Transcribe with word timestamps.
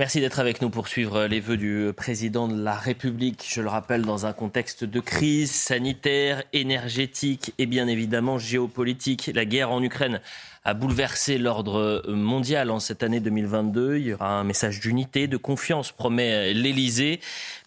Merci 0.00 0.22
d'être 0.22 0.40
avec 0.40 0.62
nous 0.62 0.70
pour 0.70 0.88
suivre 0.88 1.26
les 1.26 1.40
vœux 1.40 1.58
du 1.58 1.92
président 1.94 2.48
de 2.48 2.58
la 2.58 2.72
République. 2.72 3.46
Je 3.46 3.60
le 3.60 3.68
rappelle, 3.68 4.00
dans 4.00 4.24
un 4.24 4.32
contexte 4.32 4.82
de 4.82 4.98
crise 4.98 5.50
sanitaire, 5.50 6.42
énergétique 6.54 7.52
et 7.58 7.66
bien 7.66 7.86
évidemment 7.86 8.38
géopolitique. 8.38 9.30
La 9.34 9.44
guerre 9.44 9.70
en 9.70 9.82
Ukraine 9.82 10.22
a 10.64 10.74
bouleversé 10.74 11.38
l'ordre 11.38 12.02
mondial 12.08 12.70
en 12.70 12.80
cette 12.80 13.02
année 13.02 13.20
2022. 13.20 13.96
Il 13.96 14.06
y 14.08 14.12
aura 14.12 14.40
un 14.40 14.44
message 14.44 14.80
d'unité, 14.80 15.26
de 15.26 15.36
confiance, 15.36 15.90
promet 15.92 16.52
l'Élysée, 16.52 17.20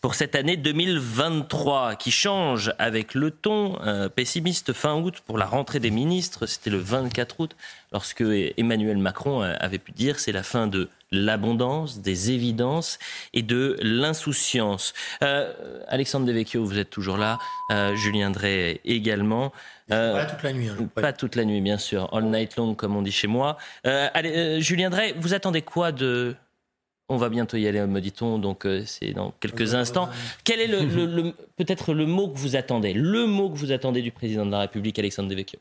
pour 0.04 0.16
cette 0.16 0.36
année 0.36 0.58
2023 0.58 1.96
qui 1.96 2.12
change 2.12 2.74
avec 2.78 3.16
le 3.16 3.32
ton 3.32 3.80
euh, 3.82 4.10
pessimiste 4.10 4.74
fin 4.74 4.96
août 4.96 5.22
pour 5.26 5.38
la 5.38 5.46
rentrée 5.46 5.80
des 5.80 5.92
ministres. 5.92 6.46
C'était 6.46 6.70
le 6.70 6.78
24 6.78 7.40
août 7.40 7.56
lorsque 7.92 8.24
Emmanuel 8.58 8.98
Macron 8.98 9.42
euh, 9.42 9.56
avait 9.60 9.80
pu 9.80 9.94
dire 9.94 10.20
c'est 10.20 10.34
la 10.34 10.44
fin 10.44 10.68
de 10.68 10.90
l'abondance, 11.12 12.00
des 12.00 12.32
évidences 12.32 13.00
et 13.34 13.44
de 13.44 13.78
l'insouciance. 13.82 14.94
Euh, 15.24 15.54
Alexandre 15.88 16.26
Devecchio, 16.26 16.66
vous 16.66 16.78
êtes 16.78 16.90
toujours 16.90 17.18
là. 17.18 17.40
Julien 17.96 18.30
Drey 18.30 18.82
également. 18.84 19.52
Euh, 19.92 20.14
pas 20.14 20.26
toute 20.26 20.44
la 20.44 20.54
nuit. 20.54 20.70
Hein. 20.70 20.90
Pas 20.96 21.14
toute 21.14 21.36
la 21.36 21.46
nuit, 21.46 21.62
bien 21.62 21.78
sûr. 21.78 22.14
All 22.14 22.26
night 22.26 22.56
long, 22.56 22.76
comme 22.76 22.96
on 22.96 23.02
dit 23.02 23.12
chez 23.12 23.28
moi. 23.28 23.58
Euh, 23.86 24.08
allez, 24.14 24.36
euh, 24.36 24.60
Julien 24.60 24.90
Drey, 24.90 25.14
vous 25.18 25.34
attendez 25.34 25.62
quoi 25.62 25.92
de... 25.92 26.36
On 27.10 27.18
va 27.18 27.30
bientôt 27.30 27.58
y 27.58 27.68
aller, 27.68 27.86
me 27.86 28.00
dit-on, 28.00 28.40
donc 28.40 28.66
c'est 28.86 29.12
dans 29.12 29.32
quelques 29.40 29.76
instants. 29.76 30.10
Quel 30.46 30.62
est 30.62 30.68
le, 30.68 31.34
peut-être 31.58 31.94
le 31.94 32.06
mot 32.06 32.30
que 32.30 32.38
vous 32.38 32.56
attendez 32.56 32.94
Le 32.94 33.28
mot 33.28 33.50
que 33.50 33.58
vous 33.58 33.74
attendez 33.74 34.02
du 34.02 34.12
président 34.12 34.46
de 34.46 34.52
la 34.52 34.62
République, 34.62 34.98
Alexandre 34.98 35.30
Devecchio? 35.30 35.60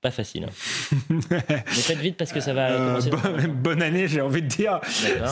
Pas 0.00 0.10
facile. 0.10 0.48
Hein. 0.48 0.96
Mais 1.30 1.60
faites 1.66 1.98
vite 1.98 2.16
parce 2.16 2.32
que 2.32 2.40
ça 2.40 2.52
va 2.54 2.72
commencer. 2.72 3.10
bonne 3.48 3.82
année, 3.82 4.08
j'ai 4.08 4.20
envie 4.22 4.42
de 4.42 4.48
dire. 4.48 4.80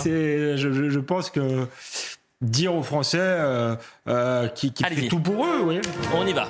je, 0.05 0.57
je, 0.57 0.99
pense 1.01 1.31
que 1.31 1.67
dire 2.41 2.75
aux 2.75 2.83
Français 2.83 3.19
euh, 3.21 3.77
euh, 4.09 4.49
qui, 4.49 4.73
qui 4.73 4.85
fait 4.85 5.09
tout 5.09 5.21
pour 5.21 5.45
eux. 5.45 5.61
Oui. 5.63 5.81
On 6.15 6.27
y 6.27 6.33
va. 6.33 6.49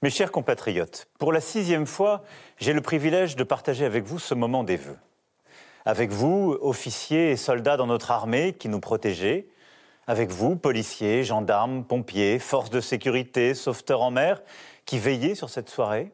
Mes 0.00 0.10
chers 0.10 0.30
compatriotes, 0.30 1.08
pour 1.18 1.32
la 1.32 1.40
sixième 1.40 1.86
fois, 1.86 2.22
j'ai 2.58 2.72
le 2.72 2.80
privilège 2.80 3.34
de 3.34 3.42
partager 3.42 3.84
avec 3.84 4.04
vous 4.04 4.20
ce 4.20 4.32
moment 4.32 4.62
des 4.62 4.76
vœux. 4.76 4.96
Avec 5.84 6.12
vous, 6.12 6.56
officiers 6.60 7.32
et 7.32 7.36
soldats 7.36 7.76
dans 7.76 7.88
notre 7.88 8.12
armée 8.12 8.52
qui 8.52 8.68
nous 8.68 8.78
protégez, 8.78 9.48
avec 10.06 10.30
vous, 10.30 10.54
policiers, 10.54 11.24
gendarmes, 11.24 11.84
pompiers, 11.84 12.38
forces 12.38 12.70
de 12.70 12.80
sécurité, 12.80 13.54
sauveteurs 13.54 14.02
en 14.02 14.12
mer, 14.12 14.40
qui 14.86 15.00
veillez 15.00 15.34
sur 15.34 15.50
cette 15.50 15.68
soirée, 15.68 16.12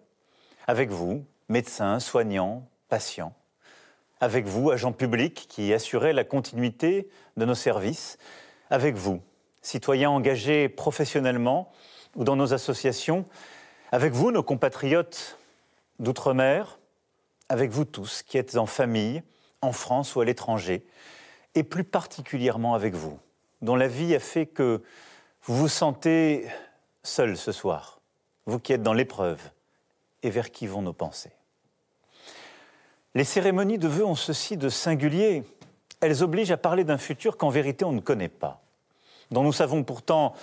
avec 0.66 0.90
vous, 0.90 1.24
médecins, 1.48 2.00
soignants, 2.00 2.66
patients, 2.88 3.34
avec 4.20 4.46
vous, 4.46 4.70
agents 4.70 4.92
publics 4.92 5.46
qui 5.48 5.72
assurez 5.72 6.12
la 6.12 6.24
continuité 6.24 7.08
de 7.36 7.44
nos 7.44 7.54
services, 7.54 8.18
avec 8.70 8.94
vous, 8.94 9.20
citoyens 9.60 10.10
engagés 10.10 10.68
professionnellement 10.68 11.70
ou 12.16 12.24
dans 12.24 12.36
nos 12.36 12.54
associations, 12.54 13.26
avec 13.92 14.12
vous, 14.12 14.30
nos 14.30 14.42
compatriotes 14.42 15.38
d'outre-mer, 15.98 16.78
avec 17.48 17.70
vous 17.70 17.84
tous 17.84 18.22
qui 18.22 18.38
êtes 18.38 18.56
en 18.56 18.66
famille, 18.66 19.22
en 19.60 19.72
France 19.72 20.16
ou 20.16 20.20
à 20.20 20.24
l'étranger, 20.24 20.84
et 21.54 21.62
plus 21.62 21.84
particulièrement 21.84 22.74
avec 22.74 22.94
vous, 22.94 23.18
dont 23.62 23.76
la 23.76 23.88
vie 23.88 24.14
a 24.14 24.20
fait 24.20 24.46
que 24.46 24.82
vous 25.42 25.56
vous 25.56 25.68
sentez 25.68 26.48
seul 27.02 27.36
ce 27.36 27.52
soir, 27.52 28.00
vous 28.46 28.58
qui 28.58 28.72
êtes 28.72 28.82
dans 28.82 28.94
l'épreuve, 28.94 29.40
et 30.24 30.30
vers 30.30 30.50
qui 30.50 30.66
vont 30.66 30.82
nos 30.82 30.92
pensées. 30.92 31.32
Les 33.14 33.24
cérémonies 33.24 33.78
de 33.78 33.86
vœux 33.86 34.06
ont 34.06 34.16
ceci 34.16 34.56
de 34.56 34.68
singulier. 34.68 35.44
Elles 36.00 36.24
obligent 36.24 36.50
à 36.50 36.56
parler 36.56 36.82
d'un 36.82 36.98
futur 36.98 37.36
qu'en 37.36 37.50
vérité 37.50 37.84
on 37.84 37.92
ne 37.92 38.00
connaît 38.00 38.28
pas, 38.28 38.62
dont 39.30 39.44
nous 39.44 39.52
savons 39.52 39.84
pourtant 39.84 40.34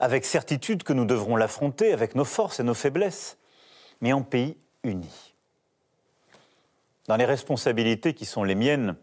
avec 0.00 0.24
certitude 0.24 0.82
que 0.82 0.92
nous 0.92 1.06
devrons 1.06 1.36
l'affronter 1.36 1.92
avec 1.92 2.14
nos 2.14 2.24
forces 2.24 2.60
et 2.60 2.64
nos 2.64 2.74
faiblesses, 2.74 3.38
mais 4.00 4.12
en 4.12 4.22
pays 4.22 4.56
uni. 4.84 5.34
Dans 7.06 7.16
les 7.16 7.24
responsabilités 7.24 8.12
qui 8.12 8.26
sont 8.26 8.44
les 8.44 8.54
miennes, 8.54 8.96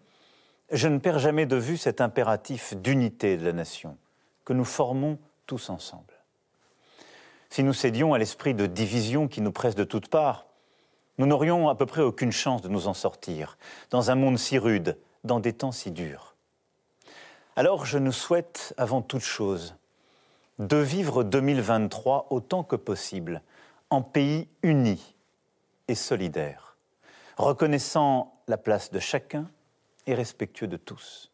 je 0.72 0.88
ne 0.88 1.00
perds 1.00 1.20
jamais 1.20 1.46
de 1.46 1.56
vue 1.56 1.78
cet 1.78 2.02
impératif 2.02 2.76
d'unité 2.76 3.38
de 3.38 3.46
la 3.46 3.54
nation 3.54 3.98
que 4.44 4.54
nous 4.54 4.66
formons 4.66 5.18
tous 5.48 5.70
ensemble. 5.70 6.15
Si 7.56 7.64
nous 7.64 7.72
cédions 7.72 8.14
à 8.14 8.18
l'esprit 8.18 8.54
de 8.54 8.66
division 8.66 9.30
qui 9.30 9.40
nous 9.40 9.54
presse 9.54 9.76
de 9.76 9.86
toutes 9.86 10.10
parts, 10.10 10.46
nous 11.18 11.26
n'aurions 11.26 11.70
à 11.70 11.76
peu 11.76 11.86
près 11.86 12.02
aucune 12.02 12.34
chance 12.34 12.62
de 12.62 12.68
nous 12.68 12.90
en 12.90 12.94
sortir, 12.94 13.58
dans 13.92 14.12
un 14.12 14.16
monde 14.16 14.38
si 14.38 14.58
rude, 14.58 14.98
dans 15.24 15.40
des 15.40 15.54
temps 15.54 15.72
si 15.72 15.92
durs. 15.92 16.36
Alors 17.56 17.86
je 17.86 17.98
nous 17.98 18.12
souhaite, 18.12 18.74
avant 18.76 19.02
toute 19.02 19.22
chose, 19.22 19.78
de 20.60 20.76
vivre 20.76 21.24
2023 21.24 22.28
autant 22.30 22.66
que 22.66 22.76
possible 22.76 23.42
en 23.90 24.02
pays 24.02 24.50
uni 24.62 25.16
et 25.88 25.96
solidaire, 25.96 26.76
reconnaissant 27.38 28.36
la 28.50 28.58
place 28.58 28.92
de 28.92 29.00
chacun 29.00 29.50
et 30.08 30.14
respectueux 30.14 30.68
de 30.68 30.76
tous. 30.76 31.32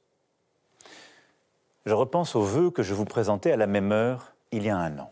Je 1.88 1.96
repense 1.96 2.36
aux 2.36 2.44
vœux 2.44 2.70
que 2.70 2.84
je 2.84 2.94
vous 2.94 3.06
présentais 3.06 3.52
à 3.52 3.58
la 3.58 3.66
même 3.66 3.92
heure 3.92 4.36
il 4.52 4.62
y 4.62 4.70
a 4.70 4.78
un 4.78 5.00
an. 5.00 5.12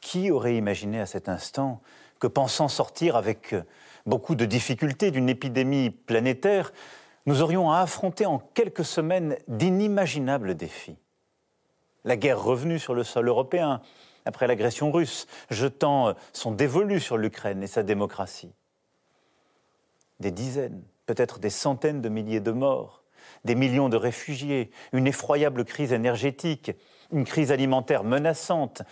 Qui 0.00 0.30
aurait 0.30 0.56
imaginé 0.56 1.00
à 1.00 1.06
cet 1.06 1.28
instant 1.28 1.80
que 2.18 2.26
pensant 2.26 2.68
sortir 2.68 3.16
avec 3.16 3.54
beaucoup 4.06 4.34
de 4.34 4.44
difficultés 4.44 5.10
d'une 5.10 5.28
épidémie 5.28 5.90
planétaire, 5.90 6.72
nous 7.26 7.42
aurions 7.42 7.70
à 7.70 7.80
affronter 7.80 8.26
en 8.26 8.38
quelques 8.38 8.84
semaines 8.84 9.36
d'inimaginables 9.48 10.54
défis? 10.54 10.96
La 12.04 12.16
guerre 12.16 12.42
revenue 12.42 12.78
sur 12.78 12.94
le 12.94 13.04
sol 13.04 13.28
européen, 13.28 13.82
après 14.24 14.46
l'agression 14.46 14.90
russe, 14.92 15.26
jetant 15.50 16.14
son 16.32 16.52
dévolu 16.52 17.00
sur 17.00 17.16
l'Ukraine 17.16 17.62
et 17.62 17.66
sa 17.66 17.82
démocratie. 17.82 18.52
Des 20.20 20.30
dizaines, 20.30 20.82
peut-être 21.06 21.38
des 21.38 21.50
centaines 21.50 22.00
de 22.02 22.08
milliers 22.08 22.40
de 22.40 22.50
morts, 22.50 23.02
des 23.44 23.54
millions 23.54 23.88
de 23.88 23.96
réfugiés, 23.96 24.70
une 24.92 25.06
effroyable 25.06 25.64
crise 25.64 25.92
énergétique, 25.92 26.72
une 27.12 27.24
crise 27.24 27.52
alimentaire 27.52 28.04
menaçante, 28.04 28.82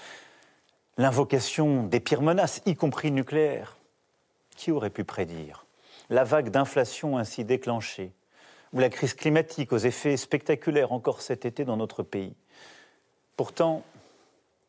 l'invocation 0.96 1.82
des 1.82 2.00
pires 2.00 2.22
menaces, 2.22 2.62
y 2.66 2.74
compris 2.74 3.10
nucléaires. 3.10 3.76
Qui 4.56 4.72
aurait 4.72 4.90
pu 4.90 5.04
prédire 5.04 5.66
la 6.08 6.22
vague 6.22 6.50
d'inflation 6.50 7.18
ainsi 7.18 7.44
déclenchée, 7.44 8.12
ou 8.72 8.78
la 8.78 8.88
crise 8.88 9.14
climatique 9.14 9.72
aux 9.72 9.78
effets 9.78 10.16
spectaculaires 10.16 10.92
encore 10.92 11.20
cet 11.20 11.44
été 11.44 11.64
dans 11.64 11.76
notre 11.76 12.02
pays? 12.02 12.34
Pourtant, 13.36 13.82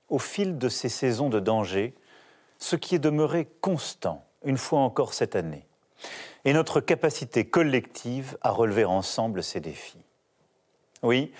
au 0.10 0.20
fil 0.20 0.58
de 0.58 0.70
ces 0.70 0.90
saisons 0.90 1.30
de 1.30 1.40
danger, 1.40 1.94
ce 2.58 2.76
qui 2.76 2.96
est 2.96 3.00
demeuré 3.00 3.48
constant, 3.62 4.26
une 4.44 4.58
fois 4.58 4.80
encore 4.80 5.14
cette 5.14 5.36
année, 5.36 5.68
est 6.46 6.54
notre 6.54 6.80
capacité 6.80 7.46
collective 7.46 8.38
à 8.42 8.52
relever 8.52 8.86
ensemble 8.86 9.44
ces 9.44 9.60
défis. 9.60 10.04
Oui, 11.04 11.32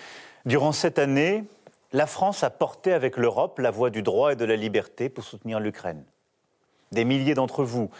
durant 0.46 0.72
cette 0.72 0.98
année, 0.98 1.44
la 1.92 2.06
France 2.06 2.44
a 2.44 2.50
porté 2.50 2.92
avec 2.92 3.16
l'Europe 3.16 3.58
la 3.58 3.70
voie 3.70 3.90
du 3.90 4.02
droit 4.02 4.32
et 4.32 4.36
de 4.36 4.44
la 4.44 4.56
liberté 4.56 5.08
pour 5.08 5.24
soutenir 5.24 5.60
l'Ukraine. 5.60 6.04
Des 6.92 7.04
milliers 7.04 7.34
d'entre 7.34 7.64
vous 7.64 7.90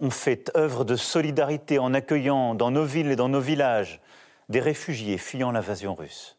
ont 0.00 0.10
fait 0.10 0.50
œuvre 0.56 0.84
de 0.84 0.96
solidarité 0.96 1.78
en 1.78 1.94
accueillant 1.94 2.54
dans 2.54 2.70
nos 2.70 2.84
villes 2.84 3.10
et 3.10 3.16
dans 3.16 3.28
nos 3.28 3.40
villages 3.40 4.00
des 4.48 4.60
réfugiés 4.60 5.18
fuyant 5.18 5.50
l'invasion 5.50 5.94
russe. 5.94 6.38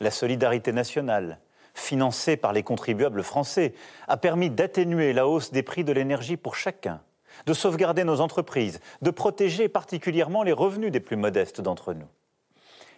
La 0.00 0.10
solidarité 0.10 0.72
nationale, 0.72 1.40
financée 1.74 2.36
par 2.36 2.52
les 2.52 2.62
contribuables 2.62 3.22
français, 3.22 3.74
a 4.08 4.16
permis 4.16 4.50
d'atténuer 4.50 5.12
la 5.12 5.26
hausse 5.26 5.52
des 5.52 5.62
prix 5.62 5.84
de 5.84 5.92
l'énergie 5.92 6.36
pour 6.36 6.54
chacun, 6.54 7.00
de 7.46 7.54
sauvegarder 7.54 8.04
nos 8.04 8.20
entreprises, 8.20 8.80
de 9.02 9.10
protéger 9.10 9.68
particulièrement 9.68 10.42
les 10.42 10.52
revenus 10.52 10.92
des 10.92 11.00
plus 11.00 11.16
modestes 11.16 11.60
d'entre 11.60 11.92
nous. 11.92 12.08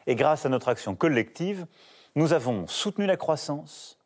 Et 0.07 0.15
grâce 0.15 0.47
à 0.47 0.49
notre 0.49 0.69
action 0.69 0.95
collective, 0.95 1.67
nous 2.19 2.33
avons 2.33 2.67
soutenu 2.67 3.07
la 3.07 3.17
croissance, 3.17 3.97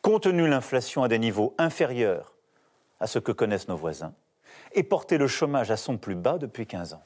contenu 0.00 0.48
l'inflation 0.48 1.02
à 1.02 1.08
des 1.08 1.18
niveaux 1.18 1.54
inférieurs 1.58 2.32
à 2.98 3.06
ce 3.06 3.18
que 3.18 3.30
connaissent 3.30 3.68
nos 3.68 3.76
voisins 3.76 4.14
et 4.72 4.82
porté 4.82 5.18
le 5.18 5.28
chômage 5.28 5.70
à 5.70 5.76
son 5.76 5.98
plus 5.98 6.14
bas 6.14 6.38
depuis 6.38 6.66
15 6.66 6.94
ans. 6.94 7.04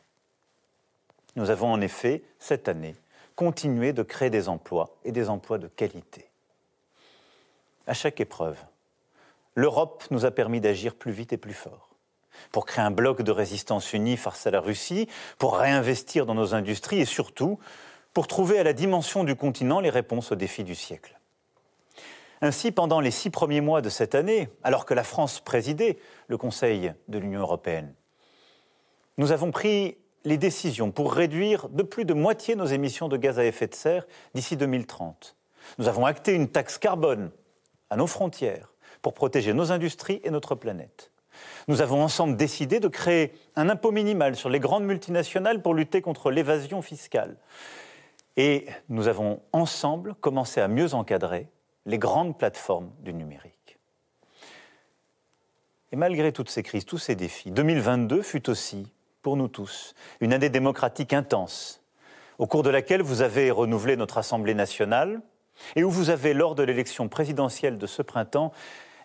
Nous 1.34 1.50
avons 1.50 1.72
en 1.72 1.80
effet, 1.80 2.22
cette 2.38 2.68
année, 2.68 2.94
continué 3.34 3.92
de 3.92 4.04
créer 4.04 4.30
des 4.30 4.48
emplois 4.48 4.94
et 5.04 5.10
des 5.10 5.30
emplois 5.30 5.58
de 5.58 5.66
qualité. 5.66 6.30
À 7.88 7.92
chaque 7.92 8.20
épreuve, 8.20 8.58
l'Europe 9.56 10.04
nous 10.12 10.24
a 10.26 10.30
permis 10.30 10.60
d'agir 10.60 10.94
plus 10.94 11.10
vite 11.10 11.32
et 11.32 11.38
plus 11.38 11.54
fort 11.54 11.88
pour 12.52 12.66
créer 12.66 12.84
un 12.84 12.90
bloc 12.90 13.22
de 13.22 13.32
résistance 13.32 13.92
uni 13.92 14.16
face 14.16 14.46
à 14.46 14.50
la 14.50 14.60
Russie, 14.60 15.08
pour 15.38 15.56
réinvestir 15.56 16.24
dans 16.24 16.34
nos 16.34 16.54
industries 16.54 17.00
et 17.00 17.04
surtout 17.04 17.58
pour 18.12 18.26
trouver 18.26 18.58
à 18.58 18.64
la 18.64 18.72
dimension 18.72 19.24
du 19.24 19.36
continent 19.36 19.80
les 19.80 19.90
réponses 19.90 20.32
aux 20.32 20.36
défis 20.36 20.64
du 20.64 20.74
siècle. 20.74 21.18
Ainsi, 22.40 22.72
pendant 22.72 23.00
les 23.00 23.12
six 23.12 23.30
premiers 23.30 23.60
mois 23.60 23.82
de 23.82 23.88
cette 23.88 24.14
année, 24.14 24.48
alors 24.64 24.84
que 24.84 24.94
la 24.94 25.04
France 25.04 25.40
présidait 25.40 25.98
le 26.26 26.36
Conseil 26.36 26.92
de 27.08 27.18
l'Union 27.18 27.40
européenne, 27.40 27.94
nous 29.16 29.30
avons 29.30 29.50
pris 29.52 29.96
les 30.24 30.38
décisions 30.38 30.90
pour 30.90 31.12
réduire 31.12 31.68
de 31.68 31.82
plus 31.82 32.04
de 32.04 32.14
moitié 32.14 32.56
nos 32.56 32.66
émissions 32.66 33.08
de 33.08 33.16
gaz 33.16 33.38
à 33.38 33.44
effet 33.44 33.66
de 33.66 33.74
serre 33.74 34.06
d'ici 34.34 34.56
2030. 34.56 35.36
Nous 35.78 35.88
avons 35.88 36.06
acté 36.06 36.32
une 36.32 36.48
taxe 36.48 36.78
carbone 36.78 37.30
à 37.90 37.96
nos 37.96 38.06
frontières 38.06 38.72
pour 39.02 39.14
protéger 39.14 39.52
nos 39.52 39.72
industries 39.72 40.20
et 40.24 40.30
notre 40.30 40.54
planète. 40.54 41.10
Nous 41.68 41.80
avons 41.80 42.02
ensemble 42.02 42.36
décidé 42.36 42.80
de 42.80 42.88
créer 42.88 43.32
un 43.56 43.68
impôt 43.68 43.90
minimal 43.90 44.36
sur 44.36 44.48
les 44.48 44.60
grandes 44.60 44.84
multinationales 44.84 45.62
pour 45.62 45.74
lutter 45.74 46.02
contre 46.02 46.30
l'évasion 46.30 46.82
fiscale. 46.82 47.36
Et 48.36 48.66
nous 48.88 49.08
avons 49.08 49.42
ensemble 49.52 50.14
commencé 50.14 50.60
à 50.60 50.68
mieux 50.68 50.94
encadrer 50.94 51.48
les 51.86 51.98
grandes 51.98 52.38
plateformes 52.38 52.90
du 53.00 53.12
numérique. 53.12 53.78
Et 55.92 55.96
malgré 55.96 56.32
toutes 56.32 56.48
ces 56.48 56.62
crises, 56.62 56.86
tous 56.86 56.98
ces 56.98 57.14
défis, 57.14 57.50
2022 57.50 58.22
fut 58.22 58.48
aussi, 58.48 58.90
pour 59.20 59.36
nous 59.36 59.48
tous, 59.48 59.94
une 60.20 60.32
année 60.32 60.48
démocratique 60.48 61.12
intense, 61.12 61.82
au 62.38 62.46
cours 62.46 62.62
de 62.62 62.70
laquelle 62.70 63.02
vous 63.02 63.20
avez 63.20 63.50
renouvelé 63.50 63.96
notre 63.96 64.18
Assemblée 64.18 64.54
nationale 64.54 65.20
et 65.76 65.84
où 65.84 65.90
vous 65.90 66.08
avez, 66.08 66.32
lors 66.32 66.54
de 66.54 66.62
l'élection 66.62 67.08
présidentielle 67.08 67.76
de 67.76 67.86
ce 67.86 68.00
printemps, 68.00 68.52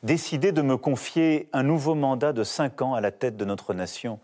décidé 0.03 0.53
de 0.53 0.61
me 0.61 0.77
confier 0.77 1.49
un 1.51 1.63
nouveau 1.63 1.93
mandat 1.93 2.31
de 2.31 2.43
cinq 2.43 2.81
ans 2.81 2.93
à 2.93 3.01
la 3.01 3.11
tête 3.11 3.35
de 3.35 3.45
notre 3.45 3.73
nation, 3.73 4.19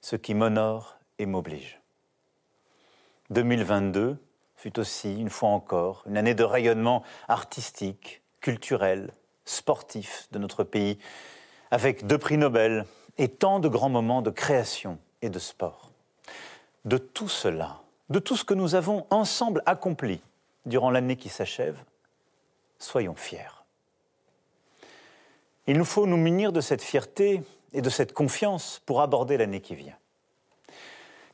ce 0.00 0.14
qui 0.14 0.34
m'honore 0.34 0.98
et 1.18 1.26
m'oblige. 1.26 1.80
2022 3.30 4.18
fut 4.64 4.78
aussi, 4.78 5.20
une 5.20 5.28
fois 5.28 5.50
encore, 5.50 6.04
une 6.06 6.16
année 6.16 6.32
de 6.32 6.42
rayonnement 6.42 7.02
artistique, 7.28 8.22
culturel, 8.40 9.12
sportif 9.44 10.26
de 10.32 10.38
notre 10.38 10.64
pays, 10.64 10.98
avec 11.70 12.06
deux 12.06 12.16
prix 12.16 12.38
Nobel 12.38 12.86
et 13.18 13.28
tant 13.28 13.60
de 13.60 13.68
grands 13.68 13.90
moments 13.90 14.22
de 14.22 14.30
création 14.30 14.98
et 15.20 15.28
de 15.28 15.38
sport. 15.38 15.90
De 16.86 16.96
tout 16.96 17.28
cela, 17.28 17.82
de 18.08 18.18
tout 18.18 18.38
ce 18.38 18.44
que 18.44 18.54
nous 18.54 18.74
avons 18.74 19.06
ensemble 19.10 19.62
accompli 19.66 20.22
durant 20.64 20.90
l'année 20.90 21.16
qui 21.16 21.28
s'achève, 21.28 21.76
soyons 22.78 23.16
fiers. 23.16 23.66
Il 25.66 25.76
nous 25.76 25.84
faut 25.84 26.06
nous 26.06 26.16
munir 26.16 26.52
de 26.52 26.62
cette 26.62 26.82
fierté 26.82 27.42
et 27.74 27.82
de 27.82 27.90
cette 27.90 28.14
confiance 28.14 28.80
pour 28.86 29.02
aborder 29.02 29.36
l'année 29.36 29.60
qui 29.60 29.74
vient. 29.74 29.98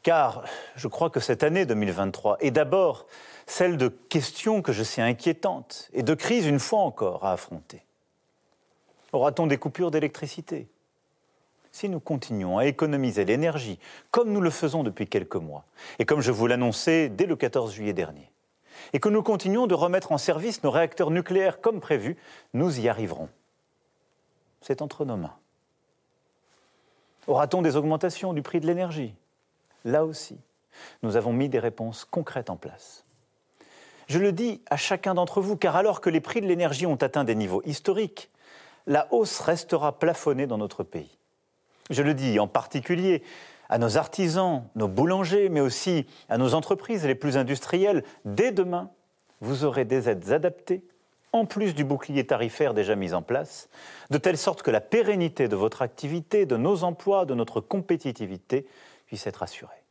Car 0.02 0.44
je 0.76 0.88
crois 0.88 1.10
que 1.10 1.20
cette 1.20 1.42
année 1.42 1.66
2023 1.66 2.38
est 2.40 2.50
d'abord 2.50 3.06
celle 3.46 3.76
de 3.76 3.88
questions 3.88 4.62
que 4.62 4.72
je 4.72 4.82
sais 4.82 5.02
inquiétantes 5.02 5.90
et 5.92 6.02
de 6.02 6.14
crises 6.14 6.46
une 6.46 6.58
fois 6.58 6.80
encore 6.80 7.24
à 7.24 7.32
affronter. 7.32 7.84
Aura-t-on 9.12 9.46
des 9.46 9.58
coupures 9.58 9.90
d'électricité? 9.90 10.68
Si 11.72 11.88
nous 11.88 12.00
continuons 12.00 12.58
à 12.58 12.66
économiser 12.66 13.24
l'énergie 13.24 13.78
comme 14.10 14.32
nous 14.32 14.40
le 14.40 14.50
faisons 14.50 14.82
depuis 14.82 15.06
quelques 15.06 15.36
mois, 15.36 15.64
et 15.98 16.04
comme 16.04 16.20
je 16.20 16.32
vous 16.32 16.46
l'annonçais 16.46 17.08
dès 17.08 17.26
le 17.26 17.36
14 17.36 17.72
juillet 17.72 17.92
dernier, 17.92 18.30
et 18.92 18.98
que 18.98 19.08
nous 19.08 19.22
continuons 19.22 19.66
de 19.66 19.74
remettre 19.74 20.12
en 20.12 20.18
service 20.18 20.62
nos 20.62 20.70
réacteurs 20.70 21.10
nucléaires 21.10 21.60
comme 21.60 21.80
prévu, 21.80 22.16
nous 22.54 22.80
y 22.80 22.88
arriverons 22.88 23.28
c'est 24.60 24.82
entre 24.82 25.04
nos 25.04 25.16
mains. 25.16 25.34
Aura-t-on 27.26 27.62
des 27.62 27.76
augmentations 27.76 28.32
du 28.32 28.42
prix 28.42 28.60
de 28.60 28.66
l'énergie? 28.66 29.14
Là 29.84 30.04
aussi, 30.04 30.38
nous 31.02 31.16
avons 31.16 31.32
mis 31.32 31.48
des 31.48 31.58
réponses 31.58 32.04
concrètes 32.04 32.50
en 32.50 32.56
place. 32.56 33.04
Je 34.08 34.18
le 34.18 34.32
dis 34.32 34.60
à 34.70 34.76
chacun 34.76 35.14
d'entre 35.14 35.40
vous, 35.40 35.56
car 35.56 35.76
alors 35.76 36.00
que 36.00 36.10
les 36.10 36.20
prix 36.20 36.40
de 36.40 36.46
l'énergie 36.46 36.86
ont 36.86 36.96
atteint 36.96 37.24
des 37.24 37.34
niveaux 37.34 37.62
historiques, 37.64 38.30
la 38.86 39.06
hausse 39.12 39.38
restera 39.40 39.98
plafonnée 39.98 40.46
dans 40.46 40.58
notre 40.58 40.82
pays. 40.82 41.18
Je 41.90 42.02
le 42.02 42.14
dis 42.14 42.38
en 42.38 42.48
particulier 42.48 43.22
à 43.68 43.78
nos 43.78 43.96
artisans, 43.96 44.64
nos 44.74 44.88
boulangers, 44.88 45.48
mais 45.48 45.60
aussi 45.60 46.06
à 46.28 46.38
nos 46.38 46.54
entreprises 46.54 47.06
les 47.06 47.14
plus 47.14 47.36
industrielles. 47.36 48.02
Dès 48.24 48.50
demain, 48.50 48.90
vous 49.40 49.64
aurez 49.64 49.84
des 49.84 50.08
aides 50.08 50.32
adaptées 50.32 50.82
en 51.32 51.46
plus 51.46 51.74
du 51.74 51.84
bouclier 51.84 52.26
tarifaire 52.26 52.74
déjà 52.74 52.96
mis 52.96 53.14
en 53.14 53.22
place, 53.22 53.68
de 54.10 54.18
telle 54.18 54.36
sorte 54.36 54.62
que 54.62 54.70
la 54.70 54.80
pérennité 54.80 55.46
de 55.46 55.54
votre 55.54 55.82
activité, 55.82 56.44
de 56.46 56.56
nos 56.56 56.82
emplois, 56.82 57.24
de 57.24 57.34
notre 57.34 57.60
compétitivité 57.60 58.66
puisse 59.10 59.26
être 59.26 59.42
assurée. 59.42 59.82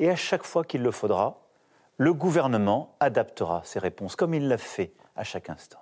Et 0.00 0.10
à 0.10 0.16
chaque 0.16 0.42
fois 0.42 0.64
qu'il 0.64 0.82
le 0.82 0.90
faudra, 0.90 1.38
le 1.98 2.12
gouvernement 2.12 2.96
adaptera 2.98 3.62
ses 3.64 3.78
réponses, 3.78 4.16
comme 4.16 4.34
il 4.34 4.48
l'a 4.48 4.58
fait 4.58 4.92
à 5.14 5.22
chaque 5.22 5.50
instant. 5.50 5.78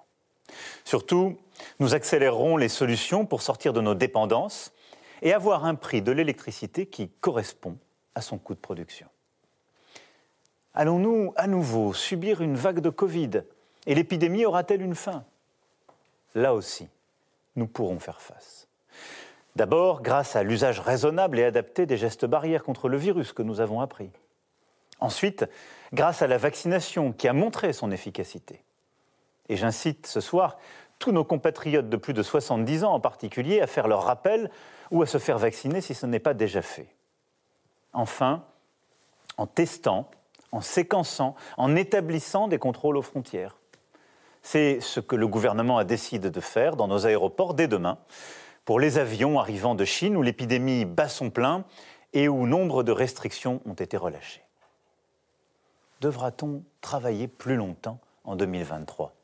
Surtout, 0.85 1.39
nous 1.81 1.95
accélérerons 1.95 2.59
les 2.59 2.69
solutions 2.69 3.25
pour 3.25 3.41
sortir 3.41 3.73
de 3.73 3.81
nos 3.81 3.95
dépendances 3.95 4.71
et 5.23 5.33
avoir 5.33 5.65
un 5.65 5.77
prix 5.77 6.03
de 6.03 6.13
l'électricité 6.13 6.85
qui 6.85 7.09
correspond 7.09 7.79
à 8.15 8.21
son 8.21 8.37
coût 8.37 8.55
de 8.55 8.61
production. 8.61 9.09
Allons-nous 10.75 11.33
à 11.37 11.47
nouveau 11.47 11.95
subir 11.95 12.43
une 12.43 12.55
vague 12.55 12.81
de 12.81 12.91
Covid 12.91 13.45
et 13.87 13.95
l'épidémie 13.95 14.45
aura-t-elle 14.45 14.83
une 14.83 14.95
fin? 14.95 15.25
Là 16.35 16.53
aussi, 16.53 16.87
nous 17.57 17.67
pourrons 17.67 17.99
faire 17.99 18.21
face. 18.21 18.68
D'abord, 19.59 20.03
grâce 20.03 20.37
à 20.37 20.45
l'usage 20.45 20.79
raisonnable 20.79 21.37
et 21.41 21.45
adapté 21.45 21.85
des 21.85 21.97
gestes 21.97 22.27
barrières 22.27 22.63
contre 22.63 22.89
le 22.89 22.97
virus 22.97 23.33
que 23.33 23.43
nous 23.43 23.61
avons 23.61 23.81
appris. 23.81 24.09
Ensuite, 25.01 25.47
grâce 25.93 26.23
à 26.23 26.29
la 26.29 26.39
vaccination 26.39 27.11
qui 27.11 27.27
a 27.27 27.33
montré 27.33 27.73
son 27.73 27.91
efficacité. 27.91 28.63
Et 29.49 29.57
j'incite 29.57 30.07
ce 30.07 30.21
soir 30.21 30.59
tous 31.01 31.11
nos 31.11 31.25
compatriotes 31.25 31.89
de 31.89 31.97
plus 31.97 32.15
de 32.15 32.23
70 32.23 32.85
ans 32.85 32.93
en 32.93 33.01
particulier 33.01 33.61
à 33.61 33.67
faire 33.67 33.89
leur 33.89 34.05
rappel 34.05 34.49
ou 34.93 35.03
à 35.03 35.07
se 35.07 35.19
faire 35.19 35.39
vacciner 35.39 35.81
si 35.81 35.93
ce 35.93 36.07
n'est 36.07 36.21
pas 36.21 36.35
déjà 36.35 36.63
fait. 36.63 36.95
Enfin, 37.93 38.45
en 39.39 39.49
testant, 39.49 40.09
en 40.53 40.61
séquençant, 40.61 41.35
en 41.57 41.75
établissant 41.75 42.47
des 42.47 42.59
contrôles 42.61 42.97
aux 42.97 43.03
frontières. 43.03 43.57
C'est 44.41 44.79
ce 44.81 45.01
que 45.01 45.17
le 45.17 45.27
gouvernement 45.27 45.79
a 45.79 45.85
décidé 45.85 46.31
de 46.31 46.41
faire 46.41 46.77
dans 46.77 46.87
nos 46.87 47.07
aéroports 47.07 47.55
dès 47.55 47.67
demain 47.67 47.99
pour 48.69 48.81
les 48.81 48.99
avions 48.99 49.41
arrivant 49.41 49.75
de 49.75 49.87
Chine 49.87 50.15
où 50.15 50.21
l'épidémie 50.21 50.85
bat 50.85 51.09
son 51.09 51.31
plein 51.31 51.65
et 52.13 52.29
où 52.29 52.47
nombre 52.47 52.83
de 52.83 52.93
restrictions 52.93 53.63
ont 53.65 53.73
été 53.73 53.97
relâchées. 53.97 54.45
Devra-t-on 56.03 56.63
travailler 56.83 57.29
plus 57.29 57.57
longtemps 57.57 57.99
en 58.25 58.37
2023 58.37 59.15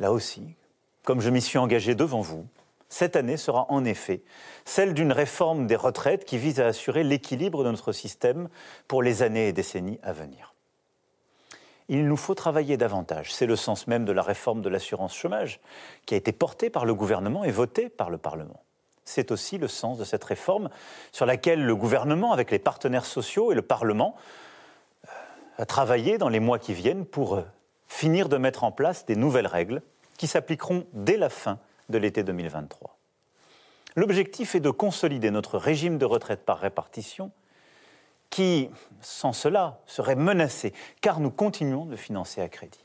Là 0.00 0.10
aussi, 0.10 0.56
comme 1.02 1.20
je 1.20 1.28
m'y 1.28 1.42
suis 1.42 1.58
engagé 1.58 1.94
devant 1.94 2.22
vous, 2.22 2.46
cette 2.88 3.14
année 3.14 3.36
sera 3.36 3.66
en 3.70 3.84
effet 3.84 4.22
celle 4.64 4.94
d'une 4.94 5.12
réforme 5.12 5.66
des 5.66 5.76
retraites 5.76 6.24
qui 6.24 6.38
vise 6.38 6.60
à 6.60 6.68
assurer 6.68 7.04
l'équilibre 7.04 7.62
de 7.62 7.70
notre 7.70 7.92
système 7.92 8.48
pour 8.88 9.02
les 9.02 9.22
années 9.22 9.48
et 9.48 9.52
décennies 9.52 10.00
à 10.02 10.14
venir 10.14 10.53
il 11.88 12.06
nous 12.06 12.16
faut 12.16 12.34
travailler 12.34 12.76
davantage. 12.76 13.32
C'est 13.32 13.46
le 13.46 13.56
sens 13.56 13.86
même 13.86 14.04
de 14.04 14.12
la 14.12 14.22
réforme 14.22 14.62
de 14.62 14.68
l'assurance 14.68 15.14
chômage 15.14 15.60
qui 16.06 16.14
a 16.14 16.16
été 16.16 16.32
portée 16.32 16.70
par 16.70 16.84
le 16.84 16.94
gouvernement 16.94 17.44
et 17.44 17.50
votée 17.50 17.88
par 17.88 18.10
le 18.10 18.18
Parlement. 18.18 18.62
C'est 19.04 19.30
aussi 19.30 19.58
le 19.58 19.68
sens 19.68 19.98
de 19.98 20.04
cette 20.04 20.24
réforme 20.24 20.70
sur 21.12 21.26
laquelle 21.26 21.62
le 21.62 21.76
gouvernement, 21.76 22.32
avec 22.32 22.50
les 22.50 22.58
partenaires 22.58 23.04
sociaux 23.04 23.52
et 23.52 23.54
le 23.54 23.62
Parlement, 23.62 24.16
euh, 25.04 25.08
a 25.58 25.66
travaillé 25.66 26.16
dans 26.16 26.30
les 26.30 26.40
mois 26.40 26.58
qui 26.58 26.72
viennent 26.72 27.04
pour 27.04 27.34
euh, 27.34 27.42
finir 27.86 28.30
de 28.30 28.38
mettre 28.38 28.64
en 28.64 28.72
place 28.72 29.04
des 29.04 29.16
nouvelles 29.16 29.46
règles 29.46 29.82
qui 30.16 30.26
s'appliqueront 30.26 30.86
dès 30.94 31.18
la 31.18 31.28
fin 31.28 31.58
de 31.90 31.98
l'été 31.98 32.22
2023. 32.22 32.96
L'objectif 33.94 34.54
est 34.54 34.60
de 34.60 34.70
consolider 34.70 35.30
notre 35.30 35.58
régime 35.58 35.98
de 35.98 36.04
retraite 36.06 36.44
par 36.44 36.58
répartition 36.58 37.30
qui, 38.30 38.70
sans 39.00 39.32
cela, 39.32 39.80
serait 39.86 40.16
menacé, 40.16 40.72
car 41.00 41.20
nous 41.20 41.30
continuons 41.30 41.86
de 41.86 41.96
financer 41.96 42.40
à 42.40 42.48
crédit. 42.48 42.84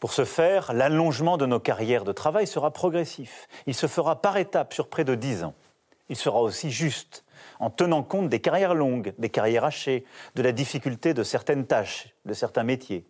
Pour 0.00 0.12
ce 0.12 0.24
faire, 0.24 0.72
l'allongement 0.72 1.38
de 1.38 1.46
nos 1.46 1.60
carrières 1.60 2.04
de 2.04 2.12
travail 2.12 2.46
sera 2.46 2.70
progressif. 2.72 3.48
Il 3.66 3.74
se 3.74 3.86
fera 3.86 4.20
par 4.20 4.36
étapes 4.36 4.74
sur 4.74 4.88
près 4.88 5.04
de 5.04 5.14
dix 5.14 5.44
ans. 5.44 5.54
Il 6.10 6.16
sera 6.16 6.42
aussi 6.42 6.70
juste, 6.70 7.24
en 7.58 7.70
tenant 7.70 8.02
compte 8.02 8.28
des 8.28 8.40
carrières 8.40 8.74
longues, 8.74 9.14
des 9.16 9.30
carrières 9.30 9.64
hachées, 9.64 10.04
de 10.34 10.42
la 10.42 10.52
difficulté 10.52 11.14
de 11.14 11.22
certaines 11.22 11.66
tâches, 11.66 12.14
de 12.26 12.34
certains 12.34 12.64
métiers. 12.64 13.06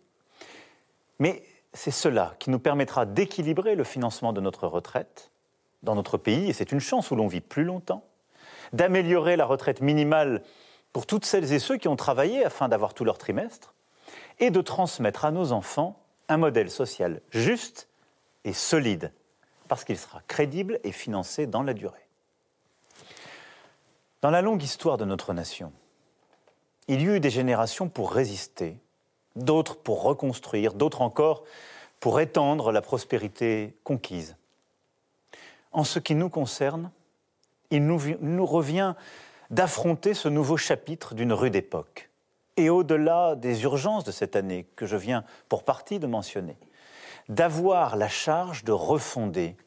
Mais 1.19 1.43
c'est 1.73 1.91
cela 1.91 2.35
qui 2.39 2.49
nous 2.49 2.59
permettra 2.59 3.05
d'équilibrer 3.05 3.75
le 3.75 3.83
financement 3.83 4.31
de 4.31 4.39
notre 4.39 4.67
retraite 4.67 5.31
dans 5.83 5.95
notre 5.95 6.17
pays, 6.17 6.49
et 6.49 6.53
c'est 6.53 6.71
une 6.71 6.79
chance 6.79 7.11
où 7.11 7.15
l'on 7.15 7.27
vit 7.27 7.41
plus 7.41 7.65
longtemps, 7.65 8.05
d'améliorer 8.73 9.35
la 9.35 9.45
retraite 9.45 9.81
minimale 9.81 10.41
pour 10.95 11.05
toutes 11.05 11.25
celles 11.25 11.51
et 11.51 11.59
ceux 11.59 11.75
qui 11.75 11.89
ont 11.89 11.97
travaillé 11.97 12.45
afin 12.45 12.69
d'avoir 12.69 12.93
tout 12.93 13.03
leur 13.03 13.17
trimestre, 13.17 13.73
et 14.39 14.49
de 14.49 14.61
transmettre 14.61 15.25
à 15.25 15.31
nos 15.31 15.51
enfants 15.51 15.99
un 16.29 16.37
modèle 16.37 16.71
social 16.71 17.19
juste 17.31 17.89
et 18.45 18.53
solide, 18.53 19.11
parce 19.67 19.83
qu'il 19.83 19.97
sera 19.97 20.21
crédible 20.29 20.79
et 20.85 20.93
financé 20.93 21.47
dans 21.47 21.63
la 21.63 21.73
durée. 21.73 22.07
Dans 24.21 24.29
la 24.29 24.41
longue 24.41 24.63
histoire 24.63 24.95
de 24.95 25.03
notre 25.03 25.33
nation, 25.33 25.73
il 26.87 27.01
y 27.01 27.07
eut 27.07 27.19
des 27.19 27.29
générations 27.29 27.89
pour 27.89 28.13
résister, 28.13 28.77
d'autres 29.35 29.75
pour 29.75 30.01
reconstruire, 30.01 30.73
d'autres 30.75 31.01
encore 31.01 31.43
pour 31.99 32.21
étendre 32.21 32.71
la 32.71 32.81
prospérité 32.81 33.75
conquise. 33.83 34.37
En 35.73 35.83
ce 35.83 35.99
qui 35.99 36.15
nous 36.15 36.29
concerne, 36.29 36.89
il 37.69 37.85
nous, 37.85 37.99
nous 38.21 38.45
revient 38.45 38.95
d'affronter 39.49 40.13
ce 40.13 40.29
nouveau 40.29 40.57
chapitre 40.57 41.15
d'une 41.15 41.33
rude 41.33 41.55
époque. 41.55 42.09
Et 42.57 42.69
au-delà 42.69 43.35
des 43.35 43.63
urgences 43.63 44.03
de 44.03 44.11
cette 44.11 44.35
année 44.35 44.65
que 44.75 44.85
je 44.85 44.95
viens 44.95 45.23
pour 45.49 45.63
partie 45.63 45.99
de 45.99 46.07
mentionner, 46.07 46.57
d'avoir 47.27 47.95
la 47.95 48.07
charge 48.07 48.63
de 48.63 48.71
refonder 48.71 49.57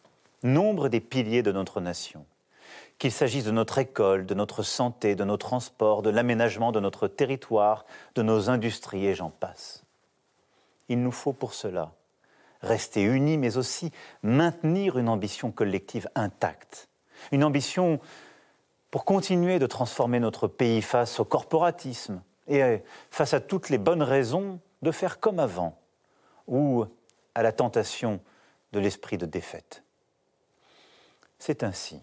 nombre 0.43 0.89
des 0.89 1.01
piliers 1.01 1.43
de 1.43 1.53
notre 1.53 1.81
nation, 1.81 2.25
qu'il 2.99 3.13
s'agisse 3.13 3.45
de 3.45 3.51
notre 3.51 3.79
école, 3.79 4.27
de 4.27 4.35
notre 4.35 4.63
santé, 4.63 5.15
de 5.15 5.25
nos 5.25 5.37
transports, 5.37 6.03
de 6.03 6.11
l'aménagement 6.11 6.73
de 6.73 6.81
notre 6.81 7.09
territoire, 7.09 7.85
de 8.15 8.23
nos 8.23 8.51
industries 8.51 9.07
et 9.07 9.15
j'en 9.15 9.31
passe. 9.31 9.85
Il 10.89 11.03
nous 11.03 11.13
faut 11.13 11.33
pour 11.33 11.55
cela 11.55 11.93
rester 12.61 13.03
unis, 13.03 13.39
mais 13.39 13.57
aussi 13.57 13.93
maintenir 14.23 14.99
une 14.99 15.09
ambition 15.09 15.53
collective 15.53 16.09
intacte, 16.15 16.89
une 17.31 17.45
ambition 17.45 18.01
pour 18.91 19.05
continuer 19.05 19.59
de 19.59 19.67
transformer 19.67 20.21
notre 20.21 20.49
pays 20.49 20.83
face 20.83 21.21
au 21.21 21.25
corporatisme 21.25 22.23
et 22.47 22.83
face 23.11 23.35
à 23.35 23.41
toutes 23.41 23.69
les 23.69 23.79
bonnes 23.79 24.03
raisons 24.03 24.61
de 24.83 24.91
faire 24.91 25.21
comme 25.21 25.39
avant, 25.39 25.79
ou 26.47 26.87
à 27.35 27.43
la 27.43 27.53
tentation 27.53 28.21
de 28.73 28.81
l'esprit 28.81 29.19
de 29.19 29.27
défaite. 29.27 29.83
C'est 31.39 31.63
ainsi 31.63 32.01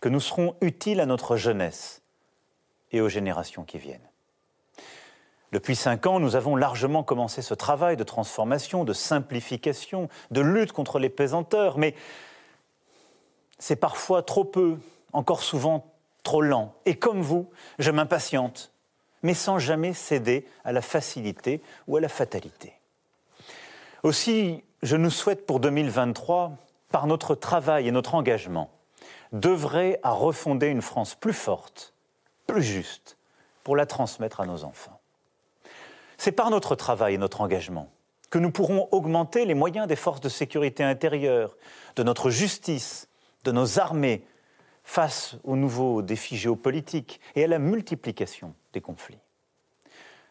que 0.00 0.08
nous 0.08 0.20
serons 0.20 0.56
utiles 0.60 1.00
à 1.00 1.06
notre 1.06 1.36
jeunesse 1.36 2.02
et 2.90 3.00
aux 3.00 3.08
générations 3.08 3.64
qui 3.64 3.78
viennent. 3.78 4.08
Depuis 5.52 5.76
cinq 5.76 6.06
ans, 6.06 6.18
nous 6.18 6.34
avons 6.34 6.56
largement 6.56 7.02
commencé 7.02 7.42
ce 7.42 7.54
travail 7.54 7.96
de 7.96 8.04
transformation, 8.04 8.84
de 8.84 8.92
simplification, 8.92 10.08
de 10.30 10.40
lutte 10.40 10.72
contre 10.72 10.98
les 10.98 11.10
pesanteurs, 11.10 11.78
mais 11.78 11.94
c'est 13.58 13.76
parfois 13.76 14.22
trop 14.22 14.44
peu, 14.44 14.78
encore 15.12 15.42
souvent 15.42 15.91
trop 16.22 16.42
lent. 16.42 16.74
Et 16.86 16.96
comme 16.96 17.20
vous, 17.20 17.50
je 17.78 17.90
m'impatiente, 17.90 18.72
mais 19.22 19.34
sans 19.34 19.58
jamais 19.58 19.92
céder 19.92 20.46
à 20.64 20.72
la 20.72 20.82
facilité 20.82 21.62
ou 21.86 21.96
à 21.96 22.00
la 22.00 22.08
fatalité. 22.08 22.74
Aussi, 24.02 24.64
je 24.82 24.96
nous 24.96 25.10
souhaite 25.10 25.46
pour 25.46 25.60
2023, 25.60 26.52
par 26.90 27.06
notre 27.06 27.34
travail 27.34 27.88
et 27.88 27.92
notre 27.92 28.14
engagement, 28.14 28.70
d'œuvrer 29.32 29.98
à 30.02 30.10
refonder 30.10 30.66
une 30.66 30.82
France 30.82 31.14
plus 31.14 31.32
forte, 31.32 31.94
plus 32.46 32.62
juste, 32.62 33.16
pour 33.64 33.76
la 33.76 33.86
transmettre 33.86 34.40
à 34.40 34.46
nos 34.46 34.64
enfants. 34.64 35.00
C'est 36.18 36.32
par 36.32 36.50
notre 36.50 36.74
travail 36.74 37.14
et 37.14 37.18
notre 37.18 37.40
engagement 37.40 37.88
que 38.32 38.38
nous 38.38 38.50
pourrons 38.50 38.88
augmenter 38.92 39.44
les 39.44 39.52
moyens 39.52 39.86
des 39.86 39.94
forces 39.94 40.22
de 40.22 40.30
sécurité 40.30 40.82
intérieure, 40.82 41.54
de 41.96 42.02
notre 42.02 42.30
justice, 42.30 43.08
de 43.44 43.52
nos 43.52 43.78
armées, 43.78 44.24
face 44.84 45.36
aux 45.44 45.56
nouveaux 45.56 46.02
défis 46.02 46.36
géopolitiques 46.36 47.20
et 47.34 47.44
à 47.44 47.46
la 47.48 47.58
multiplication 47.58 48.54
des 48.72 48.80
conflits. 48.80 49.18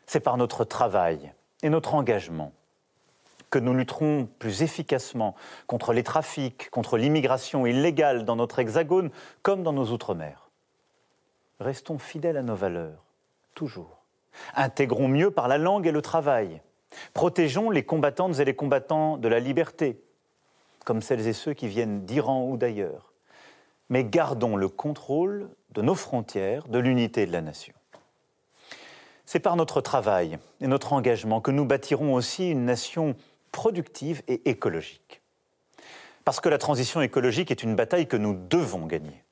C'est 0.06 0.20
par 0.20 0.38
notre 0.38 0.66
travail 0.66 1.34
et 1.64 1.70
notre 1.70 1.96
engagement 1.96 2.52
que 3.50 3.60
nous 3.60 3.74
lutterons 3.74 4.28
plus 4.40 4.64
efficacement 4.64 5.36
contre 5.68 5.94
les 5.94 6.04
trafics, 6.04 6.70
contre 6.70 6.98
l'immigration 6.98 7.66
illégale 7.66 8.24
dans 8.26 8.38
notre 8.38 8.60
hexagone 8.60 9.12
comme 9.44 9.62
dans 9.62 9.74
nos 9.74 9.88
outre-mer. 9.88 10.50
Restons 11.60 12.00
fidèles 12.00 12.38
à 12.38 12.44
nos 12.44 12.56
valeurs, 12.56 13.04
toujours. 13.54 14.04
Intégrons 14.56 15.10
mieux 15.10 15.32
par 15.32 15.50
la 15.50 15.58
langue 15.58 15.86
et 15.86 15.92
le 15.92 16.02
travail. 16.02 16.62
Protégeons 17.14 17.70
les 17.70 17.84
combattantes 17.84 18.40
et 18.40 18.46
les 18.46 18.56
combattants 18.56 19.18
de 19.18 19.28
la 19.28 19.40
liberté, 19.40 20.02
comme 20.86 21.02
celles 21.02 21.28
et 21.28 21.34
ceux 21.34 21.54
qui 21.54 21.68
viennent 21.68 22.06
d'Iran 22.06 22.48
ou 22.50 22.58
d'ailleurs. 22.58 23.11
Mais 23.92 24.06
gardons 24.06 24.56
le 24.56 24.70
contrôle 24.70 25.50
de 25.72 25.82
nos 25.82 25.96
frontières, 25.96 26.66
de 26.70 26.80
l'unité 26.80 27.26
de 27.26 27.34
la 27.34 27.42
nation. 27.42 27.74
C'est 29.26 29.42
par 29.42 29.58
notre 29.58 29.82
travail 29.82 30.40
et 30.62 30.68
notre 30.68 30.94
engagement 30.94 31.42
que 31.42 31.52
nous 31.52 31.66
bâtirons 31.66 32.14
aussi 32.14 32.50
une 32.50 32.64
nation 32.64 33.18
productive 33.52 34.24
et 34.30 34.50
écologique. 34.50 35.22
Parce 36.24 36.40
que 36.40 36.48
la 36.48 36.58
transition 36.58 37.02
écologique 37.02 37.52
est 37.52 37.64
une 37.64 37.76
bataille 37.76 38.08
que 38.08 38.16
nous 38.16 38.34
devons 38.50 38.86
gagner. 38.86 39.26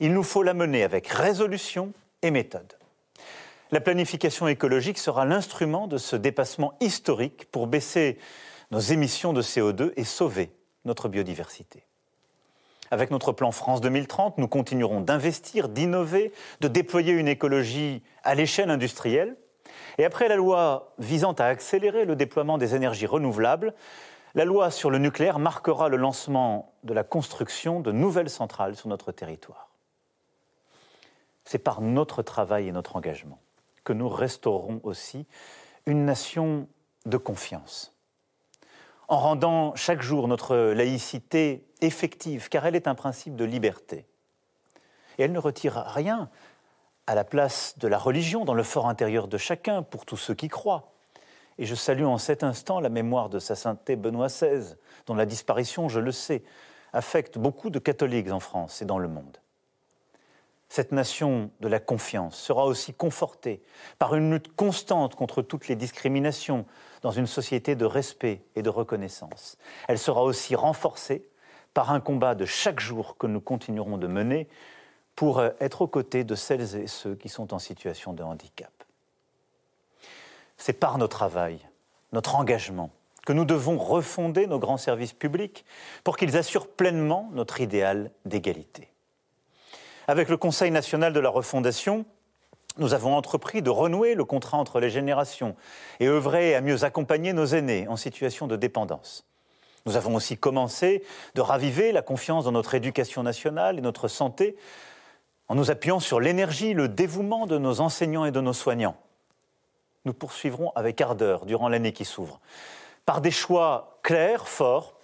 Il 0.00 0.12
nous 0.14 0.24
faut 0.24 0.42
la 0.42 0.52
mener 0.52 0.82
avec 0.82 1.06
résolution 1.06 1.92
et 2.22 2.32
méthode. 2.32 2.76
La 3.70 3.80
planification 3.80 4.48
écologique 4.48 4.98
sera 4.98 5.24
l'instrument 5.24 5.86
de 5.86 5.96
ce 5.96 6.16
dépassement 6.16 6.74
historique 6.80 7.48
pour 7.52 7.68
baisser 7.68 8.18
nos 8.72 8.80
émissions 8.80 9.32
de 9.32 9.42
CO2 9.42 9.92
et 9.96 10.02
sauver 10.02 10.50
notre 10.84 11.08
biodiversité. 11.08 11.85
Avec 12.90 13.10
notre 13.10 13.32
plan 13.32 13.50
France 13.50 13.80
2030, 13.80 14.38
nous 14.38 14.48
continuerons 14.48 15.00
d'investir, 15.00 15.68
d'innover, 15.68 16.32
de 16.60 16.68
déployer 16.68 17.12
une 17.12 17.28
écologie 17.28 18.02
à 18.22 18.34
l'échelle 18.34 18.70
industrielle 18.70 19.36
et 19.98 20.04
après 20.04 20.28
la 20.28 20.36
loi 20.36 20.92
visant 20.98 21.32
à 21.32 21.44
accélérer 21.44 22.04
le 22.04 22.16
déploiement 22.16 22.58
des 22.58 22.74
énergies 22.74 23.06
renouvelables, 23.06 23.74
la 24.34 24.44
loi 24.44 24.70
sur 24.70 24.90
le 24.90 24.98
nucléaire 24.98 25.38
marquera 25.38 25.88
le 25.88 25.96
lancement 25.96 26.74
de 26.84 26.92
la 26.92 27.02
construction 27.02 27.80
de 27.80 27.90
nouvelles 27.90 28.30
centrales 28.30 28.76
sur 28.76 28.88
notre 28.88 29.10
territoire. 29.10 29.70
C'est 31.44 31.58
par 31.58 31.80
notre 31.80 32.22
travail 32.22 32.68
et 32.68 32.72
notre 32.72 32.96
engagement 32.96 33.40
que 33.84 33.92
nous 33.92 34.08
restaurerons 34.08 34.80
aussi 34.82 35.26
une 35.86 36.04
nation 36.04 36.68
de 37.06 37.16
confiance. 37.16 37.96
En 39.08 39.18
rendant 39.18 39.74
chaque 39.76 40.02
jour 40.02 40.26
notre 40.28 40.56
laïcité 40.56 41.65
effective, 41.80 42.48
car 42.48 42.66
elle 42.66 42.76
est 42.76 42.88
un 42.88 42.94
principe 42.94 43.36
de 43.36 43.44
liberté. 43.44 44.06
Et 45.18 45.22
elle 45.22 45.32
ne 45.32 45.38
retire 45.38 45.74
rien 45.86 46.28
à 47.06 47.14
la 47.14 47.24
place 47.24 47.78
de 47.78 47.88
la 47.88 47.98
religion 47.98 48.44
dans 48.44 48.54
le 48.54 48.62
fort 48.62 48.88
intérieur 48.88 49.28
de 49.28 49.38
chacun 49.38 49.82
pour 49.82 50.04
tous 50.06 50.16
ceux 50.16 50.34
qui 50.34 50.48
croient. 50.48 50.92
Et 51.58 51.64
je 51.64 51.74
salue 51.74 52.04
en 52.04 52.18
cet 52.18 52.42
instant 52.42 52.80
la 52.80 52.88
mémoire 52.88 53.28
de 53.28 53.38
sa 53.38 53.54
sainteté 53.54 53.96
Benoît 53.96 54.26
XVI, 54.26 54.74
dont 55.06 55.14
la 55.14 55.26
disparition, 55.26 55.88
je 55.88 56.00
le 56.00 56.12
sais, 56.12 56.42
affecte 56.92 57.38
beaucoup 57.38 57.70
de 57.70 57.78
catholiques 57.78 58.30
en 58.30 58.40
France 58.40 58.82
et 58.82 58.84
dans 58.84 58.98
le 58.98 59.08
monde. 59.08 59.38
Cette 60.68 60.92
nation 60.92 61.50
de 61.60 61.68
la 61.68 61.78
confiance 61.78 62.36
sera 62.36 62.64
aussi 62.66 62.92
confortée 62.92 63.62
par 63.98 64.14
une 64.16 64.32
lutte 64.32 64.54
constante 64.56 65.14
contre 65.14 65.40
toutes 65.40 65.68
les 65.68 65.76
discriminations 65.76 66.66
dans 67.02 67.12
une 67.12 67.28
société 67.28 67.76
de 67.76 67.84
respect 67.84 68.42
et 68.56 68.62
de 68.62 68.68
reconnaissance. 68.68 69.58
Elle 69.86 69.98
sera 69.98 70.24
aussi 70.24 70.56
renforcée 70.56 71.28
par 71.76 71.92
un 71.92 72.00
combat 72.00 72.34
de 72.34 72.46
chaque 72.46 72.80
jour 72.80 73.18
que 73.18 73.26
nous 73.26 73.42
continuerons 73.42 73.98
de 73.98 74.06
mener 74.06 74.48
pour 75.14 75.40
euh, 75.40 75.50
être 75.60 75.82
aux 75.82 75.86
côtés 75.86 76.24
de 76.24 76.34
celles 76.34 76.74
et 76.74 76.86
ceux 76.86 77.14
qui 77.14 77.28
sont 77.28 77.52
en 77.52 77.58
situation 77.58 78.14
de 78.14 78.22
handicap. 78.22 78.72
C'est 80.56 80.72
par 80.72 80.96
notre 80.96 81.18
travail, 81.18 81.58
notre 82.12 82.34
engagement, 82.36 82.88
que 83.26 83.34
nous 83.34 83.44
devons 83.44 83.76
refonder 83.76 84.46
nos 84.46 84.58
grands 84.58 84.78
services 84.78 85.12
publics 85.12 85.66
pour 86.02 86.16
qu'ils 86.16 86.38
assurent 86.38 86.66
pleinement 86.68 87.28
notre 87.34 87.60
idéal 87.60 88.10
d'égalité. 88.24 88.88
Avec 90.08 90.30
le 90.30 90.38
Conseil 90.38 90.70
national 90.70 91.12
de 91.12 91.20
la 91.20 91.28
refondation, 91.28 92.06
nous 92.78 92.94
avons 92.94 93.14
entrepris 93.14 93.60
de 93.60 93.68
renouer 93.68 94.14
le 94.14 94.24
contrat 94.24 94.56
entre 94.56 94.80
les 94.80 94.88
générations 94.88 95.54
et 96.00 96.06
œuvrer 96.06 96.54
à 96.54 96.62
mieux 96.62 96.84
accompagner 96.84 97.34
nos 97.34 97.44
aînés 97.44 97.86
en 97.86 97.96
situation 97.96 98.46
de 98.46 98.56
dépendance. 98.56 99.26
Nous 99.86 99.96
avons 99.96 100.16
aussi 100.16 100.36
commencé 100.36 101.04
de 101.36 101.40
raviver 101.40 101.92
la 101.92 102.02
confiance 102.02 102.44
dans 102.44 102.52
notre 102.52 102.74
éducation 102.74 103.22
nationale 103.22 103.78
et 103.78 103.80
notre 103.80 104.08
santé 104.08 104.56
en 105.48 105.54
nous 105.54 105.70
appuyant 105.70 106.00
sur 106.00 106.18
l'énergie, 106.18 106.74
le 106.74 106.88
dévouement 106.88 107.46
de 107.46 107.56
nos 107.56 107.80
enseignants 107.80 108.24
et 108.24 108.32
de 108.32 108.40
nos 108.40 108.52
soignants. 108.52 108.96
Nous 110.04 110.12
poursuivrons 110.12 110.72
avec 110.74 111.00
ardeur 111.00 111.46
durant 111.46 111.68
l'année 111.68 111.92
qui 111.92 112.04
s'ouvre, 112.04 112.40
par 113.04 113.20
des 113.20 113.30
choix 113.30 114.00
clairs, 114.02 114.48
forts, 114.48 114.94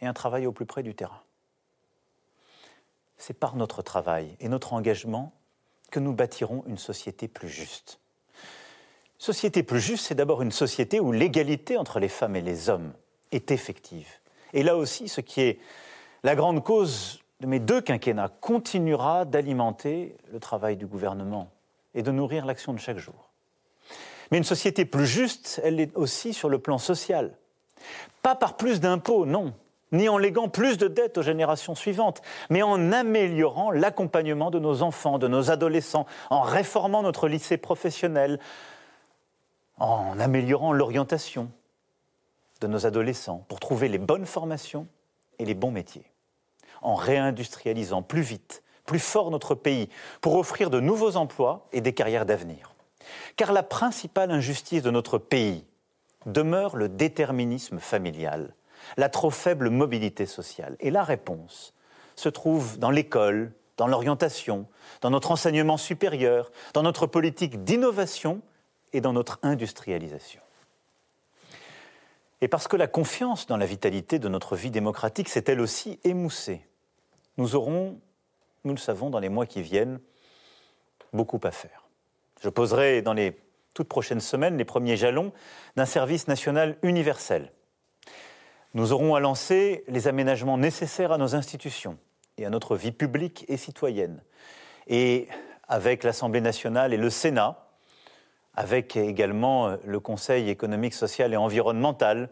et 0.00 0.06
un 0.06 0.12
travail 0.12 0.46
au 0.46 0.52
plus 0.52 0.66
près 0.66 0.82
du 0.82 0.94
terrain. 0.94 1.22
C'est 3.18 3.38
par 3.38 3.54
notre 3.54 3.82
travail 3.82 4.34
et 4.40 4.48
notre 4.48 4.72
engagement 4.72 5.32
que 5.90 6.00
nous 6.00 6.12
bâtirons 6.12 6.64
une 6.66 6.78
société 6.78 7.28
plus 7.28 7.48
juste. 7.48 8.00
Société 9.18 9.62
plus 9.62 9.80
juste, 9.80 10.06
c'est 10.06 10.14
d'abord 10.14 10.42
une 10.42 10.52
société 10.52 10.98
où 10.98 11.12
l'égalité 11.12 11.76
entre 11.76 12.00
les 12.00 12.08
femmes 12.08 12.34
et 12.34 12.40
les 12.40 12.70
hommes 12.70 12.94
est 13.32 13.50
effective. 13.50 14.08
Et 14.52 14.62
là 14.62 14.76
aussi, 14.76 15.08
ce 15.08 15.20
qui 15.20 15.40
est 15.40 15.58
la 16.22 16.34
grande 16.34 16.62
cause 16.62 17.20
de 17.40 17.46
mes 17.46 17.60
deux 17.60 17.80
quinquennats 17.80 18.30
continuera 18.40 19.24
d'alimenter 19.24 20.16
le 20.32 20.40
travail 20.40 20.76
du 20.76 20.86
gouvernement 20.86 21.50
et 21.94 22.02
de 22.02 22.10
nourrir 22.10 22.44
l'action 22.44 22.72
de 22.72 22.78
chaque 22.78 22.98
jour. 22.98 23.30
Mais 24.30 24.38
une 24.38 24.44
société 24.44 24.84
plus 24.84 25.06
juste, 25.06 25.60
elle 25.64 25.80
est 25.80 25.96
aussi 25.96 26.32
sur 26.32 26.48
le 26.48 26.58
plan 26.58 26.78
social. 26.78 27.36
Pas 28.22 28.34
par 28.34 28.56
plus 28.56 28.80
d'impôts, 28.80 29.26
non, 29.26 29.54
ni 29.92 30.08
en 30.08 30.18
léguant 30.18 30.48
plus 30.48 30.78
de 30.78 30.86
dettes 30.86 31.18
aux 31.18 31.22
générations 31.22 31.74
suivantes, 31.74 32.22
mais 32.48 32.62
en 32.62 32.92
améliorant 32.92 33.70
l'accompagnement 33.70 34.50
de 34.50 34.58
nos 34.58 34.82
enfants, 34.82 35.18
de 35.18 35.26
nos 35.26 35.50
adolescents, 35.50 36.06
en 36.28 36.42
réformant 36.42 37.02
notre 37.02 37.26
lycée 37.26 37.56
professionnel, 37.56 38.38
en 39.78 40.20
améliorant 40.20 40.72
l'orientation 40.72 41.50
de 42.60 42.66
nos 42.66 42.86
adolescents 42.86 43.44
pour 43.48 43.60
trouver 43.60 43.88
les 43.88 43.98
bonnes 43.98 44.26
formations 44.26 44.86
et 45.38 45.44
les 45.44 45.54
bons 45.54 45.70
métiers, 45.70 46.10
en 46.82 46.94
réindustrialisant 46.94 48.02
plus 48.02 48.22
vite, 48.22 48.62
plus 48.84 48.98
fort 48.98 49.30
notre 49.30 49.54
pays 49.54 49.88
pour 50.20 50.36
offrir 50.36 50.70
de 50.70 50.80
nouveaux 50.80 51.16
emplois 51.16 51.68
et 51.72 51.80
des 51.80 51.94
carrières 51.94 52.26
d'avenir. 52.26 52.74
Car 53.36 53.52
la 53.52 53.62
principale 53.62 54.30
injustice 54.30 54.82
de 54.82 54.90
notre 54.90 55.18
pays 55.18 55.64
demeure 56.26 56.76
le 56.76 56.88
déterminisme 56.88 57.78
familial, 57.78 58.54
la 58.96 59.08
trop 59.08 59.30
faible 59.30 59.70
mobilité 59.70 60.26
sociale. 60.26 60.76
Et 60.80 60.90
la 60.90 61.02
réponse 61.02 61.74
se 62.16 62.28
trouve 62.28 62.78
dans 62.78 62.90
l'école, 62.90 63.52
dans 63.76 63.86
l'orientation, 63.86 64.66
dans 65.00 65.10
notre 65.10 65.30
enseignement 65.30 65.78
supérieur, 65.78 66.50
dans 66.74 66.82
notre 66.82 67.06
politique 67.06 67.64
d'innovation 67.64 68.42
et 68.92 69.00
dans 69.00 69.12
notre 69.12 69.38
industrialisation. 69.42 70.42
Et 72.40 72.48
parce 72.48 72.68
que 72.68 72.76
la 72.76 72.86
confiance 72.86 73.46
dans 73.46 73.56
la 73.56 73.66
vitalité 73.66 74.18
de 74.18 74.28
notre 74.28 74.56
vie 74.56 74.70
démocratique 74.70 75.28
s'est 75.28 75.44
elle 75.46 75.60
aussi 75.60 76.00
émoussée, 76.04 76.66
nous 77.36 77.54
aurons, 77.54 78.00
nous 78.64 78.72
le 78.72 78.78
savons, 78.78 79.10
dans 79.10 79.18
les 79.18 79.28
mois 79.28 79.46
qui 79.46 79.62
viennent, 79.62 80.00
beaucoup 81.12 81.40
à 81.42 81.50
faire. 81.50 81.88
Je 82.42 82.48
poserai 82.48 83.02
dans 83.02 83.12
les 83.12 83.38
toutes 83.74 83.88
prochaines 83.88 84.20
semaines 84.20 84.56
les 84.56 84.64
premiers 84.64 84.96
jalons 84.96 85.32
d'un 85.76 85.86
service 85.86 86.28
national 86.28 86.76
universel. 86.82 87.52
Nous 88.74 88.92
aurons 88.92 89.14
à 89.14 89.20
lancer 89.20 89.84
les 89.88 90.08
aménagements 90.08 90.58
nécessaires 90.58 91.12
à 91.12 91.18
nos 91.18 91.34
institutions 91.34 91.98
et 92.38 92.46
à 92.46 92.50
notre 92.50 92.76
vie 92.76 92.92
publique 92.92 93.44
et 93.48 93.56
citoyenne. 93.56 94.22
Et 94.86 95.28
avec 95.68 96.04
l'Assemblée 96.04 96.40
nationale 96.40 96.92
et 96.92 96.96
le 96.96 97.10
Sénat, 97.10 97.69
avec 98.54 98.96
également 98.96 99.68
euh, 99.68 99.76
le 99.84 100.00
Conseil 100.00 100.48
économique, 100.48 100.94
social 100.94 101.32
et 101.32 101.36
environnemental, 101.36 102.30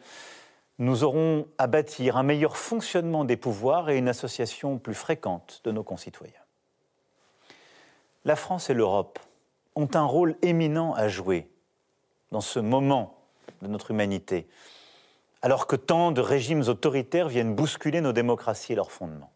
nous 0.78 1.02
aurons 1.02 1.46
à 1.58 1.66
bâtir 1.66 2.16
un 2.16 2.22
meilleur 2.22 2.56
fonctionnement 2.56 3.24
des 3.24 3.36
pouvoirs 3.36 3.90
et 3.90 3.98
une 3.98 4.08
association 4.08 4.78
plus 4.78 4.94
fréquente 4.94 5.60
de 5.64 5.72
nos 5.72 5.82
concitoyens. 5.82 6.34
La 8.24 8.36
France 8.36 8.70
et 8.70 8.74
l'Europe 8.74 9.18
ont 9.74 9.88
un 9.94 10.04
rôle 10.04 10.36
éminent 10.42 10.94
à 10.94 11.08
jouer 11.08 11.50
dans 12.30 12.40
ce 12.40 12.58
moment 12.60 13.16
de 13.62 13.68
notre 13.68 13.90
humanité, 13.90 14.46
alors 15.42 15.66
que 15.66 15.76
tant 15.76 16.12
de 16.12 16.20
régimes 16.20 16.62
autoritaires 16.68 17.28
viennent 17.28 17.54
bousculer 17.54 18.00
nos 18.00 18.12
démocraties 18.12 18.72
et 18.72 18.76
leurs 18.76 18.92
fondements. 18.92 19.32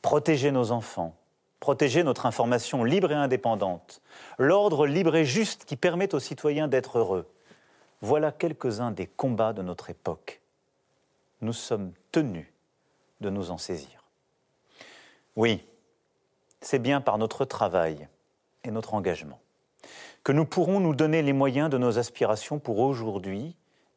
Protéger 0.00 0.50
nos 0.50 0.70
enfants, 0.70 1.16
protéger 1.62 2.02
notre 2.02 2.26
information 2.26 2.82
libre 2.82 3.12
et 3.12 3.14
indépendante, 3.14 4.02
l'ordre 4.36 4.84
libre 4.84 5.14
et 5.14 5.24
juste 5.24 5.64
qui 5.64 5.76
permet 5.76 6.12
aux 6.12 6.18
citoyens 6.18 6.66
d'être 6.66 6.98
heureux. 6.98 7.32
Voilà 8.00 8.32
quelques-uns 8.32 8.90
des 8.90 9.06
combats 9.06 9.52
de 9.52 9.62
notre 9.62 9.88
époque. 9.88 10.40
Nous 11.40 11.52
sommes 11.52 11.92
tenus 12.10 12.48
de 13.20 13.30
nous 13.30 13.52
en 13.52 13.58
saisir. 13.58 14.02
Oui, 15.36 15.64
c'est 16.60 16.80
bien 16.80 17.00
par 17.00 17.16
notre 17.16 17.44
travail 17.44 18.08
et 18.64 18.72
notre 18.72 18.94
engagement 18.94 19.38
que 20.24 20.32
nous 20.32 20.44
pourrons 20.44 20.80
nous 20.80 20.96
donner 20.96 21.22
les 21.22 21.32
moyens 21.32 21.70
de 21.70 21.78
nos 21.78 21.96
aspirations 21.96 22.58
pour 22.58 22.80
aujourd'hui 22.80 23.54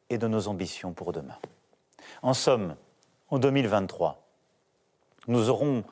et 0.08 0.18
de 0.18 0.28
nos 0.28 0.46
ambitions 0.46 0.92
pour 0.92 1.12
demain. 1.12 1.38
En 2.22 2.32
somme, 2.32 2.76
en 3.28 3.40
2023, 3.40 4.22
nous 5.28 5.50
aurons 5.50 5.84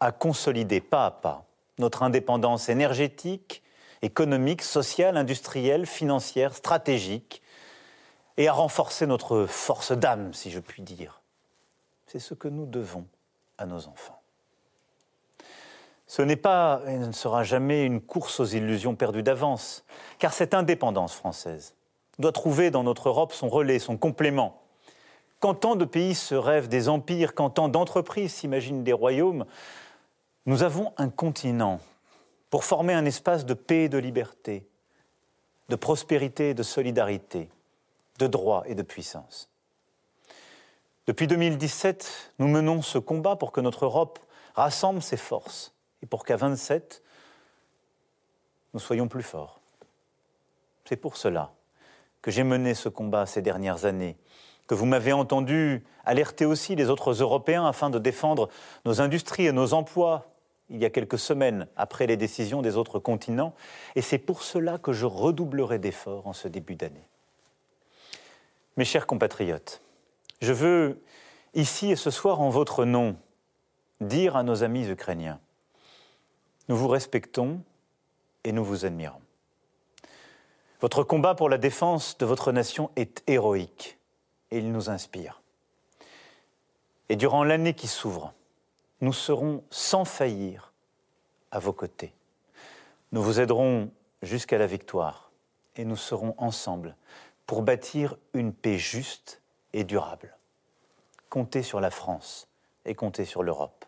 à 0.00 0.12
consolider 0.12 0.80
pas 0.80 1.06
à 1.06 1.10
pas 1.10 1.44
notre 1.78 2.02
indépendance 2.02 2.68
énergétique, 2.68 3.62
économique, 4.02 4.62
sociale, 4.62 5.16
industrielle, 5.16 5.86
financière, 5.86 6.54
stratégique, 6.54 7.42
et 8.36 8.48
à 8.48 8.52
renforcer 8.52 9.06
notre 9.06 9.46
force 9.46 9.92
d'âme, 9.92 10.32
si 10.32 10.50
je 10.50 10.60
puis 10.60 10.82
dire. 10.82 11.20
C'est 12.06 12.18
ce 12.18 12.34
que 12.34 12.48
nous 12.48 12.66
devons 12.66 13.06
à 13.58 13.66
nos 13.66 13.86
enfants. 13.86 14.20
Ce 16.06 16.22
n'est 16.22 16.36
pas 16.36 16.80
et 16.86 16.96
ne 16.96 17.12
sera 17.12 17.44
jamais 17.44 17.84
une 17.84 18.00
course 18.00 18.40
aux 18.40 18.44
illusions 18.44 18.96
perdues 18.96 19.22
d'avance, 19.22 19.84
car 20.18 20.32
cette 20.32 20.54
indépendance 20.54 21.14
française 21.14 21.74
doit 22.18 22.32
trouver 22.32 22.70
dans 22.70 22.82
notre 22.82 23.08
Europe 23.08 23.32
son 23.32 23.48
relais, 23.48 23.78
son 23.78 23.96
complément. 23.96 24.60
Quand 25.38 25.54
tant 25.54 25.76
de 25.76 25.84
pays 25.84 26.14
se 26.14 26.34
rêvent 26.34 26.68
des 26.68 26.88
empires, 26.88 27.34
quand 27.34 27.50
tant 27.50 27.68
d'entreprises 27.68 28.34
s'imaginent 28.34 28.82
des 28.82 28.92
royaumes, 28.92 29.44
nous 30.46 30.62
avons 30.62 30.92
un 30.96 31.08
continent 31.08 31.80
pour 32.50 32.64
former 32.64 32.94
un 32.94 33.04
espace 33.04 33.46
de 33.46 33.54
paix 33.54 33.84
et 33.84 33.88
de 33.88 33.98
liberté, 33.98 34.66
de 35.68 35.76
prospérité 35.76 36.50
et 36.50 36.54
de 36.54 36.62
solidarité, 36.62 37.48
de 38.18 38.26
droit 38.26 38.64
et 38.66 38.74
de 38.74 38.82
puissance. 38.82 39.48
Depuis 41.06 41.26
2017, 41.26 42.32
nous 42.38 42.48
menons 42.48 42.82
ce 42.82 42.98
combat 42.98 43.36
pour 43.36 43.52
que 43.52 43.60
notre 43.60 43.84
Europe 43.84 44.18
rassemble 44.54 45.02
ses 45.02 45.16
forces 45.16 45.74
et 46.02 46.06
pour 46.06 46.24
qu'à 46.24 46.36
27, 46.36 47.02
nous 48.74 48.80
soyons 48.80 49.08
plus 49.08 49.22
forts. 49.22 49.60
C'est 50.84 50.96
pour 50.96 51.16
cela 51.16 51.52
que 52.22 52.30
j'ai 52.30 52.42
mené 52.42 52.74
ce 52.74 52.88
combat 52.88 53.26
ces 53.26 53.42
dernières 53.42 53.84
années, 53.84 54.16
que 54.66 54.74
vous 54.74 54.86
m'avez 54.86 55.12
entendu 55.12 55.84
alerter 56.04 56.44
aussi 56.44 56.74
les 56.74 56.90
autres 56.90 57.12
Européens 57.12 57.66
afin 57.66 57.90
de 57.90 57.98
défendre 57.98 58.48
nos 58.84 59.00
industries 59.00 59.46
et 59.46 59.52
nos 59.52 59.72
emplois 59.72 60.29
il 60.70 60.78
y 60.78 60.84
a 60.84 60.90
quelques 60.90 61.18
semaines 61.18 61.66
après 61.76 62.06
les 62.06 62.16
décisions 62.16 62.62
des 62.62 62.76
autres 62.76 62.98
continents, 62.98 63.54
et 63.96 64.02
c'est 64.02 64.18
pour 64.18 64.42
cela 64.42 64.78
que 64.78 64.92
je 64.92 65.06
redoublerai 65.06 65.78
d'efforts 65.78 66.26
en 66.26 66.32
ce 66.32 66.48
début 66.48 66.76
d'année. 66.76 67.06
Mes 68.76 68.84
chers 68.84 69.06
compatriotes, 69.06 69.82
je 70.40 70.52
veux, 70.52 71.02
ici 71.54 71.90
et 71.90 71.96
ce 71.96 72.10
soir 72.10 72.40
en 72.40 72.50
votre 72.50 72.84
nom, 72.84 73.16
dire 74.00 74.36
à 74.36 74.42
nos 74.42 74.62
amis 74.62 74.88
ukrainiens, 74.88 75.40
nous 76.68 76.76
vous 76.76 76.88
respectons 76.88 77.60
et 78.44 78.52
nous 78.52 78.64
vous 78.64 78.84
admirons. 78.84 79.20
Votre 80.80 81.02
combat 81.02 81.34
pour 81.34 81.48
la 81.48 81.58
défense 81.58 82.16
de 82.16 82.24
votre 82.24 82.52
nation 82.52 82.90
est 82.96 83.22
héroïque 83.26 83.98
et 84.50 84.58
il 84.58 84.72
nous 84.72 84.88
inspire. 84.88 85.42
Et 87.08 87.16
durant 87.16 87.44
l'année 87.44 87.74
qui 87.74 87.88
s'ouvre, 87.88 88.32
nous 89.00 89.12
serons 89.12 89.64
sans 89.70 90.04
faillir 90.04 90.72
à 91.50 91.58
vos 91.58 91.72
côtés. 91.72 92.12
Nous 93.12 93.22
vous 93.22 93.40
aiderons 93.40 93.90
jusqu'à 94.22 94.58
la 94.58 94.66
victoire 94.66 95.30
et 95.76 95.84
nous 95.84 95.96
serons 95.96 96.34
ensemble 96.38 96.96
pour 97.46 97.62
bâtir 97.62 98.16
une 98.34 98.52
paix 98.52 98.78
juste 98.78 99.40
et 99.72 99.84
durable. 99.84 100.36
Comptez 101.28 101.62
sur 101.62 101.80
la 101.80 101.90
France 101.90 102.48
et 102.84 102.94
comptez 102.94 103.24
sur 103.24 103.42
l'Europe. 103.42 103.84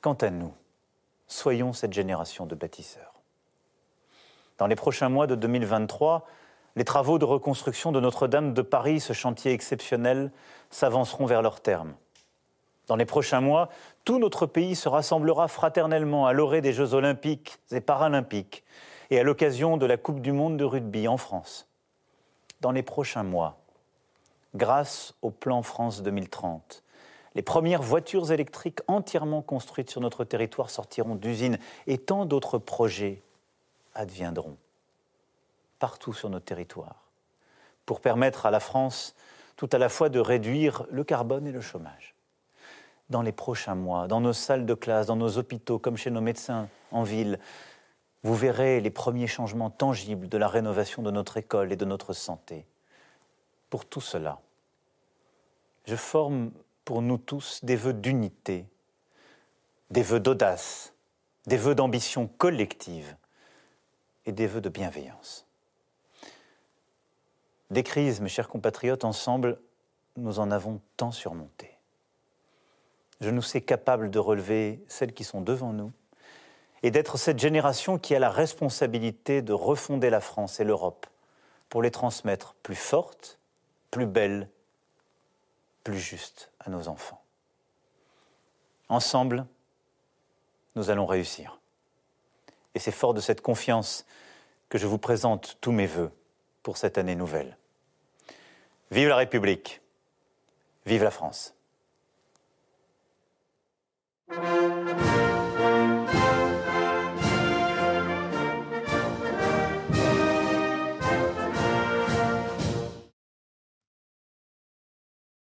Quant 0.00 0.14
à 0.14 0.30
nous, 0.30 0.52
soyons 1.26 1.72
cette 1.72 1.92
génération 1.92 2.46
de 2.46 2.54
bâtisseurs. 2.54 3.14
Dans 4.58 4.66
les 4.66 4.76
prochains 4.76 5.08
mois 5.08 5.26
de 5.26 5.34
2023, 5.34 6.26
les 6.76 6.84
travaux 6.84 7.18
de 7.18 7.24
reconstruction 7.24 7.92
de 7.92 8.00
Notre-Dame 8.00 8.52
de 8.52 8.62
Paris, 8.62 9.00
ce 9.00 9.12
chantier 9.12 9.52
exceptionnel, 9.52 10.30
s'avanceront 10.70 11.26
vers 11.26 11.42
leur 11.42 11.60
terme. 11.60 11.94
Dans 12.86 12.96
les 12.96 13.06
prochains 13.06 13.40
mois, 13.40 13.70
tout 14.04 14.18
notre 14.18 14.46
pays 14.46 14.76
se 14.76 14.88
rassemblera 14.88 15.48
fraternellement 15.48 16.26
à 16.26 16.32
l'orée 16.32 16.60
des 16.60 16.72
Jeux 16.72 16.94
olympiques 16.94 17.58
et 17.70 17.80
paralympiques 17.80 18.64
et 19.10 19.18
à 19.18 19.22
l'occasion 19.22 19.76
de 19.76 19.86
la 19.86 19.96
Coupe 19.96 20.20
du 20.20 20.32
monde 20.32 20.56
de 20.56 20.64
rugby 20.64 21.08
en 21.08 21.16
France. 21.16 21.66
Dans 22.60 22.72
les 22.72 22.82
prochains 22.82 23.22
mois, 23.22 23.58
grâce 24.54 25.14
au 25.22 25.30
plan 25.30 25.62
France 25.62 26.02
2030, 26.02 26.82
les 27.34 27.42
premières 27.42 27.82
voitures 27.82 28.30
électriques 28.30 28.80
entièrement 28.86 29.42
construites 29.42 29.90
sur 29.90 30.00
notre 30.00 30.24
territoire 30.24 30.70
sortiront 30.70 31.16
d'usines 31.16 31.58
et 31.86 31.98
tant 31.98 32.26
d'autres 32.26 32.58
projets 32.58 33.22
adviendront 33.94 34.56
partout 35.78 36.12
sur 36.12 36.30
notre 36.30 36.44
territoire 36.44 37.10
pour 37.84 38.00
permettre 38.00 38.46
à 38.46 38.50
la 38.50 38.60
France 38.60 39.14
tout 39.56 39.68
à 39.72 39.78
la 39.78 39.88
fois 39.88 40.08
de 40.08 40.20
réduire 40.20 40.86
le 40.90 41.04
carbone 41.04 41.46
et 41.46 41.52
le 41.52 41.60
chômage 41.60 42.13
dans 43.10 43.22
les 43.22 43.32
prochains 43.32 43.74
mois, 43.74 44.08
dans 44.08 44.20
nos 44.20 44.32
salles 44.32 44.66
de 44.66 44.74
classe, 44.74 45.06
dans 45.06 45.16
nos 45.16 45.38
hôpitaux, 45.38 45.78
comme 45.78 45.96
chez 45.96 46.10
nos 46.10 46.20
médecins 46.20 46.68
en 46.90 47.02
ville, 47.02 47.38
vous 48.22 48.34
verrez 48.34 48.80
les 48.80 48.90
premiers 48.90 49.26
changements 49.26 49.70
tangibles 49.70 50.28
de 50.28 50.38
la 50.38 50.48
rénovation 50.48 51.02
de 51.02 51.10
notre 51.10 51.36
école 51.36 51.72
et 51.72 51.76
de 51.76 51.84
notre 51.84 52.14
santé. 52.14 52.66
Pour 53.68 53.84
tout 53.84 54.00
cela, 54.00 54.40
je 55.86 55.96
forme 55.96 56.50
pour 56.84 57.02
nous 57.02 57.18
tous 57.18 57.62
des 57.64 57.76
vœux 57.76 57.92
d'unité, 57.92 58.66
des 59.90 60.02
vœux 60.02 60.20
d'audace, 60.20 60.94
des 61.46 61.58
vœux 61.58 61.74
d'ambition 61.74 62.26
collective 62.26 63.16
et 64.24 64.32
des 64.32 64.46
vœux 64.46 64.62
de 64.62 64.70
bienveillance. 64.70 65.46
Des 67.70 67.82
crises, 67.82 68.20
mes 68.20 68.28
chers 68.28 68.48
compatriotes, 68.48 69.04
ensemble, 69.04 69.60
nous 70.16 70.38
en 70.38 70.50
avons 70.50 70.80
tant 70.96 71.12
surmonté. 71.12 71.73
Je 73.24 73.30
nous 73.30 73.40
sais 73.40 73.62
capables 73.62 74.10
de 74.10 74.18
relever 74.18 74.84
celles 74.86 75.14
qui 75.14 75.24
sont 75.24 75.40
devant 75.40 75.72
nous 75.72 75.92
et 76.82 76.90
d'être 76.90 77.16
cette 77.16 77.38
génération 77.38 77.98
qui 77.98 78.14
a 78.14 78.18
la 78.18 78.28
responsabilité 78.28 79.40
de 79.40 79.54
refonder 79.54 80.10
la 80.10 80.20
France 80.20 80.60
et 80.60 80.64
l'Europe 80.64 81.06
pour 81.70 81.80
les 81.80 81.90
transmettre 81.90 82.52
plus 82.62 82.74
fortes, 82.74 83.38
plus 83.90 84.04
belles, 84.04 84.50
plus 85.84 85.98
justes 85.98 86.52
à 86.60 86.68
nos 86.68 86.86
enfants. 86.86 87.22
Ensemble, 88.90 89.46
nous 90.76 90.90
allons 90.90 91.06
réussir. 91.06 91.58
Et 92.74 92.78
c'est 92.78 92.92
fort 92.92 93.14
de 93.14 93.22
cette 93.22 93.40
confiance 93.40 94.04
que 94.68 94.76
je 94.76 94.86
vous 94.86 94.98
présente 94.98 95.56
tous 95.62 95.72
mes 95.72 95.86
voeux 95.86 96.12
pour 96.62 96.76
cette 96.76 96.98
année 96.98 97.16
nouvelle. 97.16 97.56
Vive 98.90 99.08
la 99.08 99.16
République, 99.16 99.80
vive 100.84 101.04
la 101.04 101.10
France. 101.10 101.53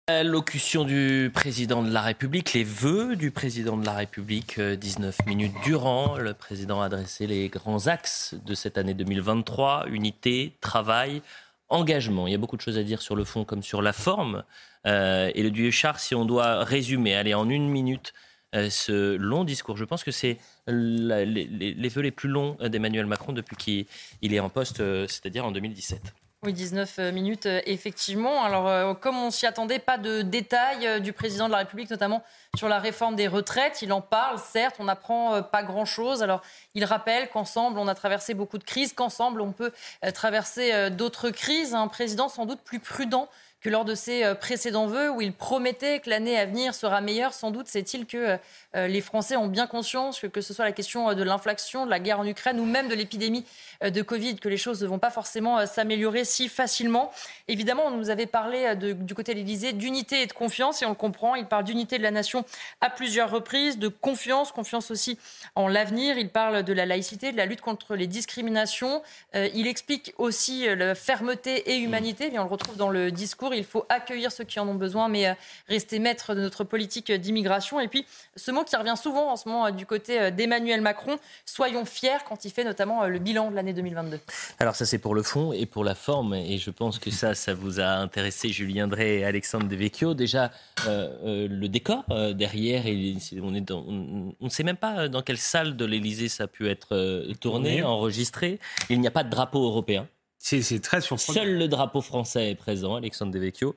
L'allocution 0.09 0.85
du 0.85 1.29
président 1.33 1.83
de 1.83 1.91
la 1.91 2.01
République, 2.01 2.53
les 2.53 2.63
vœux 2.63 3.17
du 3.17 3.29
président 3.29 3.75
de 3.75 3.85
la 3.85 3.91
République, 3.91 4.59
19 4.59 5.17
euh, 5.19 5.23
minutes 5.29 5.53
durant. 5.65 6.17
Le 6.17 6.33
président 6.33 6.81
a 6.81 6.85
adressé 6.85 7.27
les 7.27 7.49
grands 7.49 7.87
axes 7.87 8.35
de 8.45 8.55
cette 8.55 8.77
année 8.77 8.93
2023, 8.93 9.87
unité, 9.89 10.53
travail, 10.61 11.21
engagement. 11.67 12.25
Il 12.25 12.31
y 12.31 12.35
a 12.35 12.37
beaucoup 12.37 12.55
de 12.55 12.61
choses 12.61 12.77
à 12.77 12.83
dire 12.83 13.01
sur 13.01 13.17
le 13.17 13.25
fond 13.25 13.43
comme 13.43 13.63
sur 13.63 13.81
la 13.81 13.91
forme. 13.91 14.43
Euh, 14.85 15.29
et 15.35 15.43
le 15.43 15.51
Dieu 15.51 15.71
si 15.71 16.15
on 16.15 16.23
doit 16.23 16.63
résumer, 16.63 17.13
aller 17.13 17.33
en 17.33 17.49
une 17.49 17.67
minute, 17.69 18.13
ce 18.53 19.15
long 19.15 19.43
discours, 19.43 19.77
je 19.77 19.85
pense 19.85 20.03
que 20.03 20.11
c'est 20.11 20.37
les, 20.67 21.25
les, 21.25 21.89
vœux 21.89 22.01
les 22.01 22.11
plus 22.11 22.29
longs 22.29 22.57
d'Emmanuel 22.61 23.05
Macron 23.05 23.33
depuis 23.33 23.55
qu'il 23.55 24.33
est 24.33 24.39
en 24.39 24.49
poste, 24.49 24.77
c'est-à-dire 25.07 25.45
en 25.45 25.51
2017. 25.51 26.13
Oui, 26.43 26.53
19 26.53 26.99
euh, 26.99 27.11
minutes, 27.11 27.47
euh, 27.47 27.61
effectivement. 27.65 28.43
Alors, 28.43 28.67
euh, 28.67 28.93
comme 28.93 29.17
on 29.17 29.31
s'y 29.31 29.47
attendait, 29.47 29.79
pas 29.79 29.97
de 29.97 30.21
détails 30.21 31.01
du 31.01 31.11
président 31.11 31.47
de 31.47 31.51
la 31.51 31.57
République, 31.57 31.89
notamment 31.89 32.21
sur 32.55 32.69
la 32.69 32.77
réforme 32.77 33.15
des 33.15 33.27
retraites. 33.27 33.81
Il 33.81 33.91
en 33.91 34.01
parle, 34.01 34.37
certes, 34.37 34.75
on 34.77 34.83
n'apprend 34.83 35.41
pas 35.41 35.63
grand-chose. 35.63 36.21
Alors, 36.21 36.43
il 36.75 36.85
rappelle 36.85 37.29
qu'ensemble, 37.29 37.79
on 37.79 37.87
a 37.87 37.95
traversé 37.95 38.35
beaucoup 38.35 38.59
de 38.59 38.63
crises, 38.63 38.93
qu'ensemble, 38.93 39.41
on 39.41 39.51
peut 39.51 39.71
traverser 40.13 40.89
d'autres 40.91 41.31
crises. 41.31 41.73
Un 41.73 41.87
président 41.87 42.29
sans 42.29 42.45
doute 42.45 42.61
plus 42.61 42.79
prudent 42.79 43.27
que 43.61 43.69
lors 43.69 43.85
de 43.85 43.95
ses 43.95 44.35
précédents 44.35 44.87
vœux 44.87 45.09
où 45.09 45.21
il 45.21 45.33
promettait 45.33 45.99
que 45.99 46.09
l'année 46.09 46.37
à 46.37 46.45
venir 46.45 46.73
sera 46.73 47.01
meilleure. 47.01 47.33
Sans 47.33 47.51
doute, 47.51 47.67
c'est-il 47.67 48.05
que 48.05 48.37
euh, 48.75 48.87
les 48.87 49.01
Français 49.01 49.35
ont 49.35 49.47
bien 49.47 49.67
conscience 49.67 50.19
que, 50.19 50.27
que 50.27 50.41
ce 50.41 50.53
soit 50.53 50.65
la 50.65 50.71
question 50.71 51.09
euh, 51.09 51.13
de 51.13 51.23
l'inflation, 51.23 51.85
de 51.85 51.89
la 51.89 51.99
guerre 51.99 52.19
en 52.19 52.25
Ukraine 52.25 52.59
ou 52.59 52.65
même 52.65 52.87
de 52.87 52.95
l'épidémie 52.95 53.45
euh, 53.83 53.89
de 53.89 54.01
Covid, 54.01 54.35
que 54.35 54.49
les 54.49 54.57
choses 54.57 54.81
ne 54.83 54.87
vont 54.87 54.99
pas 54.99 55.09
forcément 55.09 55.65
s'améliorer 55.65 56.25
si 56.25 56.49
facilement. 56.49 57.11
Évidemment, 57.47 57.83
on 57.87 57.91
nous 57.91 58.09
avait 58.09 58.25
parlé 58.25 58.75
du 58.75 59.15
côté 59.15 59.33
de 59.33 59.39
l'Élysée 59.39 59.73
d'unité 59.73 60.21
et 60.21 60.25
de 60.25 60.33
confiance, 60.33 60.81
et 60.81 60.85
on 60.85 60.89
le 60.89 60.95
comprend. 60.95 61.35
Il 61.35 61.45
parle 61.45 61.63
d'unité 61.63 61.97
de 61.97 62.03
la 62.03 62.11
nation 62.11 62.45
à 62.81 62.89
plusieurs 62.89 63.31
reprises, 63.31 63.77
de 63.79 63.87
confiance, 63.87 64.51
confiance 64.51 64.91
aussi 64.91 65.17
en 65.55 65.67
l'avenir. 65.67 66.17
Il 66.17 66.29
parle 66.29 66.63
de 66.63 66.73
la 66.73 66.85
laïcité, 66.85 67.31
de 67.31 67.37
la 67.37 67.45
lutte 67.45 67.61
contre 67.61 67.95
les 67.95 68.07
discriminations. 68.07 69.01
il 69.33 69.67
explique 69.67 70.13
aussi 70.17 70.65
la 70.75 70.95
fermeté 70.95 71.71
et 71.71 71.77
humanité. 71.77 72.33
Et 72.33 72.39
on 72.39 72.43
le 72.43 72.49
retrouve 72.49 72.77
dans 72.77 72.89
le 72.89 73.11
discours. 73.11 73.46
Il 73.53 73.63
faut 73.63 73.85
accueillir 73.89 74.31
ceux 74.31 74.43
qui 74.43 74.59
en 74.59 74.67
ont 74.67 74.75
besoin, 74.75 75.07
mais 75.07 75.35
rester 75.67 75.99
maître 75.99 76.35
de 76.35 76.41
notre 76.41 76.63
politique 76.63 77.11
d'immigration. 77.11 77.79
Et 77.79 77.87
puis, 77.87 78.05
ce 78.35 78.51
mot 78.51 78.63
qui 78.63 78.75
revient 78.75 78.95
souvent 78.97 79.31
en 79.31 79.35
ce 79.35 79.47
moment 79.47 79.67
euh, 79.67 79.71
du 79.71 79.85
côté 79.85 80.19
euh, 80.19 80.31
d'Emmanuel 80.31 80.81
Macron. 80.81 81.17
Soyons 81.45 81.85
fiers 81.85 82.23
quand 82.27 82.45
il 82.45 82.51
fait 82.51 82.63
notamment 82.63 83.03
euh, 83.03 83.07
le 83.07 83.19
bilan 83.19 83.51
de 83.51 83.55
l'année 83.55 83.73
2022. 83.73 84.19
Alors 84.59 84.75
ça 84.75 84.85
c'est 84.85 84.97
pour 84.97 85.15
le 85.15 85.23
fond 85.23 85.53
et 85.53 85.65
pour 85.65 85.83
la 85.83 85.95
forme 85.95 86.33
et 86.33 86.57
je 86.57 86.69
pense 86.69 86.99
que 86.99 87.11
ça, 87.11 87.35
ça 87.35 87.53
vous 87.53 87.79
a 87.79 87.87
intéressé 87.87 88.49
Julien 88.49 88.87
Drey 88.87 89.19
et 89.19 89.25
Alexandre 89.25 89.67
Devecchio. 89.67 90.13
Déjà 90.13 90.51
le 90.85 91.67
décor 91.67 92.03
derrière, 92.35 92.83
on 93.31 93.51
ne 93.51 94.49
sait 94.49 94.63
même 94.63 94.77
pas 94.77 95.07
dans 95.07 95.21
quelle 95.21 95.37
salle 95.37 95.75
de 95.75 95.85
l'Elysée 95.85 96.29
ça 96.29 96.45
a 96.45 96.47
pu 96.47 96.69
être 96.69 97.25
tourné, 97.39 97.83
enregistré. 97.83 98.59
Il 98.89 98.99
n'y 98.99 99.07
a 99.07 99.11
pas 99.11 99.23
de 99.23 99.29
drapeau 99.29 99.65
européen. 99.65 100.07
C'est 100.39 100.81
très 100.81 101.01
surprenant. 101.01 101.39
Seul 101.39 101.57
le 101.57 101.67
drapeau 101.67 102.01
français 102.01 102.51
est 102.51 102.55
présent, 102.55 102.95
Alexandre 102.95 103.31
Devecchio. 103.31 103.75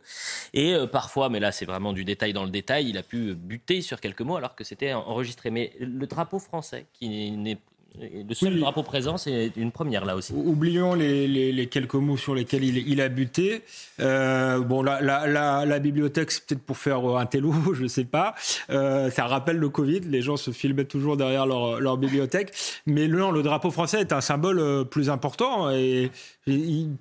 Et 0.53 0.75
euh, 0.75 0.87
parfois, 0.87 1.29
mais 1.29 1.41
là 1.41 1.53
c'est 1.53 1.65
vraiment 1.65 1.93
du 1.93 2.05
détail 2.05 2.33
dans 2.33 2.45
le 2.45 2.51
détail, 2.51 2.89
il 2.89 2.99
a 2.99 3.03
pu 3.03 3.35
buter 3.35 3.81
sur 3.81 4.01
quelques 4.01 4.21
mots 4.21 4.37
alors 4.37 4.55
que 4.55 4.65
c'était 4.65 4.93
enregistré. 4.93 5.51
Mais 5.51 5.73
le 5.81 6.07
drapeau 6.07 6.39
français, 6.39 6.87
qui 6.93 7.31
n'est 7.33 7.59
le 7.99 8.35
seul 8.35 8.59
drapeau 8.59 8.83
présent, 8.83 9.17
c'est 9.17 9.53
une 9.57 9.73
première 9.73 10.05
là 10.05 10.15
aussi. 10.15 10.33
Oublions 10.33 10.95
les, 10.95 11.69
quelques 11.71 11.95
mots 11.95 12.17
sur 12.17 12.35
lesquels 12.35 12.63
il, 12.65 13.01
a 13.01 13.09
buté. 13.09 13.63
Euh, 14.01 14.61
bon, 14.61 14.83
la, 14.83 15.01
la, 15.01 15.79
bibliothèque, 15.81 16.31
c'est 16.31 16.47
peut-être 16.47 16.63
pour 16.63 16.79
faire 16.79 17.05
un 17.05 17.27
télo, 17.27 17.53
je 17.75 17.83
ne 17.83 17.89
sais 17.89 18.05
pas. 18.05 18.35
Euh, 18.71 19.11
ça 19.11 19.27
rappelle 19.27 19.57
le 19.57 19.69
Covid, 19.69 20.01
les 20.01 20.23
gens 20.23 20.37
se 20.37 20.53
filmaient 20.53 20.85
toujours 20.85 21.17
derrière 21.17 21.47
leur, 21.47 21.81
leur 21.81 21.97
bibliothèque. 21.97 22.53
Mais 22.87 23.09
non, 23.09 23.33
le 23.33 23.43
drapeau 23.43 23.71
français 23.71 24.01
est 24.01 24.13
un 24.13 24.21
symbole 24.21 24.61
euh, 24.61 24.85
plus 24.85 25.11
important 25.11 25.71
et, 25.71 26.11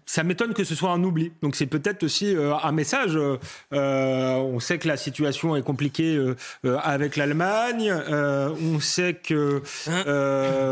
ça 0.06 0.24
m'étonne 0.24 0.54
que 0.54 0.64
ce 0.64 0.76
soit 0.76 0.92
un 0.92 1.04
oubli. 1.04 1.32
Donc 1.42 1.56
c'est 1.56 1.66
peut-être 1.66 2.04
aussi 2.04 2.36
un 2.36 2.72
message. 2.72 3.18
on 3.72 4.60
sait 4.60 4.78
que 4.78 4.88
la 4.88 4.96
situation 4.96 5.56
est 5.56 5.64
compliquée 5.64 6.24
avec 6.84 7.16
l'Allemagne. 7.16 7.92
on 7.92 8.80
sait 8.80 9.16
que 9.16 9.64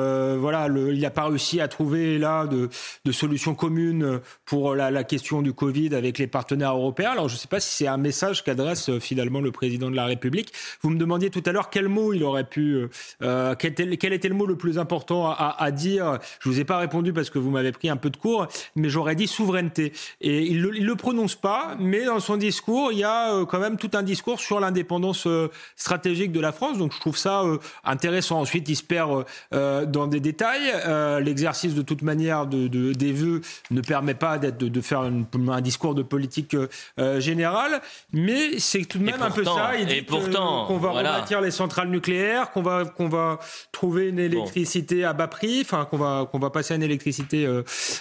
euh, 0.08 0.38
voilà, 0.40 0.68
il 0.68 1.00
n'a 1.00 1.10
pas 1.10 1.26
réussi 1.26 1.60
à 1.62 1.68
trouver 1.68 2.18
là 2.18 2.48
de, 2.48 2.70
solutions 3.12 3.56
communes 3.56 4.20
pour 4.46 4.76
la, 4.76 5.04
question 5.04 5.42
du 5.42 5.54
Covid 5.54 5.96
avec 5.96 6.18
les 6.18 6.28
partenaires 6.28 6.76
européens. 6.76 7.12
Alors 7.12 7.30
je 7.30 7.36
ne 7.36 7.40
sais 7.40 7.48
pas 7.48 7.60
si 7.60 7.70
c'est 7.76 7.88
un 7.88 7.98
message 7.98 8.44
qu'adresse 8.44 8.90
euh, 8.90 9.00
finalement 9.00 9.40
le 9.40 9.52
président 9.52 9.90
de 9.90 9.96
la 9.96 10.06
République. 10.06 10.52
Vous 10.82 10.90
me 10.90 10.98
demandiez 10.98 11.30
tout 11.30 11.44
à 11.46 11.52
l'heure 11.52 11.70
quel 11.70 11.88
mot 11.88 12.14
il 12.14 12.24
aurait 12.24 12.44
pu, 12.44 12.88
euh, 13.22 13.56
quel, 13.58 13.74
était, 14.14 14.28
le 14.28 14.36
mot 14.36 14.46
le 14.46 14.56
plus 14.56 14.78
important 14.78 15.32
à, 15.32 15.72
dire. 15.72 16.20
Je 16.40 16.50
vous 16.50 16.60
ai 16.60 16.66
pas 16.66 16.78
répondu 16.78 17.14
parce 17.14 17.30
que 17.30 17.40
vous 17.40 17.50
m'avez 17.50 17.72
pris 17.72 17.90
un 17.90 17.98
peu 17.98 18.10
de 18.10 18.18
cours, 18.18 18.48
mais 18.76 18.90
j'aurais 18.90 19.16
dit 19.16 19.28
souveraineté. 19.28 19.94
Et 20.22 20.44
il 20.44 20.62
le, 20.62 20.72
le 20.72 20.96
prononce 20.96 21.36
pas, 21.36 21.76
mais 21.80 22.06
dans 22.06 22.20
son 22.20 22.38
discours, 22.38 22.92
il 22.92 23.00
y 23.00 23.04
a 23.04 23.46
quand 23.46 23.60
même 23.60 23.78
tout 23.78 23.92
un 23.94 24.04
discours 24.04 24.40
sur 24.40 24.60
l'indépendance 24.60 25.28
stratégique 25.76 26.32
de 26.32 26.40
la 26.40 26.52
France. 26.52 26.78
Donc 26.78 26.94
je 26.94 27.00
trouve 27.00 27.18
ça 27.18 27.44
intéressant. 27.84 28.40
Ensuite, 28.40 28.68
il 28.70 28.76
se 28.76 28.84
perd 28.84 29.26
dans 29.52 29.97
des 30.06 30.20
détails. 30.20 30.72
Euh, 30.86 31.20
l'exercice, 31.20 31.74
de 31.74 31.82
toute 31.82 32.04
manière, 32.04 32.46
de, 32.46 32.68
des 32.94 33.12
vœux 33.12 33.42
ne 33.72 33.82
permet 33.82 34.14
pas 34.14 34.38
de, 34.38 34.68
de 34.68 34.82
faire 34.82 35.02
un 35.02 35.62
discours 35.62 35.96
de 35.96 36.04
politique 36.04 36.56
euh, 37.00 37.20
générale, 37.20 37.82
mais 38.14 38.60
c'est 38.60 38.86
tout 38.86 39.00
de 39.00 39.04
même 39.04 39.22
un 39.22 39.32
peu 39.32 39.44
ça. 39.44 39.72
Il 39.80 39.88
dit 39.88 40.06
qu'on 40.06 40.78
va 40.78 40.92
voilà. 40.92 41.26
les 41.42 41.52
centrales 41.52 41.90
nucléaires, 41.90 42.52
qu'on 42.52 42.62
va, 42.62 42.86
qu'on 42.86 43.10
va 43.10 43.40
trouver 43.72 44.10
une 44.10 44.20
électricité 44.20 45.04
à 45.04 45.14
bas 45.14 45.28
prix, 45.28 45.62
enfin 45.62 45.86
qu'on 45.86 45.98
va, 45.98 46.28
qu'on 46.32 46.40
va 46.40 46.52
passer 46.52 46.74
à 46.74 46.78
une 46.78 46.84
électricité 46.84 47.48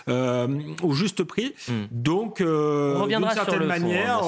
euh, 0.09 0.48
au 0.82 0.92
juste 0.92 1.24
prix. 1.24 1.54
Hmm. 1.68 1.85
Donc, 1.90 2.42
d'une 2.42 3.30
certaine 3.30 3.64
manière, 3.64 4.20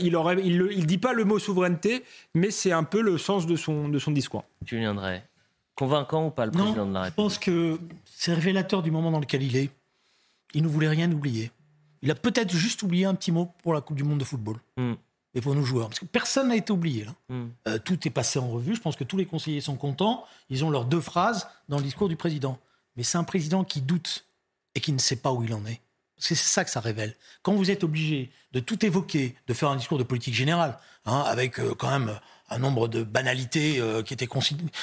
il 0.00 0.14
aurait, 0.14 0.36
il, 0.44 0.68
il 0.70 0.86
dit 0.86 0.98
pas 0.98 1.14
le 1.14 1.24
mot 1.24 1.40
souveraineté, 1.40 2.04
mais 2.34 2.50
c'est 2.50 2.72
un 2.72 2.84
peu 2.84 3.00
le 3.00 3.18
sens 3.18 3.46
de 3.46 3.56
son, 3.56 3.88
de 3.88 3.98
son 3.98 4.12
discours. 4.12 4.44
Tu 4.66 4.78
viendrais. 4.78 5.24
Convaincant 5.78 6.26
ou 6.26 6.30
pas 6.30 6.44
le 6.44 6.50
président 6.50 6.86
de 6.86 6.92
la 6.92 7.02
République 7.02 7.12
Je 7.12 7.14
pense 7.14 7.38
que 7.38 7.78
c'est 8.04 8.34
révélateur 8.34 8.82
du 8.82 8.90
moment 8.90 9.12
dans 9.12 9.20
lequel 9.20 9.44
il 9.44 9.54
est. 9.54 9.70
Il 10.52 10.64
ne 10.64 10.68
voulait 10.68 10.88
rien 10.88 11.10
oublier. 11.12 11.52
Il 12.02 12.10
a 12.10 12.16
peut-être 12.16 12.52
juste 12.52 12.82
oublié 12.82 13.04
un 13.04 13.14
petit 13.14 13.30
mot 13.30 13.52
pour 13.62 13.74
la 13.74 13.80
Coupe 13.80 13.96
du 13.96 14.02
Monde 14.02 14.18
de 14.18 14.24
football. 14.24 14.56
Hmm. 14.76 14.94
Et 15.34 15.40
pour 15.40 15.54
nos 15.54 15.62
joueurs. 15.62 15.86
Parce 15.86 16.00
que 16.00 16.04
personne 16.06 16.48
n'a 16.48 16.56
été 16.56 16.72
oublié. 16.72 17.04
Là. 17.04 17.14
Hmm. 17.28 17.50
Euh, 17.68 17.78
tout 17.78 18.08
est 18.08 18.10
passé 18.10 18.40
en 18.40 18.48
revue. 18.48 18.74
Je 18.74 18.80
pense 18.80 18.96
que 18.96 19.04
tous 19.04 19.16
les 19.16 19.26
conseillers 19.26 19.60
sont 19.60 19.76
contents. 19.76 20.24
Ils 20.50 20.64
ont 20.64 20.70
leurs 20.70 20.84
deux 20.84 21.00
phrases 21.00 21.46
dans 21.68 21.76
le 21.76 21.84
discours 21.84 22.08
du 22.08 22.16
président. 22.16 22.58
Mais 22.96 23.04
c'est 23.04 23.18
un 23.18 23.24
président 23.24 23.62
qui 23.62 23.80
doute 23.80 24.26
et 24.74 24.80
qui 24.80 24.90
ne 24.90 24.98
sait 24.98 25.14
pas 25.14 25.32
où 25.32 25.44
il 25.44 25.54
en 25.54 25.64
est. 25.64 25.80
C'est 26.16 26.34
ça 26.34 26.64
que 26.64 26.70
ça 26.70 26.80
révèle. 26.80 27.14
Quand 27.42 27.52
vous 27.52 27.70
êtes 27.70 27.84
obligé 27.84 28.32
de 28.50 28.58
tout 28.58 28.84
évoquer, 28.84 29.36
de 29.46 29.54
faire 29.54 29.68
un 29.68 29.76
discours 29.76 29.98
de 29.98 30.02
politique 30.02 30.34
générale, 30.34 30.76
hein, 31.06 31.22
avec 31.24 31.60
euh, 31.60 31.76
quand 31.78 31.96
même 31.96 32.18
un 32.50 32.58
nombre 32.58 32.88
de 32.88 33.02
banalités 33.02 33.78
euh, 33.78 34.02
qui, 34.02 34.14
étaient 34.14 34.28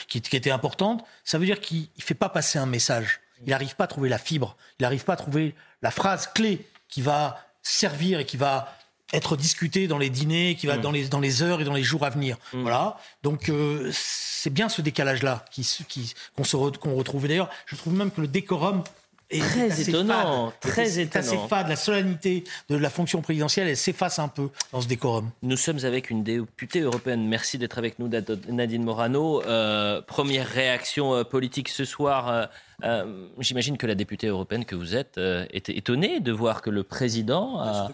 qui, 0.08 0.22
qui, 0.22 0.36
étaient 0.36 0.52
importantes, 0.52 1.04
ça 1.24 1.38
veut 1.38 1.46
dire 1.46 1.60
qu'il 1.60 1.82
ne 1.98 2.02
fait 2.02 2.14
pas 2.14 2.30
passer 2.30 2.60
un 2.60 2.66
message. 2.66 3.22
Il 3.46 3.50
n'arrive 3.50 3.76
pas 3.76 3.86
à 3.86 3.88
trouver 3.88 4.10
la 4.10 4.18
fibre, 4.18 4.56
il 4.80 4.84
n'arrive 4.84 5.04
pas 5.04 5.14
à 5.14 5.18
trouver 5.18 5.56
la 5.82 5.92
phrase 5.92 6.28
clé 6.28 6.66
qui 6.88 7.02
va 7.02 7.46
servir 7.62 8.20
et 8.20 8.26
qui 8.26 8.38
va 8.38 8.76
être 9.14 9.36
discutée 9.36 9.88
dans 9.88 9.98
les 9.98 10.10
dîners, 10.10 10.56
qui 10.56 10.68
va 10.68 10.78
mm. 10.78 10.82
dans, 10.82 10.92
les, 10.92 11.08
dans 11.08 11.20
les 11.20 11.44
heures 11.44 11.62
et 11.62 11.64
dans 11.64 11.74
les 11.74 11.84
jours 11.84 12.06
à 12.06 12.10
venir. 12.10 12.38
Mm. 12.54 12.62
Voilà. 12.62 12.98
Donc 13.24 13.50
euh, 13.50 13.90
c'est 13.94 14.50
bien 14.50 14.70
ce 14.70 14.82
décalage-là 14.82 15.46
qu'on 15.56 15.62
qui, 15.88 16.14
qu'on 16.36 16.96
retrouve. 16.96 17.28
D'ailleurs, 17.28 17.50
je 17.66 17.76
trouve 17.76 17.94
même 17.94 18.12
que 18.12 18.22
le 18.22 18.28
décorum 18.28 18.84
très 19.30 19.82
étonnant, 19.82 20.54
très 20.60 21.00
étonnant. 21.00 21.26
assez 21.26 21.38
fade. 21.50 21.68
La 21.68 21.76
solennité 21.76 22.44
de 22.70 22.76
la 22.76 22.90
fonction 22.90 23.22
présidentielle, 23.22 23.68
elle 23.68 23.78
s'efface 23.78 24.20
un 24.20 24.28
peu 24.28 24.50
dans 24.72 24.82
ce 24.82 24.88
décorum. 24.88 25.30
Nous 25.42 25.58
sommes 25.58 25.84
avec 25.84 26.10
une 26.10 26.24
députée 26.24 26.82
européenne. 26.82 27.28
Merci 27.28 27.58
d'être 27.58 27.78
avec 27.78 28.00
nous, 28.00 28.10
Nadine 28.50 28.84
Morano. 28.84 29.42
Euh, 29.44 30.02
première 30.02 30.48
réaction 30.48 31.16
euh, 31.16 31.24
politique 31.24 31.70
ce 31.70 31.86
soir. 31.86 32.50
Euh, 32.84 33.06
j'imagine 33.40 33.78
que 33.78 33.88
la 33.88 33.96
députée 33.96 34.28
européenne 34.28 34.66
que 34.66 34.76
vous 34.76 34.96
êtes 34.96 35.20
était 35.52 35.78
étonnée 35.78 36.20
de 36.20 36.32
voir 36.32 36.62
que 36.62 36.70
le 36.70 36.84
président 36.84 37.90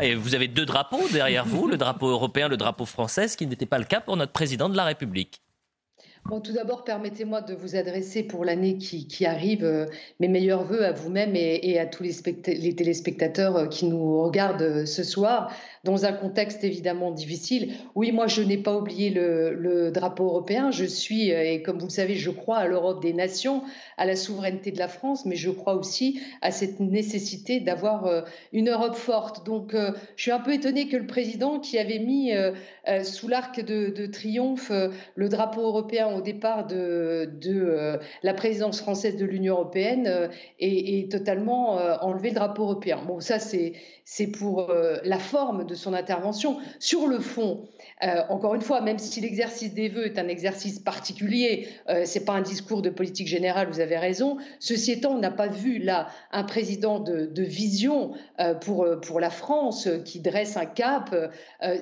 et 0.00 0.14
vous 0.14 0.34
avez 0.34 0.48
deux 0.48 0.66
drapeaux 0.66 1.08
derrière 1.12 1.44
vous, 1.44 1.66
le 1.66 1.76
drapeau 1.76 2.08
européen, 2.08 2.48
le 2.48 2.56
drapeau 2.56 2.86
français, 2.86 3.28
ce 3.28 3.36
qui 3.36 3.46
n'était 3.46 3.66
pas 3.66 3.78
le 3.78 3.84
cas 3.84 4.00
pour 4.00 4.16
notre 4.16 4.32
président 4.32 4.68
de 4.68 4.76
la 4.76 4.84
République. 4.84 5.40
Bon, 6.28 6.42
tout 6.42 6.52
d'abord, 6.52 6.84
permettez-moi 6.84 7.40
de 7.40 7.54
vous 7.54 7.74
adresser 7.74 8.22
pour 8.22 8.44
l'année 8.44 8.76
qui, 8.76 9.24
arrive 9.24 9.64
euh, 9.64 9.86
mes 10.20 10.28
meilleurs 10.28 10.62
voeux 10.62 10.84
à 10.84 10.92
vous-même 10.92 11.34
et, 11.34 11.78
à 11.78 11.86
tous 11.86 12.02
les, 12.02 12.74
téléspectateurs 12.74 13.56
euh, 13.56 13.66
qui 13.66 13.86
nous 13.86 14.22
regardent 14.22 14.60
euh, 14.60 14.84
ce 14.84 15.02
soir 15.02 15.50
dans 15.84 16.04
un 16.04 16.12
contexte 16.12 16.64
évidemment 16.64 17.10
difficile. 17.10 17.74
Oui, 17.94 18.12
moi, 18.12 18.26
je 18.26 18.42
n'ai 18.42 18.58
pas 18.58 18.76
oublié 18.76 19.10
le, 19.10 19.90
drapeau 19.90 20.24
européen. 20.24 20.70
Je 20.70 20.84
suis, 20.84 21.30
et 21.30 21.62
comme 21.62 21.78
vous 21.78 21.86
le 21.86 21.92
savez, 21.92 22.14
je 22.14 22.30
crois 22.30 22.58
à 22.58 22.66
l'Europe 22.66 23.00
des 23.02 23.12
nations, 23.12 23.62
à 23.96 24.04
la 24.04 24.16
souveraineté 24.16 24.70
de 24.70 24.78
la 24.78 24.88
France, 24.88 25.24
mais 25.24 25.36
je 25.36 25.50
crois 25.50 25.74
aussi 25.74 26.20
à 26.42 26.50
cette 26.50 26.80
nécessité 26.80 27.60
d'avoir 27.60 28.24
une 28.52 28.70
Europe 28.70 28.96
forte. 28.96 29.46
Donc, 29.46 29.74
je 29.74 30.22
suis 30.22 30.30
un 30.30 30.40
peu 30.40 30.52
étonnée 30.52 30.88
que 30.88 30.96
le 30.96 31.06
président 31.06 31.58
qui 31.58 31.78
avait 31.78 31.98
mis 31.98 32.32
sous 33.04 33.28
l'arc 33.28 33.60
de, 33.60 34.06
triomphe 34.06 34.72
le 35.14 35.28
drapeau 35.28 35.62
européen 35.62 36.08
au 36.08 36.20
départ 36.20 36.66
de, 36.66 37.98
la 38.22 38.34
présidence 38.34 38.80
française 38.80 39.16
de 39.16 39.24
l'Union 39.24 39.54
européenne 39.54 40.30
ait, 40.60 41.08
totalement 41.10 41.72
enlevé 42.02 42.30
le 42.30 42.34
drapeau 42.34 42.64
européen. 42.64 43.00
Bon, 43.06 43.20
ça, 43.20 43.38
c'est 43.38 43.74
c'est 44.10 44.26
pour 44.26 44.70
euh, 44.70 44.96
la 45.04 45.18
forme 45.18 45.66
de 45.66 45.74
son 45.74 45.92
intervention. 45.92 46.56
Sur 46.78 47.08
le 47.08 47.18
fond, 47.20 47.68
euh, 48.02 48.22
encore 48.30 48.54
une 48.54 48.62
fois, 48.62 48.80
même 48.80 48.98
si 48.98 49.20
l'exercice 49.20 49.74
des 49.74 49.90
vœux 49.90 50.06
est 50.06 50.18
un 50.18 50.28
exercice 50.28 50.78
particulier, 50.78 51.68
euh, 51.90 52.04
c'est 52.06 52.24
pas 52.24 52.32
un 52.32 52.40
discours 52.40 52.80
de 52.80 52.88
politique 52.88 53.26
générale, 53.26 53.68
vous 53.70 53.80
avez 53.80 53.98
raison. 53.98 54.38
Ceci 54.60 54.92
étant, 54.92 55.10
on 55.10 55.18
n'a 55.18 55.30
pas 55.30 55.48
vu 55.48 55.78
là 55.78 56.08
un 56.32 56.44
président 56.44 57.00
de, 57.00 57.42
vision 57.42 58.14
pour, 58.62 58.86
pour 59.02 59.20
la 59.20 59.30
France 59.30 59.88
qui 60.04 60.20
dresse 60.20 60.56
un 60.56 60.66
cap. 60.66 61.14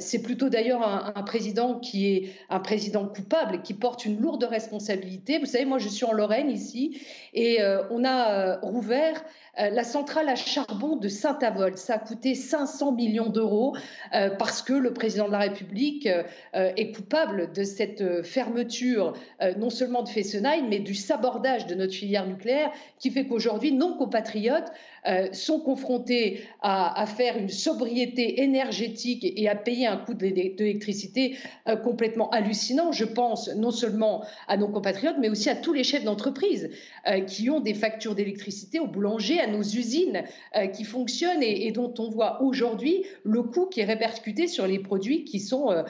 c'est 0.01 0.21
plutôt 0.21 0.49
d'ailleurs 0.49 0.83
un, 0.83 1.13
un, 1.15 1.23
président 1.23 1.79
qui 1.79 2.09
est 2.09 2.33
un 2.51 2.61
président 2.61 3.07
coupable, 3.07 3.63
qui 3.63 3.75
porte 3.75 4.05
une 4.05 4.21
lourde 4.21 4.45
responsabilité. 4.45 5.39
Vous 5.39 5.47
savez, 5.47 5.65
moi 5.65 5.79
je 5.79 5.89
suis 5.89 6.05
en 6.05 6.13
Lorraine 6.13 6.51
ici 6.51 7.01
et 7.35 7.59
on 7.91 8.05
a 8.05 8.57
rouvert 8.57 9.23
euh, 9.23 9.46
la 9.59 9.85
centrale 9.85 10.29
à 10.29 10.35
charbon 10.35 10.97
de 10.97 11.09
Saint-Avold, 11.09 11.79
ça 11.79 11.95
a 11.95 11.99
coûté 11.99 12.35
500 12.35 12.93
millions 12.93 13.29
d'euros 13.29 13.77
euh, 14.15 14.31
parce 14.31 14.63
que 14.63 14.73
le 14.73 14.93
président 14.93 15.27
de 15.27 15.33
la 15.33 15.39
République 15.39 16.07
euh, 16.07 16.23
est 16.53 16.93
coupable 16.93 17.53
de 17.53 17.65
cette 17.65 18.23
fermeture 18.23 19.15
non 19.59 19.71
seulement 19.71 20.03
de 20.03 20.09
Fessenheim, 20.09 20.69
mais 20.69 20.79
du 20.79 20.95
sabordage 20.95 21.67
de 21.67 21.75
notre 21.75 21.95
filière 21.95 22.27
nucléaire 22.27 22.71
qui 22.99 23.11
fait 23.11 23.27
qu'aujourd'hui, 23.27 23.73
nos 23.73 23.97
compatriotes 23.97 24.71
euh, 25.07 25.33
sont 25.33 25.61
confrontés 25.61 26.43
à, 26.63 27.07
faire 27.07 27.39
une 27.39 27.49
sobriété 27.49 28.43
énergétique 28.43 29.25
et 29.37 29.49
à 29.49 29.55
payer 29.55 29.87
un 29.87 29.99
coût 29.99 30.15
d'électricité 30.15 31.37
euh, 31.69 31.77
complètement 31.77 32.29
hallucinant. 32.31 32.91
Je 32.91 33.05
pense 33.05 33.49
non 33.55 33.71
seulement 33.71 34.25
à 34.49 34.57
nos 34.57 34.67
compatriotes, 34.67 35.17
mais 35.21 35.29
aussi 35.29 35.49
à 35.49 35.55
tous 35.55 35.73
les 35.73 35.85
chefs 35.85 36.03
d'entreprise 36.03 36.71
euh, 37.07 37.21
qui 37.21 37.49
ont 37.51 37.61
des 37.61 37.75
factures 37.75 38.17
d'électricité 38.17 38.81
aux 38.81 38.89
boulangers, 38.89 39.39
à 39.39 39.47
nos 39.47 39.63
usines 39.63 40.25
qui 40.73 40.85
fonctionnent 40.85 41.43
et, 41.43 41.71
dont 41.71 41.93
on 41.99 42.09
voit 42.09 42.43
aujourd'hui 42.43 43.05
le 43.25 43.43
coût 43.43 43.67
qui 43.67 43.81
est 43.81 43.85
répercuté 43.85 44.49
sur 44.49 44.67
les 44.67 44.79
produits 44.79 45.25
qui 45.25 45.39
sont, 45.39 45.85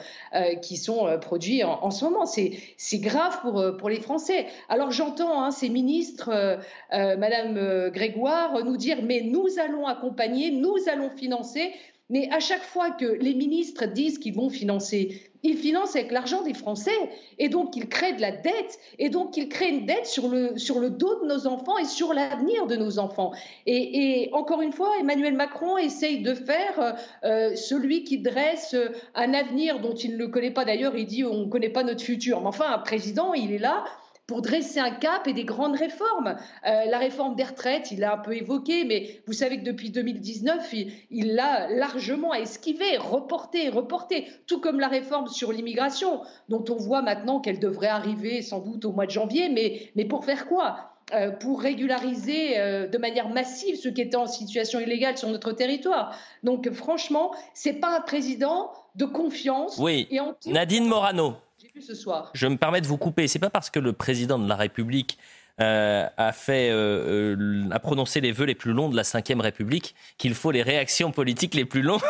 qui 0.61 0.77
sont 0.77 1.17
produits 1.21 1.63
en, 1.63 1.89
ce 1.91 2.05
moment. 2.05 2.25
C'est 2.25 2.99
grave 2.99 3.39
pour, 3.41 3.77
pour 3.77 3.89
les 3.89 3.99
Français. 3.99 4.47
Alors 4.69 4.91
j'entends 4.91 5.41
hein, 5.41 5.51
ces 5.51 5.69
ministres, 5.69 6.59
Madame 6.91 7.89
Grégoire, 7.89 8.63
nous 8.65 8.77
dire 8.77 9.01
mais 9.07 9.21
nous 9.21 9.47
allons 9.59 9.87
accompagner, 9.87 10.51
nous 10.51 10.75
allons 10.91 11.09
financer. 11.09 11.73
Mais 12.09 12.29
à 12.31 12.39
chaque 12.39 12.63
fois 12.63 12.91
que 12.91 13.05
les 13.05 13.33
ministres 13.33 13.85
disent 13.85 14.17
qu'ils 14.17 14.33
vont 14.33 14.49
financer, 14.49 15.29
ils 15.43 15.57
financent 15.57 15.95
avec 15.95 16.11
l'argent 16.11 16.41
des 16.41 16.53
Français. 16.53 16.97
Et 17.37 17.49
donc, 17.49 17.75
ils 17.75 17.89
créent 17.89 18.13
de 18.13 18.21
la 18.21 18.31
dette. 18.31 18.79
Et 18.97 19.09
donc, 19.09 19.35
ils 19.35 19.49
créent 19.49 19.69
une 19.69 19.85
dette 19.85 20.05
sur 20.05 20.29
le, 20.29 20.57
sur 20.57 20.79
le 20.79 20.89
dos 20.89 21.21
de 21.21 21.27
nos 21.27 21.47
enfants 21.47 21.77
et 21.77 21.85
sur 21.85 22.13
l'avenir 22.13 22.65
de 22.65 22.77
nos 22.77 22.97
enfants. 22.97 23.33
Et, 23.65 24.29
encore 24.31 24.61
une 24.61 24.71
fois, 24.71 24.91
Emmanuel 24.99 25.33
Macron 25.35 25.77
essaye 25.77 26.21
de 26.21 26.33
faire 26.33 26.95
euh, 27.25 27.55
celui 27.55 28.05
qui 28.05 28.19
dresse 28.19 28.75
un 29.13 29.33
avenir 29.33 29.79
dont 29.81 29.93
il 29.93 30.13
ne 30.13 30.17
le 30.17 30.27
connaît 30.29 30.51
pas. 30.51 30.63
D'ailleurs, 30.63 30.95
il 30.95 31.05
dit 31.05 31.25
on 31.25 31.45
ne 31.45 31.49
connaît 31.49 31.69
pas 31.69 31.83
notre 31.83 32.03
futur. 32.03 32.39
Mais 32.39 32.47
enfin, 32.47 32.71
un 32.71 32.79
président, 32.79 33.33
il 33.33 33.51
est 33.51 33.59
là 33.59 33.83
pour 34.27 34.41
dresser 34.41 34.79
un 34.79 34.91
cap 34.91 35.25
et 35.27 35.33
des 35.33 35.45
grandes 35.45 35.77
réformes. 35.77 36.35
Euh, 36.65 36.85
la 36.85 36.97
réforme 36.97 37.35
des 37.35 37.45
retraites, 37.45 37.91
il 37.91 37.99
l'a 37.99 38.13
un 38.13 38.17
peu 38.17 38.35
évoqué, 38.35 38.83
mais 38.83 39.21
vous 39.25 39.33
savez 39.33 39.57
que 39.57 39.63
depuis 39.63 39.89
2019, 39.89 40.73
il 41.09 41.33
l'a 41.33 41.69
largement 41.69 42.33
esquivé, 42.33 42.97
reporté, 42.97 43.69
reporté, 43.69 44.27
tout 44.45 44.59
comme 44.59 44.81
la 44.81 44.89
réforme 44.89 45.27
sur 45.27 45.53
l'immigration, 45.53 46.21
dont 46.49 46.63
on 46.69 46.75
voit 46.75 47.01
maintenant 47.01 47.39
qu'elle 47.39 47.59
devrait 47.59 47.87
arriver 47.87 48.41
sans 48.41 48.59
doute 48.59 48.83
au 48.83 48.91
mois 48.91 49.05
de 49.05 49.11
janvier, 49.11 49.49
mais, 49.49 49.89
mais 49.95 50.03
pour 50.03 50.25
faire 50.25 50.47
quoi? 50.47 50.91
Euh, 51.13 51.31
pour 51.31 51.61
régulariser 51.61 52.59
euh, 52.59 52.85
de 52.85 52.97
manière 52.97 53.29
massive 53.29 53.77
ceux 53.77 53.91
qui 53.91 54.01
étaient 54.01 54.17
en 54.17 54.27
situation 54.27 54.81
illégale 54.81 55.17
sur 55.17 55.29
notre 55.29 55.53
territoire. 55.53 56.13
Donc 56.43 56.69
franchement, 56.71 57.31
c'est 57.53 57.79
pas 57.79 57.95
un 57.95 58.01
président 58.01 58.71
de 58.95 59.05
confiance. 59.05 59.77
Oui. 59.77 60.09
Nadine 60.47 60.85
Morano 60.85 61.35
ce 61.81 61.95
soir. 61.95 62.31
Je 62.33 62.47
me 62.47 62.57
permets 62.57 62.81
de 62.81 62.87
vous 62.87 62.97
couper. 62.97 63.27
C'est 63.27 63.39
pas 63.39 63.49
parce 63.49 63.69
que 63.69 63.79
le 63.79 63.93
président 63.93 64.39
de 64.39 64.47
la 64.47 64.55
République 64.55 65.17
euh, 65.59 66.07
a 66.17 66.33
fait 66.33 66.69
euh, 66.69 67.35
euh, 67.35 67.69
a 67.71 67.79
prononcé 67.79 68.21
les 68.21 68.31
vœux 68.31 68.45
les 68.45 68.53
plus 68.53 68.73
longs 68.73 68.89
de 68.89 68.95
la 68.95 69.01
Ve 69.01 69.39
République 69.39 69.95
qu'il 70.19 70.35
faut 70.35 70.51
les 70.51 70.61
réactions 70.61 71.11
politiques 71.11 71.55
les 71.55 71.65
plus 71.65 71.81
longues 71.81 72.03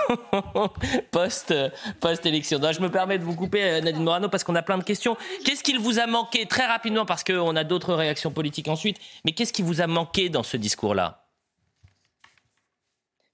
post 1.12 1.54
post 2.02 2.26
élection. 2.26 2.60
je 2.62 2.82
me 2.82 2.90
permets 2.90 3.18
de 3.18 3.24
vous 3.24 3.36
couper 3.36 3.80
Nadine 3.82 4.04
Morano 4.04 4.28
parce 4.28 4.44
qu'on 4.44 4.56
a 4.56 4.62
plein 4.62 4.78
de 4.78 4.84
questions. 4.84 5.16
Qu'est-ce 5.46 5.64
qu'il 5.64 5.80
vous 5.80 5.98
a 5.98 6.08
manqué? 6.08 6.46
Très 6.46 6.66
rapidement 6.66 7.06
parce 7.06 7.24
qu'on 7.24 7.56
a 7.56 7.64
d'autres 7.64 7.94
réactions 7.94 8.32
politiques 8.32 8.68
ensuite, 8.68 8.98
mais 9.24 9.32
qu'est-ce 9.32 9.54
qui 9.54 9.62
vous 9.62 9.80
a 9.80 9.88
manqué 9.88 10.28
dans 10.28 10.44
ce 10.44 10.58
discours 10.58 10.94
là 10.94 11.27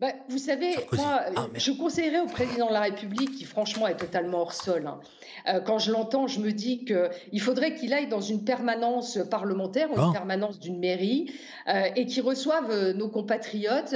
bah, 0.04 0.12
vous 0.28 0.38
savez, 0.38 0.76
moi, 0.92 1.22
ah, 1.34 1.48
je 1.54 1.72
conseillerais 1.72 2.20
au 2.20 2.26
président 2.26 2.68
de 2.68 2.74
la 2.74 2.82
République, 2.82 3.38
qui 3.38 3.46
franchement 3.46 3.88
est 3.88 3.96
totalement 3.96 4.42
hors 4.42 4.52
sol, 4.52 4.86
hein. 4.86 5.00
euh, 5.48 5.62
quand 5.62 5.80
je 5.80 5.94
l'entends, 5.94 6.28
je 6.28 6.42
me 6.42 6.52
dis 6.52 6.84
qu'il 6.84 7.40
faudrait 7.40 7.74
qu'il 7.76 7.94
aille 7.94 8.10
dans 8.10 8.20
une 8.20 8.44
permanence 8.44 9.18
parlementaire, 9.32 9.88
une 9.92 10.00
ah. 10.00 10.10
permanence 10.12 10.60
d'une 10.60 10.78
mairie, 10.78 11.32
euh, 11.70 11.86
et 11.96 12.06
qu'il 12.06 12.22
reçoive 12.22 12.70
euh, 12.70 12.92
nos 12.92 13.08
compatriotes, 13.08 13.96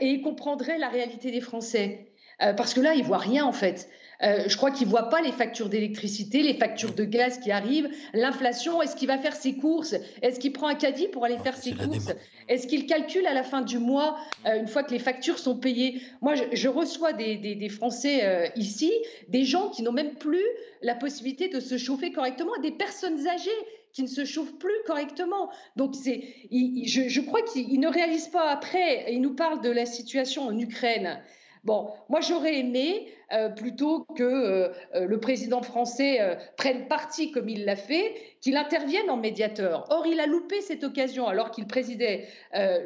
et 0.00 0.08
il 0.08 0.20
comprendrait 0.22 0.78
la 0.78 0.88
réalité 0.88 1.30
des 1.30 1.40
Français. 1.40 2.08
parce 2.40 2.74
que 2.74 2.80
là, 2.80 2.94
il 2.94 3.04
voit 3.04 3.18
rien 3.18 3.44
en 3.44 3.52
fait. 3.52 3.88
Euh, 4.22 4.44
je 4.46 4.56
crois 4.56 4.70
qu'il 4.70 4.86
ne 4.86 4.90
voit 4.90 5.08
pas 5.08 5.22
les 5.22 5.32
factures 5.32 5.68
d'électricité, 5.68 6.42
les 6.42 6.54
factures 6.54 6.94
de 6.94 7.04
gaz 7.04 7.38
qui 7.38 7.50
arrivent, 7.50 7.88
l'inflation. 8.12 8.82
Est-ce 8.82 8.94
qu'il 8.96 9.08
va 9.08 9.18
faire 9.18 9.34
ses 9.34 9.56
courses? 9.56 9.94
Est-ce 10.22 10.38
qu'il 10.38 10.52
prend 10.52 10.68
un 10.68 10.74
caddie 10.74 11.08
pour 11.08 11.24
aller 11.24 11.38
faire 11.38 11.56
ses 11.56 11.72
courses? 11.72 12.12
Est-ce 12.48 12.66
qu'il 12.66 12.86
calcule 12.86 13.26
à 13.26 13.34
la 13.34 13.42
fin 13.42 13.62
du 13.62 13.78
mois, 13.78 14.18
euh, 14.46 14.58
une 14.58 14.68
fois 14.68 14.82
que 14.82 14.90
les 14.90 14.98
factures 14.98 15.38
sont 15.38 15.56
payées? 15.56 16.02
Moi, 16.20 16.34
je, 16.52 16.68
reçois 16.68 17.12
des, 17.12 17.68
Français 17.70 18.24
euh, 18.24 18.46
ici, 18.56 18.92
des 19.28 19.44
gens 19.44 19.70
qui 19.70 19.82
n'ont 19.82 19.92
même 19.92 20.14
plus 20.14 20.44
la 20.82 20.94
possibilité 20.94 21.48
de 21.48 21.60
se 21.60 21.78
chauffer 21.78 22.12
correctement, 22.12 22.52
des 22.62 22.72
personnes 22.72 23.26
âgées 23.26 23.50
qui 23.92 24.02
ne 24.02 24.08
se 24.08 24.24
chauffent 24.24 24.56
plus 24.58 24.70
correctement. 24.86 25.50
Donc, 25.76 25.94
c'est, 25.96 26.22
je, 26.52 27.08
je 27.08 27.20
crois 27.20 27.42
qu'il 27.42 27.80
ne 27.80 27.88
réalise 27.88 28.28
pas 28.28 28.50
après. 28.50 29.12
Il 29.12 29.20
nous 29.20 29.34
parle 29.34 29.62
de 29.62 29.70
la 29.70 29.86
situation 29.86 30.42
en 30.42 30.56
Ukraine. 30.56 31.20
Bon, 31.64 31.90
moi 32.08 32.20
j'aurais 32.20 32.58
aimé, 32.58 33.12
euh, 33.32 33.50
plutôt 33.50 34.04
que 34.16 34.22
euh, 34.22 34.68
euh, 34.94 35.06
le 35.06 35.20
président 35.20 35.62
français 35.62 36.18
prenne 36.56 36.88
parti 36.88 37.30
comme 37.30 37.48
il 37.48 37.64
l'a 37.64 37.76
fait, 37.76 38.14
qu'il 38.40 38.56
intervienne 38.56 39.10
en 39.10 39.18
médiateur. 39.18 39.86
Or, 39.90 40.06
il 40.06 40.20
a 40.20 40.26
loupé 40.26 40.62
cette 40.62 40.84
occasion, 40.84 41.28
alors 41.28 41.50
qu'il 41.50 41.66
présidait 41.66 42.28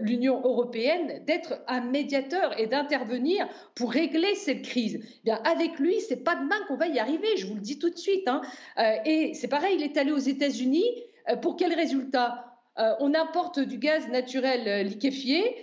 l'Union 0.00 0.40
européenne, 0.42 1.22
d'être 1.26 1.62
un 1.68 1.80
médiateur 1.80 2.58
et 2.58 2.66
d'intervenir 2.66 3.46
pour 3.74 3.92
régler 3.92 4.34
cette 4.34 4.62
crise. 4.62 5.00
Eh 5.02 5.20
bien, 5.24 5.40
avec 5.44 5.78
lui, 5.78 6.00
c'est 6.00 6.24
pas 6.24 6.34
demain 6.34 6.56
qu'on 6.66 6.76
va 6.76 6.88
y 6.88 6.98
arriver, 6.98 7.36
je 7.36 7.46
vous 7.46 7.54
le 7.54 7.60
dis 7.60 7.78
tout 7.78 7.90
de 7.90 7.96
suite. 7.96 8.26
Hein. 8.26 8.42
et 9.04 9.34
c'est 9.34 9.48
pareil, 9.48 9.76
il 9.78 9.82
est 9.82 9.96
allé 9.96 10.10
aux 10.10 10.18
États-Unis. 10.18 10.88
pour 11.40 11.56
quel 11.56 11.72
résultat? 11.72 12.44
On 12.76 13.14
importe 13.14 13.60
du 13.60 13.78
gaz 13.78 14.08
naturel 14.08 14.86
liquéfié. 14.86 15.56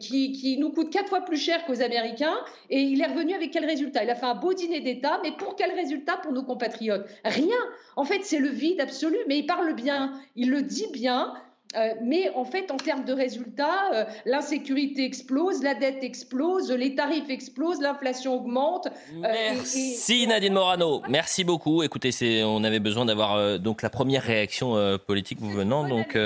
Qui, 0.00 0.32
qui, 0.32 0.56
nous 0.58 0.70
coûte 0.70 0.90
quatre 0.90 1.08
fois 1.08 1.20
plus 1.20 1.36
cher 1.36 1.64
qu'aux 1.66 1.82
Américains. 1.82 2.36
Et 2.70 2.80
il 2.80 3.00
est 3.00 3.06
revenu 3.06 3.34
avec 3.34 3.50
quel 3.50 3.64
résultat? 3.64 4.04
Il 4.04 4.10
a 4.10 4.14
fait 4.14 4.26
un 4.26 4.34
beau 4.34 4.54
dîner 4.54 4.80
d'État, 4.80 5.20
mais 5.22 5.32
pour 5.32 5.56
quel 5.56 5.72
résultat 5.72 6.16
pour 6.16 6.32
nos 6.32 6.42
compatriotes? 6.42 7.06
Rien. 7.24 7.56
En 7.96 8.04
fait, 8.04 8.20
c'est 8.22 8.38
le 8.38 8.48
vide 8.48 8.80
absolu, 8.80 9.18
mais 9.26 9.38
il 9.38 9.46
parle 9.46 9.74
bien, 9.74 10.12
il 10.36 10.50
le 10.50 10.62
dit 10.62 10.86
bien. 10.92 11.34
Euh, 11.76 11.94
mais 12.02 12.30
en 12.34 12.44
fait, 12.44 12.70
en 12.70 12.78
termes 12.78 13.04
de 13.04 13.12
résultats, 13.12 13.92
euh, 13.92 14.04
l'insécurité 14.24 15.04
explose, 15.04 15.62
la 15.62 15.74
dette 15.74 16.02
explose, 16.02 16.70
les 16.72 16.94
tarifs 16.94 17.28
explosent, 17.28 17.80
l'inflation 17.80 18.36
augmente. 18.36 18.88
Euh, 19.12 19.20
Merci 19.22 20.26
Nadine 20.26 20.54
Morano. 20.54 21.02
Merci 21.08 21.44
beaucoup. 21.44 21.82
Écoutez, 21.82 22.42
on 22.42 22.64
avait 22.64 22.80
besoin 22.80 23.04
d'avoir 23.04 23.58
donc 23.58 23.82
la 23.82 23.90
première 23.90 24.22
réaction 24.22 24.98
politique 25.06 25.40
vous 25.40 25.50
venant. 25.50 25.86
Donc, 25.86 26.16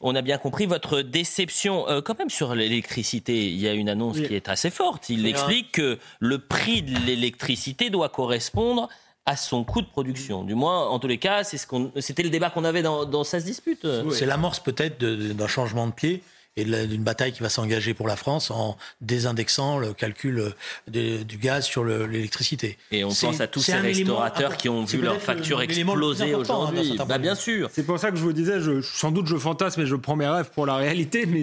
on 0.00 0.14
a 0.14 0.22
bien 0.22 0.38
compris 0.38 0.66
votre 0.66 1.02
déception. 1.02 1.84
quand 2.04 2.18
même 2.18 2.30
sur 2.30 2.54
l'électricité, 2.54 3.46
il 3.46 3.60
y 3.60 3.68
a 3.68 3.72
une 3.72 3.88
annonce 3.88 4.20
qui 4.20 4.34
est 4.34 4.48
assez 4.48 4.70
forte. 4.70 5.08
Il 5.08 5.26
explique 5.26 5.72
que 5.72 5.98
le 6.18 6.38
prix 6.38 6.82
de 6.82 6.98
l'électricité 7.06 7.90
doit 7.90 8.08
correspondre 8.08 8.88
à 9.30 9.36
son 9.36 9.62
coût 9.62 9.80
de 9.80 9.86
production. 9.86 10.42
Du 10.42 10.56
moins, 10.56 10.88
en 10.88 10.98
tous 10.98 11.06
les 11.06 11.18
cas, 11.18 11.44
c'est 11.44 11.56
ce 11.56 11.66
qu'on, 11.66 11.92
c'était 12.00 12.24
le 12.24 12.30
débat 12.30 12.50
qu'on 12.50 12.64
avait 12.64 12.82
dans, 12.82 13.04
dans 13.04 13.22
se 13.22 13.36
dispute. 13.36 13.86
C'est 14.10 14.26
l'amorce 14.26 14.58
peut-être 14.58 14.98
d'un 14.98 15.46
changement 15.46 15.86
de 15.86 15.92
pied 15.92 16.22
et 16.56 16.64
d'une 16.64 17.04
bataille 17.04 17.32
qui 17.32 17.42
va 17.44 17.48
s'engager 17.48 17.94
pour 17.94 18.08
la 18.08 18.16
France 18.16 18.50
en 18.50 18.76
désindexant 19.00 19.78
le 19.78 19.92
calcul 19.92 20.52
du 20.88 21.38
gaz 21.38 21.64
sur 21.64 21.84
l'électricité. 21.84 22.76
Et 22.90 23.04
on 23.04 23.14
pense 23.14 23.40
à 23.40 23.46
tous 23.46 23.60
ces 23.60 23.74
restaurateurs 23.74 24.56
qui 24.56 24.68
ont 24.68 24.84
vu 24.84 25.00
leur 25.00 25.20
facture 25.20 25.62
exploser 25.62 26.34
aujourd'hui. 26.34 26.98
Bah, 27.06 27.18
bien 27.18 27.36
sûr. 27.36 27.70
C'est 27.72 27.86
pour 27.86 28.00
ça 28.00 28.10
que 28.10 28.16
je 28.16 28.22
vous 28.22 28.32
disais, 28.32 28.60
je, 28.60 28.82
sans 28.82 29.12
doute 29.12 29.28
je 29.28 29.36
fantasme 29.36 29.82
et 29.82 29.86
je 29.86 29.94
prends 29.94 30.16
mes 30.16 30.26
rêves 30.26 30.50
pour 30.52 30.66
la 30.66 30.74
réalité, 30.74 31.24
mais 31.24 31.42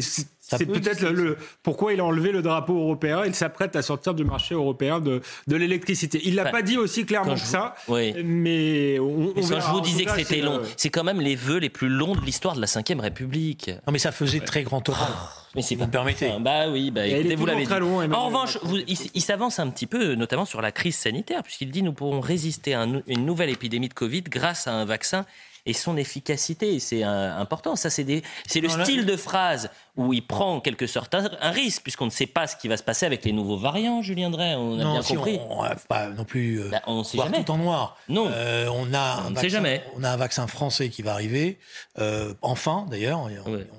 c'est 0.49 0.65
peut-être 0.65 1.03
le, 1.09 1.37
pourquoi 1.63 1.93
il 1.93 1.99
a 1.99 2.05
enlevé 2.05 2.31
le 2.31 2.41
drapeau 2.41 2.77
européen. 2.77 3.23
Il 3.25 3.35
s'apprête 3.35 3.75
à 3.75 3.81
sortir 3.81 4.13
du 4.13 4.23
marché 4.23 4.55
européen 4.55 4.99
de, 4.99 5.21
de 5.47 5.55
l'électricité. 5.55 6.21
Il 6.23 6.35
l'a 6.35 6.45
pas 6.45 6.61
dit 6.61 6.77
aussi 6.77 7.05
clairement 7.05 7.35
que 7.35 7.39
ça, 7.39 7.75
mais 7.89 8.99
on, 8.99 9.33
quand 9.33 9.59
je 9.59 9.71
vous 9.71 9.81
disais 9.81 10.05
que 10.05 10.15
c'était 10.15 10.41
long, 10.41 10.61
c'est 10.77 10.89
quand 10.89 11.03
même 11.03 11.21
les 11.21 11.35
vœux 11.35 11.57
les 11.57 11.69
plus 11.69 11.89
longs 11.89 12.15
de 12.15 12.21
l'histoire 12.21 12.55
de 12.55 12.61
la 12.61 12.67
Ve 12.67 12.99
République. 12.99 13.69
Non, 13.87 13.93
mais 13.93 13.99
ça 13.99 14.11
faisait 14.11 14.39
très 14.39 14.63
grand 14.63 14.81
temps. 14.81 14.93
Ah, 14.95 15.29
mais 15.55 15.61
c'est 15.61 15.75
vous 15.75 15.85
me 15.85 15.91
permettez. 15.91 16.31
Bah 16.39 16.69
oui, 16.69 16.91
bah, 16.91 17.05
écoutez, 17.05 17.35
vous 17.35 17.45
l'avez 17.45 17.65
dit. 17.65 17.73
en 17.73 18.25
revanche, 18.25 18.57
il, 18.87 19.21
s'avance 19.21 19.59
un 19.59 19.69
petit 19.69 19.87
peu, 19.87 20.15
notamment 20.15 20.45
sur 20.45 20.61
la 20.61 20.71
crise 20.71 20.95
sanitaire, 20.95 21.43
puisqu'il 21.43 21.71
dit 21.71 21.83
nous 21.83 21.93
pourrons 21.93 22.21
résister 22.21 22.73
à 22.73 22.83
une 22.83 23.25
nouvelle 23.25 23.49
épidémie 23.49 23.89
de 23.89 23.93
Covid 23.93 24.23
grâce 24.23 24.67
à 24.67 24.73
un 24.73 24.85
vaccin 24.85 25.25
et 25.67 25.73
son 25.73 25.97
efficacité. 25.97 26.79
C'est 26.79 27.03
important. 27.03 27.75
Ça, 27.75 27.89
c'est 27.89 28.03
le 28.05 28.69
style 28.69 29.05
de 29.05 29.17
phrase 29.17 29.69
où 29.97 30.13
il 30.13 30.25
prend 30.25 30.55
en 30.55 30.59
quelque 30.61 30.85
sorte 30.85 31.15
un, 31.15 31.51
risque, 31.51 31.81
puisqu'on 31.81 32.05
ne 32.05 32.11
sait 32.11 32.27
pas 32.27 32.45
ce 32.45 32.55
qui 32.55 32.67
va 32.67 32.77
se 32.77 32.83
passer 32.83 33.05
avec 33.05 33.25
les 33.25 33.31
nouveaux 33.31 33.57
variants, 33.57 34.03
Julien 34.03 34.29
Drey. 34.29 34.53
On 34.55 34.79
a 34.79 34.83
bien 34.83 35.01
compris. 35.01 35.39
On, 35.49 35.63
ne 35.63 35.73
pas 35.87 36.07
non 36.09 36.23
plus 36.23 36.61
euh, 36.61 36.69
bah, 36.69 36.81
on 36.85 37.03
sait 37.03 37.17
jamais. 37.17 37.43
tout 37.43 37.51
en 37.51 37.57
noir. 37.57 37.97
Non. 38.07 38.29
Euh, 38.31 38.69
on 38.71 38.93
a 38.93 39.23
on 39.25 39.31
ne 39.31 39.35
sait 39.35 39.49
jamais. 39.49 39.83
On 39.95 40.03
a 40.03 40.11
un 40.11 40.17
vaccin 40.17 40.45
français 40.45 40.89
qui 40.89 41.01
va 41.01 41.13
arriver, 41.13 41.57
euh, 41.97 42.33
enfin 42.43 42.85
d'ailleurs, 42.89 43.19
on, 43.19 43.29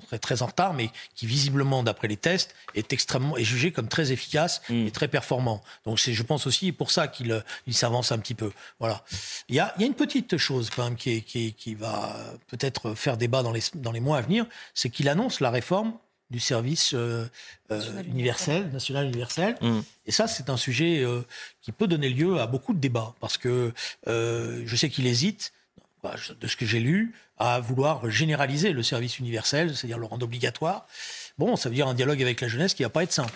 serait 0.06 0.18
très 0.18 0.42
en 0.42 0.46
retard, 0.46 0.74
mais 0.74 0.90
qui 1.14 1.26
visiblement, 1.26 1.84
d'après 1.84 2.08
les 2.08 2.16
tests, 2.16 2.54
est 2.74 2.92
extrêmement 2.92 3.36
est 3.36 3.44
jugé 3.44 3.70
comme 3.70 3.88
très 3.88 4.10
efficace 4.10 4.60
hmm. 4.68 4.88
et 4.88 4.90
très 4.90 5.08
performant. 5.08 5.62
Donc 5.86 6.00
c'est, 6.00 6.12
je 6.12 6.22
pense 6.24 6.46
aussi, 6.48 6.72
pour 6.72 6.90
ça 6.90 7.06
qu'il 7.06 7.44
il 7.66 7.74
s'avance 7.74 8.10
un 8.10 8.18
petit 8.18 8.34
peu. 8.34 8.50
Voilà. 8.80 9.04
Il 9.48 9.54
y 9.54 9.60
a, 9.60 9.72
il 9.76 9.82
y 9.82 9.84
a 9.84 9.86
une 9.86 9.94
petite 9.94 10.36
chose 10.36 10.70
quand 10.74 10.82
même 10.82 10.96
qui, 10.96 11.22
qui, 11.22 11.52
qui 11.52 11.74
va 11.76 12.16
peut-être 12.48 12.94
faire 12.94 13.16
débat 13.16 13.44
dans 13.44 13.52
les, 13.52 13.62
dans 13.74 13.92
les 13.92 14.00
mois 14.00 14.18
à 14.18 14.20
venir, 14.22 14.46
c'est 14.74 14.90
qu'il 14.90 15.08
annonce 15.08 15.40
la 15.40 15.50
réforme 15.50 15.92
du 16.30 16.40
service 16.40 16.92
euh, 16.94 17.26
euh, 17.70 18.02
universel, 18.04 18.70
national 18.72 19.06
universel. 19.06 19.56
Mm. 19.60 19.80
Et 20.06 20.12
ça, 20.12 20.26
c'est 20.26 20.50
un 20.50 20.56
sujet 20.56 21.02
euh, 21.02 21.22
qui 21.62 21.72
peut 21.72 21.86
donner 21.86 22.10
lieu 22.10 22.38
à 22.38 22.46
beaucoup 22.46 22.74
de 22.74 22.78
débats, 22.78 23.14
parce 23.20 23.38
que 23.38 23.72
je 24.06 24.76
sais 24.76 24.90
qu'il 24.90 25.06
hésite, 25.06 25.52
bah, 26.02 26.14
de 26.40 26.46
ce 26.46 26.56
que 26.56 26.66
j'ai 26.66 26.80
lu, 26.80 27.14
à 27.38 27.60
vouloir 27.60 28.10
généraliser 28.10 28.72
le 28.72 28.82
service 28.82 29.18
universel, 29.18 29.76
c'est-à-dire 29.76 29.98
le 29.98 30.06
rendre 30.06 30.24
obligatoire. 30.24 30.86
Bon, 31.38 31.56
ça 31.56 31.68
veut 31.68 31.74
dire 31.74 31.86
un 31.86 31.94
dialogue 31.94 32.20
avec 32.20 32.40
la 32.40 32.48
jeunesse 32.48 32.74
qui 32.74 32.82
va 32.82 32.88
pas 32.88 33.04
être 33.04 33.12
simple. 33.12 33.32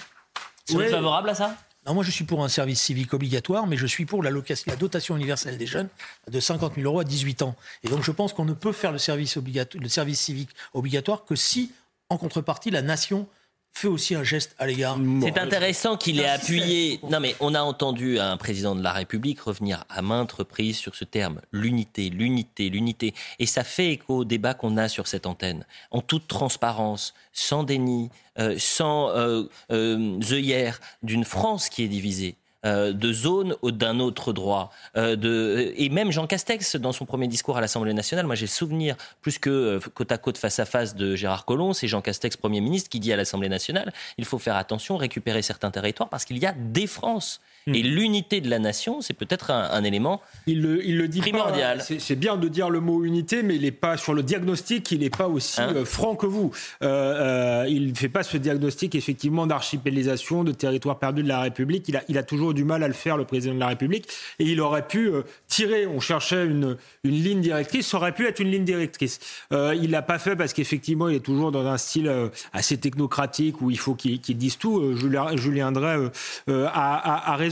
Vous 0.69 0.81
êtes 0.81 0.91
favorable 0.91 1.31
à 1.31 1.35
ça? 1.35 1.57
Non, 1.87 1.95
moi 1.95 2.05
je 2.05 2.13
suis 2.13 2.25
pour 2.25 2.45
un 2.45 2.49
service 2.49 2.81
civique 2.81 3.13
obligatoire, 3.13 3.67
mais 3.67 3.77
je 3.77 3.87
suis 3.87 4.07
pour 4.07 4.23
la, 4.23 4.31
la 4.31 4.77
dotation 4.77 5.17
universelle 5.17 5.59
des 5.59 5.67
jeunes 5.67 5.89
de 6.31 6.39
50 6.39 6.77
000 6.77 6.87
euros 6.87 7.01
à 7.01 7.05
18 7.05 7.43
ans. 7.43 7.57
Et 7.83 7.89
donc 7.89 8.05
je 8.05 8.13
pense 8.13 8.33
qu'on 8.33 8.45
ne 8.45 8.53
peut 8.53 8.71
faire 8.71 8.93
le 8.93 8.99
service, 8.99 9.37
le 9.37 9.89
service 9.89 10.21
civique 10.21 10.51
obligatoire 10.75 11.25
que 11.25 11.35
si 11.35 11.73
en 12.13 12.19
contrepartie, 12.19 12.71
la 12.71 12.83
nation 12.83 13.27
fait 13.75 13.89
aussi 13.89 14.15
un 14.15 14.23
geste 14.23 14.55
à 14.59 14.67
l'égard. 14.67 14.99
C'est 15.23 15.39
intéressant 15.39 15.97
qu'il 15.97 16.21
ait 16.21 16.29
appuyé. 16.29 17.01
Non, 17.09 17.21
mais 17.21 17.35
on 17.41 17.55
a 17.55 17.63
entendu 17.63 18.19
un 18.19 18.37
président 18.37 18.75
de 18.75 18.83
la 18.83 18.93
République 18.93 19.41
revenir 19.41 19.85
à 19.89 20.03
maintes 20.03 20.33
reprises 20.33 20.77
sur 20.77 20.95
ce 20.95 21.05
terme 21.05 21.41
l'unité, 21.53 22.11
l'unité, 22.11 22.69
l'unité. 22.69 23.15
Et 23.39 23.47
ça 23.47 23.65
fait 23.65 23.93
écho 23.93 24.19
au 24.19 24.25
débat 24.25 24.53
qu'on 24.53 24.77
a 24.77 24.89
sur 24.89 25.07
cette 25.07 25.27
antenne, 25.27 25.65
en 25.91 26.03
toute 26.03 26.29
transparence, 26.29 27.15
sans 27.33 27.65
déni, 27.65 28.11
euh, 28.39 28.57
sans 28.59 29.09
euh, 29.09 29.45
euh, 29.71 30.21
œillère, 30.31 30.79
d'une 31.03 31.25
France 31.25 31.71
qui 31.71 31.83
est 31.83 31.89
divisée. 31.89 32.37
Euh, 32.65 32.93
de 32.93 33.13
zone 33.13 33.57
d'un 33.65 33.99
autre 33.99 34.33
droit. 34.33 34.71
Euh, 34.97 35.17
de, 35.17 35.73
et 35.77 35.89
même 35.89 36.13
Jean 36.13 36.29
Castex, 36.29 36.77
dans 36.77 36.93
son 36.93 37.07
premier 37.07 37.27
discours 37.27 37.57
à 37.57 37.61
l'Assemblée 37.61 37.93
nationale, 37.93 38.25
moi 38.25 38.37
j'ai 38.37 38.47
souvenir, 38.47 38.95
plus 39.21 39.41
que 39.41 39.51
euh, 39.51 39.81
côte 39.95 40.13
à 40.13 40.19
côte 40.19 40.39
face 40.39 40.61
à 40.61 40.65
face 40.65 40.95
de 40.95 41.17
Gérard 41.17 41.45
Collomb, 41.45 41.73
c'est 41.73 41.89
Jean 41.89 42.01
Castex, 42.01 42.37
Premier 42.37 42.61
ministre, 42.61 42.89
qui 42.89 43.01
dit 43.01 43.13
à 43.13 43.17
l'Assemblée 43.17 43.49
nationale, 43.49 43.93
il 44.17 44.25
faut 44.25 44.39
faire 44.39 44.55
attention, 44.55 44.97
récupérer 44.97 45.43
certains 45.43 45.73
territoires, 45.73 46.09
parce 46.09 46.25
qu'il 46.25 46.39
y 46.39 46.47
a 46.47 46.53
des 46.53 46.87
France. 46.87 47.41
Hmm. 47.67 47.75
Et 47.77 47.83
l'unité 47.83 48.41
de 48.41 48.51
la 48.51 48.59
nation, 48.59 49.01
c'est 49.01 49.15
peut-être 49.15 49.51
un, 49.51 49.85
élément 49.85 50.21
il 50.47 50.63
le, 50.63 50.85
il 50.85 50.99
le 50.99 51.07
dit 51.07 51.21
primordial. 51.21 51.81
C'est 51.81 52.17
bien 52.17 52.37
de 52.37 52.49
dire 52.49 52.71
le 52.71 52.81
mot 52.81 53.05
unité, 53.05 53.43
mais 53.43 53.55
il 53.55 53.63
n'est 53.63 53.71
pas 53.71 53.97
sur 53.97 54.15
le 54.15 54.23
diagnostic, 54.25 54.91
il 54.91 55.01
n'est 55.01 55.11
pas 55.11 55.29
aussi 55.29 55.61
hein 55.61 55.73
euh, 55.77 55.85
franc 55.85 56.17
que 56.17 56.27
vous. 56.27 56.51
Euh, 56.83 57.63
euh, 57.63 57.67
il 57.69 57.91
ne 57.91 57.95
fait 57.95 58.09
pas 58.09 58.25
ce 58.25 58.37
diagnostic 58.37 58.97
effectivement 58.97 59.47
d'archipélisation, 59.47 60.43
de 60.43 60.51
territoire 60.51 60.99
perdu 60.99 61.23
de 61.23 61.29
la 61.29 61.41
République. 61.41 61.89
Il 61.89 61.97
a, 61.97 62.03
il 62.09 62.19
a 62.19 62.25
toujours 62.25 62.53
du 62.53 62.65
mal 62.65 62.83
à 62.83 62.89
le 62.89 62.95
faire, 62.95 63.17
le 63.17 63.25
président 63.25 63.55
de 63.55 63.61
la 63.61 63.69
République. 63.69 64.09
Et 64.41 64.45
il 64.45 64.61
aurait 64.61 64.87
pu 64.87 65.11
tirer, 65.47 65.87
on 65.87 66.01
cherchait 66.01 66.45
une, 66.45 66.77
une 67.05 67.15
ligne 67.15 67.41
directrice, 67.41 67.87
ça 67.87 67.99
aurait 67.99 68.13
pu 68.13 68.27
être 68.27 68.41
une 68.41 68.51
ligne 68.51 68.65
directrice. 68.65 69.21
il 69.53 69.91
l'a 69.91 70.03
pas 70.03 70.19
fait 70.19 70.35
parce 70.35 70.53
qu'effectivement, 70.53 71.09
il 71.09 71.17
est 71.17 71.21
toujours 71.21 71.53
dans 71.53 71.67
un 71.67 71.79
style 71.79 72.13
assez 72.53 72.77
technocratique 72.77 73.61
où 73.61 73.71
il 73.71 73.79
faut 73.79 73.95
qu'il 73.95 74.21
dise 74.21 74.59
tout. 74.59 74.97
Julien, 74.97 75.37
Julien 75.37 75.71
Drey 75.71 76.11
a, 76.49 76.67
a, 76.67 77.33
a 77.33 77.37
raison 77.37 77.52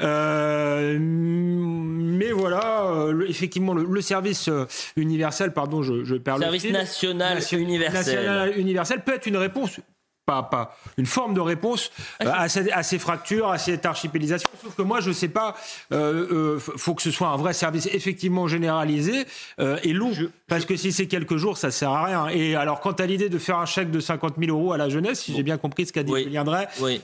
euh, 0.00 0.98
mais 1.00 2.32
voilà, 2.32 2.84
euh, 2.86 3.26
effectivement, 3.28 3.74
le, 3.74 4.00
service 4.00 4.48
euh, 4.48 4.66
universel, 4.96 5.52
pardon, 5.52 5.82
je, 5.82 6.04
je 6.04 6.16
perds 6.16 6.38
service 6.38 6.64
le 6.64 6.70
national, 6.70 7.42
universel. 7.52 8.16
national 8.16 8.58
universel 8.58 9.02
peut 9.04 9.14
être 9.14 9.26
une 9.26 9.36
réponse 9.36 9.80
pas, 10.26 10.42
pas 10.42 10.74
une 10.96 11.04
forme 11.04 11.34
de 11.34 11.40
réponse 11.40 11.92
ah, 12.20 12.44
à, 12.44 12.48
ces, 12.48 12.70
à, 12.70 12.82
ces, 12.82 12.98
fractures, 12.98 13.50
à 13.50 13.58
cette 13.58 13.84
archipélisation. 13.84 14.48
Sauf 14.62 14.74
que 14.74 14.80
moi, 14.80 15.00
je 15.00 15.10
ne 15.10 15.14
sais 15.14 15.28
pas, 15.28 15.54
euh, 15.92 16.58
faut 16.58 16.94
que 16.94 17.02
ce 17.02 17.10
soit 17.10 17.28
un 17.28 17.36
vrai 17.36 17.52
service 17.52 17.90
effectivement 17.92 18.48
généralisé 18.48 19.26
et 19.58 19.92
long. 19.92 20.12
Parce 20.54 20.66
que 20.66 20.76
si 20.76 20.92
c'est 20.92 21.08
quelques 21.08 21.36
jours, 21.36 21.58
ça 21.58 21.72
sert 21.72 21.90
à 21.90 22.04
rien. 22.04 22.28
Et 22.28 22.54
alors, 22.54 22.78
quant 22.78 22.92
à 22.92 23.06
l'idée 23.06 23.28
de 23.28 23.38
faire 23.38 23.58
un 23.58 23.66
chèque 23.66 23.90
de 23.90 23.98
50 23.98 24.34
000 24.38 24.56
euros 24.56 24.72
à 24.72 24.76
la 24.76 24.88
jeunesse, 24.88 25.22
si 25.22 25.34
j'ai 25.34 25.42
bien 25.42 25.58
compris 25.58 25.84
ce 25.84 25.92
qu'a 25.92 26.04
dit 26.04 26.12
oui. 26.12 26.22
Julien 26.22 26.44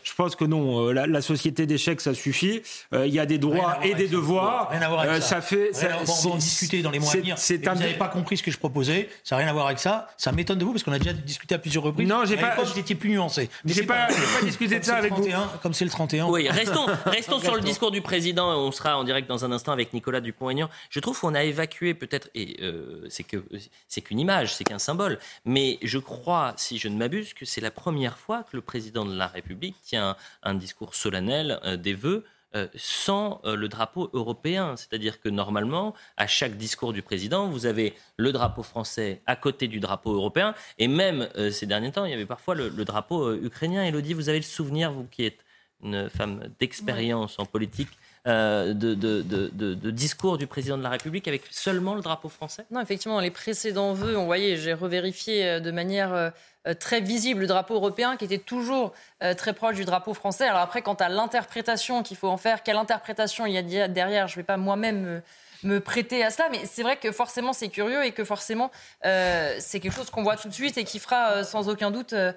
je 0.04 0.14
pense 0.14 0.36
que 0.36 0.44
non. 0.44 0.86
Euh, 0.86 0.92
la, 0.92 1.20
société 1.20 1.66
des 1.66 1.76
chèques, 1.76 2.00
ça 2.00 2.14
suffit. 2.14 2.62
Euh, 2.94 3.08
il 3.08 3.12
y 3.12 3.18
a 3.18 3.26
des 3.26 3.38
droits 3.38 3.78
et 3.82 3.94
des 3.94 4.06
devoirs. 4.06 4.68
Rien 4.70 4.82
à 4.82 4.88
voir 4.88 5.00
avec 5.00 5.14
euh, 5.14 5.20
ça. 5.20 5.40
fait. 5.40 5.70
Ça, 5.72 5.88
on 6.00 6.28
va 6.28 6.34
en 6.34 6.36
discuter 6.36 6.80
dans 6.80 6.92
les 6.92 7.00
mois 7.00 7.12
à 7.12 7.16
venir. 7.16 7.34
Vous 7.36 7.80
n'avez 7.80 7.94
pas 7.94 8.06
compris 8.06 8.36
ce 8.36 8.44
que 8.44 8.52
je 8.52 8.58
proposais. 8.58 9.08
Ça 9.24 9.34
n'a 9.34 9.40
rien 9.40 9.50
à 9.50 9.52
voir 9.52 9.66
avec 9.66 9.80
ça. 9.80 10.06
Ça 10.16 10.30
m'étonne 10.30 10.58
de 10.58 10.64
vous 10.64 10.70
parce 10.70 10.84
qu'on 10.84 10.92
a 10.92 11.00
déjà 11.00 11.12
discuté 11.12 11.56
à 11.56 11.58
plusieurs 11.58 11.82
reprises. 11.82 12.08
Non, 12.08 12.24
j'ai 12.24 12.36
pas. 12.36 12.54
Vous 12.54 12.78
étiez 12.78 12.94
plus 12.94 13.10
nuancé. 13.10 13.50
J'ai 13.64 13.82
pas, 13.82 14.06
pas 14.06 14.44
discuté 14.44 14.78
de 14.78 14.84
ça 14.84 14.94
avec 14.94 15.12
vous. 15.12 15.26
Comme 15.60 15.74
c'est 15.74 15.84
le 15.84 15.90
31. 15.90 16.26
Oui, 16.26 16.48
restons, 16.48 16.86
restons 17.06 17.40
sur 17.40 17.56
le 17.56 17.62
discours 17.62 17.90
du 17.90 18.00
président. 18.00 18.56
On 18.56 18.70
sera 18.70 18.96
en 18.96 19.02
direct 19.02 19.28
dans 19.28 19.44
un 19.44 19.50
instant 19.50 19.72
avec 19.72 19.92
Nicolas 19.92 20.20
Dupont-Aignan. 20.20 20.68
Je 20.88 21.00
trouve 21.00 21.18
qu'on 21.18 21.34
a 21.34 21.42
évacué 21.42 21.94
peut-être, 21.94 22.28
et 22.36 22.60
c'est 23.08 23.24
que 23.24 23.39
c'est 23.88 24.00
qu'une 24.00 24.18
image, 24.20 24.54
c'est 24.54 24.64
qu'un 24.64 24.78
symbole. 24.78 25.18
Mais 25.44 25.78
je 25.82 25.98
crois, 25.98 26.54
si 26.56 26.78
je 26.78 26.88
ne 26.88 26.96
m'abuse, 26.96 27.34
que 27.34 27.44
c'est 27.44 27.60
la 27.60 27.70
première 27.70 28.18
fois 28.18 28.44
que 28.44 28.56
le 28.56 28.62
président 28.62 29.04
de 29.04 29.14
la 29.14 29.26
République 29.26 29.76
tient 29.82 30.16
un, 30.42 30.54
discours 30.54 30.94
solennel 30.94 31.60
euh, 31.64 31.76
des 31.76 31.94
vœux 31.94 32.24
euh, 32.54 32.66
sans 32.74 33.40
euh, 33.44 33.56
le 33.56 33.68
drapeau 33.68 34.10
européen. 34.12 34.76
C'est-à-dire 34.76 35.20
que 35.20 35.28
normalement, 35.28 35.94
à 36.16 36.26
chaque 36.26 36.56
discours 36.56 36.92
du 36.92 37.02
président, 37.02 37.48
vous 37.48 37.66
avez 37.66 37.94
le 38.16 38.32
drapeau 38.32 38.62
français 38.62 39.22
à 39.26 39.36
côté 39.36 39.68
du 39.68 39.80
drapeau 39.80 40.12
européen. 40.12 40.54
Et 40.78 40.88
même 40.88 41.28
ces 41.50 41.66
derniers 41.66 41.92
temps, 41.92 42.04
il 42.04 42.10
y 42.10 42.14
avait 42.14 42.26
parfois 42.26 42.54
le, 42.54 42.70
drapeau 42.84 43.34
ukrainien. 43.34 43.84
Elodie, 43.84 44.14
vous 44.14 44.28
avez 44.28 44.38
le 44.38 44.44
souvenir, 44.44 44.92
vous 44.92 45.04
qui 45.04 45.24
êtes 45.24 45.44
une 45.82 46.10
femme 46.10 46.42
d'expérience 46.58 47.38
en 47.38 47.46
politique, 47.46 47.88
de, 48.26 48.72
de, 48.94 49.90
discours 49.90 50.38
du 50.38 50.46
président 50.46 50.76
de 50.76 50.82
la 50.82 50.90
République 50.90 51.26
avec 51.28 51.42
seulement 51.50 51.94
le 51.94 52.02
drapeau 52.02 52.28
français? 52.28 52.64
Non, 52.70 52.80
effectivement, 52.80 53.20
les 53.20 53.30
précédents 53.30 53.92
vœux, 53.92 54.16
on 54.16 54.26
voyait, 54.26 54.56
j'ai 54.56 54.74
revérifié 54.74 55.60
de 55.60 55.70
manière 55.70 56.32
très 56.78 57.00
visible 57.00 57.40
le 57.40 57.46
drapeau 57.46 57.74
européen 57.74 58.16
qui 58.16 58.26
était 58.26 58.38
toujours 58.38 58.92
très 59.36 59.54
proche 59.54 59.76
du 59.76 59.84
drapeau 59.84 60.14
français. 60.14 60.46
Alors 60.46 60.60
après, 60.60 60.82
quant 60.82 60.94
à 60.94 61.08
l'interprétation 61.08 62.02
qu'il 62.02 62.16
faut 62.16 62.28
en 62.28 62.36
faire, 62.36 62.62
quelle 62.62 62.76
interprétation 62.76 63.46
il 63.46 63.54
y 63.54 63.80
a 63.80 63.88
derrière, 63.88 64.28
je 64.28 64.34
ne 64.34 64.36
vais 64.36 64.46
pas 64.46 64.58
moi-même 64.58 65.22
me 65.62 65.80
prêter 65.80 66.24
à 66.24 66.30
cela. 66.30 66.48
Mais 66.50 66.64
c'est 66.64 66.82
vrai 66.82 66.96
que 66.96 67.12
forcément, 67.12 67.52
c'est 67.52 67.68
curieux 67.68 68.04
et 68.04 68.12
que 68.12 68.24
forcément, 68.24 68.70
euh, 69.04 69.56
c'est 69.58 69.80
quelque 69.80 69.94
chose 69.94 70.10
qu'on 70.10 70.22
voit 70.22 70.36
tout 70.36 70.48
de 70.48 70.54
suite 70.54 70.78
et 70.78 70.84
qui 70.84 70.98
fera 70.98 71.32
euh, 71.32 71.44
sans 71.44 71.68
aucun 71.68 71.90
doute. 71.90 72.12
Euh, 72.12 72.32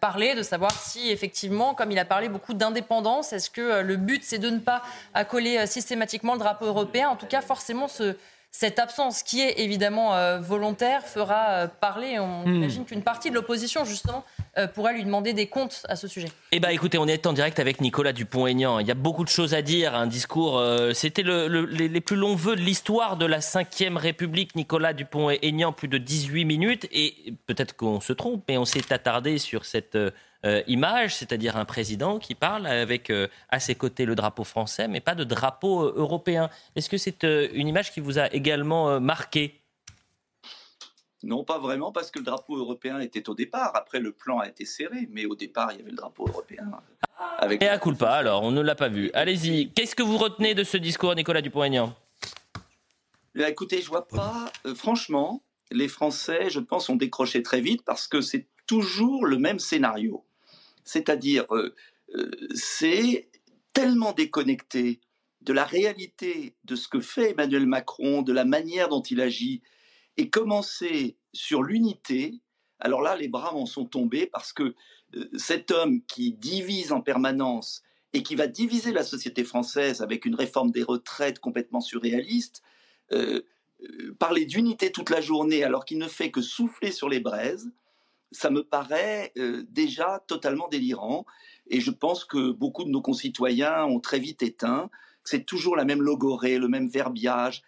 parler, 0.00 0.34
de 0.34 0.42
savoir 0.42 0.72
si 0.72 1.10
effectivement, 1.10 1.74
comme 1.74 1.90
il 1.90 1.98
a 1.98 2.04
parlé 2.04 2.28
beaucoup 2.28 2.54
d'indépendance, 2.54 3.32
est-ce 3.32 3.50
que 3.50 3.82
le 3.82 3.96
but 3.96 4.22
c'est 4.24 4.38
de 4.38 4.50
ne 4.50 4.58
pas 4.58 4.82
accoler 5.14 5.66
systématiquement 5.66 6.32
le 6.32 6.38
drapeau 6.38 6.66
européen? 6.66 7.08
En 7.10 7.16
tout 7.16 7.26
cas, 7.26 7.42
forcément, 7.42 7.86
ce, 7.86 8.16
cette 8.52 8.80
absence, 8.80 9.22
qui 9.22 9.40
est 9.40 9.60
évidemment 9.60 10.14
euh, 10.14 10.40
volontaire, 10.40 11.06
fera 11.06 11.50
euh, 11.50 11.66
parler. 11.68 12.18
On 12.18 12.44
hmm. 12.44 12.54
imagine 12.56 12.84
qu'une 12.84 13.02
partie 13.02 13.30
de 13.30 13.36
l'opposition, 13.36 13.84
justement, 13.84 14.24
euh, 14.58 14.66
pourrait 14.66 14.92
lui 14.92 15.04
demander 15.04 15.32
des 15.32 15.46
comptes 15.46 15.86
à 15.88 15.94
ce 15.94 16.08
sujet. 16.08 16.28
Eh 16.50 16.58
bien, 16.58 16.70
écoutez, 16.70 16.98
on 16.98 17.06
est 17.06 17.26
en 17.26 17.32
direct 17.32 17.60
avec 17.60 17.80
Nicolas 17.80 18.12
Dupont-Aignan. 18.12 18.80
Il 18.80 18.88
y 18.88 18.90
a 18.90 18.94
beaucoup 18.94 19.22
de 19.22 19.28
choses 19.28 19.54
à 19.54 19.62
dire. 19.62 19.94
Un 19.94 20.08
discours, 20.08 20.60
c'était 20.94 21.22
les, 21.22 22.00
plus 22.00 22.16
longs 22.16 22.34
vœux 22.34 22.56
de 22.56 22.60
l'histoire 22.60 23.16
de 23.16 23.26
la 23.26 23.38
Ve 23.38 23.96
République. 23.96 24.56
Nicolas 24.56 24.94
Dupont-Aignan, 24.94 25.72
plus 25.72 25.88
de 25.88 25.98
18 25.98 26.44
minutes. 26.44 26.88
Et 26.90 27.34
peut-être 27.46 27.76
qu'on 27.76 28.00
se 28.00 28.12
trompe, 28.12 28.42
mais 28.48 28.58
on 28.58 28.64
s'est 28.64 28.92
attardé 28.92 29.38
sur 29.38 29.64
cette 29.64 29.96
euh, 30.46 30.62
image, 30.66 31.14
c'est-à-dire 31.16 31.58
un 31.58 31.66
président 31.66 32.18
qui 32.18 32.34
parle 32.34 32.66
avec 32.66 33.10
euh, 33.10 33.28
à 33.50 33.60
ses 33.60 33.74
côtés 33.74 34.06
le 34.06 34.14
drapeau 34.14 34.44
français, 34.44 34.88
mais 34.88 35.00
pas 35.00 35.14
de 35.14 35.22
drapeau 35.22 35.82
euh, 35.82 35.92
européen. 35.96 36.48
Est-ce 36.76 36.88
que 36.88 36.96
c'est 36.96 37.24
une 37.24 37.68
image 37.68 37.92
qui 37.92 38.00
vous 38.00 38.18
a 38.18 38.32
également 38.32 38.98
marqué? 39.00 39.60
Non, 41.22 41.44
pas 41.44 41.58
vraiment, 41.58 41.92
parce 41.92 42.10
que 42.10 42.18
le 42.18 42.24
drapeau 42.24 42.56
européen 42.56 42.98
était 43.00 43.28
au 43.28 43.34
départ. 43.34 43.72
Après, 43.74 44.00
le 44.00 44.12
plan 44.12 44.38
a 44.38 44.48
été 44.48 44.64
serré, 44.64 45.06
mais 45.10 45.26
au 45.26 45.34
départ, 45.34 45.72
il 45.72 45.78
y 45.78 45.82
avait 45.82 45.90
le 45.90 45.96
drapeau 45.96 46.26
européen. 46.26 46.70
Avec 47.36 47.62
Et 47.62 47.68
à 47.68 47.78
pas, 47.78 48.16
alors, 48.16 48.42
on 48.42 48.50
ne 48.50 48.62
l'a 48.62 48.74
pas 48.74 48.88
vu. 48.88 49.10
Allez-y, 49.12 49.70
qu'est-ce 49.72 49.94
que 49.94 50.02
vous 50.02 50.16
retenez 50.16 50.54
de 50.54 50.64
ce 50.64 50.78
discours, 50.78 51.14
Nicolas 51.14 51.42
Dupont-Aignan? 51.42 51.94
Eh 53.34 53.42
Écoutez, 53.42 53.82
je 53.82 53.88
vois 53.88 54.08
pas. 54.08 54.50
franchement, 54.74 55.42
les 55.70 55.88
Français, 55.88 56.48
je 56.48 56.60
pense, 56.60 56.88
ont 56.88 56.96
décroché 56.96 57.42
très 57.42 57.60
vite 57.60 57.82
parce 57.84 58.08
que 58.08 58.22
c'est 58.22 58.46
toujours 58.66 59.26
le 59.26 59.36
même 59.36 59.58
scénario. 59.58 60.24
C'est-à-dire, 60.84 61.46
euh, 61.54 61.74
euh, 62.14 62.30
c'est 62.54 63.30
tellement 63.72 64.12
déconnecté 64.12 65.00
de 65.42 65.52
la 65.52 65.64
réalité 65.64 66.56
de 66.64 66.76
ce 66.76 66.88
que 66.88 67.00
fait 67.00 67.30
Emmanuel 67.30 67.66
Macron, 67.66 68.22
de 68.22 68.32
la 68.32 68.44
manière 68.44 68.88
dont 68.88 69.02
il 69.02 69.20
agit, 69.20 69.62
et 70.16 70.28
commencer 70.28 71.16
sur 71.32 71.62
l'unité, 71.62 72.40
alors 72.78 73.00
là, 73.00 73.16
les 73.16 73.28
bras 73.28 73.54
en 73.54 73.66
sont 73.66 73.86
tombés 73.86 74.26
parce 74.26 74.52
que 74.52 74.74
euh, 75.14 75.30
cet 75.36 75.70
homme 75.70 76.02
qui 76.06 76.32
divise 76.32 76.92
en 76.92 77.00
permanence 77.00 77.82
et 78.12 78.22
qui 78.22 78.34
va 78.34 78.48
diviser 78.48 78.92
la 78.92 79.04
société 79.04 79.44
française 79.44 80.02
avec 80.02 80.24
une 80.24 80.34
réforme 80.34 80.72
des 80.72 80.82
retraites 80.82 81.38
complètement 81.38 81.80
surréaliste, 81.80 82.62
parler 84.20 84.44
d'unité 84.44 84.92
toute 84.92 85.10
la 85.10 85.20
journée 85.20 85.64
alors 85.64 85.84
qu'il 85.84 85.98
ne 85.98 86.06
fait 86.06 86.30
que 86.30 86.40
souffler 86.40 86.92
sur 86.92 87.08
les 87.08 87.18
braises, 87.18 87.72
ça 88.32 88.50
me 88.50 88.62
paraît 88.62 89.32
euh, 89.38 89.64
déjà 89.70 90.22
totalement 90.26 90.68
délirant. 90.68 91.26
Et 91.68 91.80
je 91.80 91.90
pense 91.90 92.24
que 92.24 92.50
beaucoup 92.50 92.84
de 92.84 92.90
nos 92.90 93.02
concitoyens 93.02 93.84
ont 93.84 94.00
très 94.00 94.18
vite 94.18 94.42
éteint. 94.42 94.90
C'est 95.24 95.44
toujours 95.44 95.76
la 95.76 95.84
même 95.84 96.02
logorée, 96.02 96.58
le 96.58 96.68
même 96.68 96.88
verbiage, 96.88 97.62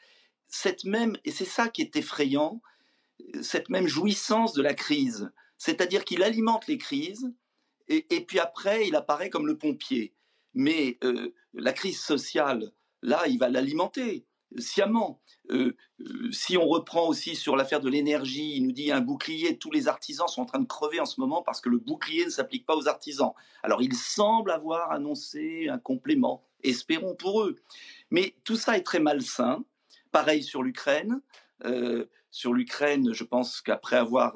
cette 0.48 0.84
même, 0.84 1.16
et 1.24 1.30
c'est 1.30 1.44
ça 1.44 1.68
qui 1.68 1.82
est 1.82 1.96
effrayant, 1.96 2.60
cette 3.40 3.68
même 3.68 3.86
jouissance 3.86 4.52
de 4.54 4.62
la 4.62 4.74
crise. 4.74 5.30
C'est-à-dire 5.58 6.04
qu'il 6.04 6.22
alimente 6.22 6.66
les 6.66 6.78
crises, 6.78 7.32
et, 7.88 8.24
puis 8.24 8.38
après, 8.38 8.86
il 8.86 8.96
apparaît 8.96 9.28
comme 9.28 9.46
le 9.46 9.58
pompier. 9.58 10.14
Mais 10.54 10.98
euh, 11.04 11.34
la 11.52 11.72
crise 11.72 12.00
sociale, 12.00 12.72
là, 13.02 13.26
il 13.28 13.38
va 13.38 13.50
l'alimenter 13.50 14.24
sciemment. 14.58 15.20
Euh, 15.50 15.76
euh, 16.00 16.30
si 16.32 16.56
on 16.56 16.66
reprend 16.66 17.06
aussi 17.06 17.36
sur 17.36 17.56
l'affaire 17.56 17.80
de 17.80 17.88
l'énergie, 17.88 18.56
il 18.56 18.64
nous 18.64 18.72
dit 18.72 18.92
un 18.92 19.00
bouclier, 19.00 19.58
tous 19.58 19.70
les 19.70 19.88
artisans 19.88 20.28
sont 20.28 20.42
en 20.42 20.46
train 20.46 20.60
de 20.60 20.66
crever 20.66 21.00
en 21.00 21.06
ce 21.06 21.20
moment 21.20 21.42
parce 21.42 21.60
que 21.60 21.68
le 21.68 21.78
bouclier 21.78 22.24
ne 22.24 22.30
s'applique 22.30 22.66
pas 22.66 22.76
aux 22.76 22.88
artisans. 22.88 23.32
Alors 23.62 23.82
il 23.82 23.94
semble 23.94 24.50
avoir 24.50 24.90
annoncé 24.92 25.68
un 25.68 25.78
complément, 25.78 26.44
espérons 26.62 27.14
pour 27.14 27.42
eux. 27.42 27.56
Mais 28.10 28.34
tout 28.44 28.56
ça 28.56 28.76
est 28.76 28.82
très 28.82 29.00
malsain. 29.00 29.64
Pareil 30.10 30.42
sur 30.42 30.62
l'Ukraine. 30.62 31.20
Euh, 31.64 32.06
sur 32.30 32.54
l'Ukraine, 32.54 33.12
je 33.12 33.24
pense 33.24 33.60
qu'après 33.60 33.96
avoir 33.96 34.34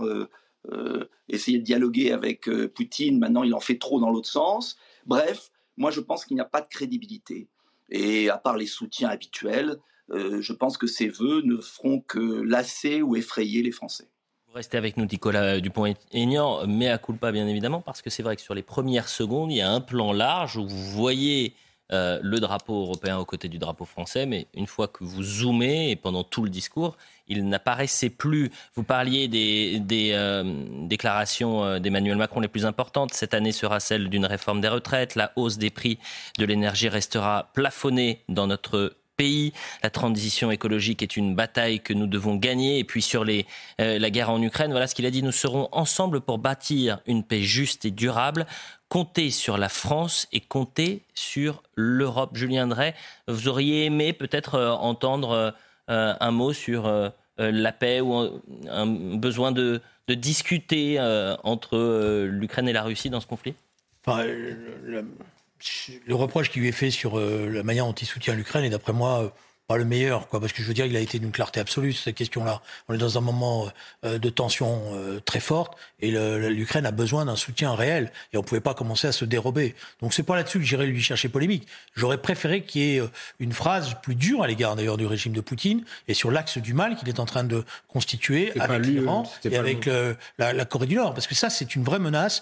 essayé 1.29 1.59
de 1.59 1.64
dialoguer 1.64 2.11
avec 2.11 2.51
Poutine, 2.75 3.19
maintenant 3.19 3.43
il 3.43 3.55
en 3.55 3.61
fait 3.61 3.79
trop 3.79 4.01
dans 4.01 4.11
l'autre 4.11 4.29
sens. 4.29 4.77
Bref, 5.07 5.51
moi 5.77 5.91
je 5.91 6.01
pense 6.01 6.25
qu'il 6.25 6.35
n'y 6.35 6.41
a 6.41 6.47
pas 6.47 6.61
de 6.61 6.69
crédibilité. 6.69 7.49
Et 7.89 8.29
à 8.29 8.37
part 8.37 8.57
les 8.57 8.67
soutiens 8.67 9.09
habituels, 9.09 9.79
euh, 10.11 10.40
je 10.40 10.52
pense 10.52 10.78
que 10.78 10.86
ces 10.86 11.09
vœux 11.09 11.42
ne 11.42 11.57
feront 11.57 12.00
que 12.00 12.42
lasser 12.42 13.02
ou 13.02 13.16
effrayer 13.16 13.62
les 13.62 13.72
Français. 13.72 14.09
Vous 14.46 14.54
restez 14.54 14.76
avec 14.76 14.96
nous, 14.96 15.04
Nicolas 15.04 15.61
Dupont-Aignan, 15.61 16.66
mais 16.66 16.88
à 16.88 16.98
pas 16.98 17.32
bien 17.32 17.46
évidemment, 17.46 17.80
parce 17.80 18.02
que 18.02 18.11
c'est 18.11 18.22
vrai 18.22 18.36
que 18.36 18.42
sur 18.42 18.54
les 18.54 18.62
premières 18.62 19.09
secondes, 19.09 19.50
il 19.50 19.59
y 19.59 19.62
a 19.62 19.70
un 19.70 19.80
plan 19.80 20.12
large 20.12 20.57
où 20.57 20.66
vous 20.66 20.90
voyez 20.92 21.54
euh, 21.92 22.18
le 22.22 22.40
drapeau 22.40 22.82
européen 22.82 23.18
aux 23.18 23.24
côtés 23.24 23.48
du 23.48 23.59
drapeau 23.59 23.84
français, 23.84 24.24
mais 24.26 24.46
une 24.54 24.66
fois 24.66 24.88
que 24.88 25.04
vous 25.04 25.22
zoomez, 25.22 25.90
et 25.90 25.96
pendant 25.96 26.24
tout 26.24 26.42
le 26.42 26.50
discours, 26.50 26.96
il 27.28 27.48
n'apparaissait 27.48 28.09
plus. 28.09 28.50
Vous 28.74 28.82
parliez 28.84 29.28
des, 29.28 29.82
euh, 30.12 30.64
déclarations 30.86 31.78
d'Emmanuel 31.80 32.16
Macron 32.16 32.40
les 32.40 32.48
plus 32.48 32.64
importantes. 32.64 33.12
Cette 33.12 33.34
année 33.34 33.52
sera 33.52 33.80
celle 33.80 34.09
d'une 34.09 34.24
réforme 34.24 34.61
des 34.61 34.68
retraites. 34.68 35.16
La 35.16 35.32
hausse 35.36 35.59
des 35.59 35.70
prix 35.70 35.98
de 36.38 36.44
l'énergie 36.44 36.88
restera 36.88 37.50
plafonnée 37.52 38.22
dans 38.28 38.46
notre 38.46 38.94
pays. 39.17 39.53
La 39.83 39.91
transition 39.91 40.51
écologique 40.51 41.03
est 41.03 41.17
une 41.17 41.35
bataille 41.35 41.81
que 41.81 41.93
nous 41.93 42.07
devons 42.07 42.37
gagner. 42.37 42.79
Et 42.79 42.85
puis 42.85 43.03
sur 43.03 43.25
euh, 43.25 43.99
la 43.99 44.11
guerre 44.11 44.31
en 44.31 44.41
Ukraine, 44.43 44.71
voilà 44.71 44.87
ce 44.87 44.95
qu'il 44.95 45.07
a 45.07 45.11
dit. 45.11 45.23
Nous 45.23 45.33
serons 45.33 45.69
ensemble 45.73 46.21
pour 46.21 46.39
bâtir 46.39 47.01
une 47.07 47.25
paix 47.25 47.43
juste 47.43 47.85
et 47.85 47.91
durable. 47.91 48.47
Comptez 48.89 49.31
sur 49.31 49.59
la 49.59 49.69
France 49.69 50.29
et 50.33 50.41
comptez 50.41 51.03
sur 51.14 51.62
l'Europe. 51.75 52.37
Julien 52.37 52.67
Drey, 52.67 52.95
vous 53.27 53.49
auriez 53.49 53.87
aimé 53.87 54.12
peut-être 54.12 54.55
euh, 54.55 54.73
entendre 54.73 55.55
euh, 55.91 56.14
un 56.21 56.31
mot 56.31 56.53
sur 56.53 57.12
la 57.39 57.73
paix 57.73 58.01
ou 58.01 58.41
un, 58.69 58.87
besoin 58.87 59.53
de, 59.53 59.81
discuter 60.09 60.99
entre 61.45 62.25
l'Ukraine 62.25 62.69
et 62.69 62.73
la 62.73 62.83
Russie 62.83 63.11
dans 63.11 63.21
ce 63.21 63.27
conflit? 63.27 63.55
Reproche 66.14 66.50
qui 66.50 66.61
lui 66.61 66.68
est 66.68 66.72
fait 66.72 66.90
sur 66.90 67.18
euh, 67.18 67.48
la 67.50 67.62
manière 67.62 67.86
dont 67.86 67.92
il 67.92 68.07
soutient 68.07 68.34
l'Ukraine 68.34 68.64
est 68.64 68.70
d'après 68.70 68.92
moi 68.92 69.24
euh, 69.24 69.28
pas 69.68 69.76
le 69.78 69.84
meilleur, 69.84 70.28
quoi, 70.28 70.38
parce 70.38 70.52
que 70.52 70.62
je 70.62 70.68
veux 70.68 70.74
dire, 70.74 70.86
il 70.86 70.96
a 70.96 71.00
été 71.00 71.18
d'une 71.18 71.32
clarté 71.32 71.59
absolue 71.59 71.92
sur 71.92 72.04
cette 72.04 72.14
question-là. 72.14 72.62
On 72.88 72.94
est 72.94 72.98
dans 72.98 73.18
un 73.18 73.20
moment 73.20 73.68
euh, 74.04 74.16
de 74.16 74.30
tension 74.30 74.92
très 75.24 75.40
forte, 75.40 75.76
et 75.98 76.12
l'Ukraine 76.12 76.86
a 76.86 76.92
besoin 76.92 77.24
d'un 77.24 77.34
soutien 77.34 77.74
réel, 77.74 78.12
et 78.32 78.36
on 78.36 78.42
ne 78.42 78.46
pouvait 78.46 78.61
pas 78.61 78.74
commencer 78.74 79.09
à 79.09 79.12
se 79.12 79.24
dérober. 79.24 79.74
Donc 80.00 80.14
c'est 80.14 80.22
pas 80.22 80.36
là-dessus 80.36 80.61
que 80.61 80.64
j'irais 80.64 80.86
lui 80.86 81.02
chercher 81.02 81.28
polémique. 81.28 81.66
J'aurais 81.96 82.18
préféré 82.18 82.62
qu'il 82.62 82.80
y 82.80 82.96
ait 82.96 83.02
une 83.40 83.52
phrase 83.52 83.96
plus 84.04 84.14
dure 84.14 84.44
à 84.44 84.46
l'égard 84.46 84.76
d'ailleurs 84.76 84.98
du 84.98 85.07
régime 85.07 85.32
de 85.32 85.40
Poutine, 85.40 85.84
et 86.07 86.14
sur 86.14 86.30
l'axe 86.30 86.59
du 86.59 86.72
mal 86.72 86.94
qu'il 86.94 87.09
est 87.09 87.18
en 87.18 87.26
train 87.26 87.42
de 87.42 87.64
constituer 87.88 88.52
avec 88.61 88.86
l'Iran 88.86 89.28
et 89.44 89.57
avec 89.57 89.86
la, 89.86 90.52
la, 90.52 90.64
Corée 90.64 90.86
du 90.86 90.94
Nord, 90.94 91.12
parce 91.12 91.26
que 91.26 91.34
ça 91.34 91.50
c'est 91.50 91.74
une 91.74 91.82
vraie 91.82 91.98
menace. 91.98 92.40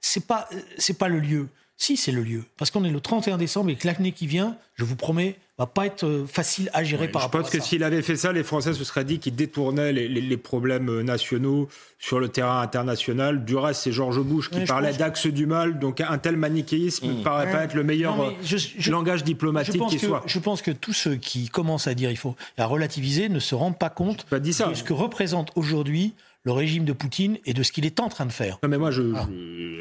c'est 0.00 0.24
pas 0.24 0.48
c'est 0.78 0.96
pas 0.96 1.08
le 1.08 1.18
lieu. 1.18 1.48
Si, 1.80 1.96
c'est 1.96 2.12
le 2.12 2.22
lieu. 2.22 2.44
Parce 2.58 2.70
qu'on 2.70 2.84
est 2.84 2.90
le 2.90 3.00
31 3.00 3.38
décembre 3.38 3.70
et 3.70 3.74
que 3.74 3.86
l'année 3.86 4.12
qui 4.12 4.26
vient, 4.26 4.54
je 4.74 4.84
vous 4.84 4.96
promets, 4.96 5.38
va 5.58 5.64
pas 5.64 5.86
être 5.86 6.04
euh, 6.04 6.26
facile 6.26 6.68
à 6.74 6.84
gérer 6.84 7.08
par 7.08 7.22
rapport 7.22 7.40
à 7.40 7.44
ça. 7.44 7.48
Je 7.50 7.56
pense 7.56 7.62
que 7.62 7.66
s'il 7.66 7.84
avait 7.84 8.02
fait 8.02 8.16
ça, 8.16 8.34
les 8.34 8.42
Français 8.42 8.74
se 8.74 8.84
seraient 8.84 9.06
dit 9.06 9.18
qu'il 9.18 9.34
détournait 9.34 9.90
les, 9.90 10.36
problèmes 10.36 10.90
euh, 10.90 11.02
nationaux 11.02 11.70
sur 11.98 12.20
le 12.20 12.28
terrain 12.28 12.60
international. 12.60 13.46
Du 13.46 13.56
reste, 13.56 13.80
c'est 13.84 13.92
Georges 13.92 14.20
Bush 14.20 14.50
qui 14.50 14.60
parlait 14.66 14.92
d'axe 14.92 15.26
du 15.26 15.46
mal. 15.46 15.78
Donc 15.78 16.02
un 16.02 16.18
tel 16.18 16.36
manichéisme 16.36 17.06
ne 17.06 17.12
mmh. 17.14 17.22
paraît 17.22 17.50
pas 17.50 17.64
être 17.64 17.74
le 17.74 17.82
meilleur 17.82 18.20
euh, 18.20 18.30
langage 18.90 19.24
diplomatique 19.24 19.80
qui 19.88 19.98
soit. 19.98 20.22
Je 20.26 20.38
pense 20.38 20.60
que 20.60 20.72
tous 20.72 20.92
ceux 20.92 21.16
qui 21.16 21.48
commencent 21.48 21.86
à 21.86 21.94
dire 21.94 22.10
il 22.10 22.18
faut 22.18 22.36
à 22.58 22.66
relativiser 22.66 23.30
ne 23.30 23.38
se 23.38 23.54
rendent 23.54 23.78
pas 23.78 23.88
compte 23.88 24.26
de 24.30 24.52
ce 24.52 24.84
que 24.84 24.92
représente 24.92 25.50
aujourd'hui 25.54 26.12
le 26.44 26.52
régime 26.52 26.84
de 26.84 26.92
Poutine 26.92 27.38
et 27.44 27.52
de 27.52 27.62
ce 27.62 27.72
qu'il 27.72 27.84
est 27.84 28.00
en 28.00 28.08
train 28.08 28.26
de 28.26 28.32
faire. 28.32 28.58
Non 28.62 28.68
mais 28.68 28.78
moi, 28.78 28.90
je, 28.90 29.02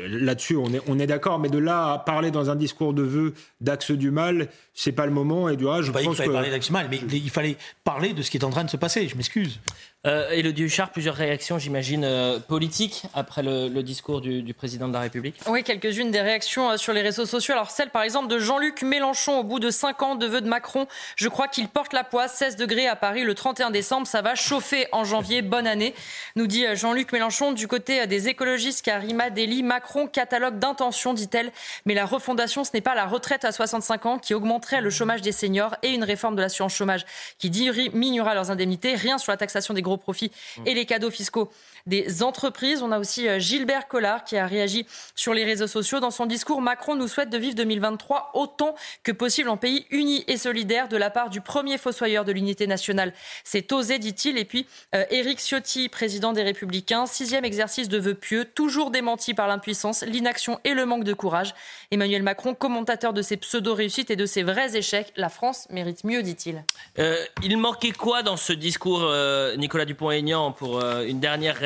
là-dessus, 0.08 0.58
on 0.58 0.74
est, 0.74 0.82
on 0.88 1.00
est 1.00 1.08
d'accord, 1.08 1.40
mais 1.40 1.50
de 1.50 1.58
là 1.58 1.94
à 1.94 2.00
parler 2.00 2.32
dans 2.32 2.50
un 2.50 2.56
discours 2.56 2.94
de 2.94 3.04
vœux 3.04 3.34
d'axe 3.62 3.92
du 3.92 4.12
mal, 4.12 4.50
c'est 4.74 4.92
pas 4.92 5.06
le 5.06 5.12
moment. 5.12 5.50
Et 5.50 5.56
du 5.56 5.64
je 5.64 5.92
pense 5.92 6.02
qu'il 6.02 6.16
fallait 6.16 6.34
parler 6.34 6.52
d'axe 6.52 6.68
du 6.68 6.74
mal, 6.74 6.88
mais 6.90 7.00
il 7.12 7.30
fallait 7.30 7.58
parler 7.84 8.14
de 8.14 8.22
ce 8.22 8.30
qui 8.30 8.38
est 8.38 8.44
en 8.44 8.50
train 8.50 8.64
de 8.64 8.70
se 8.70 8.78
passer. 8.78 9.08
Je 9.08 9.16
m'excuse. 9.16 9.60
Euh, 10.08 10.30
Elodie 10.32 10.64
Huchard, 10.64 10.92
plusieurs 10.92 11.16
réactions, 11.16 11.60
j'imagine, 11.60 12.06
euh, 12.06 12.40
politiques 12.40 13.04
après 13.14 13.44
le, 13.44 13.82
discours 13.82 14.22
du, 14.22 14.54
président 14.54 14.88
de 14.88 14.94
la 14.94 15.02
République 15.02 15.36
Oui, 15.46 15.62
quelques-unes 15.62 16.10
des 16.10 16.22
réactions 16.22 16.72
euh, 16.72 16.78
sur 16.78 16.94
les 16.94 17.02
réseaux 17.02 17.26
sociaux. 17.26 17.54
Alors, 17.54 17.70
celle, 17.70 17.90
par 17.90 18.04
exemple, 18.04 18.30
de 18.30 18.40
Jean-Luc 18.40 18.82
Mélenchon, 18.82 19.40
au 19.40 19.44
bout 19.44 19.60
de 19.60 19.70
cinq 19.70 20.02
ans 20.02 20.16
de 20.16 20.26
vœux 20.26 20.40
de 20.40 20.48
Macron. 20.48 20.88
Je 21.18 21.28
crois 21.28 21.50
qu'il 21.50 21.68
porte 21.68 21.92
la 21.92 22.06
poisse. 22.06 22.34
16 22.36 22.56
degrés 22.56 22.88
à 22.88 22.96
Paris 22.96 23.26
le 23.26 23.36
31 23.36 23.72
décembre. 23.72 24.08
Ça 24.08 24.22
va 24.22 24.36
chauffer 24.36 24.88
en 24.94 25.04
janvier. 25.04 25.42
Bonne 25.42 25.68
année, 25.68 25.94
nous 26.38 26.48
dit 26.48 26.64
Jean-Luc 26.78 27.12
Mélenchon. 27.12 27.52
Du 27.52 27.68
côté 27.68 28.08
des 28.08 28.30
écologistes, 28.30 28.86
Karima 28.86 29.30
Deli, 29.30 29.64
Macron 29.64 30.08
catalogue 30.08 30.60
d'intentions, 30.60 31.14
dit-elle. 31.14 31.52
Mais 31.86 31.94
la 31.94 32.06
refondation, 32.06 32.64
ce 32.64 32.70
n'est 32.74 32.80
pas 32.80 32.96
la 32.96 33.06
retraite 33.06 33.44
à 33.44 33.52
65 33.52 34.06
ans 34.06 34.18
qui 34.18 34.34
augmenterait 34.34 34.80
le 34.80 34.92
chômage 34.92 35.22
des 35.22 35.34
seniors 35.34 35.76
et 35.84 35.90
une 35.90 36.06
réforme 36.06 36.38
de 36.38 36.42
l'assurance 36.42 36.74
chômage 36.74 37.06
qui 37.38 37.50
diminuera 37.50 38.34
leurs 38.34 38.50
indemnités. 38.50 38.96
Rien 38.96 39.18
sur 39.18 39.34
la 39.34 39.38
taxation 39.38 39.74
des 39.74 39.82
gros 39.90 39.98
profits 39.98 40.32
et 40.66 40.74
les 40.74 40.86
cadeaux 40.86 41.12
fiscaux 41.12 41.50
des 41.86 42.24
entreprises. 42.24 42.82
On 42.82 42.92
a 42.92 43.00
aussi 43.00 43.28
euh, 43.28 43.40
Gilbert 43.40 43.88
Collard 43.88 44.24
qui 44.24 44.38
a 44.38 44.46
réagi 44.46 44.86
sur 45.16 45.34
les 45.34 45.44
réseaux 45.44 45.68
sociaux. 45.68 46.00
Dans 46.00 46.12
son 46.12 46.26
discours, 46.26 46.62
Macron 46.62 46.96
nous 46.96 47.08
souhaite 47.08 47.30
de 47.30 47.38
vivre 47.38 47.56
2023 47.56 48.32
autant 48.34 48.76
que 49.04 49.12
possible 49.12 49.50
en 49.50 49.58
pays 49.58 49.86
uni 49.92 50.24
et 50.28 50.38
solidaire 50.38 50.88
de 50.88 50.98
la 50.98 51.10
part 51.10 51.30
du 51.30 51.42
premier 51.42 51.78
fossoyeur 51.78 52.26
de 52.26 52.32
l'unité 52.32 52.68
nationale. 52.68 53.14
C'est 53.44 53.72
osé, 53.72 54.00
dit-il. 54.00 54.38
Et 54.38 54.46
puis, 54.46 54.68
euh, 54.96 55.04
Éric 55.10 55.40
Ciotti, 55.40 55.90
président 55.90 56.34
des 56.34 56.44
Républicains, 56.44 57.06
sixième 57.06 57.46
exercice 57.46 57.90
de 57.90 57.98
vœux 57.98 58.16
pieux, 58.16 58.46
toujours 58.46 58.92
démenti 58.92 59.34
par 59.34 59.48
l'impuissance, 59.48 60.04
l'inaction 60.04 60.60
et 60.64 60.74
le 60.74 60.86
manque 60.86 61.04
de 61.04 61.14
courage. 61.14 61.54
Emmanuel 61.92 62.24
Macron, 62.24 62.54
commentateur 62.54 63.14
de 63.14 63.22
ses 63.22 63.38
pseudo-réussites 63.38 64.12
et 64.12 64.16
de 64.16 64.26
ses 64.26 64.44
vrais 64.44 64.76
échecs, 64.76 65.12
la 65.16 65.30
France 65.30 65.68
mérite 65.70 66.04
mieux, 66.04 66.22
dit-il. 66.22 66.64
Euh, 67.00 67.18
il 67.44 67.58
manquait 67.58 67.92
quoi 67.92 68.24
dans 68.24 68.38
ce 68.38 68.54
discours, 68.54 69.12
Nicolas 69.58 69.86
Dupont-Aignan, 69.86 70.52
pour 70.52 70.82
une 70.82 71.20
dernière 71.20 71.64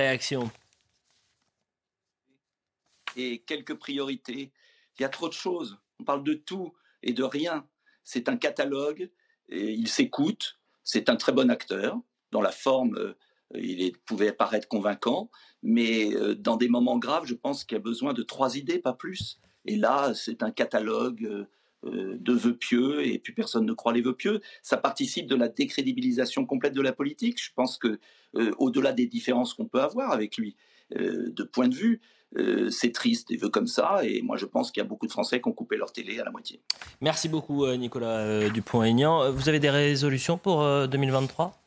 et 3.16 3.40
quelques 3.40 3.76
priorités. 3.76 4.52
Il 4.98 5.02
y 5.02 5.06
a 5.06 5.10
trop 5.10 5.28
de 5.28 5.34
choses. 5.34 5.78
On 6.00 6.04
parle 6.04 6.24
de 6.24 6.34
tout 6.34 6.74
et 7.02 7.14
de 7.14 7.24
rien. 7.24 7.68
C'est 8.04 8.30
un 8.30 8.38
catalogue. 8.38 9.10
Il 9.50 9.88
s'écoute. 9.88 10.60
C'est 10.84 11.10
un 11.10 11.16
très 11.16 11.32
bon 11.32 11.50
acteur. 11.50 11.98
Dans 12.32 12.42
la 12.42 12.52
forme, 12.52 12.98
euh, 12.98 13.14
il 13.56 13.98
pouvait 14.06 14.34
paraître 14.34 14.68
convaincant. 14.68 15.30
Mais 15.62 16.14
euh, 16.14 16.36
dans 16.36 16.58
des 16.58 16.68
moments 16.68 16.98
graves, 16.98 17.26
je 17.26 17.36
pense 17.36 17.64
qu'il 17.64 17.76
y 17.76 17.80
a 17.80 17.84
besoin 17.84 18.14
de 18.14 18.24
trois 18.24 18.58
idées, 18.58 18.80
pas 18.80 18.94
plus. 18.94 19.40
Et 19.66 19.78
là, 19.78 20.14
c'est 20.14 20.44
un 20.44 20.52
catalogue 20.52 21.26
euh, 21.26 21.46
de 21.84 22.34
vœux 22.34 22.56
pieux 22.56 23.06
et 23.06 23.20
puis 23.20 23.34
personne 23.34 23.66
ne 23.66 23.74
croit 23.74 23.94
les 23.94 24.02
vœux 24.02 24.16
pieux. 24.16 24.42
Ça 24.62 24.78
participe 24.78 25.28
de 25.28 25.36
la 25.36 25.50
décrédibilisation 25.50 26.46
complète 26.46 26.74
de 26.74 26.82
la 26.82 26.94
politique. 26.94 27.42
Je 27.42 27.52
pense 27.56 27.78
que 27.78 28.00
euh, 28.36 28.52
au-delà 28.58 28.94
des 28.94 29.06
différences 29.06 29.54
qu'on 29.54 29.66
peut 29.66 29.82
avoir 29.82 30.12
avec 30.12 30.38
lui 30.38 30.56
euh, 30.96 31.30
de 31.30 31.44
point 31.44 31.68
de 31.68 31.76
vue, 31.76 32.02
euh, 32.36 32.70
c'est 32.72 32.92
triste 32.92 33.30
des 33.30 33.38
vœux 33.38 33.50
comme 33.50 33.68
ça. 33.68 34.00
Et 34.04 34.22
moi, 34.22 34.38
je 34.38 34.46
pense 34.46 34.72
qu'il 34.72 34.82
y 34.82 34.86
a 34.86 34.88
beaucoup 34.88 35.06
de 35.06 35.12
Français 35.12 35.40
qui 35.40 35.48
ont 35.48 35.54
coupé 35.54 35.78
leur 35.78 35.92
télé 35.92 36.20
à 36.20 36.24
la 36.24 36.32
moitié. 36.32 36.62
Merci 37.02 37.30
beaucoup, 37.30 37.68
Nicolas 37.76 38.50
Dupont-Aignan. 38.50 39.32
Vous 39.32 39.50
avez 39.50 39.60
des 39.60 39.70
résolutions 39.70 40.38
pour 40.38 40.62
2023 40.88 41.62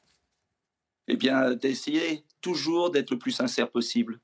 Eh 1.08 1.16
bien, 1.16 1.54
d'essayer 1.54 2.24
toujours 2.40 2.90
d'être 2.90 3.10
le 3.10 3.18
plus 3.18 3.32
sincère 3.32 3.70
possible. 3.70 4.20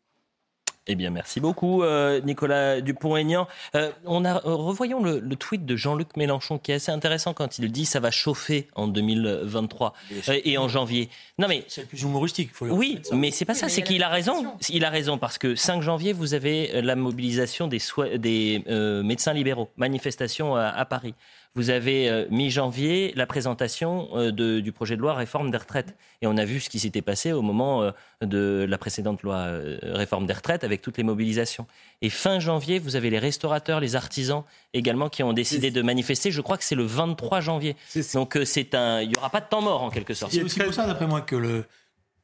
Eh 0.89 0.97
bien, 0.97 1.11
merci 1.11 1.39
beaucoup, 1.39 1.85
euh, 1.85 2.21
Nicolas 2.23 2.81
Dupont-Aignan. 2.81 3.47
Euh, 3.77 3.93
on 4.05 4.25
a, 4.25 4.39
euh, 4.39 4.55
revoyons 4.55 5.01
le, 5.01 5.21
tweet 5.37 5.65
de 5.65 5.77
Jean-Luc 5.77 6.17
Mélenchon, 6.17 6.59
qui 6.59 6.73
est 6.73 6.77
assez 6.77 6.91
intéressant 6.91 7.35
quand 7.35 7.59
il 7.61 7.71
dit 7.71 7.85
ça 7.87 8.01
va 8.01 8.11
chauffer 8.11 8.69
en 8.75 8.89
2023 8.89 9.95
et 10.29 10.59
en 10.59 10.69
janvier. 10.69 11.09
Non, 11.39 11.47
mais 11.47 11.65
c'est 11.69 11.83
le 11.83 11.87
plus 11.87 12.03
humoristique. 12.03 12.51
Faut 12.53 12.67
oui, 12.67 13.01
mais 13.13 13.31
c'est 13.31 13.45
pas 13.45 13.55
ça. 13.55 13.69
C'est 13.69 13.83
qu'il 13.83 14.03
a 14.03 14.09
raison. 14.09 14.55
Il 14.71 14.85
a 14.85 14.91
raison 14.91 15.19
parce 15.19 15.39
que 15.39 15.55
5 15.55 15.83
janvier, 15.83 16.13
vous 16.13 16.35
avez 16.35 16.83
la 16.83 16.97
mobilisation 16.97 17.69
des, 17.69 17.81
des 18.19 18.63
médecins 19.05 19.33
libéraux, 19.33 19.71
manifestation 19.77 20.57
à 20.57 20.85
Paris 20.85 21.15
vous 21.55 21.69
avez 21.69 22.09
euh, 22.09 22.27
mi-janvier 22.31 23.13
la 23.15 23.27
présentation 23.27 24.09
euh, 24.15 24.61
du 24.61 24.73
projet 24.73 24.97
de 24.97 25.03
loi 25.03 25.15
réforme 25.15 25.51
des 25.51 25.59
retraites. 25.59 25.95
Et 26.23 26.27
on 26.27 26.37
a 26.39 26.45
vu 26.45 26.61
ce 26.61 26.71
qui 26.71 26.81
s'était 26.81 27.03
passé 27.03 27.33
au 27.33 27.43
moment 27.43 27.83
euh, 27.83 27.91
de 28.23 28.65
la 28.69 28.79
précédente 28.79 29.23
loi 29.23 29.49
réforme 29.83 30.27
des 30.27 30.33
retraites 30.33 30.65
avec 30.65 30.81
toutes 30.81 30.97
les 30.97 31.03
mobilisations. 31.03 31.67
Et 32.01 32.09
fin 32.09 32.39
janvier, 32.41 32.79
vous 32.79 32.97
avez 32.97 33.11
les 33.11 33.19
restaurateurs, 33.19 33.81
les 33.81 33.97
artisans 33.97 34.45
également 34.73 35.11
qui 35.11 35.23
ont 35.23 35.35
décidé 35.35 35.71
de 35.71 35.83
manifester. 35.83 36.31
Je 36.31 36.41
crois 36.41 36.57
que 36.57 36.65
c'est 36.65 36.75
le 36.75 36.85
23 36.85 37.41
janvier. 37.41 37.77
Donc 38.15 38.39
c'est 38.45 38.75
un, 38.75 39.03
il 39.03 39.09
n'y 39.09 39.17
aura 39.17 39.29
pas 39.29 39.41
de 39.41 39.49
temps 39.49 39.63
mort 39.63 39.83
en 39.83 39.91
quelque 39.91 40.15
sorte. 40.15 40.33
C'est 40.33 40.43
aussi 40.43 40.59
pour 40.61 40.73
ça, 40.73 40.87
d'après 40.87 41.07
moi, 41.07 41.21
que 41.21 41.37
le 41.37 41.65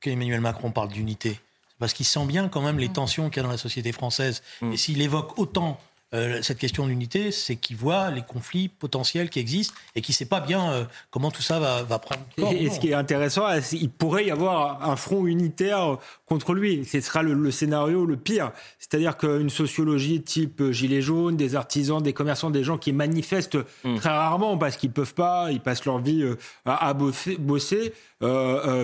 qu'Emmanuel 0.00 0.40
Macron 0.40 0.70
parle 0.70 0.88
d'unité. 0.88 1.38
Parce 1.78 1.92
qu'il 1.92 2.06
sent 2.06 2.26
bien 2.26 2.48
quand 2.48 2.62
même 2.62 2.78
les 2.78 2.88
tensions 2.88 3.30
qu'il 3.30 3.38
y 3.38 3.40
a 3.40 3.42
dans 3.44 3.52
la 3.52 3.58
société 3.58 3.92
française. 3.92 4.42
Mm. 4.62 4.72
Et 4.72 4.76
s'il 4.76 5.02
évoque 5.02 5.38
autant 5.38 5.78
euh, 6.14 6.40
cette 6.40 6.58
question 6.58 6.86
d'unité, 6.86 7.30
c'est 7.32 7.56
qu'il 7.56 7.76
voit 7.76 8.10
les 8.10 8.22
conflits 8.22 8.68
potentiels 8.68 9.28
qui 9.28 9.40
existent 9.40 9.74
et 9.94 10.00
qu'il 10.00 10.14
ne 10.14 10.16
sait 10.16 10.24
pas 10.24 10.40
bien 10.40 10.72
euh, 10.72 10.84
comment 11.10 11.30
tout 11.30 11.42
ça 11.42 11.60
va, 11.60 11.82
va 11.82 11.98
prendre. 11.98 12.22
et, 12.38 12.70
ce 12.70 12.80
qui 12.80 12.88
est 12.88 12.94
intéressant, 12.94 13.44
il 13.72 13.90
pourrait 13.90 14.26
y 14.26 14.30
avoir 14.30 14.88
un 14.88 14.96
front 14.96 15.26
unitaire 15.26 15.98
contre 16.24 16.54
lui. 16.54 16.84
Ce 16.86 17.00
sera 17.00 17.22
le, 17.22 17.50
scénario 17.50 18.06
le 18.06 18.16
pire. 18.16 18.52
C'est-à-dire 18.78 19.18
qu'une 19.18 19.50
sociologie 19.50 20.22
type 20.22 20.70
gilet 20.70 21.02
jaune, 21.02 21.36
des 21.36 21.56
artisans, 21.56 22.02
des 22.02 22.14
commerçants, 22.14 22.50
des 22.50 22.64
gens 22.64 22.78
qui 22.78 22.92
manifestent 22.92 23.58
hmm. 23.84 23.96
très 23.96 24.08
rarement 24.08 24.56
parce 24.56 24.76
qu'ils 24.76 24.92
peuvent 24.92 25.14
pas, 25.14 25.50
ils 25.50 25.60
passent 25.60 25.84
leur 25.84 25.98
vie 25.98 26.22
euh, 26.22 26.36
à, 26.64 26.94
bosser, 26.94 27.92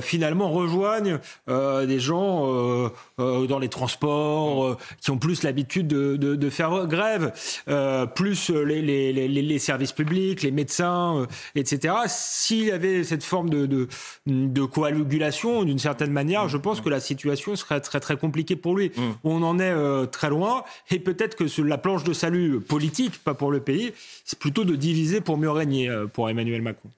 finalement 0.02 0.50
rejoignent 0.50 1.18
des 1.48 2.00
gens 2.00 2.90
dans 3.18 3.58
les 3.58 3.68
transports 3.68 4.76
qui 5.00 5.10
ont 5.10 5.18
plus 5.18 5.42
l'habitude 5.42 5.86
de, 5.88 6.16
de 6.16 6.50
faire 6.50 6.86
grève 6.86 7.32
euh, 7.68 8.06
plus 8.06 8.50
les, 8.50 8.82
les, 8.82 9.12
les, 9.12 9.58
services 9.58 9.92
publics, 9.92 10.42
les 10.42 10.50
médecins, 10.50 11.20
euh, 11.20 11.26
etc. 11.54 11.94
S'il 12.06 12.66
y 12.66 12.70
avait 12.70 13.04
cette 13.04 13.24
forme 13.24 13.50
de, 13.50 13.66
de, 13.66 13.88
de 14.26 14.64
coagulation, 14.64 15.64
d'une 15.64 15.78
certaine 15.78 16.12
manière, 16.12 16.48
je 16.48 16.56
pense 16.56 16.80
que 16.80 16.88
la 16.88 17.00
situation 17.00 17.56
serait 17.56 17.80
très 17.80 18.00
très 18.00 18.16
compliquée 18.16 18.56
pour 18.56 18.76
lui. 18.76 18.92
Mm. 18.96 19.02
On 19.24 19.42
en 19.42 19.58
est 19.58 19.70
euh, 19.70 20.06
très 20.06 20.30
loin, 20.30 20.64
et 20.90 20.98
peut-être 20.98 21.36
que 21.36 21.62
la 21.62 21.78
planche 21.78 22.04
de 22.04 22.12
salut 22.12 22.60
politique, 22.60 23.18
pas 23.22 23.34
pour 23.34 23.50
le 23.50 23.60
pays, 23.60 23.92
c'est 24.24 24.38
plutôt 24.38 24.64
de 24.64 24.76
diviser 24.76 25.20
pour 25.20 25.36
mieux 25.36 25.50
régner 25.50 25.90
pour 26.12 26.28
Emmanuel 26.28 26.62
Macron. 26.62 26.90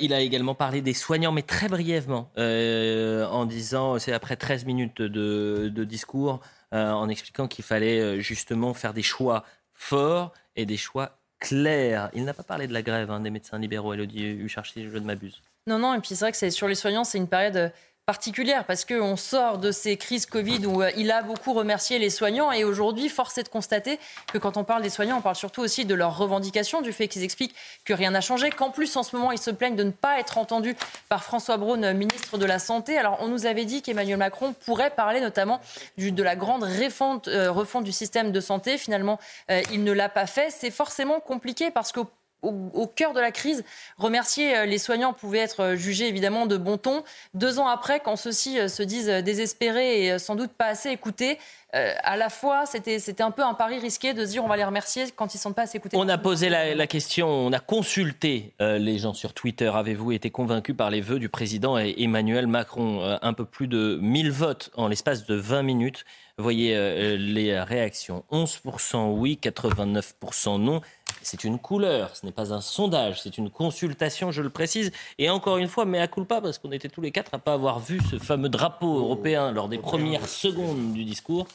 Il 0.00 0.12
a 0.12 0.20
également 0.20 0.54
parlé 0.54 0.80
des 0.80 0.94
soignants, 0.94 1.32
mais 1.32 1.42
très 1.42 1.68
brièvement, 1.68 2.30
en 2.36 3.46
disant, 3.46 3.98
c'est 3.98 4.12
après 4.12 4.36
13 4.36 4.64
minutes 4.64 5.02
de, 5.02 5.84
discours, 5.84 6.40
euh, 6.74 6.90
en 6.90 7.10
expliquant 7.10 7.48
qu'il 7.48 7.64
fallait 7.64 8.00
euh, 8.00 8.20
justement 8.20 8.72
faire 8.72 8.94
des 8.94 9.02
choix 9.02 9.44
forts 9.74 10.32
et 10.56 10.64
des 10.64 10.78
choix 10.78 11.18
clairs. 11.38 12.08
Il 12.14 12.24
n'a 12.24 12.32
pas 12.32 12.44
parlé 12.44 12.66
de 12.66 12.72
la 12.72 12.80
grève 12.80 13.10
hein, 13.10 13.20
des 13.20 13.28
médecins 13.28 13.58
libéraux, 13.58 13.92
Elodie 13.92 14.24
Huchard, 14.24 14.64
si 14.64 14.88
je 14.88 14.96
ne 14.96 15.04
m'abuse. 15.04 15.42
Non, 15.66 15.78
non, 15.78 15.92
et 15.92 16.00
puis 16.00 16.10
c'est 16.16 16.24
vrai 16.24 16.32
que 16.32 16.50
sur 16.50 16.68
les 16.68 16.74
soignants, 16.74 17.04
c'est 17.04 17.18
une 17.18 17.28
période 17.28 17.72
particulière 18.12 18.66
parce 18.66 18.84
qu'on 18.84 19.16
sort 19.16 19.56
de 19.56 19.72
ces 19.72 19.96
crises 19.96 20.26
Covid 20.26 20.66
où 20.66 20.82
euh, 20.82 20.90
il 20.98 21.10
a 21.10 21.22
beaucoup 21.22 21.54
remercié 21.54 21.98
les 21.98 22.10
soignants 22.10 22.52
et 22.52 22.62
aujourd'hui, 22.62 23.08
force 23.08 23.38
est 23.38 23.44
de 23.44 23.48
constater 23.48 23.98
que 24.30 24.36
quand 24.36 24.58
on 24.58 24.64
parle 24.64 24.82
des 24.82 24.90
soignants, 24.90 25.16
on 25.16 25.22
parle 25.22 25.34
surtout 25.34 25.62
aussi 25.62 25.86
de 25.86 25.94
leurs 25.94 26.18
revendications, 26.18 26.82
du 26.82 26.92
fait 26.92 27.08
qu'ils 27.08 27.22
expliquent 27.22 27.54
que 27.86 27.94
rien 27.94 28.10
n'a 28.10 28.20
changé, 28.20 28.50
qu'en 28.50 28.68
plus 28.68 28.94
en 28.98 29.02
ce 29.02 29.16
moment 29.16 29.32
ils 29.32 29.38
se 29.38 29.50
plaignent 29.50 29.76
de 29.76 29.84
ne 29.84 29.92
pas 29.92 30.20
être 30.20 30.36
entendus 30.36 30.76
par 31.08 31.24
François 31.24 31.56
Braun, 31.56 31.94
ministre 31.94 32.36
de 32.36 32.44
la 32.44 32.58
Santé. 32.58 32.98
Alors 32.98 33.16
on 33.20 33.28
nous 33.28 33.46
avait 33.46 33.64
dit 33.64 33.80
qu'Emmanuel 33.80 34.18
Macron 34.18 34.54
pourrait 34.66 34.90
parler 34.90 35.22
notamment 35.22 35.62
de 35.96 36.22
la 36.22 36.36
grande 36.36 36.64
refonte, 36.64 37.28
euh, 37.28 37.50
refonte 37.50 37.84
du 37.84 37.92
système 37.92 38.30
de 38.30 38.40
santé. 38.40 38.76
Finalement, 38.76 39.18
euh, 39.50 39.62
il 39.72 39.84
ne 39.84 39.92
l'a 39.92 40.10
pas 40.10 40.26
fait. 40.26 40.50
C'est 40.50 40.70
forcément 40.70 41.18
compliqué 41.18 41.70
parce 41.70 41.92
qu'au 41.92 42.08
au, 42.42 42.86
cœur 42.86 43.12
de 43.12 43.20
la 43.20 43.30
crise. 43.30 43.64
Remercier 43.98 44.56
euh, 44.56 44.66
les 44.66 44.78
soignants 44.78 45.12
pouvait 45.12 45.38
être 45.38 45.60
euh, 45.60 45.76
jugé 45.76 46.08
évidemment 46.08 46.46
de 46.46 46.56
bon 46.56 46.76
ton. 46.76 47.04
Deux 47.34 47.58
ans 47.58 47.68
après, 47.68 48.00
quand 48.00 48.16
ceux-ci 48.16 48.58
euh, 48.58 48.68
se 48.68 48.82
disent 48.82 49.08
désespérés 49.08 50.06
et 50.06 50.18
sans 50.18 50.34
doute 50.34 50.50
pas 50.52 50.66
assez 50.66 50.90
écoutés, 50.90 51.38
à 51.74 52.18
la 52.18 52.28
fois, 52.28 52.66
c'était, 52.66 53.22
un 53.22 53.30
peu 53.30 53.42
un 53.42 53.54
pari 53.54 53.78
risqué 53.78 54.12
de 54.12 54.26
se 54.26 54.32
dire 54.32 54.44
on 54.44 54.48
va 54.48 54.58
les 54.58 54.64
remercier 54.64 55.04
quand 55.16 55.32
ils 55.32 55.38
ne 55.38 55.40
sont 55.40 55.54
pas 55.54 55.62
assez 55.62 55.78
écoutés. 55.78 55.96
On 55.98 56.06
a 56.06 56.18
posé 56.18 56.50
la, 56.50 56.86
question, 56.86 57.26
on 57.26 57.50
a 57.50 57.60
consulté 57.60 58.52
les 58.60 58.98
gens 58.98 59.14
sur 59.14 59.32
Twitter. 59.32 59.70
Avez-vous 59.74 60.12
été 60.12 60.30
convaincus 60.30 60.76
par 60.76 60.90
les 60.90 61.00
vœux 61.00 61.18
du 61.18 61.30
président 61.30 61.78
Emmanuel 61.78 62.46
Macron? 62.46 63.18
Un 63.22 63.32
peu 63.32 63.46
plus 63.46 63.68
de 63.68 63.98
1000 64.02 64.30
votes 64.30 64.70
en 64.76 64.88
l'espace 64.88 65.24
de 65.24 65.34
20 65.34 65.62
minutes. 65.62 66.04
Voyez 66.36 67.16
les 67.16 67.58
réactions. 67.58 68.22
11% 68.30 69.14
oui, 69.14 69.38
89% 69.42 70.60
non. 70.60 70.82
C'est 71.22 71.44
une 71.44 71.58
couleur, 71.58 72.16
ce 72.16 72.24
n'est 72.24 72.32
pas 72.32 72.52
un 72.52 72.60
sondage, 72.60 73.20
c'est 73.22 73.38
une 73.38 73.50
consultation, 73.50 74.30
je 74.30 74.42
le 74.42 74.50
précise. 74.50 74.92
Et 75.18 75.30
encore 75.30 75.58
une 75.58 75.68
fois, 75.68 75.84
mais 75.84 76.00
à 76.00 76.08
pas 76.08 76.40
parce 76.40 76.58
qu'on 76.58 76.72
était 76.72 76.88
tous 76.88 77.00
les 77.00 77.10
quatre 77.10 77.34
à 77.34 77.38
pas 77.38 77.54
avoir 77.54 77.80
vu 77.80 78.00
ce 78.10 78.18
fameux 78.18 78.48
drapeau 78.48 78.98
européen 78.98 79.52
lors 79.52 79.68
des 79.68 79.78
premières 79.78 80.28
secondes 80.28 80.92
du 80.92 81.04
discours. 81.04 81.46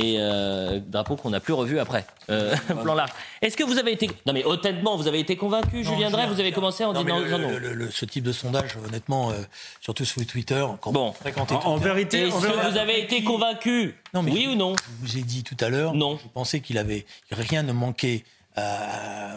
et 0.00 0.16
euh, 0.18 0.80
drapeau 0.80 1.16
qu'on 1.16 1.30
n'a 1.30 1.40
plus 1.40 1.52
revu 1.52 1.78
après. 1.78 2.06
Euh, 2.30 2.54
plan 2.82 2.94
large. 3.00 3.10
Est-ce 3.42 3.56
que 3.56 3.64
vous 3.64 3.78
avez 3.78 3.92
été. 3.92 4.08
Non, 4.26 4.32
mais 4.32 4.44
honnêtement, 4.44 4.96
vous 4.96 5.06
avez 5.06 5.20
été 5.20 5.36
convaincu, 5.36 5.84
Julien 5.84 6.10
Drey 6.10 6.26
Vous 6.28 6.40
avez 6.40 6.52
commencé 6.52 6.84
en 6.84 6.92
disant 6.94 7.20
non. 7.20 7.88
ce 7.90 8.04
type 8.06 8.24
de 8.24 8.32
sondage, 8.32 8.78
honnêtement, 8.86 9.30
euh, 9.30 9.34
surtout 9.80 10.06
sur 10.06 10.24
Twitter, 10.26 10.64
quand 10.80 10.92
bon. 10.92 11.12
en, 11.36 11.54
en, 11.54 11.76
vérité. 11.76 12.28
Est-ce 12.28 12.46
que 12.46 12.70
vous 12.70 12.78
avez 12.78 13.02
été 13.02 13.22
convaincu? 13.22 13.94
Oui 14.14 14.48
ou 14.50 14.54
non? 14.54 14.76
Je 14.76 15.06
vous 15.06 15.18
ai 15.18 15.22
dit 15.22 15.42
tout 15.42 15.56
à 15.60 15.68
l'heure. 15.68 15.94
Non. 15.94 16.16
Je 16.16 16.28
pensais 16.28 16.60
qu'il 16.60 16.78
avait. 16.78 17.04
Rien 17.30 17.62
ne 17.62 17.72
manquait 17.72 18.24
à, 18.56 19.32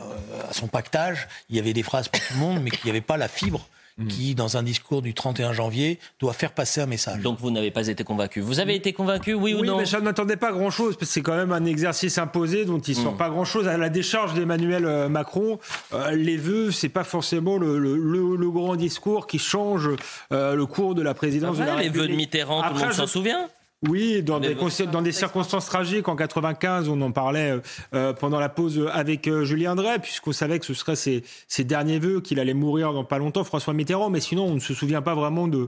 à 0.49 0.53
son 0.53 0.67
pactage. 0.67 1.27
Il 1.49 1.55
y 1.55 1.59
avait 1.59 1.73
des 1.73 1.83
phrases 1.83 2.07
pour 2.07 2.21
tout 2.21 2.33
le 2.33 2.39
monde, 2.39 2.59
mais 2.61 2.71
qu'il 2.71 2.85
n'y 2.85 2.91
avait 2.91 3.01
pas 3.01 3.17
la 3.17 3.27
fibre 3.27 3.67
Mm. 3.97 4.07
qui, 4.07 4.35
dans 4.35 4.57
un 4.57 4.63
discours 4.63 5.01
du 5.01 5.13
31 5.13 5.53
janvier, 5.53 5.99
doit 6.19 6.33
faire 6.33 6.51
passer 6.51 6.81
un 6.81 6.85
message. 6.85 7.21
Donc 7.21 7.39
vous 7.39 7.49
n'avez 7.49 7.71
pas 7.71 7.87
été 7.87 8.03
convaincu. 8.03 8.41
Vous 8.41 8.59
avez 8.59 8.75
été 8.75 8.91
convaincu, 8.91 9.33
oui, 9.33 9.53
ou 9.53 9.63
non 9.63 9.75
Oui, 9.75 9.79
mais 9.79 9.85
je 9.85 9.95
n'attendais 9.95 10.35
pas 10.35 10.51
grand-chose, 10.51 10.97
parce 10.97 11.07
que 11.07 11.13
c'est 11.13 11.21
quand 11.21 11.37
même 11.37 11.53
un 11.53 11.63
exercice 11.63 12.17
imposé 12.17 12.65
dont 12.65 12.79
il 12.79 12.97
ne 12.97 13.03
sort 13.03 13.13
mm. 13.13 13.17
pas 13.17 13.29
grand-chose. 13.29 13.69
À 13.69 13.77
la 13.77 13.87
décharge 13.87 14.33
d'Emmanuel 14.33 14.85
euh, 14.85 15.07
Macron, 15.07 15.59
euh, 15.93 16.11
les 16.11 16.35
vœux, 16.35 16.71
c'est 16.71 16.89
pas 16.89 17.05
forcément 17.05 17.57
le, 17.57 17.79
le, 17.79 18.51
grand 18.51 18.75
discours 18.75 19.27
qui 19.27 19.39
change 19.39 19.89
euh, 20.31 20.55
le 20.55 20.65
cours 20.65 20.93
de 20.93 21.01
la 21.01 21.13
présidence 21.13 21.57
de 21.57 21.63
la 21.63 21.75
Les 21.77 21.89
vœux 21.89 22.07
de 22.07 22.15
Mitterrand, 22.15 22.63
tout 22.63 22.73
le 22.73 22.79
monde 22.79 22.93
s'en 22.93 23.07
souvient 23.07 23.47
oui, 23.89 24.23
dans 24.23 24.39
des, 24.39 24.55
dans 24.91 25.01
des 25.01 25.11
circonstances 25.11 25.65
tragiques. 25.65 26.07
En 26.07 26.15
95, 26.15 26.89
on 26.89 26.99
en 27.01 27.11
parlait 27.11 27.51
euh, 27.51 27.59
euh, 27.93 28.13
pendant 28.13 28.39
la 28.39 28.49
pause 28.49 28.87
avec 28.91 29.27
euh, 29.27 29.45
Julien 29.45 29.75
Drey, 29.75 29.99
puisqu'on 29.99 30.31
savait 30.31 30.59
que 30.59 30.65
ce 30.65 30.73
serait 30.73 30.95
ses, 30.95 31.23
derniers 31.63 31.99
vœux, 31.99 32.21
qu'il 32.21 32.39
allait 32.39 32.53
mourir 32.53 32.93
dans 32.93 33.03
pas 33.03 33.17
longtemps, 33.17 33.43
François 33.43 33.73
Mitterrand. 33.73 34.09
Mais 34.09 34.19
sinon, 34.19 34.45
on 34.45 34.55
ne 34.55 34.59
se 34.59 34.73
souvient 34.73 35.01
pas 35.01 35.15
vraiment 35.15 35.47
de, 35.47 35.67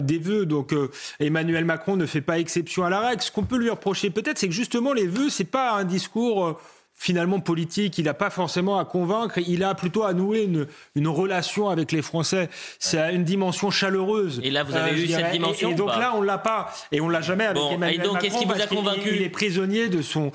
des 0.00 0.18
vœux. 0.18 0.46
Donc, 0.46 0.74
Emmanuel 1.20 1.64
Macron 1.64 1.96
ne 1.96 2.06
fait 2.06 2.20
pas 2.20 2.38
exception 2.38 2.84
à 2.84 2.90
la 2.90 3.00
règle. 3.00 3.22
Ce 3.22 3.30
qu'on 3.30 3.44
peut 3.44 3.58
lui 3.58 3.70
reprocher, 3.70 4.10
peut-être, 4.10 4.38
c'est 4.38 4.48
que 4.48 4.54
justement, 4.54 4.92
les 4.92 5.06
vœux, 5.06 5.30
c'est 5.30 5.44
pas 5.44 5.72
un 5.72 5.84
discours 5.84 6.58
finalement 6.94 7.40
politique, 7.40 7.98
il 7.98 8.04
n'a 8.04 8.14
pas 8.14 8.30
forcément 8.30 8.78
à 8.78 8.84
convaincre, 8.84 9.38
il 9.46 9.62
a 9.64 9.74
plutôt 9.74 10.04
à 10.04 10.14
nouer 10.14 10.42
une, 10.42 10.66
une 10.94 11.08
relation 11.08 11.68
avec 11.68 11.92
les 11.92 12.02
Français. 12.02 12.48
C'est 12.78 13.14
une 13.14 13.24
dimension 13.24 13.70
chaleureuse. 13.70 14.40
Et 14.42 14.50
là, 14.50 14.62
vous 14.62 14.74
avez 14.74 15.02
eu 15.02 15.08
cette 15.08 15.32
dimension 15.32 15.70
Et, 15.70 15.74
donc 15.74 15.88
là, 15.88 16.12
on 16.16 16.22
l'a 16.22 16.38
pas, 16.38 16.72
et 16.92 17.00
on 17.00 17.08
l'a 17.08 17.20
jamais 17.20 17.44
avec 17.44 17.62
Emmanuel 17.62 18.00
et 18.00 18.02
donc, 18.02 18.20
qu'est-ce 18.20 18.38
qui 18.38 18.44
vous 18.44 18.52
a 18.52 18.66
convaincu 18.66 19.16
il, 19.16 19.22
est 19.22 19.28
prisonnier 19.28 19.88
de 19.88 20.02
son 20.02 20.32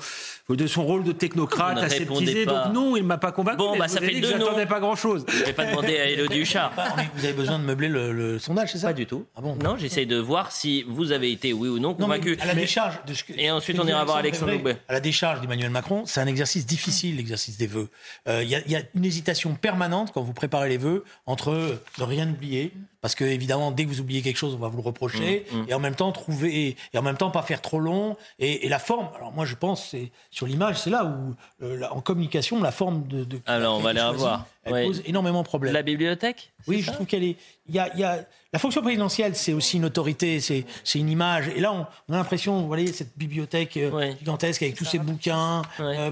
de 0.56 0.66
son 0.66 0.84
rôle 0.84 1.04
de 1.04 1.12
technocrate 1.12 1.78
aseptisé. 1.78 2.46
Donc 2.46 2.72
non, 2.72 2.96
il 2.96 3.04
m'a 3.04 3.18
pas 3.18 3.32
convaincu. 3.32 3.58
Bon, 3.58 3.76
bah, 3.76 3.88
ça 3.88 4.00
fait 4.00 4.20
deux 4.20 4.30
J'attendais 4.30 4.66
pas 4.66 4.80
grand-chose. 4.80 5.24
Je 5.28 5.44
vais 5.44 5.52
pas 5.52 5.66
demander 5.66 5.98
à 5.98 6.06
Elodie 6.06 6.38
Huchard. 6.40 6.72
Vous 7.14 7.24
avez 7.24 7.34
besoin 7.34 7.58
de 7.58 7.64
meubler 7.64 7.88
le, 7.88 8.38
sondage, 8.38 8.72
c'est 8.72 8.78
ça 8.78 8.88
Pas 8.88 8.92
du 8.92 9.06
tout. 9.06 9.26
Ah 9.36 9.40
bon 9.40 9.56
Non, 9.62 9.76
j'essaye 9.76 10.06
de 10.06 10.16
voir 10.16 10.52
si 10.52 10.84
vous 10.88 11.12
avez 11.12 11.30
été 11.30 11.52
oui 11.52 11.68
ou 11.68 11.78
non 11.78 11.94
convaincu. 11.94 12.36
à 12.40 12.46
la 12.46 12.54
décharge. 12.54 12.98
De 13.06 13.14
ce 13.14 13.24
que, 13.24 13.32
et 13.36 13.50
ensuite, 13.50 13.78
on 13.78 13.86
ira 13.86 14.04
voir 14.04 14.18
Alexandre 14.18 14.52
Loubet. 14.52 14.76
À 14.88 14.92
la 14.92 15.00
décharge 15.00 15.40
d'Emmanuel 15.40 15.70
Macron, 15.70 16.02
c'est 16.06 16.20
un 16.20 16.26
exercice 16.26 16.49
difficile, 16.58 17.16
l'exercice 17.16 17.56
des 17.56 17.66
vœux. 17.66 17.88
Euh, 18.28 18.42
il 18.42 18.50
y, 18.50 18.76
a 18.76 18.80
une 18.94 19.04
hésitation 19.04 19.54
permanente 19.54 20.10
quand 20.12 20.22
vous 20.22 20.32
préparez 20.32 20.68
les 20.68 20.76
vœux 20.76 21.04
entre 21.26 21.80
ne 21.98 22.04
rien 22.04 22.28
oublier, 22.28 22.72
parce 23.00 23.14
que 23.14 23.24
évidemment, 23.24 23.70
dès 23.70 23.84
que 23.84 23.90
vous 23.90 24.00
oubliez 24.00 24.20
quelque 24.22 24.36
chose, 24.36 24.54
on 24.54 24.58
va 24.58 24.68
vous 24.68 24.76
le 24.76 24.82
reprocher, 24.82 25.46
mmh, 25.50 25.56
mmh. 25.56 25.66
et 25.68 25.74
en 25.74 25.78
même 25.78 25.94
temps 25.94 26.12
trouver, 26.12 26.76
et 26.92 26.98
en 26.98 27.02
même 27.02 27.16
temps 27.16 27.30
pas 27.30 27.42
faire 27.42 27.62
trop 27.62 27.80
long, 27.80 28.16
et, 28.38 28.68
la 28.68 28.78
forme. 28.78 29.08
Alors 29.16 29.32
moi, 29.32 29.44
je 29.44 29.54
pense, 29.54 29.88
c'est 29.90 30.10
sur 30.30 30.46
l'image, 30.46 30.80
c'est 30.80 30.90
là 30.90 31.04
où 31.04 31.34
euh, 31.64 31.82
en 31.90 32.00
communication, 32.00 32.60
la 32.62 32.72
forme 32.72 33.06
de. 33.06 33.24
de 33.24 33.40
alors 33.46 33.78
on 33.78 33.80
va 33.80 33.90
aller 33.90 34.00
revoir. 34.00 34.46
Elle 34.64 34.86
pose 34.86 35.02
énormément 35.06 35.42
de 35.42 35.46
problèmes. 35.46 35.72
La 35.72 35.82
bibliothèque 35.82 36.52
Oui, 36.66 36.82
je 36.82 36.90
trouve 36.90 37.06
qu'elle 37.06 37.24
est. 37.24 37.36
Il 37.68 37.74
y 37.74 37.78
a, 37.78 37.96
y 37.96 38.04
a... 38.04 38.24
La 38.52 38.58
fonction 38.58 38.82
présidentielle, 38.82 39.36
c'est 39.36 39.52
aussi 39.52 39.76
une 39.76 39.84
autorité, 39.84 40.40
c'est 40.40 40.64
une 40.96 41.08
image. 41.08 41.48
Et 41.54 41.60
là, 41.60 41.72
on, 41.72 42.12
a 42.12 42.16
l'impression, 42.16 42.60
vous 42.60 42.66
voyez, 42.66 42.92
cette 42.92 43.16
bibliothèque 43.16 43.76
euh, 43.76 44.12
gigantesque 44.18 44.62
avec 44.62 44.74
tous 44.74 44.84
ces 44.84 44.98
bouquins. 44.98 45.62
Euh, 45.78 46.10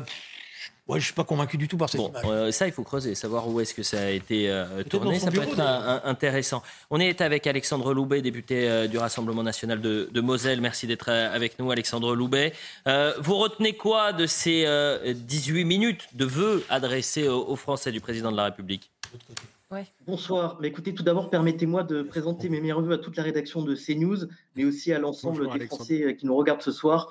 Ouais, 0.88 1.00
je 1.00 1.04
suis 1.04 1.14
pas 1.14 1.24
convaincu 1.24 1.58
du 1.58 1.68
tout 1.68 1.76
par 1.76 1.90
cette 1.90 2.00
bon, 2.00 2.10
euh, 2.24 2.50
ça, 2.50 2.66
il 2.66 2.72
faut 2.72 2.82
creuser, 2.82 3.14
savoir 3.14 3.46
où 3.46 3.60
est-ce 3.60 3.74
que 3.74 3.82
ça 3.82 4.00
a 4.00 4.08
été 4.08 4.48
euh, 4.48 4.82
tourné. 4.84 5.18
Ça 5.18 5.30
peut 5.30 5.42
être 5.42 5.60
intéressant. 6.04 6.62
On 6.88 6.98
est 6.98 7.20
avec 7.20 7.46
Alexandre 7.46 7.92
Loubet, 7.92 8.22
député 8.22 8.66
euh, 8.66 8.86
du 8.86 8.96
Rassemblement 8.96 9.42
national 9.42 9.82
de, 9.82 10.20
Moselle. 10.20 10.62
Merci 10.62 10.86
d'être 10.86 11.10
avec 11.10 11.58
nous, 11.58 11.70
Alexandre 11.70 12.16
Loubet. 12.16 12.54
vous 12.86 13.36
retenez 13.36 13.74
quoi 13.74 14.14
de 14.14 14.26
ces 14.26 14.66
18 15.14 15.64
minutes 15.64 16.08
de 16.14 16.24
vœux 16.24 16.64
adressés 16.70 17.28
aux, 17.28 17.56
Français 17.56 17.92
du 17.92 18.00
président 18.00 18.32
de 18.32 18.36
la 18.36 18.44
République? 18.44 18.90
Bonsoir. 20.06 20.58
Mais 20.60 20.68
écoutez, 20.68 20.94
tout 20.94 21.02
d'abord, 21.02 21.28
permettez-moi 21.28 21.82
de 21.82 22.02
présenter 22.02 22.48
mes 22.48 22.60
meilleurs 22.60 22.80
vœux 22.80 22.94
à 22.94 22.98
toute 22.98 23.16
la 23.16 23.22
rédaction 23.22 23.62
de 23.62 23.74
CNews, 23.74 24.26
mais 24.56 24.64
aussi 24.64 24.92
à 24.94 24.98
l'ensemble 24.98 25.46
des 25.58 25.66
Français 25.66 26.16
qui 26.18 26.24
nous 26.24 26.34
regardent 26.34 26.62
ce 26.62 26.72
soir, 26.72 27.10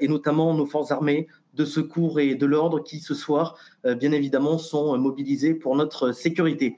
et 0.00 0.08
notamment 0.08 0.54
nos 0.54 0.64
forces 0.64 0.90
armées, 0.90 1.28
de 1.58 1.64
secours 1.64 2.20
et 2.20 2.34
de 2.34 2.46
l'ordre 2.46 2.82
qui, 2.82 3.00
ce 3.00 3.14
soir, 3.14 3.58
euh, 3.84 3.94
bien 3.94 4.12
évidemment, 4.12 4.58
sont 4.58 4.96
mobilisés 4.96 5.54
pour 5.54 5.76
notre 5.76 6.12
sécurité. 6.12 6.76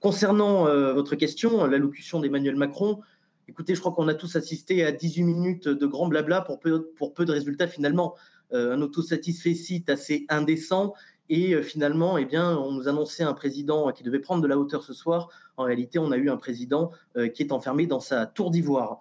Concernant 0.00 0.66
euh, 0.66 0.94
votre 0.94 1.14
question, 1.14 1.64
l'allocution 1.66 2.18
d'Emmanuel 2.18 2.56
Macron, 2.56 3.00
écoutez, 3.46 3.74
je 3.74 3.80
crois 3.80 3.92
qu'on 3.92 4.08
a 4.08 4.14
tous 4.14 4.34
assisté 4.34 4.84
à 4.84 4.90
18 4.90 5.22
minutes 5.22 5.68
de 5.68 5.86
grand 5.86 6.08
blabla 6.08 6.40
pour 6.40 6.58
peu, 6.58 6.90
pour 6.96 7.14
peu 7.14 7.24
de 7.24 7.32
résultats 7.32 7.68
finalement. 7.68 8.14
Euh, 8.52 8.74
un 8.74 8.82
autosatisfait 8.82 9.54
site 9.54 9.88
assez 9.88 10.26
indécent 10.28 10.92
et 11.34 11.62
finalement, 11.62 12.18
eh 12.18 12.26
on 12.36 12.72
nous 12.72 12.88
annonçait 12.88 13.22
un 13.22 13.32
président 13.32 13.90
qui 13.92 14.02
devait 14.02 14.18
prendre 14.18 14.42
de 14.42 14.48
la 14.48 14.58
hauteur 14.58 14.82
ce 14.82 14.92
soir. 14.92 15.28
En 15.56 15.64
réalité, 15.64 15.98
on 15.98 16.12
a 16.12 16.16
eu 16.16 16.28
un 16.28 16.36
président 16.36 16.90
qui 17.34 17.42
est 17.42 17.52
enfermé 17.52 17.86
dans 17.86 18.00
sa 18.00 18.26
tour 18.26 18.50
d'ivoire. 18.50 19.00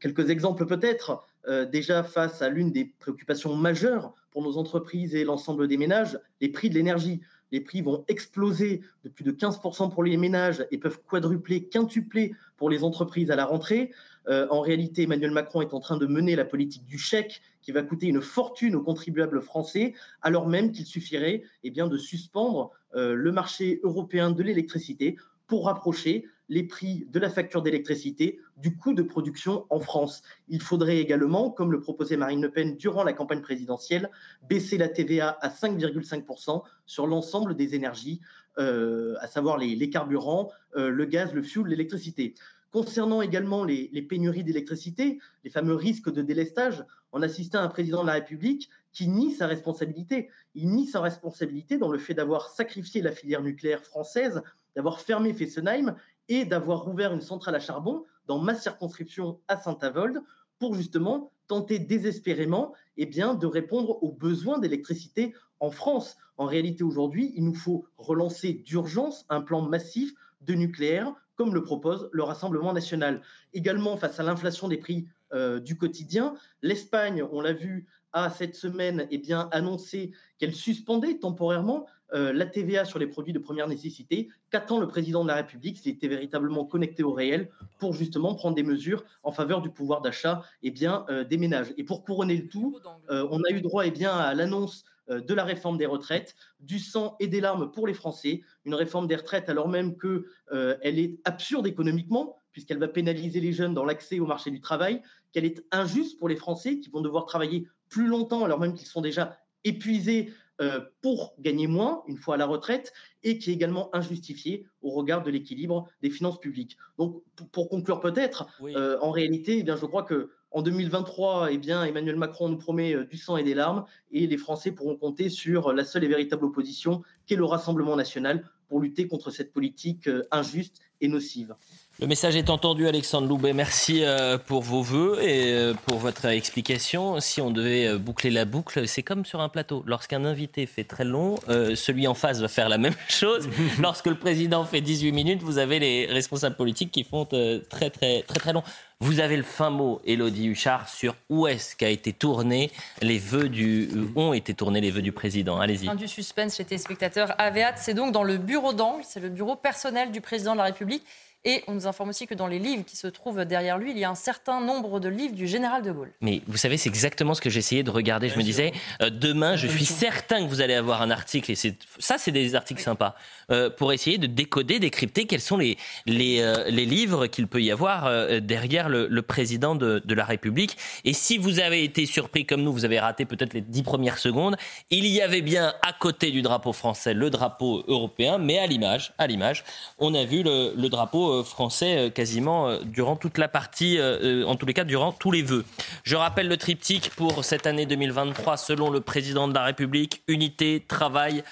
quelques 0.00 0.30
exemples 0.30 0.66
peut-être. 0.66 1.24
Euh, 1.48 1.64
déjà 1.64 2.02
face 2.02 2.42
à 2.42 2.50
l'une 2.50 2.70
des 2.70 2.84
préoccupations 2.84 3.56
majeures 3.56 4.12
pour 4.30 4.42
nos 4.42 4.58
entreprises 4.58 5.14
et 5.14 5.24
l'ensemble 5.24 5.68
des 5.68 5.78
ménages, 5.78 6.18
les 6.40 6.50
prix 6.50 6.68
de 6.68 6.74
l'énergie. 6.74 7.22
Les 7.50 7.60
prix 7.60 7.80
vont 7.80 8.04
exploser 8.08 8.82
de 9.04 9.08
plus 9.08 9.24
de 9.24 9.32
15% 9.32 9.90
pour 9.90 10.04
les 10.04 10.16
ménages 10.16 10.66
et 10.70 10.78
peuvent 10.78 11.00
quadrupler, 11.08 11.64
quintupler 11.64 12.34
pour 12.56 12.70
les 12.70 12.84
entreprises 12.84 13.30
à 13.30 13.36
la 13.36 13.46
rentrée. 13.46 13.90
Euh, 14.28 14.46
en 14.50 14.60
réalité, 14.60 15.02
Emmanuel 15.02 15.30
Macron 15.30 15.62
est 15.62 15.74
en 15.74 15.80
train 15.80 15.96
de 15.96 16.06
mener 16.06 16.36
la 16.36 16.44
politique 16.44 16.86
du 16.86 16.98
chèque 16.98 17.40
qui 17.62 17.72
va 17.72 17.82
coûter 17.82 18.06
une 18.06 18.20
fortune 18.20 18.74
aux 18.76 18.82
contribuables 18.82 19.40
français, 19.40 19.94
alors 20.22 20.48
même 20.48 20.72
qu'il 20.72 20.86
suffirait 20.86 21.42
eh 21.64 21.70
de 21.70 21.96
suspendre 21.96 22.72
euh, 22.94 23.14
le 23.14 23.32
marché 23.32 23.80
européen 23.82 24.30
de 24.30 24.42
l'électricité 24.42 25.16
pour 25.46 25.66
rapprocher 25.66 26.26
les 26.48 26.64
prix 26.64 27.06
de 27.10 27.18
la 27.20 27.30
facture 27.30 27.62
d'électricité 27.62 28.40
du 28.56 28.76
coût 28.76 28.92
de 28.92 29.02
production 29.02 29.66
en 29.70 29.78
France. 29.78 30.22
Il 30.48 30.60
faudrait 30.60 30.98
également, 30.98 31.50
comme 31.50 31.70
le 31.70 31.80
proposait 31.80 32.16
Marine 32.16 32.42
Le 32.42 32.50
Pen 32.50 32.76
durant 32.76 33.04
la 33.04 33.12
campagne 33.12 33.40
présidentielle, 33.40 34.10
baisser 34.48 34.76
la 34.76 34.88
TVA 34.88 35.38
à 35.40 35.48
5,5% 35.48 36.62
sur 36.86 37.06
l'ensemble 37.06 37.54
des 37.54 37.74
énergies, 37.76 38.20
euh, 38.58 39.14
à 39.20 39.28
savoir 39.28 39.58
les, 39.58 39.90
carburants, 39.90 40.50
le 40.74 41.04
gaz, 41.04 41.32
le 41.32 41.42
fioul, 41.42 41.68
l'électricité. 41.68 42.34
Concernant 42.72 43.20
également 43.20 43.64
les, 43.64 43.88
pénuries 44.02 44.44
d'électricité, 44.44 45.18
les 45.42 45.50
fameux 45.50 45.74
risques 45.74 46.12
de 46.12 46.22
délestage, 46.22 46.84
on 47.12 47.20
assistait 47.20 47.56
à 47.56 47.62
un 47.62 47.68
président 47.68 48.02
de 48.02 48.06
la 48.06 48.12
République 48.12 48.70
qui 48.92 49.08
nie 49.08 49.32
sa 49.32 49.48
responsabilité. 49.48 50.30
Il 50.54 50.68
nie 50.68 50.86
sa 50.86 51.00
responsabilité 51.00 51.78
dans 51.78 51.90
le 51.90 51.98
fait 51.98 52.14
d'avoir 52.14 52.48
sacrifié 52.48 53.02
la 53.02 53.10
filière 53.10 53.42
nucléaire 53.42 53.82
française, 53.82 54.42
d'avoir 54.76 55.00
fermé 55.00 55.32
Fessenheim 55.32 55.96
et 56.28 56.44
d'avoir 56.44 56.86
ouvert 56.86 57.12
une 57.12 57.20
centrale 57.20 57.56
à 57.56 57.60
charbon 57.60 58.04
dans 58.26 58.38
ma 58.38 58.54
circonscription 58.54 59.40
à 59.48 59.56
Saint-Avold 59.56 60.22
pour 60.60 60.76
justement 60.76 61.32
tenter 61.48 61.80
désespérément 61.80 62.72
eh 62.96 63.06
bien, 63.06 63.34
de 63.34 63.46
répondre 63.46 64.00
aux 64.04 64.12
besoins 64.12 64.60
d'électricité 64.60 65.34
en 65.58 65.72
France. 65.72 66.16
En 66.36 66.46
réalité, 66.46 66.84
aujourd'hui, 66.84 67.32
il 67.34 67.44
nous 67.44 67.54
faut 67.54 67.86
relancer 67.98 68.52
d'urgence 68.52 69.26
un 69.28 69.40
plan 69.40 69.62
massif 69.62 70.12
de 70.40 70.54
nucléaire, 70.54 71.12
comme 71.40 71.54
le 71.54 71.62
propose 71.62 72.10
le 72.12 72.22
Rassemblement 72.22 72.74
national. 72.74 73.22
Également, 73.54 73.96
face 73.96 74.20
à 74.20 74.22
l'inflation 74.22 74.68
des 74.68 74.76
prix 74.76 75.06
euh, 75.32 75.58
du 75.58 75.78
quotidien, 75.78 76.34
l'Espagne, 76.60 77.24
on 77.32 77.40
l'a 77.40 77.54
vu, 77.54 77.86
a 78.12 78.28
cette 78.28 78.54
semaine 78.54 79.08
eh 79.10 79.16
bien, 79.16 79.48
annoncé 79.50 80.12
qu'elle 80.36 80.54
suspendait 80.54 81.16
temporairement 81.18 81.86
euh, 82.12 82.34
la 82.34 82.44
TVA 82.44 82.84
sur 82.84 82.98
les 82.98 83.06
produits 83.06 83.32
de 83.32 83.38
première 83.38 83.68
nécessité. 83.68 84.28
Qu'attend 84.50 84.78
le 84.78 84.86
président 84.86 85.22
de 85.22 85.28
la 85.28 85.36
République 85.36 85.78
s'il 85.78 85.92
était 85.92 86.08
véritablement 86.08 86.66
connecté 86.66 87.02
au 87.02 87.14
réel 87.14 87.48
pour 87.78 87.94
justement 87.94 88.34
prendre 88.34 88.54
des 88.54 88.62
mesures 88.62 89.02
en 89.22 89.32
faveur 89.32 89.62
du 89.62 89.70
pouvoir 89.70 90.02
d'achat 90.02 90.42
eh 90.62 90.70
bien, 90.70 91.06
euh, 91.08 91.24
des 91.24 91.38
ménages 91.38 91.72
Et 91.78 91.84
pour 91.84 92.04
couronner 92.04 92.36
le 92.36 92.48
tout, 92.48 92.78
on 93.08 93.42
a 93.44 93.50
eu 93.50 93.62
droit 93.62 93.86
eh 93.86 93.90
bien, 93.90 94.12
à 94.12 94.34
l'annonce 94.34 94.84
de 95.10 95.34
la 95.34 95.44
réforme 95.44 95.76
des 95.76 95.86
retraites, 95.86 96.36
du 96.60 96.78
sang 96.78 97.16
et 97.20 97.26
des 97.26 97.40
larmes 97.40 97.70
pour 97.72 97.86
les 97.86 97.94
Français, 97.94 98.42
une 98.64 98.74
réforme 98.74 99.06
des 99.06 99.16
retraites 99.16 99.48
alors 99.48 99.68
même 99.68 99.96
qu'elle 99.98 100.98
est 100.98 101.18
absurde 101.24 101.66
économiquement, 101.66 102.36
puisqu'elle 102.52 102.78
va 102.78 102.88
pénaliser 102.88 103.40
les 103.40 103.52
jeunes 103.52 103.74
dans 103.74 103.84
l'accès 103.84 104.20
au 104.20 104.26
marché 104.26 104.50
du 104.50 104.60
travail, 104.60 105.02
qu'elle 105.32 105.44
est 105.44 105.64
injuste 105.72 106.18
pour 106.18 106.28
les 106.28 106.36
Français 106.36 106.80
qui 106.80 106.90
vont 106.90 107.00
devoir 107.00 107.26
travailler 107.26 107.68
plus 107.88 108.06
longtemps 108.06 108.44
alors 108.44 108.60
même 108.60 108.74
qu'ils 108.74 108.86
sont 108.86 109.00
déjà 109.00 109.38
épuisés 109.64 110.32
euh, 110.60 110.80
pour 111.00 111.34
gagner 111.38 111.66
moins 111.66 112.02
une 112.06 112.18
fois 112.18 112.34
à 112.34 112.36
la 112.36 112.44
retraite 112.44 112.92
et 113.22 113.38
qui 113.38 113.50
est 113.50 113.54
également 113.54 113.94
injustifié 113.94 114.66
au 114.82 114.90
regard 114.90 115.22
de 115.22 115.30
l'équilibre 115.30 115.88
des 116.02 116.10
finances 116.10 116.38
publiques. 116.38 116.76
Donc, 116.98 117.22
pour 117.50 117.70
conclure 117.70 118.00
peut-être, 118.00 118.46
euh, 118.62 118.98
en 119.00 119.10
réalité, 119.10 119.58
eh 119.58 119.62
bien, 119.62 119.76
je 119.76 119.86
crois 119.86 120.02
que 120.02 120.30
En 120.52 120.62
2023, 120.62 121.52
eh 121.52 121.58
bien, 121.58 121.84
Emmanuel 121.84 122.16
Macron 122.16 122.48
nous 122.48 122.58
promet 122.58 122.94
du 123.04 123.16
sang 123.16 123.36
et 123.36 123.44
des 123.44 123.54
larmes, 123.54 123.84
et 124.10 124.26
les 124.26 124.36
Français 124.36 124.72
pourront 124.72 124.96
compter 124.96 125.28
sur 125.28 125.72
la 125.72 125.84
seule 125.84 126.04
et 126.04 126.08
véritable 126.08 126.44
opposition, 126.44 127.02
qu'est 127.26 127.36
le 127.36 127.44
Rassemblement 127.44 127.94
national, 127.94 128.44
pour 128.68 128.80
lutter 128.80 129.06
contre 129.06 129.30
cette 129.30 129.52
politique 129.52 130.08
injuste 130.30 130.80
et 131.00 131.08
nocive. 131.08 131.54
Le 132.00 132.06
message 132.06 132.34
est 132.34 132.48
entendu, 132.48 132.88
Alexandre 132.88 133.28
Loubet. 133.28 133.52
Merci 133.52 134.04
euh, 134.04 134.38
pour 134.38 134.62
vos 134.62 134.80
voeux 134.80 135.18
et 135.22 135.52
euh, 135.52 135.74
pour 135.86 135.98
votre 135.98 136.24
explication. 136.24 137.20
Si 137.20 137.42
on 137.42 137.50
devait 137.50 137.88
euh, 137.88 137.98
boucler 137.98 138.30
la 138.30 138.46
boucle, 138.46 138.88
c'est 138.88 139.02
comme 139.02 139.26
sur 139.26 139.42
un 139.42 139.50
plateau. 139.50 139.82
Lorsqu'un 139.86 140.24
invité 140.24 140.64
fait 140.64 140.84
très 140.84 141.04
long, 141.04 141.36
celui 141.74 142.06
en 142.06 142.14
face 142.14 142.40
va 142.40 142.48
faire 142.48 142.70
la 142.70 142.78
même 142.78 142.94
chose. 143.08 143.50
Lorsque 143.80 144.06
le 144.06 144.14
président 144.14 144.64
fait 144.64 144.80
18 144.80 145.12
minutes, 145.12 145.42
vous 145.42 145.58
avez 145.58 145.78
les 145.78 146.06
responsables 146.06 146.56
politiques 146.56 146.90
qui 146.90 147.04
font 147.04 147.26
très, 147.26 147.90
très, 147.90 148.22
très 148.22 148.52
long. 148.54 148.62
Vous 149.02 149.18
avez 149.20 149.38
le 149.38 149.42
fin 149.42 149.70
mot, 149.70 150.02
Elodie 150.04 150.48
Huchard, 150.48 150.86
sur 150.90 151.16
où 151.30 151.46
est-ce 151.46 151.74
qu'a 151.74 151.88
été 151.88 152.12
tourné 152.12 152.70
les 153.00 153.18
vœux 153.18 153.48
du, 153.48 153.88
ont 154.14 154.34
été 154.34 154.52
tournés 154.52 154.82
les 154.82 154.90
vœux 154.90 155.00
du 155.00 155.10
président. 155.10 155.58
Allez-y. 155.58 155.88
Du 155.96 156.06
suspense 156.06 156.58
chez 156.58 156.66
téléspectateurs. 156.66 157.34
Avéat, 157.38 157.76
c'est 157.76 157.94
donc 157.94 158.12
dans 158.12 158.22
le 158.22 158.36
bureau 158.36 158.74
d'angle, 158.74 159.02
c'est 159.02 159.20
le 159.20 159.30
bureau 159.30 159.56
personnel 159.56 160.10
du 160.10 160.20
président 160.20 160.52
de 160.52 160.58
la 160.58 160.64
République. 160.64 161.02
Et 161.46 161.64
on 161.68 161.72
nous 161.72 161.86
informe 161.86 162.10
aussi 162.10 162.26
que 162.26 162.34
dans 162.34 162.46
les 162.46 162.58
livres 162.58 162.84
qui 162.84 162.96
se 162.96 163.06
trouvent 163.06 163.46
derrière 163.46 163.78
lui, 163.78 163.92
il 163.92 163.98
y 163.98 164.04
a 164.04 164.10
un 164.10 164.14
certain 164.14 164.60
nombre 164.60 165.00
de 165.00 165.08
livres 165.08 165.34
du 165.34 165.46
général 165.46 165.82
de 165.82 165.90
Gaulle. 165.90 166.12
Mais 166.20 166.42
vous 166.46 166.58
savez, 166.58 166.76
c'est 166.76 166.90
exactement 166.90 167.32
ce 167.32 167.40
que 167.40 167.48
j'essayais 167.48 167.82
de 167.82 167.90
regarder. 167.90 168.28
je 168.28 168.36
me 168.36 168.42
disais, 168.42 168.72
euh, 169.00 169.08
demain, 169.08 169.56
je 169.56 169.66
suis 169.66 169.86
certain 169.86 170.44
que 170.44 170.50
vous 170.50 170.60
allez 170.60 170.74
avoir 170.74 171.00
un 171.00 171.10
article, 171.10 171.50
et 171.50 171.54
ça, 171.98 172.18
c'est 172.18 172.30
des 172.30 172.54
articles 172.54 172.82
sympas, 172.82 173.14
euh, 173.50 173.70
pour 173.70 173.94
essayer 173.94 174.18
de 174.18 174.26
décoder, 174.26 174.80
décrypter 174.80 175.24
quels 175.24 175.40
sont 175.40 175.56
les, 175.56 175.78
les, 176.04 176.42
euh, 176.42 176.68
les 176.68 176.84
livres 176.84 177.26
qu'il 177.26 177.46
peut 177.46 177.62
y 177.62 177.70
avoir 177.70 178.10
derrière 178.42 178.90
le, 178.90 179.06
le 179.06 179.22
président 179.22 179.74
de, 179.74 180.02
de, 180.04 180.14
la 180.14 180.26
République. 180.26 180.76
Et 181.04 181.14
si 181.14 181.38
vous 181.38 181.58
avez 181.58 181.84
été 181.84 182.04
surpris 182.04 182.44
comme 182.44 182.62
nous, 182.62 182.72
vous 182.72 182.84
avez 182.84 183.00
raté 183.00 183.24
peut-être 183.24 183.54
les 183.54 183.62
dix 183.62 183.82
premières 183.82 184.18
secondes, 184.18 184.56
il 184.90 185.06
y 185.06 185.22
avait 185.22 185.40
bien 185.40 185.72
à 185.80 185.94
côté 185.94 186.32
du 186.32 186.42
drapeau 186.42 186.74
français 186.74 187.14
le 187.14 187.30
drapeau 187.30 187.82
européen, 187.88 188.36
mais 188.36 188.58
à 188.58 188.66
l'image, 188.66 189.14
à 189.16 189.26
l'image, 189.26 189.64
on 189.98 190.12
a 190.14 190.24
vu 190.24 190.42
le, 190.42 190.74
le 190.76 190.88
drapeau 190.90 191.29
euh, 191.30 191.44
français 191.44 191.98
euh, 191.98 192.10
quasiment 192.10 192.68
euh, 192.68 192.78
durant 192.84 193.16
toute 193.16 193.38
la 193.38 193.48
partie, 193.48 193.98
en 194.00 194.56
tous 194.56 194.66
les 194.66 194.74
cas 194.74 194.84
durant 194.84 195.12
tous 195.12 195.30
les 195.30 195.42
vœux. 195.42 195.64
Je 196.04 196.16
rappelle 196.16 196.48
le 196.48 196.56
triptyque 196.56 197.10
pour 197.16 197.44
cette 197.44 197.66
année 197.66 197.86
2023 197.86 198.56
selon 198.56 198.90
le 198.90 199.00
président 199.00 199.48
de 199.48 199.54
la 199.54 199.64
République 199.64 200.22
unité, 200.28 200.84
travail, 200.86 201.42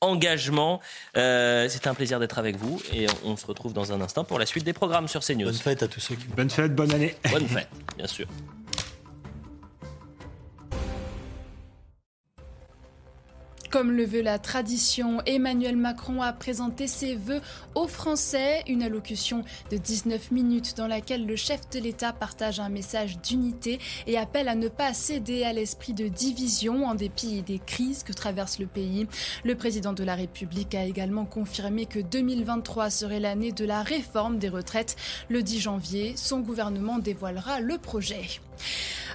engagement. 0.00 0.80
c'est 1.14 1.86
un 1.86 1.94
plaisir 1.94 2.20
d'être 2.20 2.38
avec 2.38 2.56
vous 2.56 2.80
et 2.92 3.06
on 3.24 3.36
se 3.36 3.46
retrouve 3.46 3.72
dans 3.72 3.92
un 3.92 4.00
instant 4.00 4.24
pour 4.24 4.38
la 4.38 4.46
suite 4.46 4.64
des 4.64 4.72
programmes 4.72 5.08
sur 5.08 5.24
CNews. 5.24 5.44
Bonne 5.44 5.54
fête 5.54 5.82
à 5.82 5.88
tous 5.88 6.00
ceux 6.00 6.14
qui. 6.14 6.26
Bonne 6.28 6.50
fête, 6.50 6.74
bonne 6.74 6.92
année. 6.92 7.14
Bonne 7.30 7.48
fête, 7.48 7.68
bien 7.96 8.06
sûr. 8.06 8.26
Comme 13.70 13.90
le 13.90 14.04
veut 14.04 14.22
la 14.22 14.38
tradition, 14.38 15.20
Emmanuel 15.26 15.76
Macron 15.76 16.22
a 16.22 16.32
présenté 16.32 16.86
ses 16.86 17.16
vœux 17.16 17.40
aux 17.74 17.88
Français, 17.88 18.62
une 18.68 18.82
allocution 18.82 19.44
de 19.70 19.76
19 19.76 20.30
minutes 20.30 20.76
dans 20.76 20.86
laquelle 20.86 21.26
le 21.26 21.36
chef 21.36 21.68
de 21.70 21.80
l'État 21.80 22.12
partage 22.12 22.60
un 22.60 22.68
message 22.68 23.18
d'unité 23.18 23.78
et 24.06 24.18
appelle 24.18 24.48
à 24.48 24.54
ne 24.54 24.68
pas 24.68 24.94
céder 24.94 25.42
à 25.42 25.52
l'esprit 25.52 25.94
de 25.94 26.06
division 26.06 26.86
en 26.86 26.94
dépit 26.94 27.42
des 27.42 27.58
crises 27.58 28.04
que 28.04 28.12
traverse 28.12 28.58
le 28.58 28.66
pays. 28.66 29.06
Le 29.44 29.56
président 29.56 29.92
de 29.92 30.04
la 30.04 30.14
République 30.14 30.74
a 30.74 30.84
également 30.84 31.24
confirmé 31.24 31.86
que 31.86 31.98
2023 31.98 32.90
serait 32.90 33.20
l'année 33.20 33.52
de 33.52 33.64
la 33.64 33.82
réforme 33.82 34.38
des 34.38 34.48
retraites. 34.48 34.96
Le 35.28 35.42
10 35.42 35.60
janvier, 35.60 36.14
son 36.16 36.40
gouvernement 36.40 36.98
dévoilera 36.98 37.60
le 37.60 37.78
projet. 37.78 38.40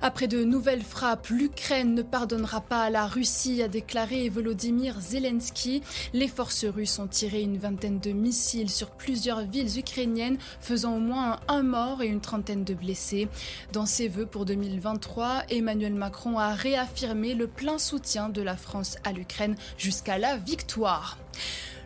Après 0.03 0.27
de 0.27 0.43
nouvelles 0.43 0.81
frappes, 0.81 1.27
l'Ukraine 1.27 1.93
ne 1.93 2.01
pardonnera 2.01 2.61
pas 2.61 2.83
à 2.83 2.89
la 2.89 3.05
Russie, 3.05 3.61
a 3.61 3.67
déclaré 3.67 4.29
Volodymyr 4.29 4.99
Zelensky. 4.99 5.83
Les 6.13 6.27
forces 6.27 6.65
russes 6.65 6.97
ont 6.97 7.07
tiré 7.07 7.41
une 7.41 7.57
vingtaine 7.57 7.99
de 7.99 8.11
missiles 8.11 8.71
sur 8.71 8.89
plusieurs 8.89 9.41
villes 9.41 9.77
ukrainiennes, 9.77 10.39
faisant 10.59 10.95
au 10.95 10.99
moins 10.99 11.39
un 11.47 11.61
mort 11.61 12.01
et 12.01 12.07
une 12.07 12.21
trentaine 12.21 12.63
de 12.63 12.73
blessés. 12.73 13.27
Dans 13.73 13.85
ses 13.85 14.07
vœux 14.07 14.25
pour 14.25 14.45
2023, 14.45 15.43
Emmanuel 15.49 15.93
Macron 15.93 16.39
a 16.39 16.53
réaffirmé 16.53 17.35
le 17.35 17.47
plein 17.47 17.77
soutien 17.77 18.29
de 18.29 18.41
la 18.41 18.57
France 18.57 18.97
à 19.03 19.11
l'Ukraine 19.11 19.55
jusqu'à 19.77 20.17
la 20.17 20.37
victoire. 20.37 21.17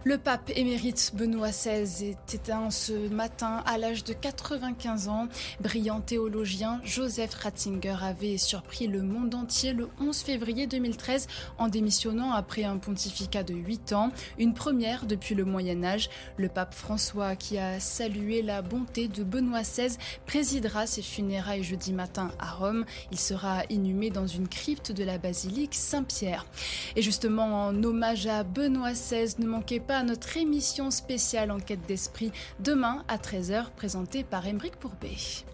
Le 0.08 0.20
pape 0.20 0.52
émérite 0.56 1.14
Benoît 1.16 1.50
XVI 1.50 2.10
est 2.10 2.36
éteint 2.36 2.70
ce 2.70 3.10
matin 3.10 3.64
à 3.66 3.80
l'âge 3.80 4.04
de 4.04 4.14
95 4.14 5.08
ans. 5.08 5.28
Brillant 5.62 6.00
théologien, 6.00 6.80
Joseph 6.84 7.34
Ratzinger 7.34 7.96
avait 8.04 8.38
surpris 8.38 8.86
le 8.86 9.02
monde 9.02 9.34
entier 9.34 9.74
le 9.74 9.90
11 10.00 10.16
février 10.16 10.68
2013 10.68 11.26
en 11.58 11.70
démissionnant 11.70 12.34
après 12.34 12.66
un 12.66 12.78
pontificat 12.78 13.42
de 13.42 13.56
8 13.56 13.94
ans, 13.94 14.12
une 14.38 14.54
première 14.54 15.08
depuis 15.08 15.34
le 15.34 15.44
Moyen 15.44 15.84
Âge. 15.84 16.12
Le 16.38 16.50
pape 16.50 16.76
François, 16.76 17.36
qui 17.36 17.58
a 17.58 17.80
salué 17.80 18.44
la 18.44 18.62
bonté 18.62 19.08
de 19.08 19.24
Benoît 19.24 19.64
XVI, 19.64 19.98
présidera 20.28 20.86
ses 20.86 21.02
funérailles 21.02 21.64
jeudi 21.64 21.94
matin 21.94 22.30
à 22.38 22.52
Rome. 22.52 22.86
Il 23.12 23.18
sera 23.18 23.64
inhumé 23.72 24.12
dans 24.12 24.28
une 24.28 24.50
crypte 24.50 24.92
de 24.92 25.04
la 25.04 25.18
basilique 25.18 25.74
Saint-Pierre. 25.74 26.46
Et 26.96 27.02
justement, 27.02 27.66
en 27.66 27.84
hommage 27.84 28.28
à 28.28 28.44
Benoît 28.44 28.92
XVI, 28.92 29.34
ne 29.40 29.48
manquez 29.48 29.80
pas 29.80 29.95
notre 30.04 30.38
émission 30.38 30.92
spéciale 30.92 31.52
Enquête 31.52 31.86
d'esprit 31.88 32.32
demain 32.60 33.04
à 33.08 33.18
13h 33.18 33.72
présentée 33.76 34.24
par 34.24 34.48
Emeric 34.48 34.76
Pourbet. 34.78 35.46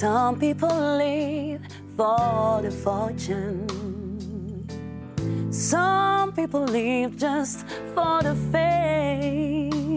Some 0.00 0.40
people 0.40 0.96
live 0.96 1.60
for 1.94 2.60
the 2.62 2.70
fortune. 2.70 3.66
Some 5.52 6.32
people 6.32 6.62
live 6.64 7.18
just 7.18 7.66
for 7.94 8.22
the 8.22 8.34
fame. 8.50 9.92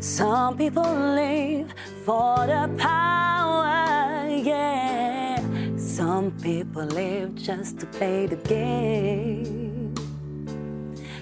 Some 0.00 0.56
people 0.56 0.92
live 0.92 1.72
for 2.04 2.48
the 2.48 2.68
power, 2.78 4.26
yeah. 4.28 5.40
Some 5.76 6.32
people 6.42 6.86
live 6.86 7.36
just 7.36 7.78
to 7.78 7.86
play 7.86 8.26
the 8.26 8.34
game. 8.34 9.94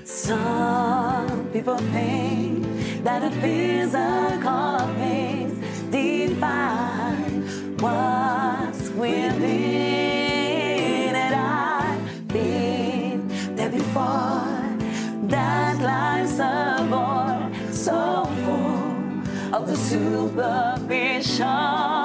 Some 0.04 1.50
people 1.52 1.76
think 1.92 2.64
that 3.04 3.20
the 3.20 3.30
physical 3.42 4.78
things 4.96 5.37
define 5.90 7.76
what's 7.78 8.90
within. 8.90 9.38
And 11.14 11.34
I've 11.34 12.28
been 12.28 13.26
there 13.56 13.70
before. 13.70 14.44
That 15.28 15.80
life's 15.80 16.38
a 16.38 16.86
bore 16.90 17.50
so 17.72 18.26
full 18.44 19.54
of 19.54 19.66
the 19.66 19.76
superficial. 19.76 21.97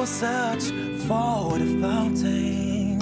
People 0.00 0.06
search 0.06 0.64
for 1.06 1.58
the 1.58 1.78
fountain 1.78 2.98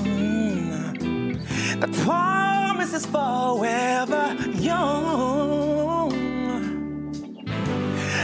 that 1.79 1.93
promises 2.05 3.07
forever 3.07 4.37
young. 4.59 6.11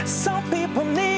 Some 0.05 0.43
people 0.51 0.83
need 0.83 1.14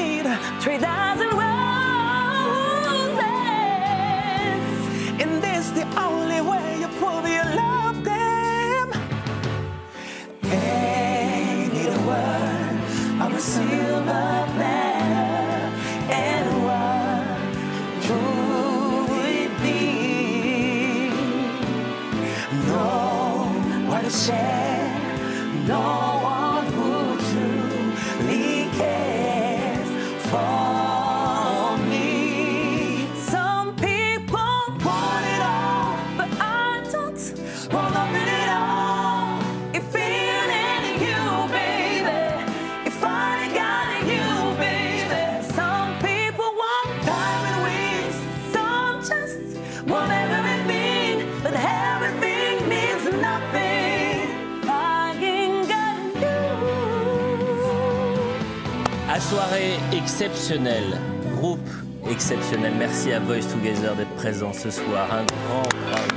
soirée 59.57 59.79
exceptionnelle, 59.91 60.99
groupe 61.35 61.69
exceptionnel. 62.09 62.73
Merci 62.77 63.11
à 63.11 63.19
Voice 63.19 63.47
Together 63.51 63.95
d'être 63.95 64.15
présent 64.15 64.53
ce 64.53 64.69
soir. 64.69 65.07
Un 65.11 65.25
grand 65.25 65.63
bravo. 65.63 66.07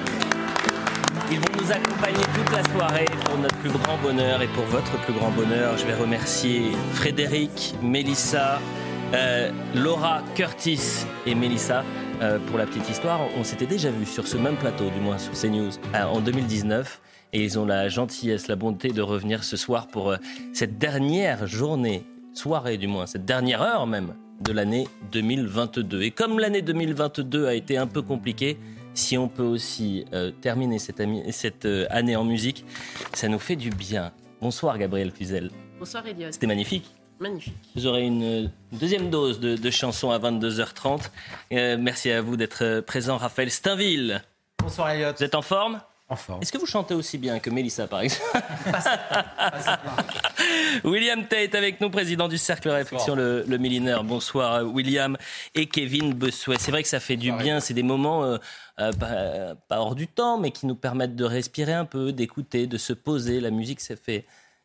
Ils 1.30 1.38
vont 1.38 1.62
nous 1.62 1.72
accompagner 1.72 2.24
toute 2.34 2.51
la 2.53 2.62
soirée 2.74 3.07
pour 3.24 3.38
notre 3.38 3.57
plus 3.59 3.70
grand 3.70 3.97
bonheur 3.99 4.43
et 4.43 4.49
pour 4.49 4.64
votre 4.64 4.93
plus 5.03 5.12
grand 5.12 5.30
bonheur. 5.30 5.78
Je 5.78 5.86
vais 5.86 5.95
remercier 5.95 6.72
Frédéric, 6.93 7.74
Mélissa, 7.82 8.59
euh, 9.14 9.51
Laura, 9.74 10.22
Curtis 10.34 11.07
et 11.26 11.34
Mélissa. 11.34 11.84
Euh, 12.20 12.38
pour 12.49 12.59
la 12.59 12.66
petite 12.66 12.88
histoire, 12.91 13.20
on 13.38 13.45
s'était 13.45 13.66
déjà 13.66 13.91
vu 13.91 14.05
sur 14.05 14.26
ce 14.26 14.36
même 14.36 14.57
plateau, 14.57 14.91
du 14.91 15.01
moins 15.01 15.18
sur 15.18 15.32
CNews, 15.32 15.70
euh, 15.95 16.05
en 16.05 16.20
2019. 16.20 17.01
Et 17.32 17.45
ils 17.45 17.59
ont 17.59 17.64
la 17.64 17.88
gentillesse, 17.88 18.49
la 18.49 18.57
bonté 18.57 18.88
de 18.88 19.03
revenir 19.03 19.45
ce 19.45 19.57
soir 19.57 19.86
pour 19.86 20.11
euh, 20.11 20.16
cette 20.53 20.78
dernière 20.78 21.47
journée, 21.47 22.05
soirée 22.34 22.76
du 22.78 22.86
moins, 22.86 23.06
cette 23.06 23.24
dernière 23.24 23.62
heure 23.62 23.86
même 23.86 24.14
de 24.40 24.52
l'année 24.52 24.88
2022. 25.12 26.02
Et 26.02 26.10
comme 26.10 26.38
l'année 26.38 26.62
2022 26.62 27.46
a 27.46 27.54
été 27.54 27.76
un 27.76 27.86
peu 27.86 28.02
compliquée, 28.02 28.58
si 28.94 29.16
on 29.18 29.28
peut 29.28 29.42
aussi 29.44 30.04
euh, 30.12 30.30
terminer 30.40 30.78
cette, 30.78 31.00
ami- 31.00 31.22
cette, 31.32 31.64
euh, 31.66 31.86
année 31.90 32.16
en 32.16 32.24
musique, 32.24 32.64
ça 33.14 33.28
nous 33.28 33.38
fait 33.38 33.56
du 33.56 33.70
bien. 33.70 34.12
Bonsoir 34.40 34.78
Gabriel 34.78 35.12
Cluzel. 35.12 35.50
Bonsoir 35.78 36.06
Elliot. 36.06 36.28
C'était 36.32 36.46
magnifique. 36.46 36.86
Magnifique. 37.20 37.54
Vous 37.76 37.86
aurez 37.86 38.06
une 38.06 38.50
deuxième 38.72 39.10
dose 39.10 39.40
de, 39.40 39.54
de 39.56 39.70
chansons 39.70 40.10
à 40.10 40.18
22h30. 40.18 41.10
Euh, 41.52 41.76
merci 41.78 42.10
à 42.10 42.22
vous 42.22 42.36
d'être 42.36 42.80
présent, 42.80 43.18
Raphaël 43.18 43.50
Steinville. 43.50 44.22
Bonsoir 44.58 44.90
Elliot. 44.90 45.12
Vous 45.16 45.24
êtes 45.24 45.34
en 45.34 45.42
forme? 45.42 45.80
En 46.11 46.16
forme. 46.16 46.42
Est-ce 46.42 46.50
que 46.50 46.58
vous 46.58 46.66
chantez 46.66 46.92
aussi 46.92 47.18
bien 47.18 47.38
que 47.38 47.50
Mélissa, 47.50 47.86
par 47.86 48.00
exemple 48.00 48.26
William 50.82 51.24
Tate 51.24 51.54
avec 51.54 51.80
nous, 51.80 51.88
président 51.88 52.26
du 52.26 52.36
Cercle 52.36 52.68
Réflexion, 52.68 53.14
le, 53.14 53.44
le. 53.46 54.02
Bonsoir 54.02 54.54
euh, 54.54 54.64
William 54.64 55.16
et 55.54 55.66
Kevin 55.66 56.12
Bossuet. 56.12 56.56
C'est 56.58 56.72
vrai 56.72 56.82
que 56.82 56.88
ça 56.88 56.98
fait 56.98 57.16
du 57.16 57.30
bien, 57.30 57.61
c'est 57.61 57.74
des 57.74 57.84
moments 57.84 58.24
euh, 58.24 58.38
euh, 58.80 58.92
pas, 58.92 59.54
pas 59.68 59.80
hors 59.80 59.94
du 59.94 60.08
temps, 60.08 60.36
mais 60.36 60.50
qui 60.50 60.66
nous 60.66 60.74
permettent 60.74 61.14
de 61.14 61.24
respirer 61.24 61.74
un 61.74 61.84
peu, 61.84 62.11
d'écouter, 62.11 62.66
de 62.66 62.76
se 62.76 62.92
poser. 62.92 63.38
La 63.40 63.50
musique, 63.50 63.80
ça 63.80 63.94
fait... 63.94 64.24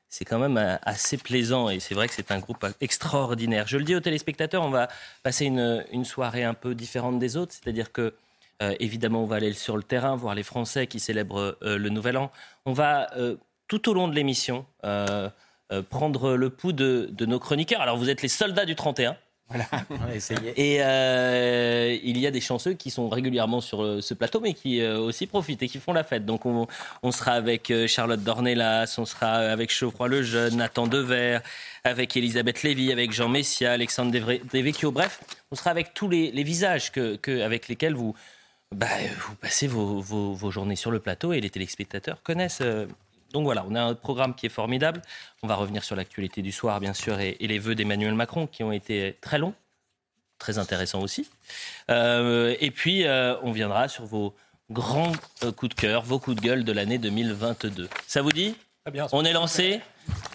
C'est 0.10 0.26
quand 0.26 0.40
même 0.40 0.80
assez 0.84 1.18
plaisant 1.18 1.70
et 1.70 1.80
c'est 1.80 1.94
vrai 1.94 2.08
que 2.08 2.14
c'est 2.14 2.32
un 2.32 2.40
groupe 2.40 2.66
extraordinaire. 2.80 3.68
Je 3.68 3.78
le 3.78 3.84
dis 3.84 3.96
aux 3.96 4.00
téléspectateurs, 4.00 4.64
on 4.64 4.70
va 4.70 4.88
passer 5.24 5.46
une, 5.46 5.84
une 5.92 6.06
soirée 6.06 6.44
un 6.44 6.54
peu 6.54 6.74
différente 6.74 7.20
des 7.20 7.36
autres, 7.36 7.54
c'est-à-dire 7.54 7.92
que 7.92 8.02
euh, 8.02 8.12
évidemment, 8.80 9.24
on 9.24 9.26
va 9.26 9.36
aller 9.38 9.54
sur 9.54 9.78
le 9.78 9.84
terrain, 9.84 10.16
voir 10.16 10.36
les 10.36 10.44
Français 10.44 10.88
qui 10.88 11.00
célèbrent 11.00 11.58
euh, 11.64 11.78
le 11.78 11.90
Nouvel 11.90 12.18
An. 12.18 12.32
On 12.66 12.74
va, 12.74 13.08
euh, 13.18 13.36
tout 13.68 13.90
au 13.90 13.94
long 13.94 14.08
de 14.08 14.16
l'émission, 14.16 14.66
euh, 14.86 15.30
euh, 15.72 15.82
prendre 15.82 16.36
le 16.36 16.50
pouls 16.50 16.74
de, 16.74 17.10
de 17.12 17.26
nos 17.26 17.40
chroniqueurs. 17.40 17.82
Alors, 17.82 17.98
vous 17.98 18.10
êtes 18.10 18.22
les 18.22 18.28
soldats 18.28 18.66
du 18.66 18.76
31. 18.76 19.18
Voilà, 19.48 19.66
on 19.92 20.10
a 20.10 20.16
essayé. 20.16 20.54
Et 20.56 20.78
euh, 20.82 21.96
il 22.04 22.18
y 22.18 22.26
a 22.26 22.32
des 22.32 22.42
chanceux 22.42 22.74
qui 22.74 22.90
sont 22.90 23.10
régulièrement 23.10 23.62
sur 23.62 23.84
euh, 23.84 24.02
ce 24.02 24.16
plateau, 24.16 24.40
mais 24.40 24.54
qui 24.56 24.82
euh, 24.82 24.98
aussi 24.98 25.28
profitent 25.28 25.62
et 25.62 25.68
qui 25.68 25.78
font 25.80 25.94
la 25.94 26.04
fête. 26.04 26.26
Donc 26.26 26.48
on, 26.48 26.66
on 27.04 27.12
sera 27.12 27.34
avec 27.34 27.70
euh, 27.70 27.86
Charlotte 27.86 28.24
Dornelas, 28.24 28.96
on 28.98 29.06
sera 29.06 29.34
avec 29.36 29.72
Geoffroy 29.72 30.08
Lejeune, 30.08 30.56
Nathan 30.56 30.88
Dever, 30.88 31.40
avec 31.84 32.18
Elisabeth 32.18 32.64
Lévy, 32.64 32.92
avec 32.92 33.12
Jean 33.12 33.30
Messia, 33.30 33.74
Alexandre 33.74 34.12
Devecchio. 34.52 34.92
Bref, 34.92 35.20
on 35.52 35.56
sera 35.56 35.70
avec 35.70 35.94
tous 35.94 36.10
les, 36.10 36.32
les 36.32 36.44
visages 36.44 36.92
que, 36.92 37.16
que- 37.16 37.42
avec 37.42 37.68
lesquels 37.68 37.94
vous, 37.94 38.16
bah, 38.72 38.88
vous 39.28 39.36
passez 39.36 39.68
vos, 39.68 40.00
vos- 40.00 40.52
journées 40.52 40.76
sur 40.76 40.92
le 40.92 41.00
plateau 41.00 41.34
et 41.34 41.42
les 41.42 41.50
téléspectateurs 41.50 42.22
connaissent. 42.24 42.62
euh, 42.62 42.88
donc 43.32 43.44
voilà, 43.44 43.66
on 43.68 43.76
a 43.76 43.82
un 43.82 43.96
programme 43.96 44.34
qui 44.34 44.46
est 44.46 44.50
formidable. 44.50 45.02
On 45.44 45.48
va 45.48 45.56
revenir 45.56 45.84
sur 45.84 45.96
l'actualité 45.96 46.42
du 46.42 46.52
soir, 46.52 46.80
bien 46.80 46.94
sûr, 46.94 47.20
et, 47.20 47.36
les 47.40 47.60
vœux 47.60 47.76
d'Emmanuel 47.76 48.14
Macron 48.14 48.48
qui 48.48 48.64
ont 48.64 48.72
été 48.72 49.18
très 49.20 49.38
longs, 49.38 49.54
très 50.40 50.58
intéressants 50.58 51.02
aussi. 51.02 51.30
Euh, 51.90 52.56
et 52.62 52.72
puis, 52.72 53.06
euh, 53.06 53.36
on 53.44 53.52
viendra 53.52 53.90
sur 53.90 54.06
vos 54.06 54.34
grands 54.72 55.12
coups 55.58 55.76
de 55.76 55.80
cœur, 55.80 56.04
vos 56.04 56.18
coups 56.18 56.38
de 56.38 56.42
gueule 56.42 56.64
de 56.64 56.72
l'année 56.72 56.98
2022. 56.98 57.90
Ça 58.08 58.22
vous 58.22 58.32
dit? 58.32 58.56
On 59.14 59.26
est 59.26 59.34
lancé 59.34 59.82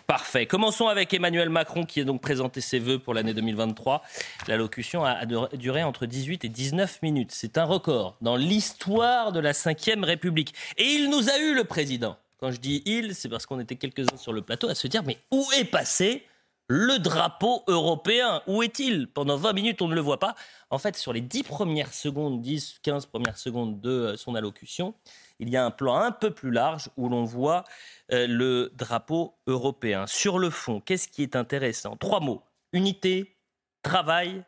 Parfait. 0.09 0.45
Commençons 0.45 0.89
avec 0.89 1.15
Emmanuel 1.15 1.51
Macron 1.51 1.87
qui 1.87 2.01
a 2.01 2.05
donc 2.05 2.21
présenté 2.21 2.61
ses 2.61 2.81
vœux 2.81 2.99
pour 2.99 3.15
l'année 3.15 3.33
2023. 3.33 4.03
L'allocution 4.49 5.05
a 5.05 5.25
duré 5.25 5.85
entre 5.85 6.05
18 6.05 6.45
et 6.45 6.49
19 6.49 7.01
minutes. 7.03 7.31
C'est 7.31 7.59
un 7.59 7.65
record 7.65 8.17
dans 8.21 8.35
l'histoire 8.35 9.31
de 9.31 9.39
la 9.39 9.53
Ve 9.53 10.03
République. 10.03 10.53
Et 10.79 10.85
il 10.85 11.11
nous 11.11 11.31
a 11.31 11.39
eu 11.39 11.55
le 11.55 11.63
président. 11.63 12.17
Quand 12.41 12.51
je 12.51 12.59
dis 12.59 12.83
il, 12.87 13.15
c'est 13.15 13.29
parce 13.29 13.47
qu'on 13.47 13.61
était 13.61 13.77
quelques-uns 13.77 14.17
sur 14.17 14.33
le 14.33 14.43
plateau 14.43 14.69
à 14.69 14.75
se 14.75 14.89
dire 14.89 15.05
mais 15.05 15.19
où 15.31 15.47
est 15.57 15.65
passé 15.65 16.27
le 16.67 16.99
drapeau 16.99 17.63
européen? 17.69 18.43
Où 18.49 18.65
est-il? 18.65 19.07
Pendant 19.07 19.37
20 19.37 19.53
minutes, 19.53 19.83
on 19.83 19.89
ne 19.89 19.95
le 19.95 20.01
voit 20.01 20.19
pas. 20.19 20.35
En 20.71 20.79
fait, 20.79 20.97
sur 20.97 21.13
les 21.13 21.21
10 21.21 21.45
premières 21.45 21.93
secondes, 21.93 22.43
10, 22.43 22.81
15 22.83 23.07
premières 23.07 23.39
secondes 23.39 23.81
de 23.81 23.91
euh, 23.91 24.17
son 24.17 24.35
allocution, 24.35 24.95
il 25.41 25.49
y 25.49 25.57
a 25.57 25.65
un 25.65 25.71
plan 25.71 25.97
un 25.97 26.13
peu 26.13 26.31
plus 26.31 26.51
large 26.51 26.89
où 26.97 27.09
l'on 27.09 27.25
voit 27.25 27.65
euh, 28.13 28.27
le 28.29 28.71
drapeau 28.77 29.35
européen. 29.47 30.07
Sur 30.07 30.39
le 30.39 30.51
fond, 30.51 30.81
qu'est-ce 30.81 31.09
qui 31.09 31.23
est 31.23 31.35
intéressant? 31.35 31.97
Trois 31.97 32.21
mots. 32.21 32.43
Unité, 32.73 33.37
travail, 33.83 34.45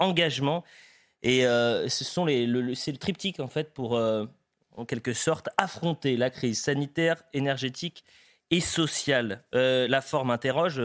engagement. 0.00 0.64
Et 1.22 1.46
euh, 1.46 1.88
ce 1.88 2.04
sont 2.04 2.24
les, 2.26 2.46
le- 2.46 2.60
le- 2.60 2.74
c'est 2.74 2.90
le 2.92 2.98
triptyque, 2.98 3.38
en 3.38 3.46
fait, 3.46 3.72
pour, 3.72 3.96
euh, 3.96 4.26
en 4.76 4.84
quelque 4.84 5.12
sorte, 5.14 5.48
affronter 5.56 6.16
la 6.16 6.28
crise 6.28 6.60
sanitaire, 6.60 7.22
énergétique 7.32 8.04
et 8.50 8.60
sociale. 8.60 9.44
La 9.52 10.00
forme 10.02 10.30
interroge. 10.30 10.82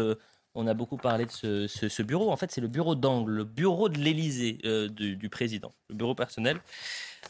on 0.56 0.68
a 0.68 0.74
beaucoup 0.74 0.98
parlé 0.98 1.26
de 1.26 1.68
ce, 1.68 2.02
bureau. 2.02 2.32
En 2.32 2.38
fait, 2.38 2.52
c'est 2.52 2.62
le 2.62 2.68
bureau 2.68 2.96
d'angle, 2.96 3.32
le 3.32 3.44
bureau 3.44 3.90
de 3.90 3.98
l'Élysée 3.98 4.60
du 4.90 5.30
président, 5.30 5.74
le 5.90 5.96
bureau 5.96 6.16
personnel 6.16 6.60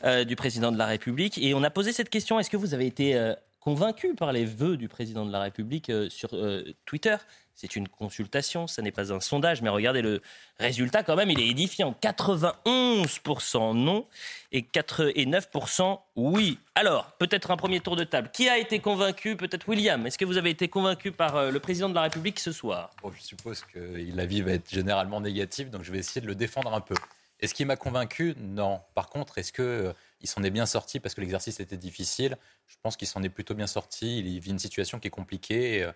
euh, 0.04 0.24
du 0.24 0.36
président 0.36 0.72
de 0.72 0.78
la 0.78 0.86
République. 0.86 1.40
Et 1.40 1.56
on 1.56 1.64
a 1.64 1.72
posé 1.72 1.92
cette 1.92 2.10
question 2.10 2.40
est-ce 2.40 2.52
que 2.52 2.58
vous 2.58 2.76
avez 2.76 2.86
été 2.86 3.16
euh, 3.16 3.34
convaincu 3.60 4.14
par 4.14 4.32
les 4.32 4.46
vœux 4.46 4.78
du 4.78 4.88
président 4.88 5.26
de 5.26 5.32
la 5.32 5.42
République 5.42 5.90
euh, 5.90 6.08
sur 6.10 6.30
Twitter? 6.86 7.16
C'est 7.56 7.76
une 7.76 7.88
consultation, 7.88 8.68
ça 8.68 8.84
n'est 8.84 8.92
pas 8.92 9.12
un 9.12 9.20
sondage, 9.20 9.64
mais 9.64 9.70
regardez 9.70 10.04
le 10.04 10.22
résultat 10.60 11.02
quand 11.02 11.16
même, 11.16 11.32
il 11.32 11.40
est 11.40 11.48
édifiant 11.48 11.96
91% 12.00 13.76
non 13.76 14.06
et 14.52 14.62
4 14.62 15.14
et 15.16 15.26
9% 15.26 16.00
oui. 16.16 16.60
Alors, 16.76 17.14
peut-être 17.18 17.50
un 17.50 17.58
premier 17.58 17.80
tour 17.80 17.96
de 17.96 18.04
table. 18.04 18.30
Qui 18.32 18.48
a 18.48 18.60
été 18.60 18.78
convaincu? 18.78 19.36
Peut-être 19.36 19.68
William. 19.68 20.06
Est-ce 20.06 20.20
que 20.20 20.26
vous 20.26 20.38
avez 20.38 20.52
été 20.52 20.68
convaincu 20.68 21.12
par 21.12 21.50
le 21.50 21.60
président 21.60 21.90
de 21.90 21.96
la 21.96 22.04
République 22.04 22.40
ce 22.40 22.52
soir? 22.52 22.92
Je 23.04 23.24
suppose 23.24 23.64
que 23.64 23.80
l'avis 24.16 24.44
va 24.44 24.52
être 24.52 24.70
généralement 24.70 25.20
négatif, 25.20 25.72
donc 25.72 25.82
je 25.82 25.92
vais 25.92 25.98
essayer 25.98 26.22
de 26.22 26.28
le 26.28 26.36
défendre 26.36 26.72
un 26.76 26.82
peu. 26.82 26.94
Est-ce 27.40 27.54
qu'il 27.54 27.68
m'a 27.68 27.76
convaincu? 27.76 28.34
Non. 28.38 28.82
Par 28.96 29.10
contre, 29.10 29.38
est-ce 29.38 29.54
qu'il 29.54 30.30
s'en 30.30 30.44
est 30.44 30.50
bien 30.50 30.66
sorti 30.66 31.00
parce 31.00 31.14
que 31.14 31.22
l'exercice 31.22 31.60
était 31.60 31.78
difficile? 31.78 32.38
Je 32.66 32.76
pense 32.82 32.98
qu'il 32.98 33.08
s'en 33.08 33.22
est 33.22 33.30
plutôt 33.30 33.54
bien 33.54 33.68
sorti. 33.68 34.20
Il 34.20 34.40
vit 34.40 34.52
une 34.52 34.60
situation 34.60 35.00
qui 35.00 35.08
est 35.08 35.12
compliquée, 35.12 35.84
euh, 35.84 35.92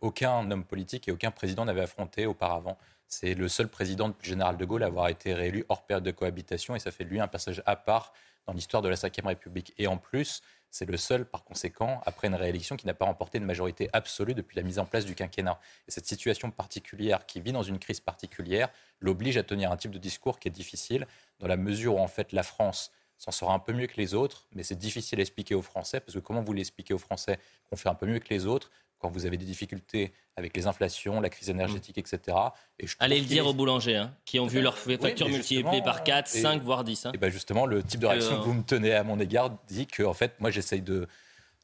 qu'aucun 0.00 0.50
homme 0.50 0.64
politique 0.64 1.08
et 1.08 1.12
aucun 1.12 1.30
président 1.30 1.64
n'avait 1.64 1.82
affronté 1.82 2.26
auparavant. 2.26 2.78
C'est 3.06 3.34
le 3.34 3.48
seul 3.48 3.68
président 3.68 4.08
depuis 4.08 4.28
général 4.28 4.56
de 4.56 4.64
Gaulle 4.64 4.82
à 4.82 4.86
avoir 4.86 5.08
été 5.08 5.34
réélu 5.34 5.64
hors 5.68 5.86
période 5.86 6.04
de 6.04 6.10
cohabitation 6.10 6.74
et 6.74 6.80
ça 6.80 6.90
fait 6.90 7.04
de 7.04 7.10
lui 7.10 7.20
un 7.20 7.28
passage 7.28 7.62
à 7.66 7.76
part 7.76 8.12
dans 8.46 8.52
l'histoire 8.52 8.82
de 8.82 8.88
la 8.88 8.96
Ve 8.96 9.26
République. 9.26 9.74
Et 9.78 9.86
en 9.86 9.96
plus, 9.96 10.42
C'est 10.74 10.86
le 10.90 10.96
seul, 10.96 11.24
par 11.24 11.44
conséquent, 11.44 12.00
après 12.04 12.26
une 12.26 12.34
réélection 12.34 12.74
qui 12.74 12.84
n'a 12.88 12.94
pas 12.94 13.04
remporté 13.04 13.38
une 13.38 13.44
majorité 13.44 13.88
absolue 13.92 14.34
depuis 14.34 14.56
la 14.56 14.64
mise 14.64 14.80
en 14.80 14.84
place 14.84 15.04
du 15.04 15.14
quinquennat. 15.14 15.60
Et 15.86 15.92
cette 15.92 16.04
situation 16.04 16.50
particulière, 16.50 17.26
qui 17.26 17.40
vit 17.40 17.52
dans 17.52 17.62
une 17.62 17.78
crise 17.78 18.00
particulière, 18.00 18.70
l'oblige 18.98 19.36
à 19.36 19.44
tenir 19.44 19.70
un 19.70 19.76
type 19.76 19.92
de 19.92 19.98
discours 19.98 20.40
qui 20.40 20.48
est 20.48 20.50
difficile, 20.50 21.06
dans 21.38 21.46
la 21.46 21.56
mesure 21.56 21.94
où, 21.94 22.00
en 22.00 22.08
fait, 22.08 22.32
la 22.32 22.42
France 22.42 22.90
s'en 23.18 23.30
sort 23.30 23.52
un 23.52 23.60
peu 23.60 23.72
mieux 23.72 23.86
que 23.86 23.98
les 23.98 24.14
autres, 24.14 24.48
mais 24.52 24.64
c'est 24.64 24.74
difficile 24.74 25.20
à 25.20 25.22
expliquer 25.22 25.54
aux 25.54 25.62
Français, 25.62 26.00
parce 26.00 26.14
que 26.14 26.18
comment 26.18 26.42
vous 26.42 26.52
l'expliquez 26.52 26.92
aux 26.92 26.98
Français 26.98 27.38
qu'on 27.70 27.76
fait 27.76 27.88
un 27.88 27.94
peu 27.94 28.06
mieux 28.06 28.18
que 28.18 28.30
les 28.30 28.44
autres 28.44 28.72
quand 29.04 29.10
vous 29.10 29.26
avez 29.26 29.36
des 29.36 29.44
difficultés 29.44 30.14
avec 30.34 30.56
les 30.56 30.66
inflations, 30.66 31.20
la 31.20 31.28
crise 31.28 31.50
énergétique, 31.50 31.98
etc. 31.98 32.38
Et 32.80 32.86
Allez 33.00 33.20
le 33.20 33.26
dire 33.26 33.46
aux 33.46 33.52
boulangers, 33.52 33.96
hein, 33.96 34.14
qui 34.24 34.40
ont 34.40 34.46
vu 34.46 34.62
leurs 34.62 34.78
factures 34.78 35.28
multipliées 35.28 35.82
par 35.82 36.04
4, 36.04 36.26
5, 36.26 36.62
voire 36.62 36.84
10. 36.84 37.04
Hein. 37.04 37.12
Et 37.12 37.18
ben 37.18 37.30
justement, 37.30 37.66
le 37.66 37.82
type 37.82 38.00
de 38.00 38.06
réaction 38.06 38.38
que 38.40 38.44
vous 38.46 38.54
me 38.54 38.62
tenez 38.62 38.94
à 38.94 39.04
mon 39.04 39.20
égard 39.20 39.50
dit 39.68 39.86
que, 39.86 40.02
en 40.04 40.14
fait, 40.14 40.40
moi, 40.40 40.50
j'essaye 40.50 40.80
de, 40.80 41.06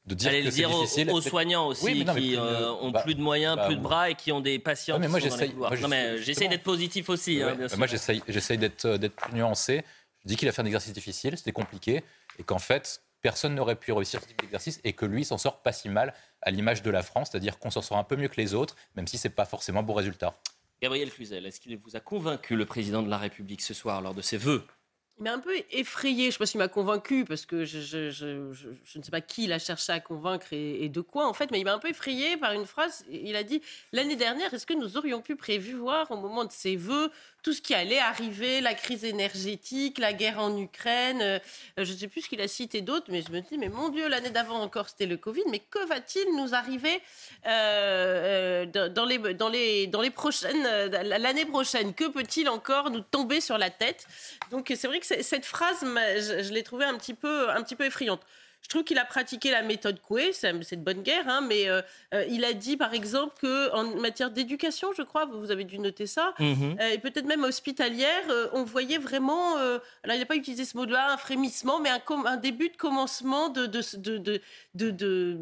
de 0.05 0.15
dire 0.15 0.29
Allez 0.29 0.41
que 0.41 0.45
le 0.49 0.51
dire 0.51 0.71
aux, 0.71 1.21
soignants 1.23 1.69
aussi, 1.69 1.87
Oui, 1.87 2.05
non, 2.05 2.15
qui 2.15 2.37
euh, 2.37 2.71
ont 2.73 2.91
bah, 2.91 3.01
plus 3.01 3.15
de 3.15 3.23
moyens, 3.23 3.57
bah, 3.57 3.65
plus 3.65 3.77
de 3.77 3.81
bras 3.81 4.11
et 4.11 4.15
qui 4.17 4.33
ont 4.33 4.41
des 4.41 4.59
patients 4.59 4.97
Ouais, 4.97 5.01
mais 5.01 5.07
qui 5.07 5.13
moi, 5.13 5.21
j'essaye- 5.21 6.45
Non, 6.45 6.51
d'être 6.51 6.63
positif 6.63 7.09
aussi. 7.09 7.43
hein, 7.43 7.57
Ouais. 7.59 7.77
Moi, 7.79 7.87
j'essaye, 7.87 8.23
j'essaye 8.29 8.59
d'être, 8.59 8.85
euh, 8.85 8.99
d'être 8.99 9.17
plus 9.17 9.33
nuancé. 9.33 9.83
Je 10.25 10.29
dis 10.29 10.37
qu'il 10.37 10.47
a 10.47 10.53
fait 10.53 10.61
un 10.61 10.67
exercice 10.67 10.93
difficile, 10.93 11.39
c'était 11.39 11.53
compliqué, 11.53 12.05
et 12.39 12.43
qu'en 12.43 12.59
fait, 12.59 13.01
personne 13.23 13.55
n'aurait 13.55 13.77
pu 13.77 13.93
réussir 13.93 14.21
ce 14.21 14.27
type 14.27 14.41
d'exercice, 14.41 14.81
et 14.85 14.93
que 14.93 15.07
lui 15.07 15.25
s'en 15.25 15.39
sort 15.39 15.63
pas 15.63 15.73
si 15.73 15.89
mal 15.89 16.15
à 16.43 16.51
l'image 16.51 16.83
de 16.83 16.91
la 16.91 17.03
France, 17.03 17.29
c'est-à-dire 17.31 17.59
qu'on 17.59 17.71
s'en 17.71 17.83
sort 17.83 17.99
un 17.99 18.05
peu 18.05 18.17
mieux 18.17 18.29
que 18.29 18.41
les 18.41 18.55
autres, 18.55 18.77
même 18.97 19.07
si 19.07 19.19
c'est 19.19 19.31
pas 19.31 19.45
forcément 19.45 19.81
un 19.81 19.85
bon 19.85 19.95
résultat. 19.95 20.39
Gabriel 20.83 21.11
Cluzel, 21.11 21.45
est-ce 21.47 21.61
qu'il 21.61 21.77
vous 21.77 21.97
a 21.97 22.01
convaincu, 22.01 22.57
le 22.57 22.65
président 22.65 23.03
de 23.03 23.11
la 23.11 23.19
République, 23.19 23.61
ce 23.61 23.75
soir, 23.75 24.01
lors 24.01 24.15
de 24.15 24.23
ses 24.23 24.39
vœux? 24.39 24.65
Il 25.19 25.25
m'a 25.25 25.35
un 25.35 25.39
peu 25.39 25.53
effrayé. 25.73 26.23
Je 26.23 26.27
ne 26.29 26.31
sais 26.31 26.39
pas 26.39 26.47
s'il 26.47 26.57
m'a 26.59 26.69
convaincu, 26.69 27.27
parce 27.27 27.45
que 27.45 27.67
je, 27.67 27.81
je- 27.81 28.09
je- 28.09 28.55
je- 28.55 28.71
je 28.83 28.99
ne 28.99 29.03
sais 29.05 29.11
pas 29.11 29.21
qui 29.21 29.45
il 29.45 29.53
a 29.53 29.59
cherché 29.59 29.93
à 29.93 30.01
convaincre 30.01 30.47
et, 30.55 30.83
et 30.83 30.89
de 30.89 31.03
quoi, 31.03 31.29
en 31.29 31.35
fait, 31.35 31.51
mais 31.51 31.61
il 31.61 31.65
m'a 31.65 31.75
un 31.75 31.79
peu 31.79 31.91
effrayé 31.91 32.39
par 32.39 32.53
une 32.53 32.65
phrase. 32.65 33.05
Il 33.11 33.37
a 33.37 33.43
dit 33.43 33.61
L'année 33.93 34.17
dernière, 34.17 34.55
est-ce 34.55 34.65
que 34.65 34.73
nous 34.73 34.97
aurions 34.97 35.21
pu 35.21 35.37
prévoir, 35.37 36.11
au 36.11 36.17
moment 36.17 36.47
de 36.47 36.53
ses 36.53 36.75
vœux, 36.77 37.11
tout 37.43 37.53
ce 37.53 37.63
qui 37.63 37.75
allait 37.75 37.99
arriver, 37.99 38.61
la 38.61 38.75
crise 38.75 39.05
énergétique, 39.05 39.99
la 39.99 40.13
guerre 40.13 40.39
en 40.39 40.57
Ukraine 40.57 41.21
euh, 41.23 41.39
Je 41.77 41.93
ne 41.93 41.97
sais 41.97 42.09
plus 42.09 42.23
ce 42.23 42.29
qu'il 42.29 42.41
a 42.41 42.49
cité 42.49 42.81
d'autres, 42.81 43.07
mais 43.09 43.23
je 43.23 43.33
me 43.33 43.41
dis 43.41 43.59
Mais 43.59 43.69
mon 43.69 43.89
Dieu, 43.89 44.09
l'année 44.09 44.31
d'avant 44.31 44.61
encore, 44.61 44.89
c'était 44.89 45.07
le 45.07 45.17
Covid, 45.17 45.43
mais 45.51 45.59
que 45.59 45.87
va-t-il 45.87 46.37
nous 46.37 46.55
arriver 46.55 47.01
euh, 47.47 48.67
euh, 48.77 48.89
dans, 48.89 49.07
les, 49.07 50.11
prochaines, 50.11 50.63
l'année 50.63 51.47
prochaine? 51.47 51.95
Que 51.95 52.09
peut-il 52.09 52.49
encore 52.49 52.91
nous 52.91 53.01
tomber 53.01 53.41
sur 53.41 53.59
la 53.59 53.71
tête? 53.71 54.07
Donc 54.51 54.73
c'est 54.75 54.87
vrai 54.87 55.01
que 55.01 55.07
cette 55.07 55.47
phrase, 55.47 55.81
je 55.83 56.53
l'ai 56.53 56.63
trouvée 56.63 56.85
un 56.85 56.97
petit 56.97 57.15
peu, 57.15 57.51
un 57.51 57.63
petit 57.63 57.77
peu 57.77 57.87
effrayante. 57.87 58.21
Je 58.63 58.69
trouve 58.69 58.85
qu'il 58.85 58.99
a 58.99 59.05
pratiqué 59.05 59.51
la 59.51 59.63
méthode 59.63 60.01
Coué, 60.01 60.33
c'est 60.33 60.53
de 60.53 60.77
bonne 60.85 61.03
guerre, 61.03 61.29
hein, 61.29 61.41
mais 61.49 61.69
euh, 61.69 61.81
euh, 62.15 62.25
il 62.29 62.45
a 62.45 62.53
dit 62.53 62.77
par 62.77 62.95
exemple 62.95 63.35
que 63.41 63.73
en 63.75 63.97
matière 63.99 64.31
d'éducation, 64.31 64.93
je 64.97 65.03
crois, 65.03 65.25
vous 65.27 65.51
avez 65.51 65.65
dû 65.65 65.79
noter 65.79 66.07
ça, 66.07 66.35
Mhm. 66.39 66.77
euh, 66.81 66.89
et 66.93 66.99
peut-être 66.99 67.27
même 67.27 67.43
hospitalière, 67.43 68.23
on 68.53 68.63
voyait 68.65 68.99
vraiment, 68.99 69.57
alors 69.57 69.81
il 70.15 70.19
n'a 70.19 70.27
pas 70.27 70.37
utilisé 70.37 70.65
ce 70.65 70.77
mot-là, 70.77 71.13
un 71.13 71.17
frémissement, 71.17 71.81
mais 71.81 71.91
un 71.91 72.37
début 72.37 72.69
de 72.69 72.77
commencement 72.77 73.49
de, 73.49 73.67
de, 73.67 73.81
de, 73.97 74.41
de, 74.75 75.39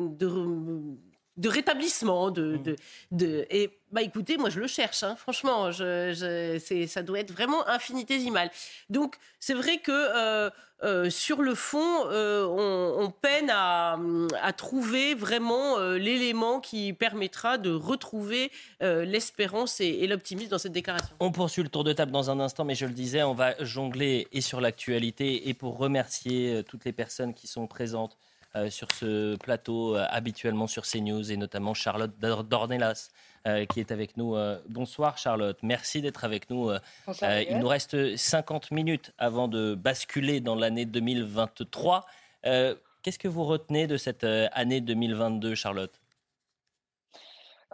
de, 1.39 1.49
rétablissement, 1.49 2.31
de, 2.31 2.57
de, 2.59 2.77
de- 3.13 3.47
et 3.51 3.71
bah 3.91 4.03
écoutez, 4.03 4.37
moi 4.37 4.51
je 4.51 4.61
le 4.61 4.67
cherche, 4.67 5.03
hein, 5.03 5.17
franchement, 5.17 5.73
je, 5.73 6.13
je- 6.13 6.59
c'est, 6.63 6.87
ça 6.87 7.03
doit 7.03 7.21
être 7.21 7.33
vraiment 7.33 7.67
infinitésimal. 7.67 8.51
Donc 8.91 9.17
c'est 9.41 9.55
vrai 9.55 9.79
que 9.79 9.91
euh, 9.93 10.51
euh, 10.85 11.09
sur 11.11 11.41
le 11.43 11.55
fond, 11.55 12.05
euh, 12.07 12.45
on, 12.47 13.05
on 13.05 13.11
peine 13.11 13.51
à, 13.51 13.99
à 14.43 14.53
trouver 14.53 15.15
vraiment 15.15 15.79
l'élément 15.95 16.61
qui 16.61 16.93
permettra 16.93 17.57
de 17.59 17.71
retrouver 17.73 18.51
l'espérance 18.81 19.81
et, 19.81 19.87
et 19.87 20.07
l'optimisme 20.07 20.51
dans 20.51 20.59
cette 20.59 20.73
déclaration. 20.73 21.15
On 21.21 21.33
poursuit 21.33 21.63
le 21.63 21.69
tour 21.69 21.85
de 21.85 21.93
table 21.93 22.13
dans 22.13 22.31
un 22.31 22.41
instant, 22.41 22.65
mais 22.65 22.75
je 22.75 22.87
le 22.87 22.93
disais, 22.93 23.23
on 23.23 23.35
va 23.35 23.55
jongler 23.65 24.29
et 24.33 24.41
sur 24.41 24.61
l'actualité 24.61 25.49
et 25.49 25.55
pour 25.55 25.79
remercier 25.79 26.63
toutes 26.69 26.85
les 26.85 26.93
personnes 26.93 27.35
qui 27.35 27.47
sont 27.47 27.67
présentes 27.67 28.17
euh, 28.59 28.71
sur 28.71 28.91
ce 28.93 29.37
plateau, 29.37 29.97
euh, 29.97 30.05
habituellement 30.11 30.67
sur 30.67 30.85
CNews, 30.85 31.31
et 31.33 31.37
notamment 31.37 31.75
Charlotte 31.75 32.13
Dor- 32.19 32.45
Dornelas, 32.45 33.11
euh, 33.47 33.65
qui 33.67 33.81
est 33.81 33.93
avec 33.93 34.17
nous. 34.17 34.35
Bonsoir 34.69 35.17
Charlotte, 35.19 35.59
merci 35.63 36.03
d'être 36.03 36.25
avec 36.25 36.51
nous. 36.51 36.71
Bonsoir, 37.07 37.41
il 37.41 37.59
nous 37.59 37.69
reste 37.69 38.17
50 38.17 38.71
minutes 38.71 39.13
avant 39.19 39.49
de 39.49 39.75
basculer 39.75 40.41
dans 40.41 40.55
l'année 40.55 40.85
2023. 40.85 42.05
Euh, 42.47 42.75
Qu'est-ce 43.03 43.19
que 43.19 43.29
vous 43.29 43.45
retenez 43.45 43.87
de 43.87 43.97
cette 43.97 44.25
année 44.25 44.81
2022, 44.81 45.55
Charlotte? 45.55 45.93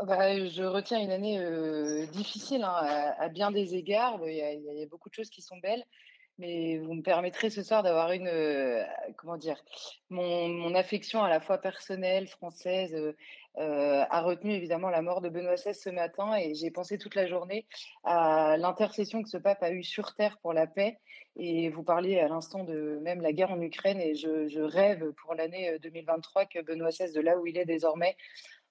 Bah, 0.06 0.36
je 0.48 0.62
retiens 0.64 1.00
une 1.00 1.10
année 1.10 2.06
difficile 2.12 2.62
hein, 2.62 2.74
à, 2.76 3.22
à 3.24 3.28
bien 3.28 3.50
des 3.50 3.74
égards. 3.74 4.18
Y 4.28 4.42
a- 4.42 4.52
il 4.52 4.78
y 4.78 4.82
a 4.82 4.86
beaucoup 4.86 5.08
de 5.08 5.14
choses 5.14 5.30
qui 5.30 5.40
sont 5.40 5.56
belles, 5.58 5.82
mais 6.38 6.78
vous 6.78 6.94
me 6.94 7.02
permettrez 7.02 7.50
ce 7.50 7.62
soir 7.62 7.82
d'avoir 7.82 8.12
une, 8.12 8.28
euh, 8.28 8.82
comment 9.16 9.36
dire, 9.36 9.62
mon, 10.10 10.74
affection 10.74 11.22
à 11.22 11.28
la 11.28 11.40
fois 11.40 11.58
personnelle, 11.58 12.26
française, 12.28 12.94
euh, 12.94 13.14
euh, 13.58 14.04
a 14.10 14.20
retenu 14.22 14.52
évidemment 14.52 14.90
la 14.90 15.00
mort 15.00 15.20
de 15.20 15.28
Benoît 15.28 15.54
XVI 15.54 15.74
ce 15.74 15.90
matin, 15.90 16.34
et 16.36 16.54
j'ai 16.54 16.72
pensé 16.72 16.98
toute 16.98 17.14
la 17.14 17.26
journée 17.26 17.66
à 18.02 18.56
l'intercession 18.56 19.22
que 19.22 19.28
ce 19.28 19.36
pape 19.36 19.62
a 19.62 19.70
eue 19.70 19.84
sur 19.84 20.14
terre 20.14 20.38
pour 20.42 20.52
la 20.52 20.66
paix. 20.66 20.98
Et 21.36 21.68
vous 21.68 21.84
parliez 21.84 22.18
à 22.18 22.28
l'instant 22.28 22.64
de 22.64 22.98
même 23.02 23.20
la 23.20 23.32
guerre 23.32 23.52
en 23.52 23.60
Ukraine, 23.60 24.00
et 24.00 24.14
je, 24.14 24.60
rêve 24.60 25.12
pour 25.12 25.34
l'année 25.34 25.70
euh, 25.70 25.78
2023 25.78 26.46
que 26.46 26.60
Benoît 26.62 26.90
XVI, 26.90 27.12
de 27.12 27.20
là 27.20 27.38
où 27.38 27.46
il 27.46 27.56
est 27.56 27.64
désormais, 27.64 28.16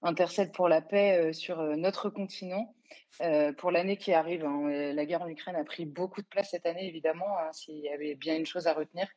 intercède 0.03 0.51
pour 0.51 0.69
la 0.69 0.81
paix 0.81 1.17
euh, 1.17 1.33
sur 1.33 1.59
euh, 1.59 1.75
notre 1.75 2.09
continent 2.09 2.73
euh, 3.21 3.53
pour 3.53 3.71
l'année 3.71 3.97
qui 3.97 4.13
arrive. 4.13 4.45
hein. 4.45 4.93
La 4.93 5.05
guerre 5.05 5.21
en 5.21 5.27
Ukraine 5.27 5.55
a 5.55 5.63
pris 5.63 5.85
beaucoup 5.85 6.21
de 6.21 6.27
place 6.27 6.49
cette 6.51 6.65
année, 6.65 6.87
évidemment, 6.87 7.37
hein, 7.39 7.51
s'il 7.51 7.77
y 7.77 7.89
avait 7.89 8.15
bien 8.15 8.35
une 8.35 8.45
chose 8.45 8.67
à 8.67 8.73
retenir. 8.73 9.07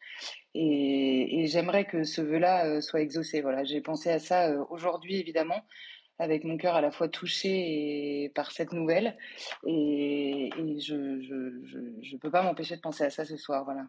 Et, 0.55 1.41
et 1.41 1.47
j'aimerais 1.47 1.85
que 1.85 2.05
ce 2.05 2.21
vœu-là 2.21 2.81
soit 2.81 3.01
exaucé. 3.01 3.41
Voilà, 3.41 3.65
j'ai 3.65 3.81
pensé 3.81 4.11
à 4.11 4.19
ça 4.19 4.53
aujourd'hui, 4.71 5.19
évidemment, 5.19 5.61
avec 6.19 6.45
mon 6.45 6.57
cœur 6.57 6.75
à 6.75 6.81
la 6.81 6.91
fois 6.91 7.09
touché 7.09 8.31
par 8.35 8.53
cette 8.53 8.73
nouvelle. 8.73 9.17
Et, 9.67 10.51
je 10.81 10.95
ne 10.95 12.19
peux 12.19 12.31
pas 12.31 12.43
m'empêcher 12.43 12.77
de 12.77 12.81
penser 12.81 13.05
à 13.05 13.11
ça 13.11 13.25
ce 13.25 13.37
soir. 13.37 13.65
Voilà. 13.65 13.83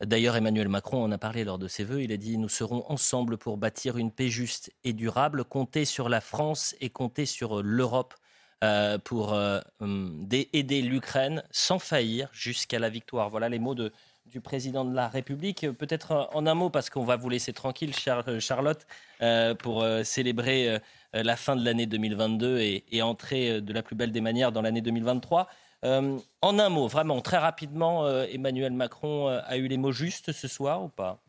D'ailleurs, 0.00 0.36
Emmanuel 0.36 0.68
Macron 0.68 1.02
en 1.02 1.12
a 1.12 1.18
parlé 1.18 1.44
lors 1.44 1.58
de 1.58 1.68
ses 1.68 1.84
vœux. 1.84 2.02
Il 2.02 2.12
a 2.12 2.16
dit 2.16 2.38
Nous 2.38 2.48
serons 2.48 2.84
ensemble 2.88 3.36
pour 3.36 3.56
bâtir 3.56 3.96
une 3.98 4.10
paix 4.10 4.28
juste 4.28 4.72
et 4.84 4.92
durable. 4.92 5.44
Comptez 5.44 5.84
sur 5.84 6.08
la 6.08 6.20
France 6.20 6.76
et 6.80 6.90
comptez 6.90 7.26
sur 7.26 7.58
euh, 7.58 7.62
l'Europe 7.64 8.14
euh, 8.62 8.98
pour 8.98 9.34
euh, 9.34 9.60
hum, 9.80 10.28
aider 10.30 10.82
l'Ukraine 10.82 11.42
sans 11.50 11.78
faillir 11.78 12.28
jusqu'à 12.32 12.78
la 12.78 12.90
victoire. 12.90 13.28
Voilà 13.28 13.48
les 13.48 13.58
mots 13.58 13.74
du 13.74 14.40
président 14.40 14.84
de 14.84 14.94
la 14.94 15.08
République. 15.08 15.66
Peut-être 15.72 16.30
en 16.32 16.46
un 16.46 16.54
mot, 16.54 16.70
parce 16.70 16.88
qu'on 16.88 17.04
va 17.04 17.16
vous 17.16 17.28
laisser 17.28 17.52
tranquille, 17.52 17.92
Char- 17.92 18.40
Charlotte, 18.40 18.86
pour 19.58 19.84
célébrer 20.04 20.78
la 21.12 21.36
fin 21.36 21.56
de 21.56 21.64
l'année 21.64 21.86
2022 21.86 22.58
et, 22.58 22.84
et 22.90 23.02
entrer 23.02 23.50
euh, 23.50 23.60
de 23.60 23.72
la 23.72 23.82
plus 23.82 23.96
belle 23.96 24.12
des 24.12 24.20
manières 24.20 24.52
dans 24.52 24.62
l'année 24.62 24.80
2023. 24.80 25.48
Euh, 25.84 26.18
en 26.42 26.58
un 26.58 26.68
mot, 26.68 26.86
vraiment, 26.88 27.20
très 27.20 27.38
rapidement, 27.38 28.06
euh, 28.06 28.24
Emmanuel 28.30 28.72
Macron 28.72 29.28
euh, 29.28 29.40
a 29.44 29.56
eu 29.56 29.66
les 29.66 29.78
mots 29.78 29.92
justes 29.92 30.32
ce 30.32 30.48
soir 30.48 30.82
ou 30.82 30.88
pas? 30.88 31.20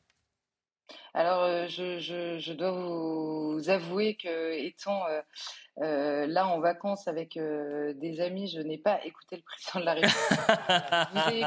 Alors, 1.14 1.44
euh, 1.44 1.68
je, 1.68 2.00
je- 2.00 2.40
je 2.40 2.54
dois 2.54 2.72
vous 2.72 3.62
avouer 3.70 4.16
que, 4.16 4.54
étant 4.54 5.06
euh, 5.08 5.22
euh, 5.82 6.28
là 6.28 6.48
en 6.48 6.60
vacances 6.60 7.08
avec 7.08 7.38
des 7.38 8.20
amis, 8.22 8.48
je 8.48 8.60
n'ai 8.62 8.78
pas 8.78 9.04
écouté 9.06 9.38
le 9.38 9.42
président 9.44 9.80
de 9.80 9.86
la 9.86 9.94
République. 9.94 11.46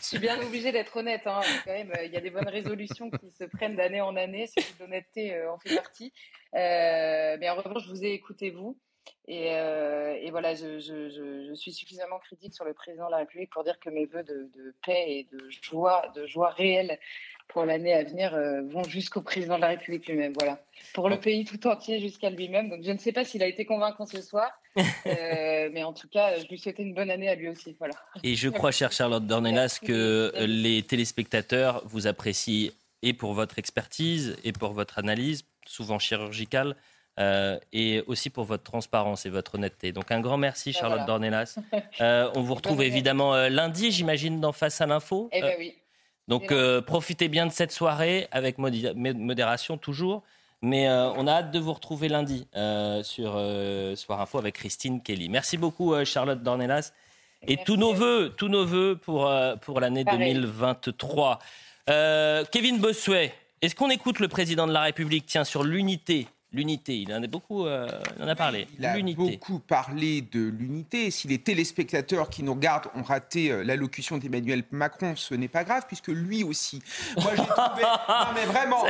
Je 0.00 0.02
suis 0.02 0.18
bien 0.18 0.40
obligée 0.40 0.72
d'être 0.72 0.96
honnête. 0.96 1.22
hein, 1.26 1.40
quand 1.64 1.72
même, 1.72 1.92
il 2.04 2.12
y 2.12 2.16
a 2.16 2.20
des 2.20 2.30
bonnes 2.30 2.48
résolutions 2.48 3.10
qui 3.10 3.30
se 3.30 3.44
prennent 3.44 3.76
d'année 3.76 4.00
en 4.00 4.16
année. 4.16 4.46
Celui 4.46 4.72
d'honnêteté 4.78 5.34
euh, 5.34 5.52
en 5.52 5.58
fait 5.58 5.74
partie. 5.76 6.12
Mais 6.52 7.48
en 7.50 7.54
revanche, 7.56 7.84
je 7.84 7.90
vous 7.90 8.04
ai 8.04 8.12
écouté 8.12 8.50
vous. 8.50 8.78
Et, 9.26 9.52
euh, 9.54 10.14
et 10.20 10.30
voilà, 10.30 10.54
je, 10.54 10.78
je- 10.78 11.08
je- 11.08 11.46
je 11.48 11.54
suis 11.54 11.72
suffisamment 11.72 12.18
critique 12.18 12.54
sur 12.54 12.64
le 12.66 12.74
président 12.74 13.06
de 13.06 13.10
la 13.12 13.18
République 13.18 13.50
pour 13.50 13.64
dire 13.64 13.78
que 13.78 13.88
mes 13.90 14.04
voeux 14.06 14.22
de, 14.22 14.50
de 14.54 14.74
paix 14.84 15.04
et 15.08 15.28
de 15.32 15.48
joie, 15.50 16.02
de 16.14 16.26
joie 16.26 16.50
réelle 16.50 16.98
pour 17.48 17.64
l'année 17.64 17.94
à 17.94 18.04
venir 18.04 18.34
euh, 18.34 18.62
vont 18.68 18.84
jusqu'au 18.84 19.22
président 19.22 19.56
de 19.56 19.62
la 19.62 19.68
République 19.68 20.06
lui-même. 20.06 20.32
Voilà, 20.38 20.60
pour 20.94 21.08
le 21.08 21.18
pays 21.18 21.44
tout 21.44 21.66
entier 21.66 22.00
jusqu'à 22.00 22.30
lui-même. 22.30 22.68
Donc 22.68 22.80
je 22.82 22.92
ne 22.92 22.98
sais 22.98 23.12
pas 23.12 23.24
s'il 23.24 23.42
a 23.42 23.46
été 23.46 23.64
convaincant 23.64 24.06
ce 24.06 24.22
soir, 24.22 24.50
euh, 24.76 25.68
mais 25.72 25.82
en 25.82 25.92
tout 25.92 26.08
cas, 26.08 26.38
je 26.38 26.46
lui 26.48 26.58
souhaitais 26.58 26.82
une 26.82 26.94
bonne 26.94 27.10
année 27.10 27.28
à 27.28 27.34
lui 27.34 27.48
aussi. 27.48 27.74
Voilà. 27.78 27.94
Et 28.22 28.34
je 28.34 28.48
crois, 28.48 28.70
chère 28.70 28.92
Charlotte 28.92 29.26
Dornelas, 29.26 29.80
que 29.84 30.32
les 30.46 30.82
téléspectateurs 30.82 31.82
vous 31.86 32.06
apprécient 32.06 32.70
et 33.02 33.12
pour 33.12 33.32
votre 33.32 33.58
expertise 33.58 34.36
et 34.44 34.52
pour 34.52 34.72
votre 34.72 34.98
analyse, 34.98 35.44
souvent 35.66 35.98
chirurgicale, 35.98 36.76
euh, 37.18 37.58
et 37.72 38.04
aussi 38.06 38.30
pour 38.30 38.44
votre 38.44 38.62
transparence 38.62 39.26
et 39.26 39.30
votre 39.30 39.56
honnêteté. 39.56 39.90
Donc 39.90 40.12
un 40.12 40.20
grand 40.20 40.36
merci, 40.36 40.70
Ben 40.70 40.80
Charlotte 40.80 41.00
voilà. 41.00 41.06
Dornelas. 41.06 41.58
Euh, 42.00 42.30
on 42.36 42.42
vous 42.42 42.54
retrouve 42.54 42.82
évidemment 42.82 43.34
euh, 43.34 43.48
lundi, 43.48 43.90
j'imagine, 43.90 44.40
dans 44.40 44.52
Face 44.52 44.80
à 44.80 44.86
l'info. 44.86 45.28
Eh 45.32 45.40
ben 45.40 45.56
oui. 45.58 45.74
Donc 46.28 46.52
euh, 46.52 46.82
profitez 46.82 47.28
bien 47.28 47.46
de 47.46 47.52
cette 47.52 47.72
soirée 47.72 48.28
avec 48.30 48.58
modération 48.58 49.78
toujours. 49.78 50.22
Mais 50.60 50.88
euh, 50.88 51.10
on 51.12 51.26
a 51.26 51.32
hâte 51.32 51.50
de 51.52 51.58
vous 51.58 51.72
retrouver 51.72 52.08
lundi 52.08 52.46
euh, 52.56 53.02
sur 53.02 53.32
Soir 53.96 54.20
Info 54.20 54.38
avec 54.38 54.56
Christine 54.56 55.02
Kelly. 55.02 55.28
Merci 55.28 55.56
beaucoup 55.56 55.94
Charlotte 56.04 56.42
Dornelas. 56.42 56.92
Et 57.46 57.56
tous 57.56 57.76
nos 57.76 57.94
voeux, 57.94 58.34
tous 58.36 58.48
nos 58.48 58.66
voeux 58.66 58.96
pour, 58.96 59.32
pour 59.62 59.80
l'année 59.80 60.04
2023. 60.04 61.38
Kevin 61.86 62.78
Bossuet, 62.78 63.32
est-ce 63.62 63.74
qu'on 63.74 63.90
écoute 63.90 64.18
le 64.18 64.28
président 64.28 64.66
de 64.66 64.72
la 64.72 64.82
République? 64.82 65.26
Tiens, 65.26 65.44
sur 65.44 65.62
l'unité 65.62 66.26
L'unité, 66.50 66.96
il 66.96 67.12
en 67.12 67.22
a 67.22 67.26
beaucoup, 67.26 67.66
euh, 67.66 67.86
en 68.18 68.26
a 68.26 68.34
parlé. 68.34 68.66
Il 68.78 68.86
a 68.86 68.96
beaucoup 69.14 69.58
parlé 69.58 70.22
de 70.22 70.40
l'unité. 70.40 71.10
Si 71.10 71.28
les 71.28 71.36
téléspectateurs 71.36 72.30
qui 72.30 72.42
nous 72.42 72.54
regardent 72.54 72.88
ont 72.94 73.02
raté 73.02 73.52
euh, 73.52 73.62
l'allocution 73.62 74.16
d'Emmanuel 74.16 74.64
Macron, 74.70 75.14
ce 75.14 75.34
n'est 75.34 75.48
pas 75.48 75.64
grave, 75.64 75.84
puisque 75.86 76.08
lui 76.08 76.44
aussi. 76.44 76.80
Moi, 77.18 77.32
j'ai 77.36 77.44
trouvé, 77.44 77.82
non, 78.08 78.26
mais 78.34 78.46
vraiment, 78.46 78.82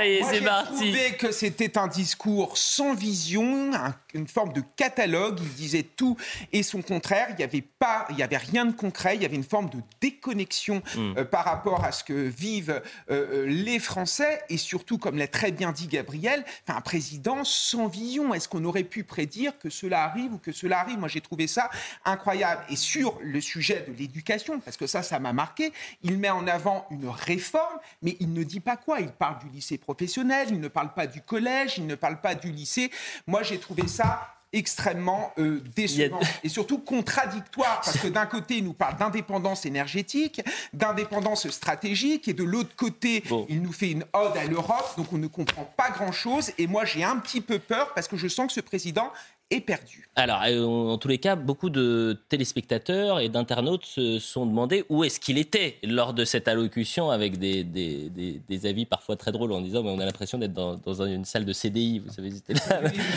trouvé 0.67 1.17
que 1.19 1.33
c'était 1.33 1.77
un 1.79 1.89
discours 1.89 2.57
sans 2.57 2.95
vision, 2.95 3.73
une 4.15 4.29
forme 4.29 4.53
de 4.53 4.63
catalogue. 4.77 5.41
Il 5.43 5.55
disait 5.55 5.83
tout 5.83 6.17
et 6.53 6.63
son 6.63 6.81
contraire. 6.81 7.27
Il 7.31 7.37
n'y 7.39 7.45
avait 7.45 7.63
pas, 7.63 8.07
il 8.11 8.19
y 8.19 8.23
avait 8.23 8.37
rien 8.37 8.67
de 8.67 8.73
concret. 8.73 9.17
Il 9.17 9.23
y 9.23 9.25
avait 9.25 9.35
une 9.35 9.43
forme 9.43 9.69
de 9.69 9.79
déconnexion 10.01 10.81
hmm. 10.95 11.15
euh, 11.19 11.25
par 11.25 11.45
rapport 11.45 11.85
à 11.85 11.91
ce 11.91 12.05
que 12.05 12.13
vivent 12.13 12.81
les 13.09 13.81
Français 13.81 14.43
et 14.49 14.59
surtout, 14.59 14.99
comme 14.99 15.19
l'a 15.19 15.27
très 15.27 15.51
bien 15.51 15.73
dit 15.73 15.89
Gabriel, 15.89 16.45
un 16.69 16.81
président 16.81 17.43
sans 17.49 17.87
vision. 17.89 18.35
Est-ce 18.35 18.49
qu'on 18.49 18.65
aurait 18.65 18.85
pu 18.85 19.05
prédire 19.05 19.59
que 19.59 19.71
cela 19.71 20.05
arrive 20.05 20.35
ou 20.35 20.39
que 20.39 20.53
cela 20.53 20.81
arrive? 20.81 20.99
Moi, 20.99 21.09
j'ai 21.09 21.21
trouvé 21.21 21.47
ça 21.47 21.71
incroyable. 22.05 22.65
Et 22.69 22.77
sur 22.77 23.19
le 23.23 23.41
sujet 23.41 23.85
de 23.89 23.93
l'éducation, 23.93 24.61
parce 24.61 24.77
que 24.77 24.87
ça, 24.87 25.03
ça 25.03 25.19
m'a 25.19 25.33
marqué, 25.33 25.73
il 26.03 26.19
met 26.19 26.31
en 26.31 26.47
avant 26.47 26.87
une 26.91 27.09
réforme, 27.09 27.79
mais 28.03 28.17
il 28.21 28.33
ne 28.33 28.43
dit 28.43 28.61
pas 28.61 28.77
quoi. 28.77 29.01
Il 29.01 29.13
parle 29.13 29.39
du 29.39 29.49
lycée 29.49 29.79
professionnel, 29.79 30.49
il 30.51 30.61
ne 30.61 30.69
parle 30.69 30.95
pas 30.95 31.07
du 31.07 31.21
collège, 31.21 31.79
il 31.79 31.87
ne 31.87 31.95
parle 31.95 32.21
pas 32.21 32.35
du 32.35 32.51
lycée. 32.51 32.91
Moi, 33.27 33.43
j'ai 33.43 33.59
trouvé 33.59 33.89
ça 33.89 34.38
extrêmement 34.53 35.33
euh, 35.39 35.63
décevant 35.77 36.21
et 36.43 36.49
surtout 36.49 36.79
contradictoire 36.79 37.81
parce 37.85 37.99
que 37.99 38.09
d'un 38.09 38.27
côté 38.27 38.59
il 38.59 38.65
nous 38.65 38.73
parle 38.73 38.97
d'indépendance 38.97 39.67
énergétique, 39.67 40.41
d'indépendance 40.73 41.49
stratégique 41.51 42.29
et 42.29 42.33
de 42.33 42.45
l'autre 42.45 42.75
côté 42.75 43.23
il 43.49 43.61
nous 43.61 43.73
fait 43.73 43.91
une 43.91 44.05
ode 44.15 44.37
à 44.37 44.45
l'Europe 44.45 44.95
donc 44.97 45.13
on 45.13 45.19
ne 45.19 45.27
comprend 45.27 45.65
pas 45.77 45.91
grand-chose 45.91 46.53
et 46.57 46.67
moi 46.67 46.85
j'ai 46.87 47.05
un 47.05 47.17
petit 47.17 47.41
peu 47.43 47.59
peur 47.59 47.93
parce 47.95 48.09
que 48.09 48.17
je 48.17 48.29
sens 48.29 48.47
que 48.47 48.53
ce 48.55 48.61
président 48.61 49.13
perdu. 49.57 50.07
Alors, 50.15 50.43
euh, 50.47 50.65
en 50.65 50.99
tous 50.99 51.09
les 51.09 51.19
cas, 51.19 51.37
beaucoup 51.37 51.71
de 51.71 52.19
téléspectateurs 52.29 53.21
et 53.21 53.29
d'internautes 53.29 53.87
se 53.87 54.19
sont 54.19 54.45
demandé 54.45 54.85
où 54.89 55.05
est-ce 55.05 55.19
qu'il 55.21 55.39
était 55.39 55.79
lors 55.83 56.13
de 56.13 56.25
cette 56.25 56.49
allocution 56.49 57.11
avec 57.11 57.39
des, 57.39 57.65
des, 57.65 58.67
avis 58.67 58.85
parfois 58.85 59.17
très 59.17 59.33
drôles 59.33 59.53
en 59.53 59.61
disant 59.61 59.83
mais 59.83 59.91
on 59.91 60.01
a 60.01 60.05
l'impression 60.05 60.37
d'être 60.37 60.53
dans, 60.53 60.75
dans, 60.75 61.03
une 61.07 61.25
salle 61.25 61.45
de 61.45 61.53
CDI, 61.53 62.01
vous 62.01 62.13
savez, 62.13 62.31
c'était 62.33 62.55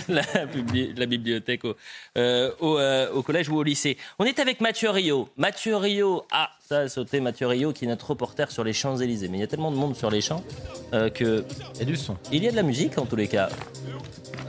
la, 0.08 1.06
bibliothèque 1.06 1.66
au, 1.66 1.76
euh, 2.18 2.52
euh, 2.62 3.12
au, 3.12 3.24
collège 3.24 3.50
ou 3.50 3.58
au 3.58 3.64
lycée. 3.64 3.98
On 4.20 4.26
est 4.26 4.40
avec 4.40 4.62
Mathieu 4.62 4.90
Rio. 4.92 5.28
Mathieu 5.36 5.76
Rio, 5.76 6.24
ah, 6.32 6.52
ça 6.72 6.80
a 6.80 6.88
sauté 6.88 7.20
Mathieu 7.20 7.48
Rio 7.48 7.74
qui 7.74 7.84
est 7.84 7.88
notre 7.90 8.12
reporter 8.12 8.50
sur 8.50 8.64
les 8.64 8.72
Champs-Élysées. 8.72 9.28
Mais 9.28 9.40
il 9.40 9.42
y 9.42 9.44
a 9.44 9.48
tellement 9.48 9.72
de 9.72 9.76
monde 9.76 9.94
sur 9.94 10.10
les 10.10 10.22
champs 10.22 10.42
que... 10.92 11.44
Il 11.76 11.80
y 11.80 11.82
a 11.82 11.86
du 11.86 11.98
son. 11.98 12.16
Il 12.32 12.42
y 12.46 12.48
a 12.48 12.52
de 12.52 12.56
la 12.56 12.64
musique 12.64 12.98
en 12.98 13.06
tous 13.06 13.18
les 13.18 13.28
cas. 13.28 13.50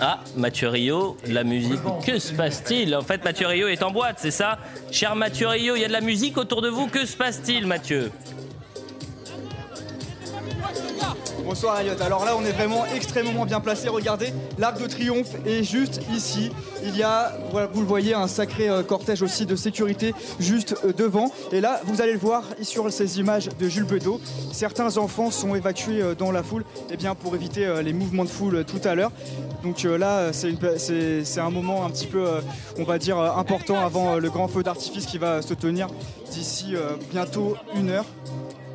Ah, 0.01 0.20
Mathieu 0.37 0.68
Rio, 0.68 1.16
la 1.27 1.43
musique. 1.43 1.81
Que 2.07 2.20
se 2.20 2.33
passe-t-il? 2.33 2.95
En 2.95 3.03
fait, 3.03 3.25
Mathieu 3.25 3.49
Rio 3.49 3.66
est 3.66 3.83
en 3.83 3.91
boîte, 3.91 4.18
c'est 4.20 4.31
ça? 4.31 4.59
Cher 4.93 5.16
Mathieu 5.16 5.49
Rio, 5.49 5.75
il 5.75 5.83
y 5.83 5.85
a 5.85 5.89
de 5.89 5.93
la 5.93 6.01
musique 6.01 6.39
autour 6.39 6.62
de 6.62 6.68
vous. 6.68 6.87
Que 6.87 7.07
se 7.07 7.16
passe-t-il, 7.16 7.66
Mathieu? 7.66 8.12
Bonsoir 11.45 11.80
Elliot. 11.80 12.01
Alors 12.01 12.24
là, 12.24 12.36
on 12.36 12.45
est 12.45 12.53
vraiment 12.53 12.84
extrêmement 12.95 13.45
bien 13.45 13.61
placé. 13.61 13.88
Regardez, 13.88 14.32
l'Arc 14.59 14.80
de 14.80 14.86
Triomphe 14.86 15.34
est 15.45 15.64
juste 15.64 16.01
ici. 16.14 16.51
Il 16.84 16.97
y 16.97 17.03
a, 17.03 17.32
vous 17.72 17.80
le 17.80 17.86
voyez, 17.86 18.14
un 18.14 18.28
sacré 18.28 18.68
euh, 18.68 18.82
cortège 18.82 19.22
aussi 19.22 19.45
de 19.45 19.57
sécurité 19.57 20.14
juste 20.38 20.76
euh, 20.84 20.93
devant. 20.93 21.30
Et 21.51 21.61
là, 21.61 21.80
vous 21.84 22.01
allez 22.01 22.12
le 22.12 22.18
voir 22.18 22.45
sur 22.62 22.90
ces 22.93 23.18
images 23.18 23.49
de 23.59 23.68
Jules 23.68 23.84
Bedeau. 23.84 24.20
Certains 24.53 24.97
enfants 24.99 25.30
sont 25.30 25.55
évacués 25.55 26.01
euh, 26.01 26.14
dans 26.14 26.30
la 26.30 26.43
foule 26.43 26.64
eh 26.90 26.97
bien, 26.97 27.14
pour 27.14 27.34
éviter 27.34 27.82
les 27.82 27.93
mouvements 27.93 28.24
de 28.24 28.30
foule 28.30 28.64
tout 28.64 28.80
à 28.86 28.95
l'heure. 28.95 29.12
Donc 29.62 29.82
là, 29.82 30.32
c'est 30.32 31.40
un 31.40 31.51
moment 31.51 31.84
un 31.84 31.90
petit 31.90 32.07
peu, 32.07 32.26
on 32.78 32.84
va 32.84 32.99
dire, 32.99 33.18
important 33.18 33.84
avant 33.84 34.16
le 34.16 34.30
grand 34.30 34.49
feu 34.49 34.62
d'artifice 34.62 35.07
qui 35.07 35.18
va 35.18 35.43
se 35.43 35.55
tenir 35.55 35.88
d'ici 36.30 36.74
bientôt 37.12 37.57
une 37.76 37.90
heure. 37.90 38.07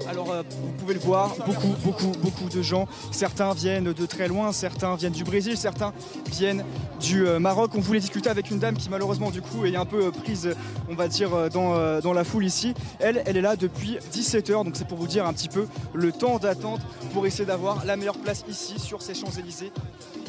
Alors 0.09 0.31
euh, 0.31 0.43
vous 0.49 0.71
pouvez 0.73 0.93
le 0.93 0.99
voir, 0.99 1.35
beaucoup, 1.45 1.75
beaucoup, 1.83 2.11
beaucoup 2.21 2.49
de 2.49 2.61
gens. 2.61 2.87
Certains 3.11 3.53
viennent 3.53 3.91
de 3.91 4.05
très 4.05 4.27
loin, 4.27 4.51
certains 4.51 4.95
viennent 4.95 5.13
du 5.13 5.23
Brésil, 5.23 5.57
certains 5.57 5.93
viennent 6.31 6.63
du 7.01 7.27
euh, 7.27 7.39
Maroc. 7.39 7.71
On 7.75 7.81
voulait 7.81 7.99
discuter 7.99 8.29
avec 8.29 8.49
une 8.49 8.59
dame 8.59 8.77
qui 8.77 8.89
malheureusement 8.89 9.31
du 9.31 9.41
coup 9.41 9.65
est 9.65 9.75
un 9.75 9.85
peu 9.85 10.05
euh, 10.05 10.11
prise, 10.11 10.55
on 10.89 10.95
va 10.95 11.07
dire, 11.07 11.49
dans, 11.49 12.13
la 12.13 12.23
foule 12.23 12.45
ici. 12.45 12.73
Elle, 12.99 13.21
elle 13.25 13.37
est 13.37 13.41
là 13.41 13.55
depuis 13.55 13.97
17h, 14.13 14.63
donc 14.63 14.75
c'est 14.75 14.87
pour 14.87 14.97
vous 14.97 15.07
dire 15.07 15.25
un 15.25 15.33
petit 15.33 15.49
peu 15.49 15.67
le 15.93 16.11
temps 16.11 16.37
d'attente 16.37 16.81
pour 17.13 17.27
essayer 17.27 17.45
d'avoir 17.45 17.85
la 17.85 17.97
meilleure 17.97 18.17
place 18.17 18.45
ici 18.47 18.79
sur 18.79 19.01
ces 19.01 19.13
Champs-Élysées. 19.13 19.71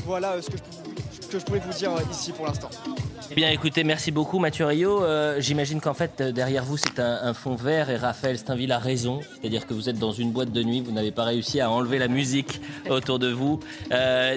Voilà 0.05 0.43
ce 0.43 0.51
que 0.51 0.57
je 0.57 0.63
peux 0.63 0.71
vous 0.71 0.88
que 1.29 1.39
je 1.39 1.45
pouvais 1.45 1.59
vous 1.59 1.73
dire 1.73 1.93
euh, 1.93 2.01
ici 2.11 2.33
pour 2.33 2.47
l'instant. 2.47 2.71
Eh 3.31 3.35
bien, 3.35 3.51
écoutez, 3.51 3.85
merci 3.85 4.11
beaucoup, 4.11 4.39
Mathieu 4.39 4.65
Rio. 4.65 5.05
Euh, 5.05 5.41
j'imagine 5.41 5.81
qu'en 5.81 5.93
fait, 5.95 6.21
euh, 6.21 6.33
derrière 6.33 6.65
vous, 6.65 6.77
c'est 6.77 6.99
un, 6.99 7.35
fond 7.35 7.55
vert 7.55 7.91
et 7.91 7.97
Raphaël 7.97 8.39
Steinville 8.39 8.73
a 8.73 8.79
raison. 8.79 9.21
C'est-à-dire 9.41 9.67
que 9.67 9.75
vous 9.75 9.89
êtes 9.89 9.99
dans 9.99 10.13
une 10.13 10.33
boîte 10.33 10.53
de 10.53 10.63
nuit, 10.63 10.81
vous 10.81 10.93
n'avez 10.93 11.11
pas 11.11 11.25
réussi 11.25 11.61
à 11.61 11.71
enlever 11.71 11.99
la 11.99 12.09
musique 12.09 12.61
autour 12.91 13.19
de 13.19 13.31
vous. 13.31 13.61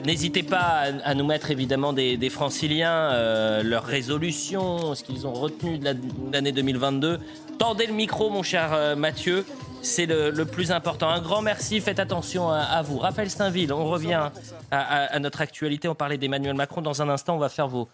N'hésitez 0.05 0.43
pas 0.43 0.83
à, 1.03 1.13
nous 1.13 1.25
mettre 1.25 1.51
évidemment 1.51 1.93
des, 1.93 2.17
des 2.17 2.29
franciliens, 2.29 3.61
leurs 3.63 3.85
résolutions, 3.85 4.93
ce 4.95 5.03
qu'ils 5.03 5.25
ont 5.25 5.33
retenu 5.33 5.77
de 5.77 5.85
l'année 6.31 6.51
2022. 6.51 7.19
Tendez 7.57 7.87
le 7.87 7.93
micro, 7.93 8.29
mon 8.29 8.43
cher 8.43 8.95
Mathieu. 8.97 9.45
C'est 9.81 10.05
le, 10.05 10.43
plus 10.45 10.71
important. 10.71 11.09
Un 11.09 11.21
grand 11.21 11.41
merci. 11.41 11.81
Faites 11.81 11.99
attention 11.99 12.49
à, 12.49 12.81
vous. 12.81 12.97
Raphaël 12.97 13.29
Steinville, 13.29 13.73
on 13.73 13.85
revient 13.85 14.29
à, 14.71 15.19
notre 15.19 15.41
actualité. 15.41 15.87
On 15.87 15.95
parlait 15.95 16.17
d'Emmanuel 16.17 16.55
Macron. 16.55 16.81
Dans 16.81 17.01
un 17.01 17.09
instant, 17.09 17.35
on 17.35 17.39
va 17.39 17.49
faire 17.49 17.67
vos, 17.67 17.87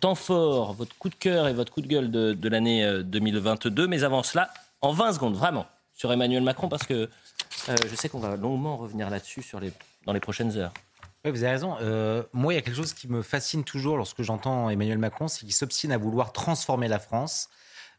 temps 0.00 0.14
forts, 0.14 0.74
votre 0.74 0.96
coup 0.96 1.08
de 1.08 1.14
cœur 1.14 1.48
et 1.48 1.52
votre 1.52 1.72
coup 1.72 1.80
de 1.80 1.86
gueule 1.86 2.10
de, 2.10 2.48
l'année 2.48 3.02
2022. 3.04 3.82
Euh, 3.82 3.88
Mais 3.88 4.04
avant 4.04 4.22
cela, 4.22 4.50
en 4.80 4.92
20 4.92 5.14
secondes, 5.14 5.34
vraiment, 5.34 5.66
sur 5.94 6.12
Emmanuel 6.12 6.42
Macron, 6.42 6.68
parce 6.68 6.86
que 6.86 7.08
euh, 7.68 7.76
je 7.90 7.94
sais 7.96 8.08
qu'on 8.08 8.20
va 8.20 8.36
longuement 8.36 8.76
revenir 8.76 9.10
là-dessus 9.10 9.44
dans 10.06 10.12
les 10.12 10.20
prochaines 10.20 10.56
heures. 10.56 10.72
Oui, 11.24 11.32
vous 11.32 11.42
avez 11.42 11.52
raison. 11.52 11.76
Euh, 11.82 12.22
moi, 12.32 12.54
il 12.54 12.56
y 12.56 12.58
a 12.58 12.62
quelque 12.62 12.76
chose 12.76 12.94
qui 12.94 13.06
me 13.06 13.20
fascine 13.20 13.62
toujours 13.62 13.98
lorsque 13.98 14.22
j'entends 14.22 14.70
Emmanuel 14.70 14.96
Macron, 14.96 15.28
c'est 15.28 15.40
qu'il 15.40 15.52
s'obstine 15.52 15.92
à 15.92 15.98
vouloir 15.98 16.32
transformer 16.32 16.88
la 16.88 16.98
France 16.98 17.50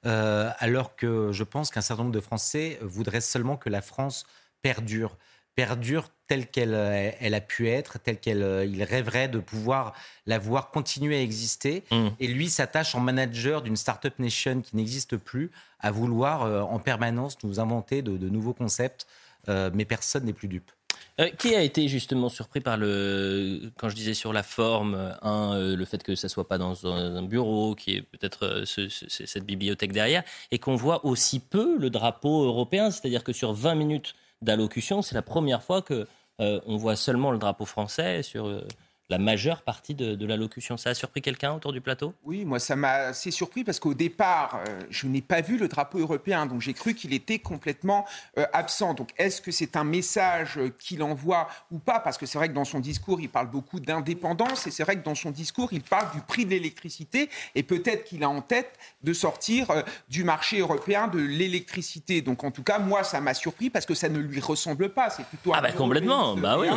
euh, 0.05 0.49
alors 0.57 0.95
que 0.95 1.31
je 1.31 1.43
pense 1.43 1.69
qu'un 1.69 1.81
certain 1.81 2.03
nombre 2.03 2.15
de 2.15 2.21
Français 2.21 2.79
voudraient 2.81 3.21
seulement 3.21 3.57
que 3.57 3.69
la 3.69 3.81
France 3.81 4.25
perdure 4.61 5.17
perdure 5.53 6.07
telle 6.27 6.47
qu'elle 6.47 6.73
euh, 6.73 7.11
elle 7.19 7.33
a 7.33 7.41
pu 7.41 7.67
être, 7.67 7.99
telle 7.99 8.19
qu'elle 8.19 8.41
euh, 8.41 8.65
il 8.65 8.81
rêverait 8.83 9.27
de 9.27 9.37
pouvoir 9.37 9.93
la 10.25 10.39
voir 10.39 10.71
continuer 10.71 11.17
à 11.17 11.21
exister. 11.21 11.83
Mmh. 11.91 12.07
Et 12.19 12.27
lui 12.27 12.49
s'attache 12.49 12.95
en 12.95 13.01
manager 13.01 13.61
d'une 13.61 13.75
startup 13.75 14.17
nation 14.17 14.61
qui 14.61 14.77
n'existe 14.77 15.17
plus 15.17 15.51
à 15.79 15.91
vouloir 15.91 16.43
en 16.71 16.79
permanence 16.79 17.37
nous 17.43 17.59
inventer 17.59 18.01
de, 18.01 18.29
nouveaux 18.29 18.53
concepts, 18.53 19.07
mais 19.47 19.83
personne 19.83 20.25
n'est 20.25 20.33
plus 20.33 20.47
dupe. 20.47 20.71
Euh, 21.19 21.29
qui 21.29 21.55
a 21.55 21.61
été 21.61 21.87
justement 21.87 22.29
surpris 22.29 22.61
par 22.61 22.77
le, 22.77 23.71
quand 23.77 23.89
je 23.89 23.95
disais 23.95 24.13
sur 24.13 24.33
la 24.33 24.43
forme, 24.43 25.13
un, 25.21 25.53
euh, 25.53 25.75
le 25.75 25.85
fait 25.85 26.01
que 26.03 26.15
ça 26.15 26.29
soit 26.29 26.47
pas 26.47 26.57
dans 26.57 26.87
un 26.87 27.21
bureau, 27.21 27.75
qui 27.75 27.95
est 27.95 28.01
peut-être 28.01 28.45
euh, 28.45 28.65
cette 28.65 29.45
bibliothèque 29.45 29.91
derrière, 29.91 30.23
et 30.51 30.59
qu'on 30.59 30.75
voit 30.75 31.05
aussi 31.05 31.39
peu 31.39 31.77
le 31.77 31.89
drapeau 31.89 32.45
européen, 32.45 32.91
c'est-à-dire 32.91 33.23
que 33.23 33.33
sur 33.33 33.53
20 33.53 33.75
minutes 33.75 34.15
d'allocution, 34.41 35.01
c'est 35.01 35.15
la 35.15 35.21
première 35.21 35.63
fois 35.63 35.81
que 35.81 36.07
on 36.39 36.75
voit 36.75 36.95
seulement 36.95 37.29
le 37.29 37.37
drapeau 37.37 37.65
français 37.65 38.23
sur 38.23 38.63
la 39.11 39.17
majeure 39.17 39.61
partie 39.61 39.93
de, 39.93 40.25
l'allocution. 40.25 40.77
Ça 40.77 40.91
a 40.91 40.93
surpris 40.93 41.21
quelqu'un 41.21 41.53
autour 41.53 41.73
du 41.73 41.81
plateau? 41.81 42.13
Oui, 42.23 42.45
moi 42.45 42.59
ça 42.59 42.77
m'a 42.77 42.93
assez 43.09 43.29
surpris 43.29 43.65
parce 43.65 43.79
qu'au 43.79 43.93
départ, 43.93 44.61
euh, 44.65 44.79
je 44.89 45.05
n'ai 45.05 45.21
pas 45.21 45.41
vu 45.41 45.57
le 45.57 45.67
drapeau 45.67 45.99
européen, 45.99 46.45
donc 46.45 46.61
j'ai 46.61 46.73
cru 46.73 46.93
qu'il 46.93 47.13
était 47.13 47.39
complètement 47.39 48.05
euh, 48.37 48.45
absent. 48.53 48.93
Donc 48.93 49.09
est-ce 49.17 49.41
que 49.41 49.51
c'est 49.51 49.75
un 49.75 49.83
message 49.83 50.57
qu'il 50.79 51.03
envoie 51.03 51.49
ou 51.71 51.79
pas? 51.79 51.99
Parce 51.99 52.17
que 52.17 52.25
c'est 52.25 52.37
vrai 52.37 52.47
que 52.47 52.53
dans 52.53 52.63
son 52.63 52.79
discours, 52.79 53.19
il 53.19 53.27
parle 53.27 53.47
beaucoup 53.47 53.81
d'indépendance 53.81 54.65
et 54.65 54.71
c'est 54.71 54.83
vrai 54.83 54.95
que 54.95 55.03
dans 55.03 55.15
son 55.15 55.31
discours, 55.31 55.73
il 55.73 55.81
parle 55.81 56.09
du 56.13 56.21
prix 56.21 56.45
de 56.45 56.51
l'électricité 56.51 57.29
et 57.53 57.63
peut-être 57.63 58.05
qu'il 58.05 58.23
a 58.23 58.29
en 58.29 58.41
tête 58.41 58.79
de 59.03 59.11
sortir 59.11 59.71
euh, 59.71 59.81
du 60.07 60.23
marché 60.23 60.59
européen 60.59 61.09
de 61.09 61.19
l'électricité. 61.19 62.21
Donc 62.21 62.45
en 62.45 62.51
tout 62.51 62.63
cas, 62.63 62.79
moi 62.79 63.03
ça 63.03 63.19
m'a 63.19 63.33
surpris 63.33 63.69
parce 63.69 63.85
que 63.85 63.93
ça 63.93 64.07
ne 64.07 64.19
lui 64.19 64.39
ressemble 64.39 64.89
pas. 64.89 65.09
C'est 65.09 65.25
plutôt 65.25 65.51
ah 65.53 65.59
bah 65.59 65.73
complètement, 65.73 66.37
bah 66.37 66.57
oui. 66.57 66.67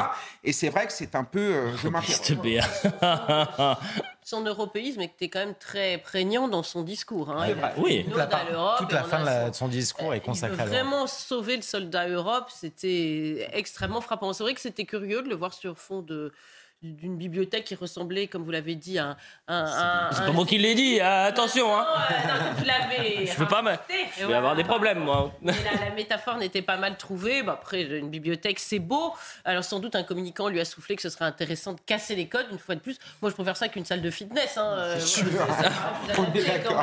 Et 0.43 0.53
c'est 0.53 0.71
vrai 0.71 0.89
que 0.89 0.93
c'est 0.93 1.15
un 1.15 1.25
peu, 1.25 1.77
je 1.77 1.89
Béa. 2.33 2.65
son 4.23 4.43
européisme 4.43 5.03
était 5.03 5.29
quand 5.29 5.41
même 5.41 5.55
très 5.55 5.99
prégnant 5.99 6.49
dans 6.49 6.63
son 6.63 6.83
discours. 6.83 7.31
Hein. 7.31 7.47
Il 7.49 7.63
a 7.63 7.71
fait 7.71 7.81
Oui, 7.81 8.05
toute 8.05 8.17
la, 8.17 8.27
toute 8.79 8.93
la 8.93 9.05
fin 9.05 9.21
de, 9.23 9.27
son- 9.29 9.49
de 9.51 9.55
son 9.55 9.69
discours 9.69 10.15
est 10.15 10.19
il 10.19 10.23
consacrée 10.23 10.63
à 10.63 10.67
vraiment 10.67 11.07
sauver 11.07 11.57
le 11.57 11.63
soldat 11.63 12.09
Europe, 12.09 12.47
c'était 12.51 13.49
extrêmement 13.53 14.01
frappant. 14.01 14.33
C'est 14.33 14.43
vrai 14.43 14.55
que 14.55 14.61
c'était 14.61 14.87
curieux 14.87 15.23
de 15.23 15.29
le 15.29 15.35
voir 15.35 15.53
sur 15.53 15.77
fond 15.77 16.01
de 16.01 16.33
d'une 16.93 17.17
bibliothèque 17.17 17.65
qui 17.65 17.75
ressemblait, 17.75 18.27
comme 18.27 18.45
vous 18.45 18.51
l'avez 18.51 18.75
dit, 18.75 18.99
à 18.99 19.17
un... 19.49 19.65
un- 19.65 20.11
C'est 20.13 20.23
un- 20.23 20.27
pas 20.27 20.33
moi 20.33 20.45
qui 20.45 20.59
l'ai 20.59 20.75
dit, 20.75 21.01
attention. 21.01 21.75
Hein. 21.77 21.87
Vous 22.57 22.65
l'avez 22.65 23.27
Je 23.33 23.37
veux 23.39 23.47
pas 23.47 23.63
et 23.65 24.05
Je 24.15 24.19
vais 24.21 24.25
voilà. 24.25 24.39
avoir 24.39 24.57
des 24.57 24.65
problèmes, 24.65 24.99
moi. 24.99 25.33
Mais 25.43 25.53
la, 25.65 25.87
la 25.89 25.95
métaphore 25.95 26.37
n'était 26.37 26.63
pas 26.63 26.77
mal 26.77 26.97
trouvée. 26.97 27.43
Bah, 27.43 27.53
après, 27.61 27.83
une 27.83 28.11
bibliothèque, 28.11 28.59
c'est 28.59 28.79
beau. 28.79 29.13
Alors, 29.45 29.65
sans 29.65 29.81
doute, 29.81 29.95
un 29.97 30.03
communicant 30.03 30.49
lui 30.49 30.61
a 30.61 30.65
soufflé 30.65 30.97
que 30.97 31.03
ce 31.03 31.09
serait 31.09 31.25
intéressant 31.25 31.73
de 31.73 31.81
casser 31.87 32.15
les 32.15 32.27
codes 32.29 32.47
une 32.53 32.59
fois 32.59 32.75
de 32.75 32.81
plus. 32.81 32.99
Moi, 33.23 33.31
je 33.31 33.35
préfère 33.35 33.57
ça 33.57 33.69
qu'une 33.69 33.85
salle 33.85 34.03
de 34.03 34.11
fitness. 34.11 34.57
Hein. 34.59 34.75
Euh. 34.77 35.01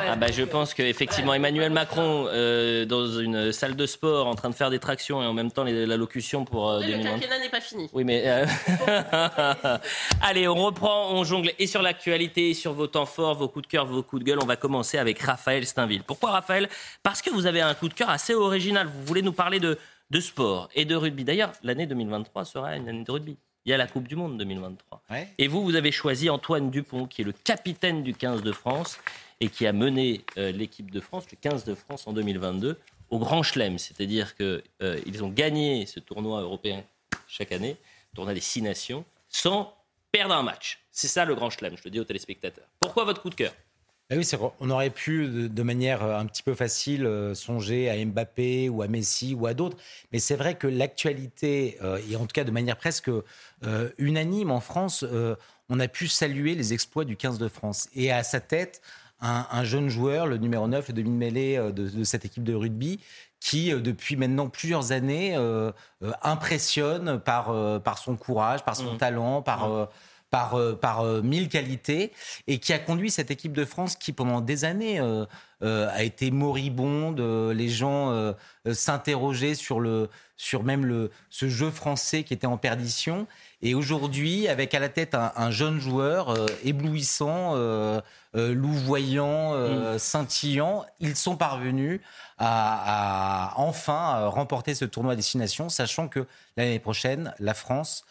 Ah 0.08 0.16
bah, 0.16 0.26
je 0.32 0.42
pense 0.42 0.74
qu'effectivement, 0.74 1.34
Emmanuel 1.34 1.70
Macron, 1.70 2.26
euh, 2.28 2.84
dans 2.84 3.06
une 3.06 3.52
salle 3.52 3.76
de 3.76 3.86
sport, 3.86 4.26
en 4.26 4.34
train 4.34 4.50
de 4.50 4.54
faire 4.54 4.70
des 4.70 4.78
tractions 4.78 5.22
et 5.22 5.26
en 5.26 5.32
même 5.32 5.50
temps 5.50 5.64
les- 5.64 5.86
l'allocution 5.86 6.44
pour 6.44 6.70
euh, 6.70 6.80
Le 6.80 6.86
2020. 6.86 7.10
quinquennat 7.12 7.38
n'est 7.38 7.48
pas 7.48 7.60
fini. 7.60 7.88
Oui, 7.92 8.04
mais. 8.04 8.24
euh, 9.92 10.16
Allez, 10.20 10.48
on 10.48 10.54
reprend, 10.54 11.12
on 11.12 11.24
jongle 11.24 11.52
et 11.58 11.66
sur 11.66 11.82
l'actualité, 11.82 12.50
et 12.50 12.54
sur 12.54 12.72
vos 12.72 12.86
temps 12.86 13.06
forts, 13.06 13.34
vos 13.34 13.48
coups 13.48 13.66
de 13.66 13.70
cœur, 13.70 13.86
vos 13.86 14.02
coups 14.02 14.22
de 14.22 14.26
gueule. 14.26 14.38
On 14.42 14.46
va 14.46 14.56
commencer 14.56 14.98
avec 14.98 15.18
Raphaël 15.20 15.66
Steinville. 15.66 16.02
Pourquoi 16.02 16.30
Raphaël? 16.30 16.68
Parce 17.02 17.22
que 17.22 17.30
vous 17.30 17.46
avez 17.46 17.60
un 17.60 17.74
coup 17.74 17.88
de 17.88 17.94
cœur 17.94 18.10
assez 18.10 18.34
original. 18.34 18.86
Vous 18.86 19.04
voulez 19.04 19.22
nous 19.22 19.32
parler 19.32 19.60
de, 19.60 19.78
de 20.10 20.20
sport 20.20 20.68
et 20.74 20.84
de 20.84 20.94
rugby. 20.94 21.24
D'ailleurs, 21.24 21.52
l'année 21.62 21.86
2023 21.86 22.44
sera 22.44 22.76
une 22.76 22.88
année 22.88 23.04
de 23.04 23.10
rugby. 23.10 23.36
Il 23.64 23.70
y 23.70 23.72
a 23.72 23.76
la 23.76 23.86
Coupe 23.86 24.08
du 24.08 24.16
Monde 24.16 24.38
2023. 24.38 25.02
Et 25.38 25.46
vous, 25.46 25.62
vous 25.62 25.76
avez 25.76 25.92
choisi 25.92 26.28
Antoine 26.28 26.70
Dupont, 26.70 27.06
qui 27.06 27.22
est 27.22 27.24
le 27.24 27.32
capitaine 27.32 28.02
du 28.02 28.12
15 28.12 28.42
de 28.42 28.50
France 28.50 28.98
et 29.40 29.48
qui 29.48 29.66
a 29.66 29.72
mené 29.72 30.24
euh, 30.36 30.50
l'équipe 30.50 30.90
de 30.90 31.00
France, 31.00 31.26
le 31.30 31.38
15 31.40 31.64
de 31.64 31.74
France 31.74 32.06
en 32.06 32.12
2022, 32.12 32.78
au 33.10 33.18
Grand 33.18 33.42
Chelem. 33.42 33.78
C'est-à-dire 33.78 34.34
qu'ils 34.36 35.24
ont 35.24 35.28
gagné 35.28 35.86
ce 35.86 36.00
tournoi 36.00 36.40
européen 36.40 36.82
chaque 37.28 37.52
année, 37.52 37.76
tournoi 38.14 38.34
des 38.34 38.40
six 38.40 38.62
nations, 38.62 39.04
sans 39.28 39.74
perdre 40.12 40.34
un 40.34 40.42
match. 40.42 40.78
C'est 40.92 41.08
ça 41.08 41.24
le 41.24 41.34
Grand 41.34 41.50
Chelem, 41.50 41.76
je 41.76 41.82
le 41.84 41.90
dis 41.90 41.98
aux 41.98 42.04
téléspectateurs. 42.04 42.66
Pourquoi 42.78 43.04
votre 43.04 43.22
coup 43.22 43.30
de 43.30 43.34
cœur? 43.34 43.52
Ah. 44.10 44.16
On 44.60 44.68
aurait 44.68 44.90
pu, 44.90 45.26
de, 45.26 45.62
manière 45.62 46.02
euh, 46.02 46.18
un 46.18 46.26
petit 46.26 46.42
peu 46.42 46.54
facile, 46.54 47.06
euh, 47.06 47.34
songer 47.34 47.88
à 47.88 48.04
Mbappé 48.04 48.68
ou 48.68 48.82
à 48.82 48.88
Messi 48.88 49.34
ou 49.34 49.46
à 49.46 49.54
d'autres. 49.54 49.78
Mais 50.12 50.18
c'est 50.18 50.36
vrai 50.36 50.54
que 50.54 50.66
l'actualité, 50.66 51.78
euh, 51.82 51.98
et 52.10 52.16
en 52.16 52.20
tout 52.20 52.34
cas 52.34 52.44
de 52.44 52.50
manière 52.50 52.76
presque 52.76 53.10
unanime 53.98 54.50
en 54.50 54.60
France, 54.60 55.04
on 55.68 55.80
a 55.80 55.88
pu 55.88 56.08
saluer 56.08 56.54
les 56.54 56.74
exploits 56.74 57.04
du 57.04 57.16
15 57.16 57.38
de 57.38 57.48
France. 57.48 57.88
Et 57.94 58.12
à 58.12 58.22
sa 58.22 58.40
tête, 58.40 58.82
un, 59.20 59.46
un 59.50 59.64
jeune 59.64 59.88
joueur, 59.88 60.26
le 60.26 60.36
numéro 60.36 60.66
9, 60.66 60.88
le 60.88 60.94
demi-mêlée 60.94 61.56
de, 61.56 61.88
de 61.88 62.04
cette 62.04 62.24
équipe 62.24 62.44
de 62.44 62.54
rugby, 62.54 63.00
qui, 63.42 63.72
euh, 63.72 63.80
depuis 63.80 64.14
maintenant 64.16 64.48
plusieurs 64.48 64.92
années, 64.92 65.36
euh, 65.36 65.72
euh, 66.04 66.12
impressionne 66.22 67.18
par, 67.18 67.50
euh, 67.50 67.80
par 67.80 67.98
son 67.98 68.16
courage, 68.16 68.64
par 68.64 68.76
son 68.76 68.96
talent, 68.96 69.42
par... 69.42 69.64
euh, 69.70 69.86
par, 70.32 70.54
euh, 70.54 70.74
par 70.74 71.00
euh, 71.00 71.20
mille 71.20 71.48
qualités 71.50 72.10
et 72.48 72.58
qui 72.58 72.72
a 72.72 72.78
conduit 72.78 73.10
cette 73.10 73.30
équipe 73.30 73.52
de 73.52 73.66
France 73.66 73.96
qui 73.96 74.12
pendant 74.12 74.40
des 74.40 74.64
années 74.64 74.98
euh, 74.98 75.26
euh, 75.62 75.88
a 75.92 76.02
été 76.02 76.30
moribonde. 76.30 77.20
Euh, 77.20 77.52
les 77.52 77.68
gens 77.68 78.10
euh, 78.10 78.32
s'interrogeaient 78.72 79.54
sur 79.54 79.78
le 79.78 80.08
sur 80.38 80.64
même 80.64 80.86
le 80.86 81.10
ce 81.28 81.48
jeu 81.48 81.70
français 81.70 82.24
qui 82.24 82.32
était 82.32 82.46
en 82.46 82.56
perdition. 82.56 83.26
Et 83.60 83.74
aujourd'hui, 83.74 84.48
avec 84.48 84.74
à 84.74 84.80
la 84.80 84.88
tête 84.88 85.14
un, 85.14 85.32
un 85.36 85.50
jeune 85.50 85.78
joueur 85.78 86.30
euh, 86.30 86.46
éblouissant, 86.64 87.54
louvoyant, 88.34 89.52
euh, 89.52 89.98
scintillant, 89.98 90.86
ils 90.98 91.14
sont 91.14 91.36
parvenus 91.36 92.00
à, 92.38 93.50
à 93.50 93.58
enfin 93.58 94.26
remporter 94.28 94.74
ce 94.74 94.86
tournoi 94.86 95.12
à 95.12 95.16
destination, 95.16 95.68
sachant 95.68 96.08
que 96.08 96.26
l'année 96.56 96.80
prochaine, 96.80 97.34
la 97.38 97.52
France 97.52 98.04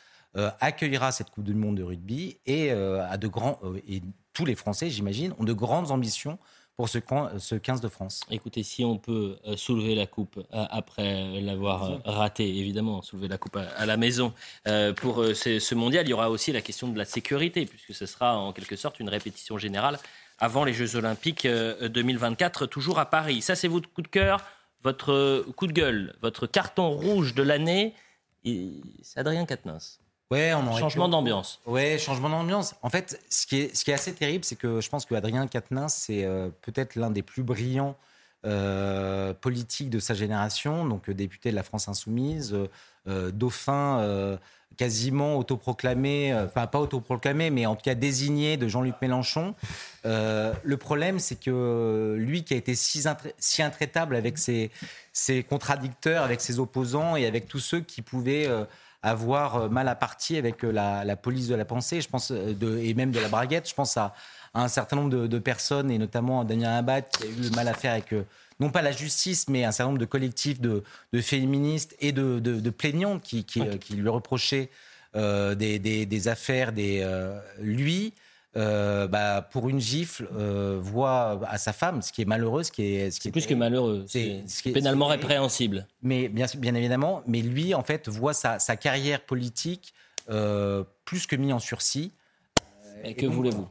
accueillera 0.60 1.12
cette 1.12 1.30
Coupe 1.30 1.44
du 1.44 1.54
Monde 1.54 1.78
de 1.78 1.84
rugby 1.84 2.38
et, 2.46 2.72
euh, 2.72 3.06
a 3.10 3.18
de 3.18 3.28
grands, 3.28 3.60
euh, 3.64 3.80
et 3.88 4.02
tous 4.34 4.46
les 4.46 4.56
Français, 4.56 4.90
j'imagine, 4.90 5.34
ont 5.40 5.44
de 5.44 5.54
grandes 5.54 5.92
ambitions 5.92 6.38
pour 6.78 6.88
ce, 6.88 6.98
camp- 7.00 7.38
ce 7.38 7.56
15 7.56 7.82
de 7.82 7.90
France. 7.90 8.22
Écoutez, 8.32 8.64
si 8.64 8.86
on 8.86 8.98
peut 8.98 9.38
euh, 9.46 9.58
soulever 9.58 9.94
la 9.94 10.08
coupe 10.08 10.38
euh, 10.38 10.44
après 10.70 11.42
l'avoir 11.42 11.84
euh, 11.84 11.98
raté, 12.06 12.48
évidemment, 12.58 13.02
soulever 13.02 13.28
la 13.28 13.38
coupe 13.38 13.58
à, 13.58 13.86
la 13.86 13.98
maison 13.98 14.34
euh, 14.68 14.94
pour 14.94 15.22
euh, 15.22 15.34
ce, 15.34 15.76
mondial, 15.76 16.08
il 16.08 16.10
y 16.10 16.14
aura 16.14 16.30
aussi 16.30 16.52
la 16.54 16.62
question 16.62 16.88
de 16.88 16.98
la 16.98 17.06
sécurité, 17.06 17.66
puisque 17.66 17.94
ce 17.94 18.06
sera 18.06 18.38
en 18.38 18.54
quelque 18.54 18.78
sorte 18.78 19.00
une 19.02 19.10
répétition 19.10 19.58
générale 19.58 20.00
avant 20.40 20.64
les 20.64 20.74
Jeux 20.74 20.96
Olympiques 20.96 21.46
euh, 21.46 21.90
2024, 21.90 22.66
toujours 22.68 23.00
à 23.00 23.10
Paris. 23.10 23.42
Ça, 23.42 23.56
c'est 23.56 23.68
votre 23.68 23.92
coup 23.92 24.02
de 24.02 24.08
cœur, 24.08 24.44
votre 24.82 25.12
euh, 25.12 25.44
coup 25.58 25.68
de 25.68 25.74
gueule, 25.74 26.16
votre 26.22 26.48
carton 26.48 26.90
rouge 26.90 27.36
de 27.36 27.44
l'année. 27.44 27.94
C'est 28.44 29.20
Adrien 29.20 29.46
Quatennens. 29.46 30.00
Ouais, 30.32 30.54
on 30.54 30.66
aurait 30.68 30.80
Changement 30.80 31.06
pu- 31.06 31.12
d'ambiance. 31.12 31.60
Ouais, 31.66 31.98
changement 32.00 32.30
d'ambiance. 32.30 32.74
En 32.82 32.90
fait, 32.90 33.20
ce 33.30 33.46
qui 33.46 33.60
est, 33.62 33.76
ce 33.76 33.84
qui 33.84 33.92
est 33.92 33.94
assez 33.94 34.14
terrible, 34.14 34.44
c'est 34.46 34.56
que 34.56 34.80
je 34.82 34.90
pense 34.90 35.06
que 35.06 35.14
Adrien 35.14 35.46
Quatennens, 35.48 35.94
c'est 35.94 36.24
euh, 36.24 36.50
peut-être 36.62 36.96
l'un 36.96 37.10
des 37.12 37.22
plus 37.22 37.44
brillants 37.44 37.96
euh, 38.46 39.34
politiques 39.34 39.90
de 39.90 40.00
sa 40.00 40.14
génération, 40.14 40.86
donc 40.86 41.10
euh, 41.10 41.14
député 41.14 41.52
de 41.52 41.56
la 41.56 41.64
France 41.64 41.88
insoumise, 41.90 42.56
dauphin 43.34 44.38
quasiment 44.78 45.38
autoproclamé, 45.38 46.34
enfin 46.34 46.66
pas 46.66 46.80
autoproclamé, 46.80 47.50
mais 47.50 47.66
en 47.66 47.76
tout 47.76 47.82
cas 47.84 47.94
désigné 47.96 48.56
de 48.58 48.68
Jean-Luc 48.68 48.96
Mélenchon. 49.02 49.54
Le 50.06 50.76
problème, 50.76 51.20
c'est 51.20 51.40
que 51.40 52.16
lui 52.18 52.44
qui 52.44 52.54
a 52.54 52.58
été 52.58 52.74
si, 52.76 53.00
intra- 53.00 53.34
si 53.38 53.62
intraitable 53.64 54.16
avec 54.16 54.38
ses, 54.38 54.72
ses 55.14 55.44
contradicteurs, 55.44 56.24
avec 56.24 56.42
ses 56.42 56.60
opposants 56.60 57.16
et 57.16 57.26
avec 57.26 57.48
tous 57.48 57.60
ceux 57.60 57.82
qui 57.82 58.02
pouvaient 58.02 58.48
avoir 59.04 59.56
euh, 59.56 59.70
mal 59.70 59.88
à 59.88 59.96
partie 59.96 60.38
avec 60.38 60.64
euh, 60.64 60.72
la, 60.72 61.04
la 61.04 61.16
police 61.16 61.48
de 61.48 61.56
la 61.56 61.66
pensée, 61.66 62.02
je 62.02 62.10
pense, 62.10 62.32
euh, 62.32 62.54
de, 62.54 62.78
et 62.78 62.94
même 62.94 63.12
de 63.12 63.20
la 63.20 63.30
braguette. 63.30 63.68
Je 63.68 63.74
pense 63.74 63.98
à, 63.98 64.14
à 64.54 64.64
un 64.64 64.68
certain 64.68 64.96
nombre 64.98 65.10
de, 65.10 65.28
de 65.28 65.40
personnes, 65.40 65.90
et 65.90 65.98
notamment 65.98 66.42
à 66.42 66.46
Damien 66.46 66.78
Abad, 66.78 67.06
qui 67.10 67.24
a 67.24 67.28
eu 67.28 67.42
le 67.42 67.50
mal 67.52 67.68
à 67.68 67.74
faire 67.74 67.94
avec, 67.94 68.14
non 68.60 68.70
pas 68.70 68.82
la 68.82 68.92
justice, 68.92 69.48
mais 69.50 69.64
un 69.64 69.72
certain 69.72 69.90
nombre 69.90 70.00
de 70.00 70.06
collectifs 70.06 70.62
de, 70.62 70.84
de 71.14 71.22
féministes 71.22 71.96
et 72.00 72.12
de, 72.12 72.70
plaignantes 72.70 73.24
qui, 73.24 73.44
qui, 73.44 73.62
qui 73.80 73.96
lui 73.96 74.10
reprochaient 74.10 74.70
euh, 75.16 75.56
des, 75.56 75.80
des, 75.80 76.06
des 76.06 76.28
affaires. 76.28 76.72
Des, 76.72 77.02
euh, 77.04 77.40
lui, 77.60 78.14
euh, 78.58 79.08
bah, 79.08 79.48
pour 79.50 79.70
une 79.70 79.80
gifle, 79.80 80.28
euh, 80.36 80.78
voit 80.82 81.40
à 81.48 81.58
sa 81.58 81.72
femme, 81.72 82.02
ce 82.02 82.12
qui 82.12 82.22
est 82.22 82.26
malheureux, 82.26 82.64
ce 82.64 82.72
qui 82.72 82.84
est, 82.84 83.12
ce 83.12 83.20
qui 83.20 83.30
est 83.30 83.32
plus 83.32 83.48
que 83.48 83.54
malheureux, 83.54 84.04
c'est 84.08 84.44
pénalement 84.74 85.08
répréhensible. 85.08 85.88
Mais 86.02 86.28
bien, 86.28 86.48
bien 86.58 86.76
évidemment, 86.76 87.24
mais 87.28 87.42
lui, 87.42 87.74
en 87.74 87.84
fait, 87.84 88.10
voit 88.10 88.34
sa, 88.34 88.60
sa 88.60 88.76
carrière 88.76 89.22
politique 89.22 89.94
euh, 90.30 90.84
plus 91.06 91.28
que 91.28 91.36
mis 91.36 91.54
en 91.54 91.60
sursis. 91.60 92.12
Et 93.04 93.16
que 93.16 93.26
voulez-vous? 93.26 93.68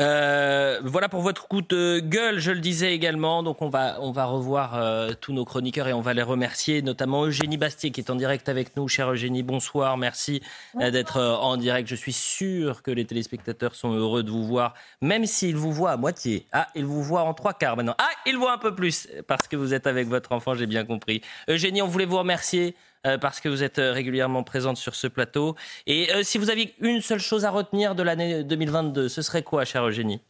Euh, 0.00 0.80
voilà 0.84 1.08
pour 1.08 1.22
votre 1.22 1.48
coup 1.48 1.60
de 1.60 1.98
gueule, 1.98 2.38
je 2.38 2.52
le 2.52 2.60
disais 2.60 2.94
également. 2.94 3.42
Donc 3.42 3.62
on 3.62 3.68
va, 3.68 3.98
on 4.00 4.12
va 4.12 4.26
revoir 4.26 4.76
euh, 4.76 5.12
tous 5.20 5.32
nos 5.32 5.44
chroniqueurs 5.44 5.88
et 5.88 5.92
on 5.92 6.00
va 6.00 6.14
les 6.14 6.22
remercier, 6.22 6.82
notamment 6.82 7.24
Eugénie 7.24 7.56
Bastier 7.56 7.90
qui 7.90 8.00
est 8.00 8.10
en 8.10 8.14
direct 8.14 8.48
avec 8.48 8.76
nous. 8.76 8.86
Chère 8.86 9.10
Eugénie, 9.10 9.42
bonsoir, 9.42 9.96
merci 9.96 10.40
euh, 10.80 10.92
d'être 10.92 11.16
euh, 11.16 11.34
en 11.34 11.56
direct. 11.56 11.88
Je 11.88 11.96
suis 11.96 12.12
sûr 12.12 12.82
que 12.82 12.92
les 12.92 13.06
téléspectateurs 13.06 13.74
sont 13.74 13.92
heureux 13.92 14.22
de 14.22 14.30
vous 14.30 14.46
voir, 14.46 14.74
même 15.00 15.26
s'ils 15.26 15.56
vous 15.56 15.72
voient 15.72 15.92
à 15.92 15.96
moitié. 15.96 16.46
Ah, 16.52 16.68
ils 16.76 16.84
vous 16.84 17.02
voient 17.02 17.22
en 17.22 17.34
trois 17.34 17.52
quarts 17.52 17.76
maintenant. 17.76 17.96
Ah, 17.98 18.10
ils 18.24 18.36
voient 18.36 18.52
un 18.52 18.58
peu 18.58 18.74
plus 18.74 19.08
parce 19.26 19.48
que 19.48 19.56
vous 19.56 19.74
êtes 19.74 19.88
avec 19.88 20.06
votre 20.06 20.30
enfant, 20.30 20.54
j'ai 20.54 20.66
bien 20.66 20.84
compris. 20.84 21.22
Eugénie, 21.48 21.82
on 21.82 21.88
voulait 21.88 22.06
vous 22.06 22.18
remercier 22.18 22.76
parce 23.20 23.40
que 23.40 23.48
vous 23.48 23.62
êtes 23.62 23.78
euh, 23.78 23.92
régulièrement 23.92 24.42
présente 24.42 24.76
sur 24.76 24.94
ce 24.94 25.06
plateau. 25.06 25.56
Et 25.86 26.12
euh, 26.12 26.22
si 26.22 26.38
vous 26.38 26.50
aviez 26.50 26.74
une 26.80 27.00
seule 27.00 27.20
chose 27.20 27.44
à 27.44 27.50
retenir 27.50 27.94
de 27.94 28.02
l'année 28.02 28.44
2022, 28.44 29.08
ce 29.08 29.22
serait 29.22 29.42
quoi, 29.42 29.64
chère 29.64 29.86
Eugénie? 29.86 30.20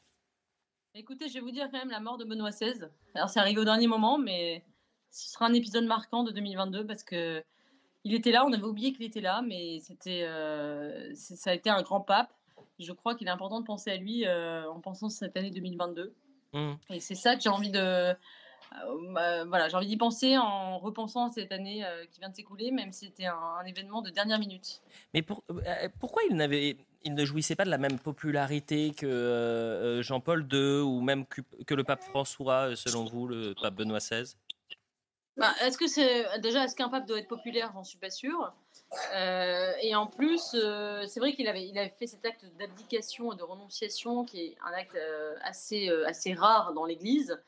Écoutez, 0.95 1.29
je 1.29 1.35
vais 1.35 1.41
vous 1.41 1.51
dire 1.51 1.69
quand 1.71 1.79
même 1.79 1.91
la 1.91 2.01
mort 2.01 2.19
de 2.19 2.25
Benoît 2.25 2.51
XVI. 2.51 2.89
Alors, 3.15 3.29
c'est 3.29 3.41
arrivé 3.41 3.61
au 3.61 3.65
dernier 3.65 3.87
moment, 3.87 4.19
mais 4.19 4.65
ce 5.11 5.31
sera 5.31 5.47
un 5.47 5.55
épisode 5.55 5.85
marquant 5.85 6.25
de 6.25 6.33
2022 6.33 6.87
parce 6.87 7.03
que 7.03 7.43
il 8.05 8.15
était 8.15 8.31
là, 8.31 8.45
on 8.47 8.53
avait 8.53 8.63
oublié 8.63 8.93
qu'il 8.93 9.05
était 9.05 9.21
là, 9.21 9.43
mais 9.43 9.81
c'était, 9.81 10.23
euh, 10.23 11.13
ça 11.15 11.51
a 11.51 11.55
été 11.55 11.69
un 11.69 11.83
grand 11.83 12.01
pape. 12.01 12.33
Je 12.79 12.93
crois 12.93 13.15
qu'il 13.15 13.27
est 13.27 13.31
important 13.31 13.61
de 13.61 13.67
penser 13.67 13.91
à 13.91 13.97
lui 13.97 14.25
euh, 14.25 14.71
en 14.71 14.81
pensant 14.81 15.09
cette 15.09 15.37
année 15.37 15.51
2022. 15.51 16.15
Et 16.91 17.01
c'est 17.01 17.15
ça 17.15 17.37
que 17.37 17.43
j'ai 17.43 17.49
envie 17.51 17.71
de. 17.71 18.15
Euh, 18.73 19.13
bah, 19.13 19.45
voilà, 19.45 19.69
j'ai 19.69 19.77
envie 19.77 19.87
d'y 19.87 19.97
penser 19.97 20.37
en 20.37 20.79
repensant 20.79 21.29
à 21.29 21.33
cette 21.33 21.53
année 21.53 21.85
euh, 21.85 22.05
qui 22.11 22.21
vient 22.21 22.29
de 22.29 22.35
s'écouler, 22.35 22.71
même 22.71 22.93
si 22.93 23.07
c'était 23.07 23.27
un, 23.27 23.35
un 23.35 23.65
événement 23.65 24.03
de 24.03 24.11
dernière 24.11 24.39
minute. 24.39 24.81
Mais 25.15 25.23
pour- 25.23 25.43
euh, 25.51 25.89
pourquoi 26.01 26.23
il, 26.29 26.37
n'avait, 26.37 26.77
il 27.05 27.15
ne 27.15 27.25
jouissait 27.25 27.57
pas 27.57 27.65
de 27.65 27.71
la 27.71 27.79
même 27.79 27.99
popularité 27.99 28.93
que 28.97 29.07
euh, 29.07 30.03
Jean-Paul 30.03 30.47
II 30.53 30.81
ou 30.83 31.01
même 31.01 31.27
que, 31.27 31.41
que 31.67 31.75
le 31.75 31.85
pape 31.85 32.03
François, 32.03 32.75
selon 32.77 33.05
vous, 33.05 33.27
le 33.27 33.55
pape 33.61 33.75
Benoît 33.75 33.99
XVI 33.99 34.35
Bah, 35.37 35.53
est-ce 35.63 35.79
que 35.79 35.87
c'est 35.87 36.39
déjà 36.41 36.65
est-ce 36.65 36.75
qu'un 36.77 36.89
pape 36.89 37.07
doit 37.07 37.19
être 37.19 37.29
populaire? 37.29 37.71
J'en 37.73 37.85
suis 37.85 37.99
pas 37.99 38.11
sûre. 38.11 38.53
Et 39.83 39.95
en 39.95 40.07
plus, 40.07 40.57
c'est 41.07 41.21
vrai 41.21 41.33
qu'il 41.33 41.47
avait, 41.49 41.67
il 41.69 41.79
avait 41.79 41.95
fait 41.99 42.07
cet 42.07 42.25
acte 42.27 42.45
d'abdication 42.59 43.33
et 43.33 43.37
de 43.37 43.43
renonciation 43.43 44.25
qui 44.25 44.41
est 44.41 44.57
un 44.67 44.73
acte 44.73 44.97
assez, 45.43 45.89
assez 46.07 46.35
rare 46.35 46.73
dans 46.73 46.85
l'Église, 46.87 47.39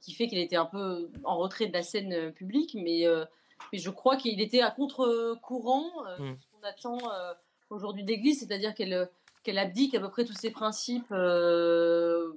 qui 0.00 0.12
fait 0.14 0.26
qu'il 0.28 0.38
était 0.38 0.56
un 0.56 0.66
peu 0.66 1.10
en 1.24 1.36
retrait 1.38 1.66
de 1.66 1.72
la 1.72 1.82
scène 1.82 2.32
publique, 2.32 2.74
mais, 2.78 3.06
euh, 3.06 3.24
mais 3.72 3.78
je 3.78 3.90
crois 3.90 4.16
qu'il 4.16 4.40
était 4.40 4.60
à 4.62 4.70
contre-courant 4.70 5.84
euh, 6.06 6.18
Mm. 6.18 6.32
de 6.34 6.38
ce 6.40 6.46
qu'on 6.52 6.66
attend 6.66 7.10
euh, 7.12 7.32
aujourd'hui 7.70 8.04
d'Église, 8.04 8.40
c'est-à-dire 8.40 8.74
qu'elle 8.74 9.08
qu'elle 9.42 9.58
abdique 9.58 9.94
à 9.94 10.00
peu 10.00 10.08
près 10.10 10.24
tous 10.24 10.32
ses 10.34 10.50
principes 10.50 11.12
euh, 11.12 12.32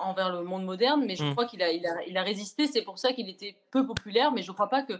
envers 0.00 0.32
le 0.34 0.44
monde 0.44 0.64
moderne, 0.64 1.04
mais 1.06 1.16
je 1.16 1.24
Mm. 1.24 1.32
crois 1.32 1.46
qu'il 1.46 1.62
a, 1.62 1.70
il 1.72 1.86
a, 1.86 2.04
il 2.06 2.16
a 2.16 2.22
résisté, 2.22 2.66
c'est 2.66 2.82
pour 2.82 2.98
ça 2.98 3.12
qu'il 3.12 3.28
était 3.28 3.56
peu 3.70 3.86
populaire, 3.86 4.32
mais 4.32 4.42
je 4.42 4.50
ne 4.50 4.54
crois 4.54 4.68
pas 4.68 4.82
que 4.82 4.94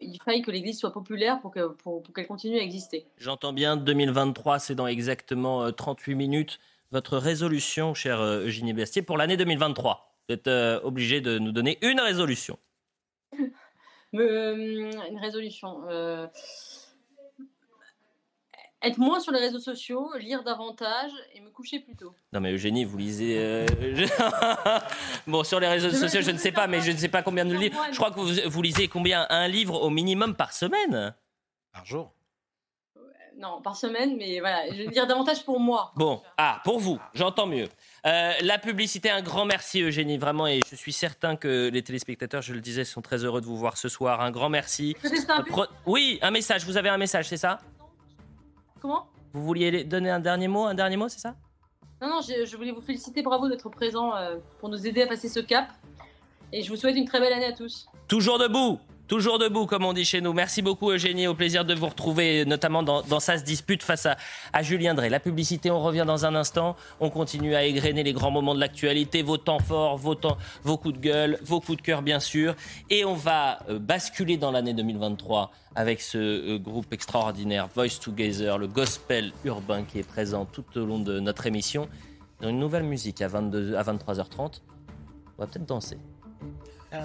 il 0.00 0.20
faille 0.20 0.42
que 0.42 0.50
l'Église 0.50 0.78
soit 0.80 0.92
populaire 0.92 1.40
pour 1.40 1.52
que- 1.52 1.68
pour, 1.68 2.02
pour 2.02 2.12
qu'elle 2.14 2.26
continue 2.26 2.58
à 2.58 2.62
exister. 2.62 3.06
J'entends 3.18 3.52
bien, 3.52 3.76
2023, 3.76 4.58
c'est 4.58 4.74
dans 4.74 4.88
exactement 4.88 5.62
euh, 5.62 5.70
38 5.70 6.14
minutes. 6.16 6.58
Votre 6.90 7.16
résolution, 7.18 7.94
cher 7.94 8.20
euh, 8.20 8.44
Eugénie 8.46 8.72
Bastier, 8.72 9.02
pour 9.02 9.16
l'année 9.16 9.36
2023. 9.36 10.11
Vous 10.28 10.34
êtes 10.34 10.46
euh, 10.46 10.80
obligé 10.82 11.20
de 11.20 11.38
nous 11.38 11.52
donner 11.52 11.78
une 11.82 12.00
résolution. 12.00 12.58
Euh, 14.14 14.54
une 15.10 15.18
résolution. 15.18 15.84
euh, 15.88 16.26
être 18.82 18.98
moins 18.98 19.20
sur 19.20 19.32
les 19.32 19.38
réseaux 19.38 19.58
sociaux, 19.58 20.10
lire 20.18 20.42
davantage 20.44 21.10
et 21.32 21.40
me 21.40 21.48
coucher 21.48 21.80
plus 21.80 21.96
tôt. 21.96 22.14
Non 22.30 22.40
mais 22.40 22.52
Eugénie, 22.52 22.84
vous 22.84 22.98
lisez... 22.98 23.38
euh, 23.38 23.66
bon, 25.26 25.42
sur 25.44 25.60
les 25.60 25.66
réseaux 25.68 25.88
Je- 25.88 25.96
sociaux, 25.96 26.20
je 26.20 26.26
je 26.26 26.30
ne 26.32 26.36
sais 26.36 26.52
pas, 26.52 26.66
mais 26.66 26.82
je 26.82 26.90
ne 26.90 26.96
sais 26.98 27.08
pas 27.08 27.22
combien 27.22 27.46
de 27.46 27.54
livres. 27.54 27.80
Je 27.90 27.96
crois 27.96 28.10
que 28.10 28.20
vous, 28.20 28.50
vous 28.50 28.60
lisez 28.62 28.86
combien? 28.86 29.26
Un 29.30 29.48
livre 29.48 29.80
au 29.80 29.88
minimum 29.88 30.34
par 30.36 30.52
semaine? 30.52 31.14
Par 31.72 31.86
jour 31.86 32.12
Non, 33.38 33.62
par 33.62 33.76
semaine, 33.76 34.16
mais 34.18 34.40
voilà, 34.40 34.68
je 34.72 34.76
vais 34.82 34.86
lire 34.88 35.06
davantage 35.06 35.42
pour 35.42 35.58
moi. 35.58 35.92
Bon, 35.96 36.20
ah, 36.36 36.60
pour 36.64 36.80
vous, 36.80 37.00
j'entends 37.14 37.46
mieux. 37.46 37.68
Euh, 38.04 38.32
la 38.42 38.58
publicité, 38.58 39.10
un 39.10 39.22
grand 39.22 39.44
merci 39.44 39.80
Eugénie, 39.80 40.18
vraiment, 40.18 40.48
et 40.48 40.60
je 40.68 40.74
suis 40.74 40.92
certain 40.92 41.36
que 41.36 41.70
les 41.72 41.82
téléspectateurs, 41.82 42.42
je 42.42 42.52
le 42.52 42.60
disais, 42.60 42.84
sont 42.84 43.00
très 43.00 43.24
heureux 43.24 43.40
de 43.40 43.46
vous 43.46 43.56
voir 43.56 43.76
ce 43.76 43.88
soir. 43.88 44.20
Un 44.20 44.32
grand 44.32 44.48
merci. 44.48 44.96
Un 45.28 45.42
pro- 45.42 45.66
Oui, 45.86 46.18
un 46.22 46.32
message, 46.32 46.64
vous 46.64 46.76
avez 46.76 46.88
un 46.88 46.98
message, 46.98 47.28
c'est 47.28 47.36
ça? 47.36 47.60
Comment? 48.80 49.06
Vous 49.32 49.44
vouliez 49.44 49.84
donner 49.84 50.10
un 50.10 50.18
dernier 50.18 50.48
mot, 50.48 50.64
un 50.64 50.74
dernier 50.74 50.96
mot, 50.96 51.08
c'est 51.08 51.20
ça? 51.20 51.36
Non, 52.00 52.08
non, 52.08 52.20
je, 52.20 52.44
je 52.44 52.56
voulais 52.56 52.72
vous 52.72 52.80
féliciter, 52.82 53.22
bravo 53.22 53.48
d'être 53.48 53.68
présent 53.68 54.16
euh, 54.16 54.36
pour 54.58 54.68
nous 54.68 54.84
aider 54.84 55.02
à 55.02 55.06
passer 55.06 55.28
ce 55.28 55.38
cap. 55.38 55.68
Et 56.52 56.62
je 56.62 56.68
vous 56.70 56.76
souhaite 56.76 56.96
une 56.96 57.06
très 57.06 57.20
belle 57.20 57.32
année 57.32 57.46
à 57.46 57.52
tous. 57.52 57.86
Toujours 58.08 58.38
debout 58.40 58.80
Toujours 59.08 59.38
debout, 59.38 59.66
comme 59.66 59.84
on 59.84 59.92
dit 59.92 60.04
chez 60.04 60.20
nous. 60.20 60.32
Merci 60.32 60.62
beaucoup, 60.62 60.90
Eugénie. 60.90 61.26
Au 61.26 61.34
plaisir 61.34 61.64
de 61.64 61.74
vous 61.74 61.88
retrouver, 61.88 62.44
notamment 62.44 62.82
dans, 62.82 63.02
dans 63.02 63.20
se 63.20 63.42
dispute 63.42 63.82
face 63.82 64.06
à, 64.06 64.62
Julien 64.62 64.94
Drey. 64.94 65.10
La 65.10 65.20
publicité, 65.20 65.70
on 65.70 65.82
revient 65.82 66.04
dans 66.06 66.24
un 66.24 66.34
instant. 66.34 66.76
On 67.00 67.10
continue 67.10 67.54
à 67.54 67.64
égrener 67.64 68.04
les 68.04 68.12
grands 68.12 68.30
moments 68.30 68.54
de 68.54 68.60
l'actualité, 68.60 69.22
vos 69.22 69.36
temps 69.36 69.58
forts, 69.58 69.98
vos, 69.98 70.16
coups 70.76 70.94
de 70.94 71.00
gueule, 71.00 71.38
vos 71.42 71.60
coups 71.60 71.78
de 71.78 71.82
cœur, 71.82 72.00
bien 72.00 72.20
sûr. 72.20 72.54
Et 72.90 73.04
on 73.04 73.14
va 73.14 73.58
euh, 73.68 73.78
basculer 73.78 74.36
dans 74.36 74.50
l'année 74.50 74.72
2023 74.72 75.50
avec 75.74 76.00
ce 76.00 76.18
euh, 76.18 76.58
groupe 76.58 76.92
extraordinaire, 76.92 77.68
Voice 77.74 77.98
Together, 78.00 78.56
le 78.56 78.68
gospel 78.68 79.32
urbain 79.44 79.82
qui 79.82 79.98
est 79.98 80.08
présent 80.08 80.46
tout 80.46 80.64
au 80.76 80.86
long 80.86 81.00
de 81.00 81.20
notre 81.20 81.46
émission. 81.46 81.88
Dans 82.40 82.48
une 82.48 82.58
nouvelle 82.58 82.84
musique 82.84 83.20
à, 83.20 83.28
22, 83.28 83.74
à 83.74 83.82
23h30. 83.82 84.62
On 85.38 85.42
va 85.42 85.46
peut-être 85.46 85.66
danser. 85.66 85.98
Il 86.92 86.98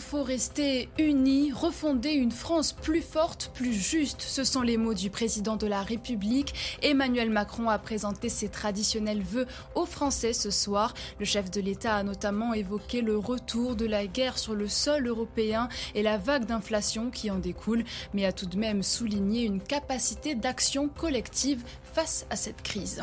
faut 0.00 0.22
rester 0.22 0.88
unis, 0.98 1.52
refonder 1.52 2.10
une 2.10 2.32
France 2.32 2.72
plus 2.72 3.02
forte, 3.02 3.50
plus 3.54 3.72
juste. 3.72 4.22
Ce 4.22 4.44
sont 4.44 4.62
les 4.62 4.76
mots 4.76 4.94
du 4.94 5.10
président 5.10 5.56
de 5.56 5.66
la 5.66 5.82
République. 5.82 6.54
Emmanuel 6.82 7.30
Macron 7.30 7.68
a 7.68 7.78
présenté 7.78 8.28
ses 8.28 8.48
traditionnels 8.48 9.22
vœux 9.22 9.46
aux 9.74 9.86
Français 9.86 10.32
ce 10.32 10.50
soir. 10.50 10.94
Le 11.18 11.24
chef 11.24 11.50
de 11.50 11.60
l'État 11.60 11.96
a 11.96 12.02
notamment 12.02 12.54
évoqué 12.54 13.02
le 13.02 13.16
retour 13.18 13.76
de 13.76 13.86
la 13.86 14.06
guerre 14.06 14.38
sur 14.38 14.54
le 14.54 14.68
sol 14.68 15.06
européen 15.06 15.68
et 15.94 16.02
la 16.02 16.18
vague 16.18 16.46
d'inflation 16.46 17.10
qui 17.10 17.30
en 17.30 17.38
découle, 17.38 17.84
mais 18.14 18.24
a 18.24 18.32
tout 18.32 18.46
de 18.46 18.58
même 18.58 18.82
souligné 18.82 19.44
une 19.44 19.60
capacité 19.60 20.34
d'action 20.34 20.88
collective 20.88 21.62
face 21.92 22.26
à 22.30 22.36
cette 22.36 22.62
crise. 22.62 23.02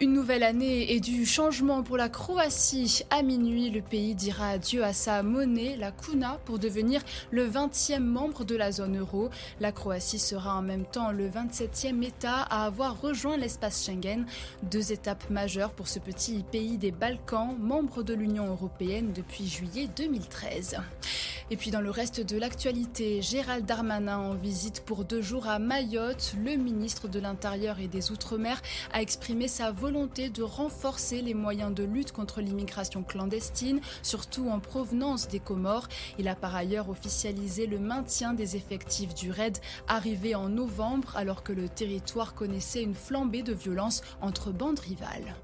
Une 0.00 0.12
nouvelle 0.12 0.44
année 0.44 0.92
et 0.92 1.00
du 1.00 1.26
changement 1.26 1.82
pour 1.82 1.96
la 1.96 2.08
Croatie. 2.08 3.02
À 3.10 3.22
minuit, 3.22 3.68
le 3.68 3.82
pays 3.82 4.14
dira 4.14 4.50
adieu 4.50 4.84
à 4.84 4.92
sa 4.92 5.24
monnaie, 5.24 5.76
la 5.76 5.90
kuna, 5.90 6.38
pour 6.44 6.60
devenir 6.60 7.02
le 7.32 7.48
20e 7.48 7.98
membre 7.98 8.44
de 8.44 8.54
la 8.54 8.70
zone 8.70 8.96
euro. 8.96 9.28
La 9.58 9.72
Croatie 9.72 10.20
sera 10.20 10.54
en 10.54 10.62
même 10.62 10.84
temps 10.84 11.10
le 11.10 11.28
27e 11.28 12.04
État 12.04 12.42
à 12.42 12.66
avoir 12.66 13.00
rejoint 13.00 13.36
l'espace 13.36 13.84
Schengen. 13.84 14.24
Deux 14.62 14.92
étapes 14.92 15.30
majeures 15.30 15.72
pour 15.72 15.88
ce 15.88 15.98
petit 15.98 16.44
pays 16.44 16.78
des 16.78 16.92
Balkans, 16.92 17.56
membre 17.58 18.04
de 18.04 18.14
l'Union 18.14 18.46
européenne 18.46 19.12
depuis 19.12 19.48
juillet 19.48 19.88
2013. 19.96 20.76
Et 21.50 21.56
puis 21.56 21.72
dans 21.72 21.80
le 21.80 21.90
reste 21.90 22.20
de 22.20 22.38
l'actualité, 22.38 23.20
Gérald 23.22 23.64
Darmanin 23.64 24.18
en 24.18 24.34
visite 24.34 24.82
pour 24.84 25.04
deux 25.04 25.22
jours 25.22 25.48
à 25.48 25.58
Mayotte. 25.58 26.34
Le 26.44 26.56
ministre 26.56 27.08
de 27.08 27.18
l'Intérieur 27.18 27.80
et 27.80 27.88
des 27.88 28.12
Outre-mer 28.12 28.60
a 28.92 29.02
exprimé 29.02 29.48
sa 29.48 29.72
volonté 29.72 29.87
de 29.90 30.42
renforcer 30.42 31.22
les 31.22 31.32
moyens 31.32 31.74
de 31.74 31.82
lutte 31.82 32.12
contre 32.12 32.42
l'immigration 32.42 33.02
clandestine, 33.02 33.80
surtout 34.02 34.50
en 34.50 34.60
provenance 34.60 35.28
des 35.28 35.40
Comores. 35.40 35.88
Il 36.18 36.28
a 36.28 36.34
par 36.34 36.54
ailleurs 36.54 36.90
officialisé 36.90 37.66
le 37.66 37.78
maintien 37.78 38.34
des 38.34 38.54
effectifs 38.56 39.14
du 39.14 39.30
RAID 39.30 39.56
arrivé 39.86 40.34
en 40.34 40.50
novembre 40.50 41.16
alors 41.16 41.42
que 41.42 41.52
le 41.52 41.68
territoire 41.68 42.34
connaissait 42.34 42.82
une 42.82 42.94
flambée 42.94 43.42
de 43.42 43.54
violence 43.54 44.02
entre 44.20 44.50
bandes 44.50 44.78
rivales. 44.78 45.34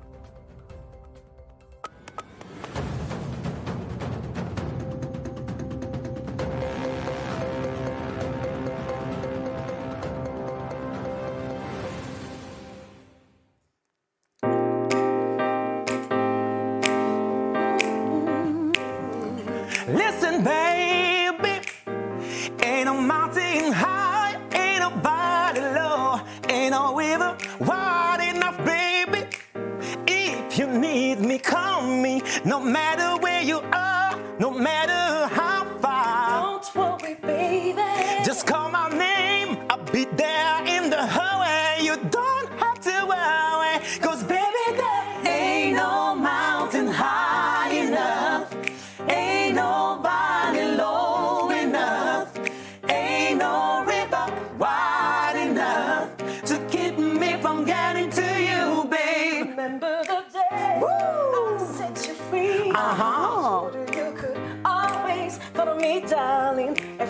No 32.45 32.61
matter 32.61 33.23
where 33.23 33.43
you 33.43 33.61
are, 33.73 34.19
no 34.39 34.51
matter 34.51 35.35
how 35.35 35.65
far. 35.81 36.61
Don't 36.61 36.75
worry, 36.75 37.15
baby. 37.15 38.25
Just 38.25 38.47
call 38.47 38.71
my 38.71 38.89
name, 38.91 39.59
I'll 39.71 39.83
be 39.93 40.05
there 40.05 40.67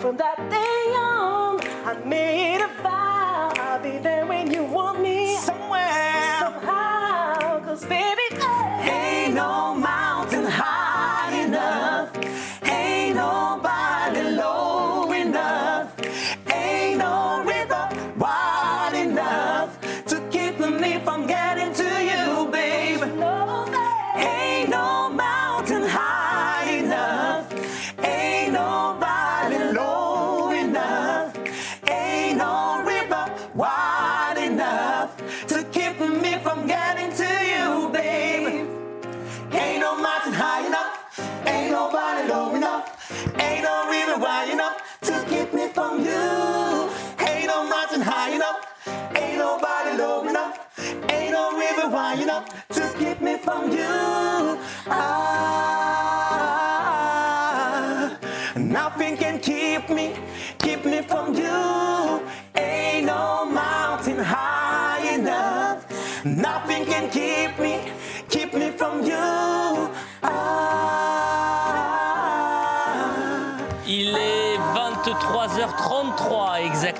from 0.05 0.17
that 0.17 0.37
day 0.51 0.83
on, 1.01 1.59
I 1.83 1.93
made 2.05 2.61
a 2.61 2.67
vow 2.83 3.51
I'll 3.57 3.81
be 3.81 3.97
there 3.97 4.27
when 4.27 4.51
you 4.53 4.63
want 4.63 5.01
me. 5.01 5.35
Somewhere. 5.37 6.37
Somehow, 6.37 7.59
cause 7.65 7.83
baby, 7.85 8.24
high 52.15 52.23
enough 52.23 52.45
to 52.69 52.93
keep 52.97 53.21
me 53.21 53.37
from 53.37 53.71
you. 53.71 54.57
Ah, 54.87 55.27
nothing 58.55 59.17
can 59.17 59.39
keep 59.39 59.89
me, 59.89 60.15
keep 60.59 60.85
me 60.85 61.01
from 61.01 61.33
you. 61.35 62.24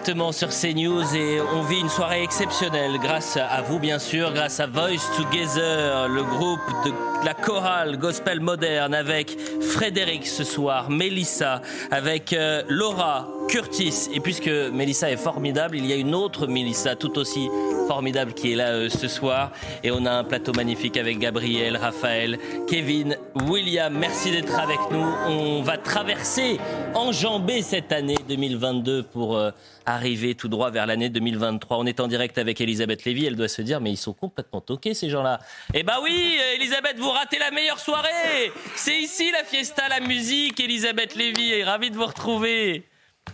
23h33 0.05 0.15
exactement 0.15 0.31
sur 0.31 0.49
CNews 0.49 1.15
et 1.15 1.41
on 1.41 1.63
vit 1.63 1.79
une 1.79 1.89
soirée 1.89 2.21
exceptionnelle 2.21 2.99
grâce 3.01 3.37
à 3.37 3.61
vous 3.63 3.79
bien 3.79 3.97
sûr, 3.97 4.31
grâce 4.33 4.59
à 4.59 4.67
Voice 4.67 5.01
Together, 5.17 6.07
le 6.07 6.21
groupe 6.21 6.59
de 6.85 6.91
la 7.25 7.33
chorale 7.33 7.97
gospel 7.97 8.39
moderne 8.39 8.93
avec 8.93 9.35
Frédéric 9.61 10.27
ce 10.27 10.43
soir, 10.43 10.91
Mélissa, 10.91 11.61
avec 11.89 12.33
euh, 12.33 12.61
Laura, 12.69 13.27
Curtis. 13.47 14.09
Et 14.13 14.19
puisque 14.19 14.47
Mélissa 14.47 15.09
est 15.09 15.17
formidable, 15.17 15.75
il 15.75 15.87
y 15.87 15.93
a 15.93 15.95
une 15.95 16.13
autre 16.13 16.45
Mélissa 16.45 16.95
tout 16.95 17.17
aussi 17.17 17.49
formidable 17.87 18.33
qui 18.33 18.53
est 18.53 18.55
là 18.55 18.69
euh, 18.69 18.89
ce 18.89 19.07
soir 19.07 19.51
et 19.83 19.91
on 19.91 20.05
a 20.05 20.11
un 20.11 20.23
plateau 20.23 20.53
magnifique 20.53 20.97
avec 20.97 21.19
Gabriel, 21.19 21.77
Raphaël, 21.77 22.37
Kevin, 22.67 23.17
William. 23.47 23.95
Merci 23.97 24.31
d'être 24.31 24.57
avec 24.57 24.79
nous. 24.91 25.05
On 25.27 25.61
va 25.61 25.77
traverser, 25.77 26.59
enjamber 26.93 27.61
cette 27.61 27.91
année 27.91 28.17
2022 28.27 29.03
pour 29.03 29.37
euh, 29.37 29.51
arriver 29.85 30.35
tout 30.35 30.47
droit 30.47 30.71
vers 30.71 30.85
l'année 30.85 31.09
2023. 31.09 31.77
On 31.77 31.85
est 31.85 31.99
en 31.99 32.07
direct 32.07 32.37
avec 32.37 32.59
Elisabeth 32.61 33.05
Lévy. 33.05 33.25
Elle 33.25 33.35
doit 33.35 33.47
se 33.47 33.61
dire 33.61 33.81
mais 33.81 33.91
ils 33.91 33.97
sont 33.97 34.13
complètement 34.13 34.61
toqués 34.61 34.93
ces 34.93 35.09
gens-là. 35.09 35.39
Eh 35.73 35.83
ben 35.83 35.95
oui, 36.03 36.37
Elisabeth, 36.55 36.97
vous 36.97 37.11
ratez 37.11 37.37
la 37.39 37.51
meilleure 37.51 37.79
soirée. 37.79 38.51
C'est 38.75 38.99
ici 38.99 39.31
la 39.31 39.43
fiesta, 39.43 39.83
la 39.89 39.99
musique. 39.99 40.59
Elisabeth 40.59 41.15
Lévy, 41.15 41.63
ravi 41.63 41.91
de 41.91 41.95
vous 41.95 42.05
retrouver. 42.05 42.85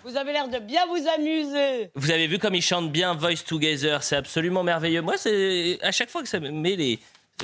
Vous 0.04 0.18
avez 0.18 0.34
l'air 0.34 0.48
de 0.48 0.60
bien 0.60 0.86
vous 0.88 1.08
amuser. 1.16 1.92
Vous 1.96 2.12
avez 2.12 2.28
vu 2.28 2.40
comme 2.40 2.56
ils 2.56 2.62
chantent 2.62 2.92
bien 2.92 3.14
Voice 3.14 3.44
Together, 3.46 4.02
c'est 4.04 4.16
absolument 4.16 4.64
merveilleux. 4.64 5.02
Moi, 5.02 5.18
c'est 5.18 5.78
à 5.82 5.92
chaque 5.92 6.10
fois 6.10 6.22
que 6.24 6.28
ça 6.28 6.40
me 6.40 6.50
met 6.50 6.76
les, 6.76 7.00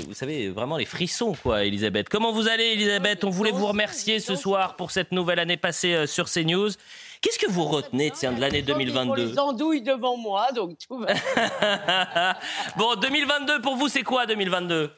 vous 0.06 0.14
savez, 0.14 0.50
vraiment 0.50 0.78
les 0.78 0.86
frissons, 0.86 1.34
quoi, 1.42 1.64
Elisabeth. 1.66 2.10
Comment 2.10 2.32
vous 2.32 2.48
allez, 2.48 2.74
Elisabeth? 2.74 3.24
On 3.24 3.30
voulait 3.30 3.52
vous 3.52 3.68
remercier 3.68 4.20
ce 4.20 4.36
soir 4.36 4.76
pour 4.76 4.92
cette 4.92 5.12
nouvelle 5.12 5.40
année 5.40 5.58
passée 5.58 5.94
euh, 5.94 6.08
sur 6.08 6.30
CNews. 6.30 6.70
Qu'est-ce 7.22 7.40
que 7.40 7.50
vous 7.50 7.66
retenez, 7.66 8.12
tiens, 8.12 8.32
de 8.32 8.42
l'année 8.42 8.60
Ils 8.60 8.66
font 8.66 8.78
2022 8.78 9.26
les 9.26 9.40
andouilles 9.40 9.82
devant 9.82 10.18
moi, 10.18 10.52
donc 10.52 10.78
tout 10.78 11.00
va. 11.00 11.08
Bon, 12.78 12.96
2022 12.96 13.62
pour 13.62 13.76
vous, 13.76 13.88
c'est 13.88 14.04
quoi 14.04 14.26
2022 14.26 14.92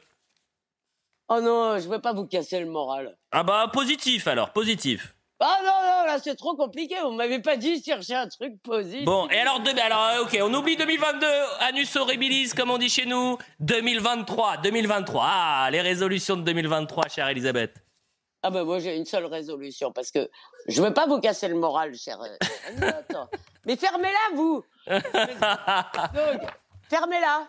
Oh 1.28 1.40
non, 1.40 1.78
je 1.78 1.88
veux 1.88 2.00
pas 2.00 2.12
vous 2.12 2.26
casser 2.26 2.58
le 2.58 2.66
moral. 2.66 3.16
Ah 3.30 3.44
bah 3.44 3.70
positif 3.72 4.26
alors, 4.26 4.50
positif. 4.50 5.14
Ah 5.42 5.58
non, 5.64 5.70
non, 5.72 6.06
là 6.06 6.18
c'est 6.22 6.34
trop 6.36 6.54
compliqué. 6.54 6.96
Vous 7.02 7.12
m'avez 7.12 7.40
pas 7.40 7.56
dit 7.56 7.82
chercher 7.82 8.14
un 8.14 8.28
truc 8.28 8.60
positif. 8.62 9.04
Bon, 9.06 9.26
et 9.30 9.38
alors, 9.38 9.60
de- 9.60 9.70
alors 9.80 10.04
euh, 10.04 10.22
ok, 10.24 10.38
on 10.42 10.52
oublie 10.52 10.76
2022, 10.76 11.26
anus 11.60 11.96
horribilis, 11.96 12.50
comme 12.54 12.70
on 12.70 12.76
dit 12.78 12.90
chez 12.90 13.06
nous. 13.06 13.38
2023, 13.60 14.58
2023. 14.58 15.22
Ah, 15.24 15.68
les 15.72 15.80
résolutions 15.80 16.36
de 16.36 16.42
2023, 16.42 17.08
chère 17.08 17.28
Elisabeth. 17.28 17.74
Ah 18.42 18.50
ben 18.50 18.64
moi 18.64 18.78
j'ai 18.78 18.96
une 18.96 19.04
seule 19.04 19.26
résolution 19.26 19.92
parce 19.92 20.10
que 20.10 20.30
je 20.66 20.80
veux 20.82 20.94
pas 20.94 21.06
vous 21.06 21.20
casser 21.20 21.48
le 21.48 21.56
moral, 21.56 21.94
cher. 21.94 22.18
euh. 22.22 22.90
Mais 23.66 23.76
fermez-la 23.76 24.34
vous. 24.36 24.64
Donc, 24.86 26.40
fermez-la. 26.88 27.40
hein. 27.42 27.46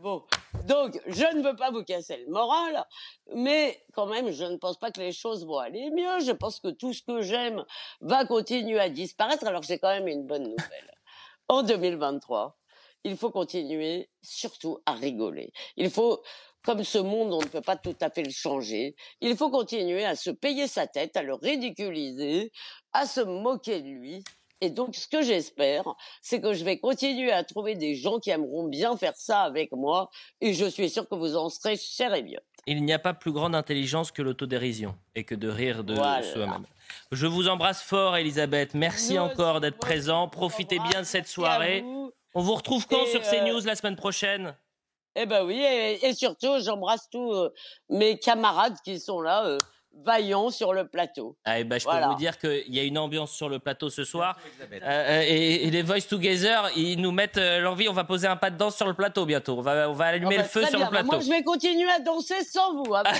Bon, 0.00 0.22
donc 0.68 1.00
je 1.08 1.36
ne 1.36 1.42
veux 1.42 1.56
pas 1.56 1.72
vous 1.72 1.82
casser 1.82 2.18
le 2.18 2.30
moral, 2.30 2.86
mais 3.34 3.84
quand 3.94 4.06
même 4.06 4.30
je 4.30 4.44
ne 4.44 4.56
pense 4.56 4.78
pas 4.78 4.92
que 4.92 5.00
les 5.00 5.10
choses 5.10 5.44
vont 5.44 5.58
aller 5.58 5.90
mieux. 5.90 6.20
Je 6.24 6.30
pense 6.30 6.60
que 6.60 6.68
tout 6.68 6.92
ce 6.92 7.02
que 7.02 7.20
j'aime 7.20 7.64
va 8.00 8.24
continuer 8.24 8.78
à 8.78 8.90
disparaître. 8.90 9.44
Alors 9.44 9.64
j'ai 9.64 9.80
quand 9.80 9.88
même 9.88 10.06
une 10.06 10.26
bonne 10.26 10.44
nouvelle. 10.44 10.94
En 11.50 11.62
2023, 11.62 12.58
il 13.04 13.16
faut 13.16 13.30
continuer 13.30 14.10
surtout 14.20 14.80
à 14.84 14.92
rigoler. 14.92 15.50
Il 15.76 15.90
faut 15.90 16.22
comme 16.62 16.84
ce 16.84 16.98
monde, 16.98 17.32
on 17.32 17.40
ne 17.40 17.46
peut 17.46 17.62
pas 17.62 17.76
tout 17.76 17.96
à 18.02 18.10
fait 18.10 18.22
le 18.22 18.30
changer. 18.30 18.94
Il 19.22 19.36
faut 19.36 19.50
continuer 19.50 20.04
à 20.04 20.14
se 20.14 20.28
payer 20.28 20.66
sa 20.66 20.86
tête, 20.86 21.16
à 21.16 21.22
le 21.22 21.32
ridiculiser, 21.32 22.52
à 22.92 23.06
se 23.06 23.20
moquer 23.22 23.80
de 23.80 23.88
lui. 23.88 24.22
Et 24.60 24.70
donc, 24.70 24.94
ce 24.96 25.06
que 25.06 25.22
j'espère, 25.22 25.84
c'est 26.20 26.40
que 26.40 26.52
je 26.52 26.64
vais 26.64 26.78
continuer 26.78 27.30
à 27.30 27.44
trouver 27.44 27.74
des 27.76 27.94
gens 27.94 28.18
qui 28.18 28.30
aimeront 28.30 28.64
bien 28.64 28.96
faire 28.96 29.14
ça 29.16 29.42
avec 29.42 29.70
moi. 29.72 30.10
Et 30.40 30.52
je 30.52 30.64
suis 30.66 30.90
sûr 30.90 31.08
que 31.08 31.14
vous 31.14 31.36
en 31.36 31.48
serez 31.48 31.76
cher 31.76 32.14
et 32.14 32.22
bien. 32.22 32.40
Il 32.66 32.84
n'y 32.84 32.92
a 32.92 32.98
pas 32.98 33.14
plus 33.14 33.32
grande 33.32 33.54
intelligence 33.54 34.10
que 34.10 34.20
l'autodérision 34.20 34.94
et 35.14 35.24
que 35.24 35.34
de 35.34 35.48
rire 35.48 35.84
de 35.84 35.94
Voilà. 35.94 36.22
soi-même. 36.22 36.66
Je 37.12 37.26
vous 37.26 37.48
embrasse 37.48 37.82
fort, 37.82 38.16
Elisabeth. 38.16 38.74
Merci 38.74 39.18
encore 39.18 39.60
d'être 39.60 39.78
présent. 39.78 40.28
Profitez 40.28 40.78
bien 40.90 41.00
de 41.00 41.06
cette 41.06 41.28
soirée. 41.28 41.82
vous. 41.82 42.12
On 42.34 42.42
vous 42.42 42.54
retrouve 42.54 42.86
quand 42.86 43.04
Et, 43.04 43.10
sur 43.10 43.20
euh, 43.20 43.30
CNews 43.30 43.60
la 43.64 43.74
semaine 43.74 43.96
prochaine? 43.96 44.54
Eh 45.16 45.26
ben 45.26 45.44
oui, 45.44 45.56
et, 45.58 46.04
et 46.06 46.14
surtout, 46.14 46.58
j'embrasse 46.60 47.08
tous 47.10 47.32
euh, 47.32 47.52
mes 47.88 48.18
camarades 48.18 48.76
qui 48.84 49.00
sont 49.00 49.20
là, 49.20 49.44
euh, 49.46 49.58
vaillants 50.04 50.50
sur 50.50 50.72
le 50.72 50.86
plateau. 50.86 51.36
Ah, 51.44 51.58
eh 51.60 51.64
ben, 51.64 51.78
je 51.78 51.84
Voilà. 51.84 52.06
peux 52.06 52.12
vous 52.12 52.18
dire 52.18 52.38
qu'il 52.38 52.74
y 52.74 52.78
a 52.78 52.82
une 52.84 52.98
ambiance 52.98 53.32
sur 53.32 53.48
le 53.48 53.58
plateau 53.58 53.90
ce 53.90 54.04
soir. 54.04 54.36
Euh, 54.60 54.78
euh, 54.82 55.22
et, 55.26 55.66
et 55.66 55.70
les 55.70 55.82
Voice 55.82 56.02
Together, 56.08 56.70
ils 56.76 57.00
nous 57.00 57.10
mettent 57.12 57.38
euh, 57.38 57.60
l'envie. 57.60 57.88
On 57.88 57.92
va 57.92 58.04
poser 58.04 58.26
un 58.26 58.36
pas 58.36 58.50
de 58.50 58.56
danse 58.56 58.76
sur 58.76 58.86
le 58.86 58.94
plateau 58.94 59.26
bientôt. 59.26 59.58
On 59.58 59.62
va, 59.62 59.88
on 59.90 59.92
va 59.94 60.06
allumer 60.06 60.36
Ah 60.36 60.38
bah, 60.38 60.42
le 60.44 60.48
feu 60.48 60.60
très 60.62 60.70
sur 60.70 60.78
bien. 60.78 60.86
le 60.86 60.90
plateau. 60.90 61.06
Moi, 61.06 61.20
je 61.20 61.28
vais 61.30 61.42
continuer 61.42 61.90
à 61.90 61.98
danser 62.00 62.42
sans 62.44 62.74
vous. 62.74 62.94
hein. 62.94 63.02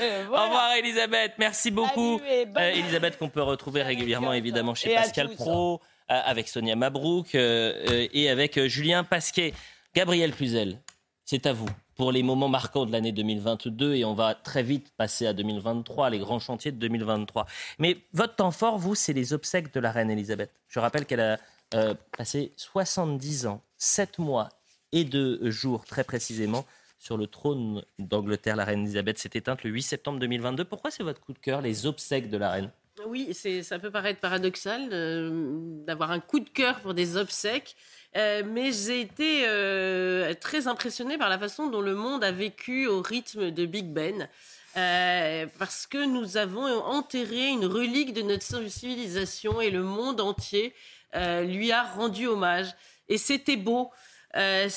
Euh, 0.00 0.24
Au 0.28 0.32
revoir 0.44 0.72
Elisabeth, 0.78 1.32
merci 1.38 1.70
beaucoup. 1.70 2.18
Salut 2.18 2.30
et 2.30 2.46
bonne- 2.46 2.62
Euh, 2.62 2.70
Elisabeth 2.72 3.18
qu'on 3.18 3.28
peut 3.28 3.42
retrouver 3.42 3.82
régulièrement 3.82 4.32
évidemment 4.32 4.74
chez 4.74 4.92
Et 4.92 4.94
Pascal. 4.94 5.30
Pro, 5.30 5.80
euh, 6.10 6.20
avec 6.24 6.48
Sonia 6.48 6.76
Mabrouk 6.76 7.34
euh, 7.34 7.72
euh, 7.90 8.06
et 8.12 8.28
avec 8.28 8.58
euh, 8.58 8.68
Julien 8.68 9.04
Pasquet. 9.04 9.54
Gabriel 9.94 10.32
Puzel, 10.32 10.80
c'est 11.24 11.46
à 11.46 11.52
vous 11.52 11.68
pour 11.96 12.12
les 12.12 12.22
moments 12.22 12.48
marquants 12.48 12.86
de 12.86 12.92
l'année 12.92 13.12
2022 13.12 13.94
et 13.94 14.04
on 14.04 14.14
va 14.14 14.34
très 14.34 14.62
vite 14.62 14.92
passer 14.96 15.26
à 15.26 15.32
2023, 15.32 16.10
les 16.10 16.18
grands 16.18 16.38
chantiers 16.38 16.72
de 16.72 16.78
2023. 16.78 17.46
Mais 17.78 17.98
votre 18.12 18.36
temps 18.36 18.50
fort, 18.50 18.78
vous, 18.78 18.94
c'est 18.94 19.12
les 19.12 19.32
obsèques 19.32 19.72
de 19.72 19.80
la 19.80 19.92
reine 19.92 20.10
Elisabeth. 20.10 20.50
Je 20.68 20.80
rappelle 20.80 21.06
qu'elle 21.06 21.20
a 21.20 21.38
euh, 21.74 21.94
passé 22.16 22.52
70 22.56 23.46
ans, 23.46 23.62
7 23.78 24.18
mois 24.18 24.48
et 24.92 25.04
2 25.04 25.50
jours 25.50 25.84
très 25.84 26.04
précisément 26.04 26.64
sur 26.98 27.16
le 27.16 27.26
trône 27.26 27.84
d'Angleterre. 27.98 28.56
La 28.56 28.64
reine 28.64 28.80
Elisabeth 28.80 29.18
s'est 29.18 29.30
éteinte 29.34 29.62
le 29.62 29.70
8 29.70 29.82
septembre 29.82 30.18
2022. 30.18 30.64
Pourquoi 30.64 30.90
c'est 30.90 31.02
votre 31.02 31.20
coup 31.20 31.32
de 31.32 31.38
cœur, 31.38 31.60
les 31.60 31.86
obsèques 31.86 32.30
de 32.30 32.36
la 32.36 32.50
reine? 32.50 32.70
Oui, 33.06 33.34
ça 33.34 33.78
peut 33.78 33.90
paraître 33.90 34.20
paradoxal 34.20 34.88
euh, 34.92 35.84
d'avoir 35.84 36.12
un 36.12 36.20
coup 36.20 36.40
de 36.40 36.48
cœur 36.48 36.80
pour 36.80 36.94
des 36.94 37.16
obsèques, 37.16 37.76
euh, 38.16 38.42
mais 38.46 38.72
j'ai 38.72 39.00
été 39.00 39.44
euh, 39.46 40.34
très 40.40 40.66
impressionnée 40.68 41.18
par 41.18 41.28
la 41.28 41.38
façon 41.38 41.68
dont 41.68 41.80
le 41.80 41.94
monde 41.94 42.22
a 42.24 42.32
vécu 42.32 42.86
au 42.86 43.02
rythme 43.02 43.50
de 43.50 43.66
Big 43.66 43.86
Ben. 43.86 44.28
euh, 44.76 45.46
parce 45.58 45.86
que 45.86 46.04
nous 46.04 46.36
avons 46.36 46.66
enterré 46.84 47.48
une 47.48 47.64
relique 47.66 48.12
de 48.12 48.22
notre 48.22 48.68
civilisation 48.68 49.60
et 49.60 49.70
le 49.70 49.82
monde 49.82 50.20
entier 50.20 50.74
lui 51.14 51.70
a 51.70 51.84
rendu 51.84 52.26
hommage. 52.26 52.74
Et 53.08 53.18
c'était 53.18 53.56
beau. 53.56 53.90
Euh, 54.36 54.68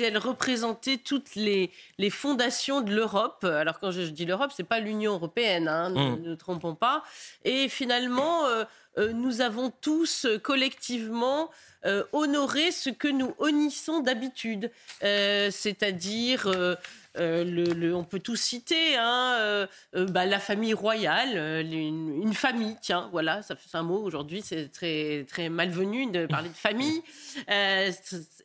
elle 0.00 0.16
représentait 0.16 0.96
toutes 0.96 1.34
les, 1.34 1.70
les 1.98 2.08
fondations 2.08 2.80
de 2.80 2.94
l'Europe. 2.94 3.44
Alors 3.44 3.78
quand 3.78 3.90
je, 3.90 4.00
je 4.06 4.10
dis 4.10 4.24
l'Europe, 4.24 4.52
c'est 4.56 4.64
pas 4.64 4.80
l'Union 4.80 5.12
européenne, 5.12 5.68
hein, 5.68 5.90
ne 5.90 5.98
Mm. 6.12 6.22
ne 6.22 6.28
nous 6.30 6.36
trompons 6.36 6.74
pas. 6.74 7.02
Et 7.44 7.68
finalement, 7.68 8.46
euh, 8.46 8.64
euh, 8.98 9.12
nous 9.12 9.40
avons 9.40 9.70
tous 9.70 10.26
euh, 10.26 10.38
collectivement 10.38 11.50
euh, 11.84 12.04
honoré 12.12 12.70
ce 12.70 12.90
que 12.90 13.08
nous 13.08 13.34
honnissons 13.38 14.00
d'habitude, 14.00 14.70
c'est-à-dire 15.00 16.46
le, 17.16 17.92
on 17.92 18.04
peut 18.04 18.20
tout 18.20 18.36
citer, 18.36 18.96
hein, 18.96 19.34
euh, 19.40 19.66
bah, 19.92 20.24
la 20.24 20.38
famille 20.38 20.74
royale, 20.74 21.64
une, 21.66 22.32
famille, 22.34 22.76
tiens, 22.80 23.08
voilà, 23.10 23.42
ça 23.42 23.56
c'est 23.58 23.76
un 23.76 23.82
mot 23.82 24.00
aujourd'hui, 24.00 24.42
c'est 24.42 24.70
très 24.70 25.26
très 25.28 25.48
malvenu 25.48 26.10
de 26.10 26.26
parler 26.26 26.50
de 26.50 26.54
famille. 26.54 27.02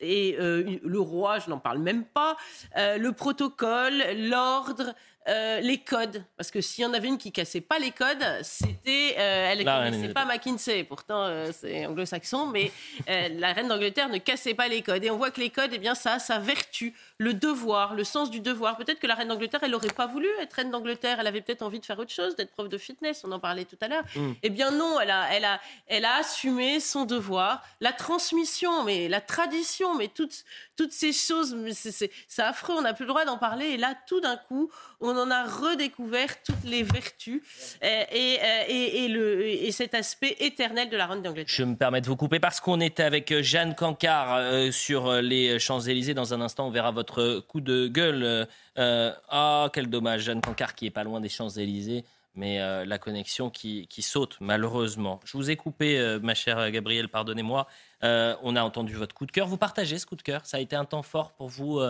Et 0.01 0.35
le 0.39 0.99
roi, 0.99 1.37
je 1.37 1.51
n'en 1.51 1.59
parle 1.59 1.79
même 1.79 2.05
pas. 2.05 2.37
Le 2.75 3.11
protocole, 3.11 4.01
l'ordre. 4.15 4.95
Euh, 5.27 5.59
les 5.59 5.79
codes, 5.79 6.23
parce 6.37 6.51
que 6.51 6.61
s'il 6.61 6.83
y 6.83 6.87
en 6.87 6.93
avait 6.93 7.07
une 7.07 7.17
qui 7.17 7.31
cassait 7.31 7.61
pas 7.61 7.79
les 7.79 7.91
codes, 7.91 8.25
c'était, 8.43 9.15
euh, 9.17 9.49
elle 9.51 9.59
ne 9.59 9.63
connaissait 9.63 10.13
pas 10.13 10.25
McKinsey. 10.25 10.83
Pourtant, 10.83 11.23
euh, 11.23 11.51
c'est 11.51 11.85
anglo-saxon, 11.85 12.47
mais 12.47 12.71
la 13.07 13.53
reine 13.53 13.67
d'Angleterre 13.67 14.09
ne 14.09 14.19
cassait 14.19 14.53
pas 14.53 14.67
les 14.67 14.81
codes. 14.81 15.03
Et 15.03 15.11
on 15.11 15.17
voit 15.17 15.31
que 15.31 15.41
les 15.41 15.49
codes, 15.49 15.71
eh 15.73 15.79
bien, 15.79 15.95
ça 15.95 16.13
a 16.13 16.19
sa 16.19 16.39
vertu, 16.39 16.93
le 17.17 17.33
devoir, 17.33 17.93
le 17.93 18.03
sens 18.03 18.31
du 18.31 18.39
devoir. 18.39 18.77
Peut-être 18.77 18.99
que 18.99 19.07
la 19.07 19.15
reine 19.15 19.27
d'Angleterre, 19.27 19.59
elle 19.63 19.71
n'aurait 19.71 19.87
pas 19.89 20.07
voulu 20.07 20.27
être 20.39 20.53
reine 20.53 20.71
d'Angleterre. 20.71 21.17
Elle 21.19 21.27
avait 21.27 21.41
peut-être 21.41 21.61
envie 21.61 21.79
de 21.79 21.85
faire 21.85 21.99
autre 21.99 22.13
chose, 22.13 22.35
d'être 22.35 22.51
prof 22.51 22.69
de 22.69 22.77
fitness. 22.77 23.23
On 23.25 23.31
en 23.31 23.39
parlait 23.39 23.65
tout 23.65 23.77
à 23.81 23.87
l'heure. 23.87 24.03
Mm. 24.15 24.31
Eh 24.43 24.49
bien 24.49 24.71
non, 24.71 24.99
elle 24.99 25.11
a, 25.11 25.33
elle, 25.33 25.45
a, 25.45 25.59
elle 25.87 26.05
a 26.05 26.15
assumé 26.15 26.79
son 26.79 27.05
devoir, 27.05 27.63
la 27.81 27.91
transmission, 27.91 28.83
mais 28.83 29.07
la 29.09 29.21
tradition, 29.21 29.95
mais 29.95 30.07
toutes, 30.07 30.45
toutes 30.75 30.93
ces 30.93 31.11
choses, 31.11 31.53
mais 31.53 31.73
c'est, 31.73 31.91
c'est, 31.91 32.11
c'est 32.27 32.43
affreux, 32.43 32.75
on 32.77 32.81
n'a 32.81 32.93
plus 32.93 33.03
le 33.03 33.09
droit 33.09 33.25
d'en 33.25 33.37
parler. 33.37 33.65
Et 33.65 33.77
là, 33.77 33.95
tout 34.07 34.21
d'un 34.21 34.37
coup, 34.37 34.71
on 34.99 35.16
on 35.17 35.23
en 35.23 35.31
a 35.31 35.45
redécouvert 35.45 36.41
toutes 36.43 36.63
les 36.63 36.83
vertus 36.83 37.41
euh, 37.83 38.03
et, 38.11 38.37
euh, 38.41 38.63
et, 38.67 39.05
et, 39.05 39.07
le, 39.07 39.45
et 39.45 39.71
cet 39.71 39.93
aspect 39.93 40.35
éternel 40.39 40.89
de 40.89 40.97
la 40.97 41.07
reine 41.07 41.21
d'Angleterre. 41.21 41.53
Je 41.55 41.63
me 41.63 41.75
permets 41.75 42.01
de 42.01 42.07
vous 42.07 42.15
couper 42.15 42.39
parce 42.39 42.59
qu'on 42.59 42.79
était 42.79 43.03
avec 43.03 43.41
Jeanne 43.41 43.75
Cancard 43.75 44.35
euh, 44.35 44.71
sur 44.71 45.11
les 45.21 45.59
Champs-Élysées. 45.59 46.13
Dans 46.13 46.33
un 46.33 46.41
instant, 46.41 46.67
on 46.67 46.71
verra 46.71 46.91
votre 46.91 47.39
coup 47.47 47.61
de 47.61 47.87
gueule. 47.87 48.47
Euh, 48.77 49.11
ah, 49.29 49.69
quel 49.73 49.89
dommage, 49.89 50.21
Jeanne 50.21 50.41
Cancard 50.41 50.75
qui 50.75 50.85
est 50.85 50.91
pas 50.91 51.03
loin 51.03 51.19
des 51.19 51.29
Champs-Élysées 51.29 52.03
mais 52.37 52.61
euh, 52.61 52.85
la 52.85 52.99
connexion 52.99 53.49
qui, 53.49 53.87
qui, 53.87 54.01
saute, 54.01 54.37
malheureusement. 54.39 55.19
Je 55.25 55.35
vous 55.35 55.49
ai 55.49 55.55
coupé, 55.57 55.99
euh, 55.99 56.19
ma 56.21 56.35
chère 56.35 56.71
Gabrielle, 56.71 57.09
pardonnez-moi. 57.09 57.67
Euh, 58.03 58.35
on 58.43 58.55
a 58.55 58.61
entendu 58.61 58.93
votre 58.93 59.15
coup 59.15 59.25
de 59.25 59.31
cœur. 59.31 59.47
Vous 59.47 59.57
partagez 59.57 59.97
ce 59.97 60.05
coup 60.05 60.15
de 60.15 60.21
cœur 60.21 60.45
Ça 60.45 60.57
a 60.57 60.59
été 60.59 60.75
un 60.75 60.85
temps 60.85 61.01
fort 61.01 61.31
pour 61.31 61.49
vous, 61.49 61.81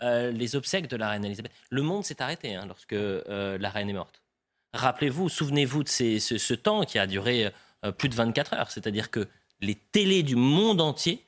les 0.00 0.56
obsèques 0.56 0.88
de 0.88 0.96
la 0.96 1.08
reine 1.08 1.24
Elisabeth. 1.24 1.52
Le 1.70 1.82
monde 1.82 2.04
s'est 2.04 2.20
arrêté 2.20 2.54
hein, 2.54 2.66
lorsque 2.66 2.92
la 2.94 3.70
reine 3.70 3.88
est 3.88 3.94
morte. 3.94 4.22
Rappelez-vous, 4.74 5.28
souvenez-vous 5.28 5.84
de 5.84 5.88
ces, 5.88 6.20
ce, 6.20 6.36
ce, 6.36 6.52
temps 6.52 6.84
qui 6.84 6.98
a 6.98 7.06
duré 7.06 7.50
plus 7.96 8.08
de 8.08 8.14
24 8.14 8.54
heures. 8.54 8.70
C'est-à-dire 8.70 9.10
que 9.10 9.28
les 9.60 9.76
télés 9.76 10.22
du 10.22 10.36
monde 10.36 10.80
entier 10.80 11.24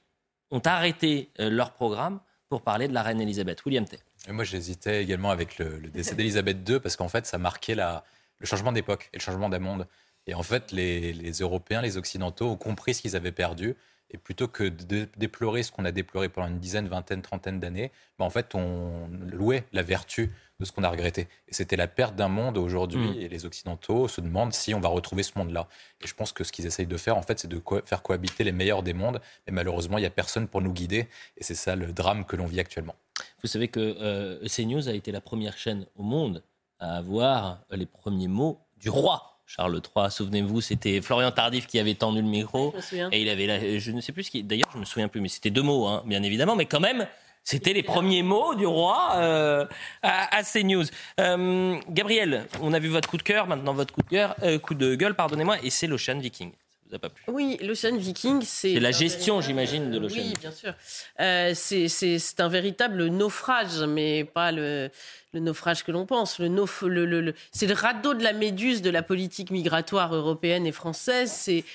ont 0.50 0.60
arrêté 0.64 1.30
leur 1.38 1.72
programme 1.72 2.20
pour 2.48 2.62
parler 2.62 2.88
de 2.88 2.94
la 2.94 3.02
reine 3.02 3.20
Elisabeth. 3.20 3.64
William 3.64 3.84
T. 3.84 3.98
Et 4.28 4.32
moi, 4.32 4.44
j'hésitais 4.44 5.02
également 5.02 5.30
avec 5.30 5.58
le, 5.58 5.78
le 5.78 5.88
décès 5.88 6.14
d'Elisabeth 6.16 6.68
II 6.68 6.80
parce 6.80 6.96
qu'en 6.96 7.08
fait, 7.08 7.26
ça 7.26 7.38
marquait 7.38 7.74
la, 7.74 8.04
le 8.38 8.46
changement 8.46 8.72
d'époque 8.72 9.08
et 9.12 9.18
le 9.18 9.22
changement 9.22 9.48
d'un 9.48 9.58
monde. 9.58 9.86
Et 10.26 10.34
en 10.34 10.42
fait, 10.42 10.72
les, 10.72 11.12
les, 11.12 11.32
Européens, 11.32 11.82
les 11.82 11.96
Occidentaux 11.96 12.48
ont 12.48 12.56
compris 12.56 12.94
ce 12.94 13.02
qu'ils 13.02 13.16
avaient 13.16 13.32
perdu. 13.32 13.76
Et 14.10 14.18
plutôt 14.18 14.46
que 14.48 14.64
de 14.64 15.08
déplorer 15.16 15.62
ce 15.62 15.72
qu'on 15.72 15.84
a 15.84 15.92
déploré 15.92 16.28
pendant 16.28 16.48
une 16.48 16.58
dizaine, 16.58 16.86
vingtaine, 16.88 17.22
trentaine 17.22 17.58
d'années, 17.58 17.90
ben 18.18 18.24
en 18.24 18.30
fait, 18.30 18.54
on 18.54 19.08
louait 19.32 19.64
la 19.72 19.82
vertu 19.82 20.32
de 20.60 20.64
ce 20.64 20.72
qu'on 20.72 20.84
a 20.84 20.88
regretté. 20.88 21.28
Et 21.48 21.54
c'était 21.54 21.76
la 21.76 21.88
perte 21.88 22.14
d'un 22.14 22.28
monde 22.28 22.56
aujourd'hui. 22.56 23.10
Mmh. 23.10 23.20
Et 23.20 23.28
les 23.28 23.44
Occidentaux 23.46 24.08
se 24.08 24.20
demandent 24.20 24.52
si 24.52 24.74
on 24.74 24.80
va 24.80 24.88
retrouver 24.88 25.22
ce 25.22 25.32
monde-là. 25.36 25.68
Et 26.02 26.06
je 26.06 26.14
pense 26.14 26.32
que 26.32 26.44
ce 26.44 26.52
qu'ils 26.52 26.66
essayent 26.66 26.86
de 26.86 26.96
faire, 26.96 27.16
en 27.16 27.22
fait, 27.22 27.38
c'est 27.38 27.48
de 27.48 27.58
co 27.58 27.80
faire 27.84 28.02
cohabiter 28.02 28.44
les 28.44 28.52
meilleurs 28.52 28.82
des 28.82 28.94
mondes. 28.94 29.20
Mais 29.46 29.52
malheureusement, 29.52 29.98
il 29.98 30.02
n'y 30.02 30.06
a 30.06 30.10
personne 30.10 30.48
pour 30.48 30.62
nous 30.62 30.72
guider. 30.72 31.08
Et 31.36 31.44
c'est 31.44 31.54
ça 31.54 31.76
le 31.76 31.92
drame 31.92 32.24
que 32.24 32.36
l'on 32.36 32.46
vit 32.46 32.60
actuellement. 32.60 32.94
Vous 33.42 33.48
savez 33.48 33.68
que 33.68 33.96
euh, 34.00 34.46
CNews 34.46 34.88
a 34.88 34.92
été 34.92 35.12
la 35.12 35.20
première 35.20 35.58
chaîne 35.58 35.86
au 35.96 36.02
monde 36.02 36.42
à 36.78 36.96
avoir 36.96 37.64
les 37.70 37.86
premiers 37.86 38.28
mots 38.28 38.60
du 38.78 38.90
roi. 38.90 39.35
Charles 39.46 39.80
III, 39.96 40.10
souvenez-vous, 40.10 40.60
c'était 40.60 41.00
Florian 41.00 41.30
Tardif 41.30 41.66
qui 41.66 41.78
avait 41.78 41.94
tendu 41.94 42.20
le 42.20 42.28
micro. 42.28 42.74
et 43.12 43.22
il 43.22 43.28
avait, 43.28 43.46
la, 43.46 43.78
je 43.78 43.92
ne 43.92 44.00
sais 44.00 44.12
plus 44.12 44.24
ce 44.24 44.30
qui, 44.30 44.42
d'ailleurs, 44.42 44.68
je 44.72 44.78
me 44.78 44.84
souviens 44.84 45.08
plus, 45.08 45.20
mais 45.20 45.28
c'était 45.28 45.50
deux 45.50 45.62
mots, 45.62 45.86
hein, 45.86 46.02
bien 46.04 46.22
évidemment, 46.24 46.56
mais 46.56 46.66
quand 46.66 46.80
même, 46.80 47.06
c'était 47.44 47.72
les 47.72 47.84
premiers 47.84 48.24
mots 48.24 48.56
du 48.56 48.66
roi 48.66 49.12
euh, 49.14 49.64
à, 50.02 50.36
à 50.36 50.42
CNews. 50.42 50.84
Euh, 51.20 51.78
Gabriel, 51.88 52.46
on 52.60 52.72
a 52.72 52.80
vu 52.80 52.88
votre 52.88 53.08
coup 53.08 53.18
de 53.18 53.22
cœur, 53.22 53.46
maintenant 53.46 53.72
votre 53.72 53.94
coup 53.94 54.02
de, 54.02 54.08
cœur, 54.08 54.34
euh, 54.42 54.58
coup 54.58 54.74
de 54.74 54.96
gueule, 54.96 55.14
pardonnez-moi, 55.14 55.58
et 55.62 55.70
c'est 55.70 55.86
l'Ocean 55.86 56.18
Viking. 56.18 56.50
Ça 56.86 56.90
vous 56.90 56.96
a 56.96 56.98
pas 56.98 57.08
plu 57.08 57.24
Oui, 57.28 57.58
l'Ocean 57.62 57.96
Viking, 57.96 58.42
c'est. 58.42 58.74
C'est 58.74 58.80
la 58.80 58.92
gestion, 58.92 59.40
j'imagine, 59.40 59.90
de 59.90 59.98
l'Ocean. 59.98 60.18
Oui, 60.18 60.34
bien 60.40 60.52
sûr. 60.52 60.72
Euh, 61.20 61.52
c'est 61.54 62.40
un 62.40 62.48
véritable 62.48 63.06
naufrage, 63.06 63.80
mais 63.88 64.22
pas 64.24 64.52
le, 64.52 64.90
le 65.32 65.40
naufrage 65.40 65.84
que 65.84 65.90
l'on 65.90 66.06
pense. 66.06 66.38
Le 66.38 66.46
nauf, 66.48 66.82
le, 66.82 67.04
le, 67.04 67.34
c'est 67.50 67.66
le 67.66 67.74
radeau 67.74 68.14
de 68.14 68.22
la 68.22 68.32
méduse 68.32 68.82
de 68.82 68.90
la 68.90 69.02
politique 69.02 69.50
migratoire 69.50 70.14
européenne 70.14 70.64
et 70.64 70.72
française. 70.72 71.32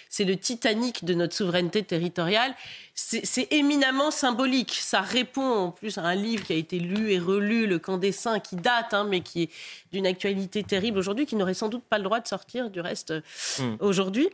C'est 0.10 0.24
le 0.24 0.38
Titanic 0.38 1.04
de 1.04 1.14
notre 1.14 1.36
souveraineté 1.36 1.84
territoriale. 1.84 2.54
C'est 2.94 3.52
éminemment 3.52 4.12
symbolique. 4.12 4.74
Ça 4.74 5.02
répond 5.02 5.42
en 5.42 5.72
plus 5.72 5.98
à 5.98 6.04
un 6.04 6.16
livre 6.16 6.46
qui 6.46 6.54
a 6.54 6.56
été 6.56 6.80
lu 6.80 7.12
et 7.12 7.20
relu, 7.20 7.68
Le 7.68 7.80
Camp 7.80 7.98
des 7.98 8.12
Saints, 8.12 8.40
qui 8.40 8.56
date, 8.56 8.94
hein, 8.94 9.06
mais 9.10 9.22
qui 9.22 9.44
est 9.44 9.50
d'une 9.92 10.06
actualité 10.06 10.64
terrible 10.64 11.00
aujourd'hui, 11.00 11.26
qui 11.26 11.36
n'aurait 11.36 11.54
sans 11.54 11.68
doute 11.70 11.84
pas 11.84 11.98
le 11.98 12.04
droit 12.04 12.20
de 12.20 12.28
sortir 12.28 12.70
du 12.70 12.80
reste 12.80 13.14
mmh. 13.60 13.76
aujourd'hui. 13.80 14.30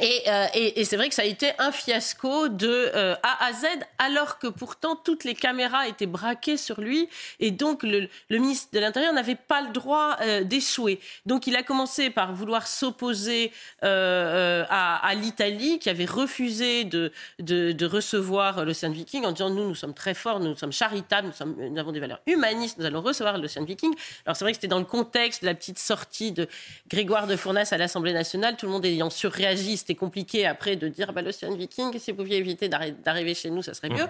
Et, 0.00 0.22
euh, 0.26 0.46
et, 0.54 0.86
c'est 0.86 0.96
vrai 0.96 1.10
que 1.10 1.14
ça 1.14 1.20
a 1.20 1.26
été 1.26 1.52
un 1.58 1.70
fiasco 1.70 2.48
de 2.48 2.66
euh, 2.94 3.14
A 3.22 3.44
à 3.44 3.52
Z, 3.52 3.66
alors 3.98 4.38
que 4.38 4.46
pourtant 4.46 4.96
toutes 4.96 5.24
les 5.24 5.34
caméras 5.34 5.86
étaient 5.86 6.06
braquées 6.06 6.56
sur 6.56 6.80
lui, 6.80 7.10
et 7.40 7.50
donc 7.50 7.82
le, 7.82 8.08
ministre 8.30 8.70
de 8.72 8.78
l'Intérieur 8.78 9.12
n'avait 9.12 9.36
pas 9.36 9.60
le 9.60 9.70
droit 9.70 10.16
euh, 10.22 10.44
d'échouer. 10.44 10.98
Donc 11.26 11.46
il 11.46 11.56
a 11.56 11.62
commencé 11.62 12.08
par 12.08 12.32
vouloir 12.32 12.66
s'opposer 12.66 13.52
à, 13.82 15.12
l'Italie, 15.14 15.78
qui 15.78 15.90
avait 15.90 16.06
refusé 16.06 16.84
de, 16.84 17.12
de, 17.38 17.72
de 17.72 17.86
recevoir 17.86 18.64
l'Océan 18.64 18.92
Viking, 18.92 19.26
en 19.26 19.32
disant 19.32 19.50
nous, 19.50 19.68
nous 19.68 19.74
sommes 19.74 19.92
très 19.92 20.14
forts, 20.14 20.40
nous 20.40 20.56
sommes 20.56 20.72
charitables, 20.72 21.30
nous 21.44 21.78
avons 21.78 21.92
des 21.92 22.00
valeurs 22.00 22.22
humanistes, 22.26 22.78
nous 22.78 22.86
allons 22.86 23.02
recevoir 23.02 23.36
l'Océan 23.36 23.64
Viking. 23.64 23.94
Alors 24.24 24.36
c'est 24.36 24.44
vrai 24.46 24.52
que 24.52 24.56
c'était 24.56 24.68
dans 24.68 24.78
le 24.78 24.86
contexte 24.86 25.42
de 25.42 25.46
la 25.46 25.54
petite 25.54 25.78
sortie 25.78 26.32
de 26.32 26.48
Grégoire 26.88 27.26
de 27.26 27.36
Fournas 27.36 27.68
à 27.72 27.76
l'Assemblée 27.76 28.14
nationale, 28.14 28.56
tout 28.56 28.64
le 28.64 28.72
monde 28.72 28.86
ayant 28.86 29.10
surréagi 29.10 29.71
c'était 29.76 29.94
compliqué 29.94 30.46
après 30.46 30.76
de 30.76 30.88
dire 30.88 31.12
bah, 31.12 31.22
l'Océan 31.22 31.54
Viking, 31.54 31.98
si 31.98 32.10
vous 32.12 32.18
pouviez 32.18 32.38
éviter 32.38 32.68
d'arriver 32.68 33.34
chez 33.34 33.50
nous, 33.50 33.62
ça 33.62 33.74
serait 33.74 33.90
mieux. 33.90 34.04
Mmh. 34.04 34.08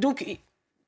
Donc, 0.00 0.38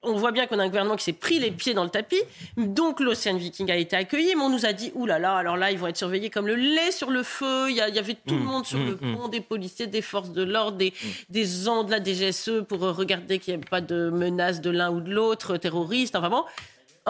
on 0.02 0.14
voit 0.14 0.32
bien 0.32 0.47
qu'on 0.47 0.59
a 0.59 0.62
un 0.62 0.68
gouvernement 0.68 0.97
qui 0.97 1.05
s'est 1.05 1.12
pris 1.12 1.38
les 1.38 1.51
pieds 1.51 1.74
dans 1.74 1.84
le 1.84 1.90
tapis. 1.90 2.22
Donc 2.56 3.01
l'Océan 3.01 3.36
Viking 3.36 3.70
a 3.70 3.76
été 3.76 3.97
accueilli, 3.97 4.34
mais 4.34 4.42
on 4.42 4.48
nous 4.48 4.64
a 4.64 4.72
dit 4.72 4.92
là 5.06 5.18
là, 5.18 5.36
alors 5.36 5.56
là 5.56 5.70
ils 5.70 5.78
vont 5.78 5.88
être 5.88 5.97
surveillés 5.97 6.30
comme 6.30 6.47
le 6.47 6.55
lait 6.55 6.90
sur 6.90 7.10
le 7.10 7.22
feu. 7.22 7.68
Il 7.68 7.76
y, 7.76 7.80
a, 7.80 7.88
il 7.88 7.94
y 7.94 7.98
avait 7.98 8.14
tout 8.14 8.34
mmh, 8.34 8.38
le 8.38 8.44
monde 8.44 8.66
sur 8.66 8.78
mmh, 8.78 8.86
le 8.86 8.97
pont, 8.97 9.28
des 9.28 9.40
policiers, 9.40 9.86
des 9.86 10.02
forces 10.02 10.30
de 10.30 10.42
l'ordre, 10.42 10.78
des, 10.78 10.90
mmh. 10.90 11.06
des 11.28 11.44
gens 11.44 11.84
de 11.84 11.90
la 11.90 12.02
DGSE 12.02 12.64
pour 12.66 12.80
regarder 12.80 13.38
qu'il 13.38 13.55
n'y 13.55 13.62
ait 13.62 13.66
pas 13.68 13.82
de 13.82 14.09
menace 14.10 14.60
de 14.60 14.70
l'un 14.70 14.90
ou 14.90 15.01
de 15.01 15.10
l'autre, 15.10 15.59
terroristes. 15.59 16.16
Enfin 16.16 16.30
bon, 16.30 16.44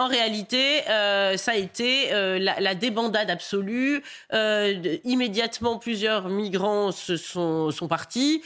en 0.01 0.07
réalité, 0.07 0.81
euh, 0.89 1.37
ça 1.37 1.51
a 1.51 1.55
été 1.55 2.11
euh, 2.11 2.39
la, 2.39 2.75
débandade 2.75 3.29
absolue. 3.29 4.01
Euh, 4.33 4.97
immédiatement, 5.03 5.77
plusieurs 5.77 6.27
migrants 6.27 6.91
sont, 6.91 7.69
sont 7.69 7.87
partis. 7.87 8.41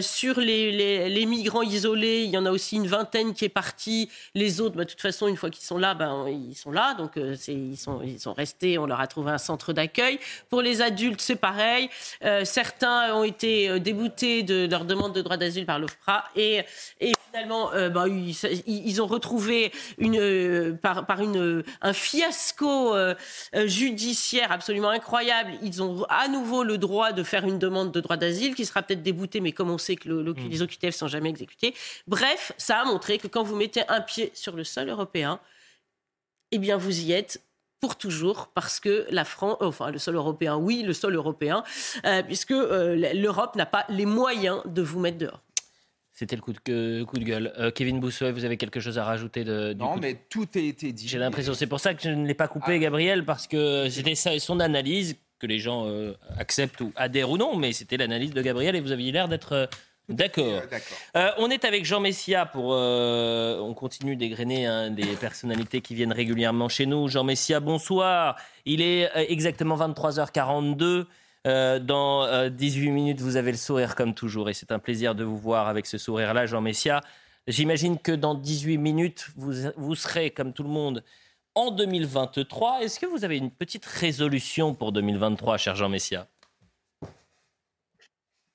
Sur 0.00 0.38
les, 0.40 1.08
les, 1.08 1.26
migrants 1.26 1.62
isolés, 1.62 2.22
il 2.22 2.30
y 2.30 2.38
en 2.38 2.46
a 2.46 2.50
aussi 2.50 2.76
une 2.76 2.86
vingtaine 2.86 3.34
qui 3.34 3.44
est 3.44 3.48
partie. 3.50 4.08
Les 4.34 4.60
autres, 4.60 4.76
bah, 4.76 4.84
de 4.84 4.90
toute 4.90 5.00
façon, 5.00 5.26
une 5.26 5.36
fois 5.36 5.50
qu'ils 5.50 5.64
sont 5.64 5.78
là, 5.78 5.94
ben, 5.94 6.26
ils 6.28 6.54
sont 6.54 6.70
là. 6.70 6.94
Donc, 6.94 7.12
ils, 7.16 7.76
sont, 7.76 8.00
ils 8.02 8.20
sont 8.20 8.32
restés. 8.32 8.78
On 8.78 8.86
leur 8.86 9.00
a 9.00 9.08
trouvé 9.08 9.32
un 9.32 9.38
centre 9.38 9.72
d'accueil. 9.72 10.20
Pour 10.48 10.62
les 10.62 10.82
adultes, 10.82 11.20
c'est 11.20 11.36
pareil. 11.36 11.90
certains 12.44 13.12
ont 13.14 13.24
été 13.24 13.80
déboutés 13.80 14.44
de 14.44 14.68
leur 14.70 14.84
demande 14.84 15.12
de 15.14 15.22
droit 15.22 15.36
d'asile 15.36 15.66
par 15.66 15.80
l'OFPRA. 15.80 16.24
Et 16.36 16.64
finalement, 17.36 17.70
bah, 17.90 18.08
ils, 18.08 18.34
ils, 18.66 19.02
ont 19.02 19.06
retrouvé 19.06 19.72
une 19.98 20.78
par, 20.80 21.06
par 21.06 21.20
une, 21.20 21.62
un 21.82 21.92
fiasco 21.92 22.94
euh, 22.94 23.14
judiciaire 23.66 24.52
absolument 24.52 24.90
incroyable, 24.90 25.52
ils 25.62 25.82
ont 25.82 26.04
à 26.08 26.28
nouveau 26.28 26.64
le 26.64 26.78
droit 26.78 27.12
de 27.12 27.22
faire 27.22 27.44
une 27.44 27.58
demande 27.58 27.92
de 27.92 28.00
droit 28.00 28.16
d'asile 28.16 28.54
qui 28.54 28.64
sera 28.64 28.82
peut-être 28.82 29.02
déboutée, 29.02 29.40
mais 29.40 29.52
comme 29.52 29.70
on 29.70 29.78
sait 29.78 29.96
que 29.96 30.08
le, 30.08 30.22
le, 30.22 30.32
mmh. 30.32 30.48
les 30.48 30.62
OQTF 30.62 30.94
sont 30.94 31.08
jamais 31.08 31.30
exécutés. 31.30 31.74
Bref, 32.06 32.52
ça 32.56 32.80
a 32.80 32.84
montré 32.84 33.18
que 33.18 33.26
quand 33.26 33.42
vous 33.42 33.56
mettez 33.56 33.82
un 33.88 34.00
pied 34.00 34.30
sur 34.34 34.56
le 34.56 34.64
sol 34.64 34.88
européen, 34.88 35.40
eh 36.52 36.58
bien 36.58 36.76
vous 36.76 37.00
y 37.00 37.12
êtes 37.12 37.42
pour 37.80 37.96
toujours 37.96 38.48
parce 38.54 38.80
que 38.80 39.06
la 39.10 39.24
France, 39.24 39.58
enfin 39.60 39.90
le 39.90 39.98
sol 39.98 40.16
européen, 40.16 40.56
oui, 40.56 40.82
le 40.82 40.92
sol 40.92 41.14
européen, 41.14 41.62
euh, 42.04 42.22
puisque 42.22 42.52
euh, 42.52 43.12
l'Europe 43.14 43.56
n'a 43.56 43.66
pas 43.66 43.84
les 43.88 44.06
moyens 44.06 44.62
de 44.64 44.82
vous 44.82 44.98
mettre 44.98 45.18
dehors. 45.18 45.42
C'était 46.16 46.34
le 46.34 46.40
coup 46.40 46.54
de, 46.54 47.04
coup 47.04 47.18
de 47.18 47.24
gueule. 47.24 47.52
Euh, 47.58 47.70
Kevin 47.70 48.00
Boussoy, 48.00 48.32
vous 48.32 48.46
avez 48.46 48.56
quelque 48.56 48.80
chose 48.80 48.96
à 48.96 49.04
rajouter 49.04 49.44
de, 49.44 49.74
du 49.74 49.82
Non, 49.82 49.96
mais 49.98 50.14
de... 50.14 50.18
tout 50.30 50.48
a 50.54 50.58
été 50.58 50.90
dit. 50.90 51.06
J'ai 51.06 51.18
l'impression, 51.18 51.52
c'est 51.52 51.66
pour 51.66 51.78
ça 51.78 51.92
que 51.92 52.02
je 52.02 52.08
ne 52.08 52.26
l'ai 52.26 52.32
pas 52.32 52.48
coupé, 52.48 52.72
ah. 52.76 52.78
Gabriel, 52.78 53.26
parce 53.26 53.46
que 53.46 53.90
c'était 53.90 54.14
son 54.14 54.58
analyse, 54.60 55.16
que 55.38 55.46
les 55.46 55.58
gens 55.58 55.86
euh, 55.86 56.14
acceptent 56.38 56.80
ou 56.80 56.90
adhèrent 56.96 57.30
ou 57.30 57.36
non, 57.36 57.54
mais 57.56 57.74
c'était 57.74 57.98
l'analyse 57.98 58.32
de 58.32 58.40
Gabriel 58.40 58.74
et 58.76 58.80
vous 58.80 58.92
aviez 58.92 59.12
l'air 59.12 59.28
d'être 59.28 59.52
euh, 59.52 59.66
d'accord. 60.08 60.62
On 61.36 61.50
est 61.50 61.66
avec 61.66 61.84
Jean 61.84 62.00
Messia 62.00 62.46
pour. 62.46 62.70
on 62.70 63.74
continue 63.74 64.16
d'égrener 64.16 64.64
hein, 64.64 64.90
des 64.90 65.16
personnalités 65.20 65.82
qui 65.82 65.94
viennent 65.94 66.14
régulièrement 66.14 66.70
chez 66.70 66.86
nous. 66.86 67.08
Jean 67.08 67.24
Messia, 67.24 67.60
bonsoir. 67.60 68.36
Il 68.64 68.80
est 68.80 69.10
exactement 69.28 69.76
23h42. 69.76 71.04
Euh, 71.46 71.78
dans 71.78 72.24
euh, 72.24 72.48
18 72.48 72.90
minutes, 72.90 73.20
vous 73.20 73.36
avez 73.36 73.52
le 73.52 73.56
sourire 73.56 73.94
comme 73.94 74.14
toujours. 74.14 74.50
Et 74.50 74.54
c'est 74.54 74.72
un 74.72 74.78
plaisir 74.78 75.14
de 75.14 75.22
vous 75.22 75.38
voir 75.38 75.68
avec 75.68 75.86
ce 75.86 75.96
sourire-là, 75.96 76.46
Jean 76.46 76.60
Messia. 76.60 77.00
J'imagine 77.46 77.98
que 77.98 78.12
dans 78.12 78.34
18 78.34 78.78
minutes, 78.78 79.28
vous, 79.36 79.52
vous 79.76 79.94
serez, 79.94 80.30
comme 80.30 80.52
tout 80.52 80.64
le 80.64 80.68
monde, 80.68 81.04
en 81.54 81.70
2023. 81.70 82.80
Est-ce 82.82 82.98
que 82.98 83.06
vous 83.06 83.24
avez 83.24 83.36
une 83.36 83.52
petite 83.52 83.86
résolution 83.86 84.74
pour 84.74 84.90
2023, 84.90 85.56
cher 85.56 85.76
Jean 85.76 85.88
Messia? 85.88 86.26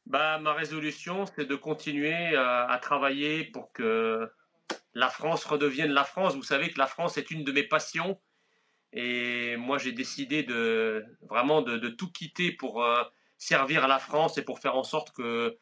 Bah, 0.06 0.40
Ma 0.40 0.52
résolution, 0.54 1.26
c'est 1.26 1.46
de 1.46 1.56
continuer 1.56 2.36
euh, 2.36 2.68
à 2.68 2.78
travailler 2.80 3.46
pour 3.46 3.72
que 3.72 4.30
la 4.94 5.08
France 5.08 5.46
redevienne 5.46 5.92
la 5.92 6.04
France. 6.04 6.36
Vous 6.36 6.44
savez 6.44 6.70
que 6.70 6.78
la 6.78 6.88
France 6.88 7.18
est 7.18 7.32
une 7.32 7.46
de 7.46 7.54
mes 7.54 7.64
passions. 7.64 8.20
Et 8.94 9.56
moi, 9.58 9.78
j'ai 9.78 9.94
décidé 9.94 10.44
de 10.44 11.06
vraiment 11.30 11.62
de, 11.62 11.90
tout 11.90 12.12
quitter 12.12 12.52
pour 12.52 12.84
euh, 12.84 13.02
servir 13.38 13.88
la 13.88 14.00
France 14.00 14.38
et 14.38 14.44
pour 14.44 14.60
faire 14.60 14.76
en 14.76 14.84
sorte 14.84 15.12
que 15.14 15.58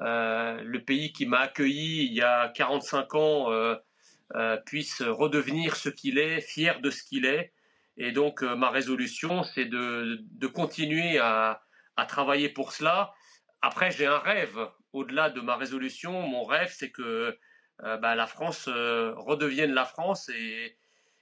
euh, 0.00 0.62
le 0.62 0.84
pays 0.84 1.12
qui 1.12 1.26
m'a 1.26 1.40
accueilli 1.40 2.06
il 2.06 2.14
y 2.14 2.22
a 2.22 2.48
45 2.48 3.14
ans 3.14 3.52
euh, 3.52 4.56
puisse 4.64 5.02
redevenir 5.02 5.76
ce 5.76 5.88
qu'il 5.88 6.18
est, 6.18 6.40
fier 6.40 6.80
de 6.80 6.90
ce 6.90 7.02
qu'il 7.02 7.26
est. 7.26 7.52
Et 7.96 8.12
donc, 8.12 8.42
ma 8.42 8.70
résolution, 8.70 9.42
c'est 9.42 9.66
de, 9.66 10.46
continuer 10.46 11.18
à, 11.18 11.60
à, 11.96 12.06
travailler 12.06 12.48
pour 12.48 12.72
cela. 12.72 13.12
Après, 13.60 13.90
j'ai 13.90 14.06
un 14.06 14.18
rêve. 14.18 14.58
Au-delà 14.94 15.28
de 15.28 15.42
ma 15.42 15.56
résolution, 15.56 16.22
mon 16.22 16.44
rêve, 16.44 16.72
c'est 16.74 16.90
que 16.90 17.36
bah, 17.78 18.14
la 18.14 18.26
France 18.26 18.68
redevienne 18.68 19.74
la 19.74 19.84
France 19.84 20.30
et, 20.30 20.78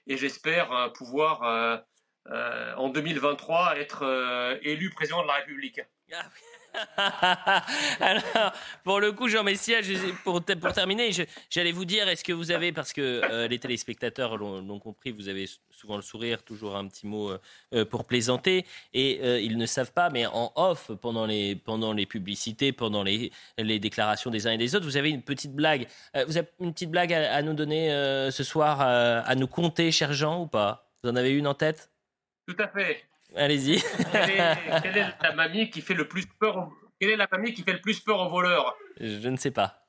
et 0.08 0.16
j'espère 0.16 0.92
pouvoir, 0.94 1.84
en 2.26 2.88
2023, 2.88 3.78
être 3.78 4.58
élu 4.62 4.90
président 4.90 5.22
de 5.22 5.28
la 5.28 5.34
République. 5.34 5.80
Ah 6.12 6.24
Alors, 8.00 8.52
pour 8.84 9.00
le 9.00 9.12
coup, 9.12 9.28
Jean 9.28 9.44
Messia, 9.44 9.78
pour, 10.24 10.42
pour 10.42 10.72
terminer, 10.72 11.10
j'allais 11.50 11.72
vous 11.72 11.84
dire, 11.84 12.08
est-ce 12.08 12.24
que 12.24 12.32
vous 12.32 12.50
avez, 12.50 12.72
parce 12.72 12.92
que 12.92 13.22
euh, 13.30 13.48
les 13.48 13.58
téléspectateurs 13.58 14.36
l'ont 14.36 14.78
compris, 14.78 15.10
vous 15.10 15.28
avez 15.28 15.48
souvent 15.70 15.96
le 15.96 16.02
sourire, 16.02 16.42
toujours 16.42 16.76
un 16.76 16.86
petit 16.88 17.06
mot 17.06 17.32
euh, 17.74 17.84
pour 17.84 18.04
plaisanter, 18.04 18.64
et 18.94 19.20
euh, 19.22 19.40
ils 19.40 19.56
ne 19.56 19.66
savent 19.66 19.92
pas, 19.92 20.10
mais 20.10 20.26
en 20.26 20.52
off, 20.56 20.90
pendant 21.00 21.26
les, 21.26 21.56
pendant 21.56 21.92
les 21.92 22.06
publicités, 22.06 22.72
pendant 22.72 23.02
les, 23.02 23.32
les 23.58 23.78
déclarations 23.78 24.30
des 24.30 24.46
uns 24.46 24.52
et 24.52 24.58
des 24.58 24.74
autres, 24.74 24.86
vous 24.86 24.96
avez 24.96 25.10
une 25.10 25.22
petite 25.22 25.54
blague. 25.54 25.86
vous 26.26 26.36
avez 26.36 26.48
une 26.60 26.72
petite 26.72 26.90
blague 26.90 27.12
à, 27.12 27.42
nous 27.42 27.54
donner 27.54 27.88
ce 28.30 28.44
soir, 28.44 28.80
à 28.80 29.34
nous 29.34 29.46
compter, 29.46 29.90
cher 29.92 30.12
Jean, 30.12 30.42
ou 30.42 30.46
pas? 30.46 30.90
Vous 31.02 31.10
en 31.10 31.16
avez 31.16 31.30
une 31.30 31.46
en 31.46 31.54
tête? 31.54 31.90
Tout 32.46 32.56
à 32.58 32.68
fait. 32.68 33.07
Allez-y. 33.36 33.82
quelle, 34.12 34.96
est 34.96 35.14
la 35.22 35.32
mamie 35.34 35.70
qui 35.70 35.80
fait 35.80 35.94
le 35.94 36.08
plus 36.08 36.26
peur 36.26 36.70
Quelle 37.00 37.10
est 37.10 37.16
la 37.16 37.28
mamie 37.30 37.52
qui 37.52 37.62
fait 37.62 37.72
le 37.72 37.80
plus 37.80 38.00
peur 38.00 38.20
aux 38.20 38.30
voleurs 38.30 38.76
Je 39.00 39.28
ne 39.28 39.36
sais 39.36 39.50
pas. 39.50 39.82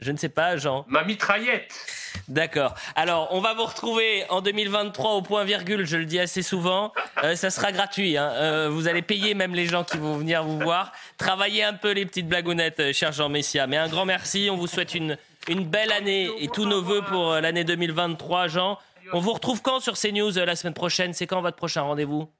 Je 0.00 0.12
ne 0.12 0.16
sais 0.16 0.28
pas, 0.28 0.56
Jean. 0.56 0.84
Ma 0.88 1.02
mitraillette. 1.02 1.74
D'accord. 2.28 2.74
Alors, 2.94 3.28
on 3.32 3.40
va 3.40 3.54
vous 3.54 3.64
retrouver 3.64 4.24
en 4.28 4.40
2023 4.40 5.14
au 5.14 5.22
point 5.22 5.42
virgule, 5.42 5.86
je 5.86 5.96
le 5.96 6.04
dis 6.04 6.20
assez 6.20 6.42
souvent. 6.42 6.92
Euh, 7.24 7.34
ça 7.34 7.50
sera 7.50 7.72
gratuit. 7.72 8.16
Hein. 8.16 8.30
Euh, 8.34 8.68
vous 8.70 8.86
allez 8.86 9.02
payer 9.02 9.34
même 9.34 9.54
les 9.54 9.66
gens 9.66 9.82
qui 9.82 9.96
vont 9.96 10.16
venir 10.16 10.44
vous 10.44 10.58
voir. 10.60 10.92
Travaillez 11.16 11.64
un 11.64 11.72
peu 11.72 11.90
les 11.90 12.06
petites 12.06 12.28
blagounettes, 12.28 12.78
euh, 12.78 12.92
cher 12.92 13.10
Jean 13.10 13.28
Messia. 13.28 13.66
Mais 13.66 13.76
un 13.76 13.88
grand 13.88 14.04
merci. 14.04 14.48
On 14.52 14.56
vous 14.56 14.68
souhaite 14.68 14.94
une, 14.94 15.18
une 15.48 15.64
belle 15.64 15.90
année 15.90 16.30
et 16.38 16.46
tous 16.46 16.64
nos 16.64 16.80
voeux 16.80 17.02
pour 17.02 17.32
l'année 17.32 17.64
2023, 17.64 18.46
Jean. 18.46 18.78
On 19.12 19.20
vous 19.20 19.32
retrouve 19.32 19.62
quand 19.62 19.80
sur 19.80 19.98
CNews 19.98 20.38
euh, 20.38 20.44
la 20.44 20.56
semaine 20.56 20.74
prochaine? 20.74 21.12
C'est 21.12 21.26
quand 21.26 21.40
votre 21.40 21.56
prochain 21.56 21.82
rendez-vous? 21.82 22.30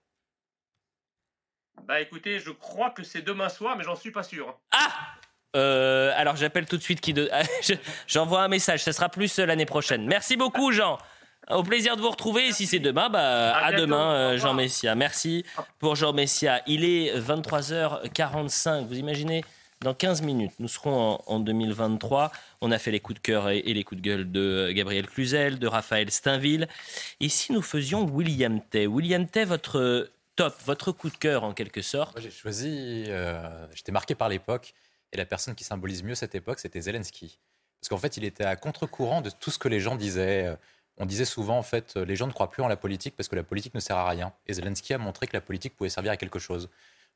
Bah 1.85 2.01
écoutez, 2.01 2.39
je 2.41 2.51
crois 2.51 2.91
que 2.91 3.03
c'est 3.03 3.23
demain 3.23 3.49
soir, 3.49 3.77
mais 3.77 3.85
j'en 3.85 3.97
suis 3.97 4.11
pas 4.11 4.23
sûr. 4.23 4.59
Ah 4.73 4.93
euh, 5.57 6.13
alors 6.15 6.37
j'appelle 6.37 6.67
tout 6.67 6.77
de 6.77 6.83
suite 6.83 7.01
qui 7.01 7.15
de... 7.15 7.31
j'envoie 8.07 8.43
un 8.43 8.49
message, 8.49 8.83
ça 8.83 8.93
sera 8.93 9.09
plus 9.09 9.39
euh, 9.39 9.47
l'année 9.47 9.65
prochaine. 9.65 10.07
Merci 10.07 10.37
beaucoup 10.37 10.73
Jean. 10.73 10.99
Au 11.49 11.63
plaisir 11.63 11.97
de 11.97 12.03
vous 12.03 12.11
retrouver. 12.11 12.49
Et 12.49 12.53
si 12.53 12.67
c'est 12.67 12.79
demain, 12.79 13.09
bah, 13.09 13.57
à, 13.57 13.73
demain, 13.73 14.37
Jean 14.37 14.53
Messia. 14.53 14.95
Merci 14.95 15.47
pour 15.79 15.97
Jean 15.97 16.13
Messia. 16.13 16.61
Il 16.67 16.85
est 16.85 17.19
23h45. 17.19 18.85
Vous 18.85 18.99
imaginez? 18.99 19.43
Dans 19.81 19.95
15 19.95 20.23
minutes, 20.23 20.53
nous 20.59 20.69
serons 20.69 21.21
en, 21.27 21.41
2023. 21.41 22.33
On 22.61 22.73
a 22.73 22.79
fait 22.79 22.91
les 22.91 23.01
coups 23.01 23.21
de 23.21 23.23
cœur 23.23 23.49
et, 23.51 23.63
les 23.63 23.85
coups 23.85 24.01
de 24.01 24.05
gueule 24.05 24.31
de 24.31 24.73
Gabriel 24.73 25.07
Cluzel, 25.07 25.59
de 25.59 25.67
Raphaël 25.67 26.11
Steinville. 26.11 26.69
Et 27.21 27.29
si 27.29 27.53
nous 27.53 27.63
faisions 27.63 28.05
William 28.05 28.61
Tay? 28.61 28.87
William 28.87 29.27
Tay, 29.27 29.45
votre 29.45 30.11
top, 30.35 30.55
votre 30.65 30.91
coup 30.91 31.11
de 31.11 31.17
cœur 31.17 31.45
en 31.45 31.53
quelque 31.53 31.83
sorte? 31.83 32.21
J'ai 32.21 32.31
choisi, 32.31 33.05
euh, 33.09 33.67
j'étais 33.73 33.93
marqué 33.93 34.17
par 34.17 34.29
l'époque, 34.29 34.75
et 35.13 35.17
la 35.17 35.25
personne 35.25 35.55
qui 35.55 35.65
symbolise 35.65 36.03
mieux 36.03 36.17
cette 36.17 36.35
époque, 36.35 36.59
c'était 36.59 36.81
Zelensky. 36.81 37.39
Parce 37.81 37.89
qu'en 37.89 37.99
fait, 37.99 38.17
il 38.17 38.25
était 38.25 38.45
à 38.45 38.57
contre-courant 38.57 39.21
de 39.21 39.31
tout 39.31 39.53
ce 39.53 39.59
que 39.59 39.69
les 39.69 39.79
gens 39.79 39.95
disaient. 39.95 40.57
On 40.97 41.07
disait 41.07 41.25
souvent, 41.25 41.57
en 41.57 41.63
fait, 41.63 41.95
les 41.97 42.17
gens 42.17 42.27
ne 42.27 42.33
croient 42.33 42.51
plus 42.51 42.65
en 42.65 42.69
la 42.69 42.77
politique 42.77 43.15
parce 43.17 43.29
que 43.29 43.37
la 43.37 43.45
politique 43.45 43.75
ne 43.75 43.81
sert 43.81 43.97
à 43.97 44.09
rien. 44.09 44.33
Et 44.49 44.55
Zelensky 44.55 44.93
a 44.95 44.99
montré 44.99 45.29
que 45.29 45.37
la 45.37 45.41
politique 45.41 45.77
pouvait 45.77 45.89
servir 45.89 46.11
à 46.11 46.17
quelque 46.17 46.41
chose 46.41 46.69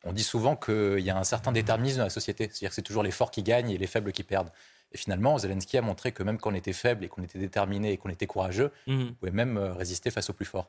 on 0.05 0.13
dit 0.13 0.23
souvent 0.23 0.57
qu'il 0.57 1.01
y 1.01 1.11
a 1.11 1.17
un 1.17 1.25
certain 1.25 1.53
déterminisme 1.53 1.99
dans 1.99 2.05
la 2.05 2.11
société, 2.11 2.45
c'est-à-dire 2.45 2.71
que 2.71 2.75
c'est 2.75 2.83
toujours 2.83 3.03
les 3.03 3.11
forts 3.11 3.31
qui 3.31 3.43
gagnent 3.43 3.71
et 3.71 3.79
les 3.79 3.87
faibles 3.87 4.13
qui 4.13 4.25
perdent. 4.25 4.51
Et 4.93 4.99
finalement, 4.99 5.39
Zelensky 5.39 5.79
a 5.79 5.83
montré 5.83 6.13
que 6.13 6.23
même 6.23 6.39
quand 6.39 6.51
on 6.51 6.55
était 6.55 6.73
faible 6.73 7.05
et 7.05 7.09
qu'on 7.09 7.23
était 7.23 7.39
déterminé 7.39 7.93
et 7.93 7.97
qu'on 7.97 8.11
était 8.11 8.27
courageux, 8.27 8.73
mhm. 8.87 9.09
on 9.11 9.15
pouvait 9.15 9.33
même 9.33 9.57
euh, 9.57 9.73
résister 9.73 10.11
face 10.11 10.29
aux 10.29 10.33
plus 10.33 10.45
forts. 10.45 10.69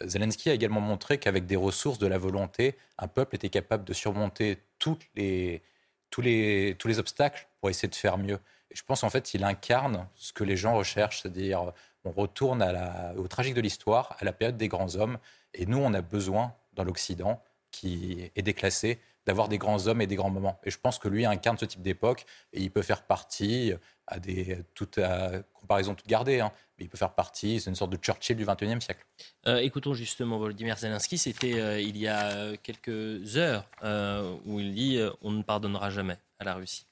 Euh, 0.00 0.08
Zelensky 0.08 0.50
a 0.50 0.54
également 0.54 0.80
montré 0.80 1.18
qu'avec 1.18 1.46
des 1.46 1.56
ressources, 1.56 1.98
de 1.98 2.06
la 2.06 2.18
volonté, 2.18 2.76
un 2.98 3.08
peuple 3.08 3.36
était 3.36 3.50
capable 3.50 3.84
de 3.84 3.92
surmonter 3.92 4.62
toutes 4.78 5.04
les, 5.16 5.62
tous, 6.10 6.22
les, 6.22 6.76
tous 6.78 6.88
les 6.88 6.98
obstacles 6.98 7.48
pour 7.60 7.68
essayer 7.68 7.88
de 7.88 7.94
faire 7.94 8.16
mieux. 8.16 8.38
Et 8.70 8.76
je 8.76 8.84
pense 8.84 9.02
en 9.02 9.10
fait 9.10 9.24
qu'il 9.24 9.44
incarne 9.44 10.06
ce 10.14 10.32
que 10.32 10.44
les 10.44 10.56
gens 10.56 10.74
recherchent, 10.74 11.22
c'est-à-dire 11.22 11.72
on 12.04 12.10
retourne 12.10 12.62
à 12.62 12.72
la, 12.72 13.14
au 13.16 13.26
tragique 13.28 13.54
de 13.54 13.60
l'histoire, 13.60 14.16
à 14.18 14.24
la 14.24 14.32
période 14.32 14.56
des 14.56 14.68
grands 14.68 14.96
hommes, 14.96 15.18
et 15.54 15.66
nous 15.66 15.78
on 15.78 15.92
a 15.94 16.00
besoin 16.00 16.54
dans 16.74 16.84
l'Occident 16.84 17.42
qui 17.78 18.30
est 18.34 18.42
déclassé, 18.42 18.98
d'avoir 19.26 19.48
des 19.48 19.58
grands 19.58 19.86
hommes 19.86 20.00
et 20.00 20.06
des 20.06 20.16
grands 20.16 20.30
moments. 20.30 20.58
Et 20.64 20.70
je 20.70 20.78
pense 20.78 20.98
que 20.98 21.08
lui 21.08 21.26
incarne 21.26 21.58
ce 21.58 21.64
type 21.64 21.82
d'époque 21.82 22.24
et 22.52 22.62
il 22.62 22.70
peut 22.70 22.82
faire 22.82 23.02
partie, 23.02 23.72
à 24.06 24.18
des 24.18 24.64
toute 24.74 24.98
comparaison 25.52 25.94
toute 25.94 26.06
gardée, 26.06 26.40
hein, 26.40 26.50
mais 26.78 26.86
il 26.86 26.88
peut 26.88 26.96
faire 26.96 27.14
partie, 27.14 27.60
c'est 27.60 27.68
une 27.68 27.76
sorte 27.76 27.90
de 27.90 27.98
Churchill 27.98 28.36
du 28.36 28.46
XXIe 28.46 28.80
siècle. 28.80 29.04
Euh, 29.46 29.58
écoutons 29.58 29.92
justement 29.92 30.38
Volodymyr 30.38 30.78
Zelensky, 30.78 31.18
c'était 31.18 31.60
euh, 31.60 31.80
il 31.80 31.98
y 31.98 32.08
a 32.08 32.56
quelques 32.56 33.36
heures 33.36 33.64
où 34.46 34.60
il 34.60 34.74
dit 34.74 34.98
on 35.20 35.30
ne 35.30 35.42
pardonnera 35.42 35.90
jamais 35.90 36.16
à 36.38 36.44
la 36.44 36.54
Russie. 36.54 36.86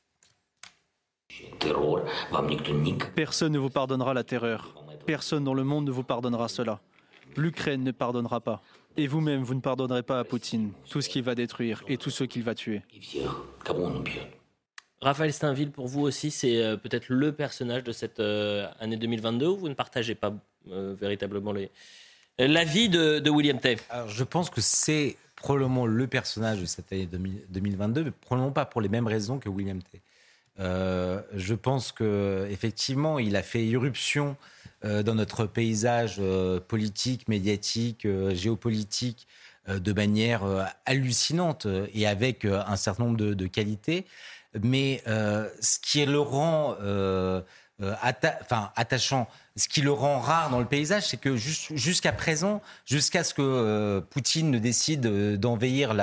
Personne 3.14 3.52
ne 3.52 3.58
vous 3.58 3.70
pardonnera 3.70 4.14
la 4.14 4.24
terreur. 4.24 4.74
Personne 5.06 5.44
dans 5.44 5.54
le 5.54 5.64
monde 5.64 5.86
ne 5.86 5.90
vous 5.90 6.04
pardonnera 6.04 6.48
cela. 6.48 6.80
L'Ukraine 7.36 7.82
ne 7.82 7.90
pardonnera 7.90 8.40
pas. 8.40 8.62
Et 8.96 9.06
vous-même, 9.06 9.42
vous 9.42 9.54
ne 9.54 9.60
pardonnerez 9.60 10.02
pas 10.02 10.18
à 10.18 10.24
Poutine 10.24 10.72
tout 10.88 11.00
ce 11.00 11.08
qu'il 11.08 11.22
va 11.22 11.34
détruire 11.34 11.82
et 11.86 11.98
tout 11.98 12.10
ce 12.10 12.24
qu'il 12.24 12.42
va 12.42 12.54
tuer. 12.54 12.82
Raphaël 15.02 15.32
Steinville, 15.32 15.70
pour 15.70 15.86
vous 15.86 16.00
aussi, 16.00 16.30
c'est 16.30 16.62
euh, 16.62 16.76
peut-être 16.76 17.08
le 17.10 17.32
personnage 17.32 17.84
de 17.84 17.92
cette 17.92 18.18
euh, 18.18 18.66
année 18.80 18.96
2022 18.96 19.46
ou 19.46 19.56
vous 19.56 19.68
ne 19.68 19.74
partagez 19.74 20.14
pas 20.14 20.32
euh, 20.70 20.94
véritablement 20.98 21.52
l'avis 22.38 22.88
de, 22.88 23.18
de 23.18 23.30
William 23.30 23.60
Tay? 23.60 23.76
Alors, 23.90 24.08
Je 24.08 24.24
pense 24.24 24.48
que 24.48 24.62
c'est 24.62 25.16
probablement 25.36 25.84
le 25.84 26.06
personnage 26.06 26.60
de 26.60 26.66
cette 26.66 26.90
année 26.92 27.06
2022, 27.06 28.04
mais 28.04 28.10
probablement 28.10 28.52
pas 28.52 28.64
pour 28.64 28.80
les 28.80 28.88
mêmes 28.88 29.06
raisons 29.06 29.38
que 29.38 29.50
William 29.50 29.80
Tay. 29.82 30.00
je 30.58 31.54
pense 31.54 31.92
que 31.92 32.48
effectivement, 32.50 33.18
il 33.18 33.36
a 33.36 33.42
fait 33.42 33.64
irruption 33.64 34.30
euh, 34.30 34.55
dans 34.82 35.14
notre 35.14 35.46
paysage 35.46 36.16
euh, 36.20 36.60
politique, 36.60 37.28
médiatique, 37.28 38.04
euh, 38.04 38.34
géopolitique 38.34 39.26
de 39.68 39.92
manière 39.92 40.44
hallucinante 40.84 41.66
et 41.92 42.06
avec 42.06 42.44
un 42.44 42.76
certain 42.76 43.02
nombre 43.02 43.16
de, 43.16 43.46
qualités. 43.48 44.06
Mais 44.62 45.02
ce 45.04 45.80
qui 45.80 46.06
le 46.06 46.20
rend 46.20 46.76
attachant, 48.76 49.26
ce 49.56 49.68
qui 49.68 49.82
le 49.82 49.90
rend 49.90 50.20
rare 50.20 50.50
dans 50.50 50.60
le 50.60 50.66
paysage, 50.66 51.08
c'est 51.08 51.16
que 51.16 51.34
jusqu'à 51.34 52.12
présent, 52.12 52.62
jusqu'à 52.84 53.24
ce 53.24 53.34
que 53.34 53.98
Poutine 54.08 54.52
ne 54.52 54.60
décide 54.60 55.00
d'envahir 55.40 55.94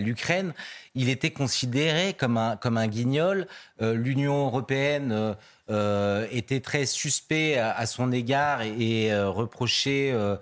l'Ukraine, 0.00 0.54
il 0.94 1.10
était 1.10 1.30
considéré 1.30 2.14
comme 2.14 2.38
un, 2.38 2.56
comme 2.56 2.78
un 2.78 2.86
guignol. 2.86 3.46
L'Union 3.82 4.46
européenne 4.46 5.36
euh, 5.70 6.26
était 6.32 6.58
très 6.58 6.84
suspect 6.84 7.56
à, 7.56 7.86
son 7.86 8.10
égard 8.10 8.62
et, 8.62 9.12
euh, 9.12 9.30
reprochait 9.30 10.10
euh, 10.12 10.36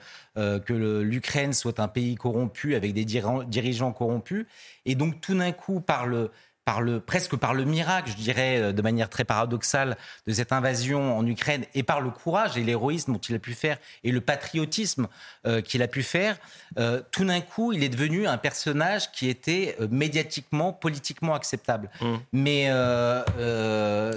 que 0.58 0.72
l'Ukraine 1.02 1.52
soit 1.52 1.80
un 1.80 1.88
pays 1.88 2.14
corrompu 2.14 2.74
avec 2.74 2.94
des 2.94 3.04
dirigeants 3.04 3.92
corrompus. 3.92 4.46
Et 4.86 4.94
donc 4.94 5.20
tout 5.20 5.36
d'un 5.36 5.52
coup, 5.52 5.80
par 5.80 6.06
le, 6.06 6.30
par 6.68 6.82
le, 6.82 7.00
presque 7.00 7.34
par 7.34 7.54
le 7.54 7.64
miracle, 7.64 8.10
je 8.10 8.16
dirais, 8.16 8.58
euh, 8.58 8.72
de 8.74 8.82
manière 8.82 9.08
très 9.08 9.24
paradoxale, 9.24 9.96
de 10.26 10.34
cette 10.34 10.52
invasion 10.52 11.16
en 11.16 11.26
Ukraine 11.26 11.64
et 11.74 11.82
par 11.82 12.02
le 12.02 12.10
courage 12.10 12.58
et 12.58 12.62
l'héroïsme 12.62 13.14
dont 13.14 13.18
il 13.18 13.34
a 13.34 13.38
pu 13.38 13.54
faire 13.54 13.78
et 14.04 14.12
le 14.12 14.20
patriotisme 14.20 15.08
euh, 15.46 15.62
qu'il 15.62 15.80
a 15.82 15.88
pu 15.88 16.02
faire, 16.02 16.36
euh, 16.78 17.00
tout 17.10 17.24
d'un 17.24 17.40
coup, 17.40 17.72
il 17.72 17.82
est 17.82 17.88
devenu 17.88 18.26
un 18.26 18.36
personnage 18.36 19.10
qui 19.12 19.30
était 19.30 19.78
médiatiquement, 19.90 20.74
politiquement 20.74 21.34
acceptable. 21.34 21.88
Mmh. 22.02 22.16
Mais 22.34 22.64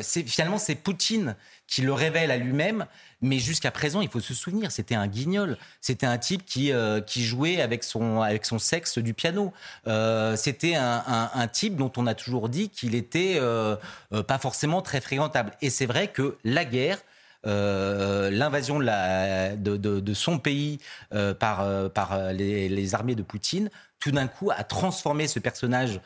finalement, 0.04 0.58
c'est 0.58 0.76
Poutine 0.76 1.38
qui 1.68 1.84
le 1.84 1.94
révèle 1.94 2.32
à 2.32 2.38
lui-même 2.38 2.86
mais 3.22 3.38
jusqu'à 3.38 3.70
présent, 3.70 4.02
il 4.02 4.10
faut 4.10 4.20
se 4.20 4.34
souvenir, 4.34 4.72
c'était 4.72 4.96
un 4.96 5.08
guignol. 5.08 5.58
C'était 5.80 6.08
un 6.08 6.18
type 6.18 6.44
qui, 6.44 6.72
euh, 6.72 7.02
qui 7.02 7.24
jouait 7.24 7.62
avec 7.62 7.84
son, 7.84 8.22
avec 8.22 8.46
son 8.46 8.58
sexe 8.58 8.98
du 8.98 9.14
piano. 9.14 9.54
Euh, 9.88 10.36
c'était 10.36 10.76
un, 10.76 11.30
un, 11.34 11.48
type 11.48 11.76
dont 11.76 11.92
on 11.98 12.08
a 12.08 12.16
toujours 12.16 12.50
dit 12.50 12.70
qu'il 12.70 12.96
était 12.96 13.38
euh, 13.40 13.76
pas 14.28 14.40
forcément 14.40 14.82
très 14.82 15.02
fréquentable. 15.02 15.52
Et 15.62 15.70
c'est 15.70 15.86
vrai 15.86 16.08
que 16.08 16.38
la 16.44 16.66
guerre, 16.66 16.98
l'invasion 17.44 18.80
de, 18.80 19.56
de, 19.56 19.78
de, 19.78 20.00
de, 20.00 20.14
son 20.14 20.40
pays 20.40 20.80
par, 21.40 21.90
par 21.92 22.34
les, 22.34 22.70
les, 22.70 22.96
armées 22.96 23.16
de 23.16 23.24
Poutine, 23.24 23.70
tout 24.00 24.12
d'un 24.12 24.28
coup 24.28 24.52
a 24.52 24.64
transformé 24.64 25.28
ce 25.28 25.40
personnage 25.40 26.00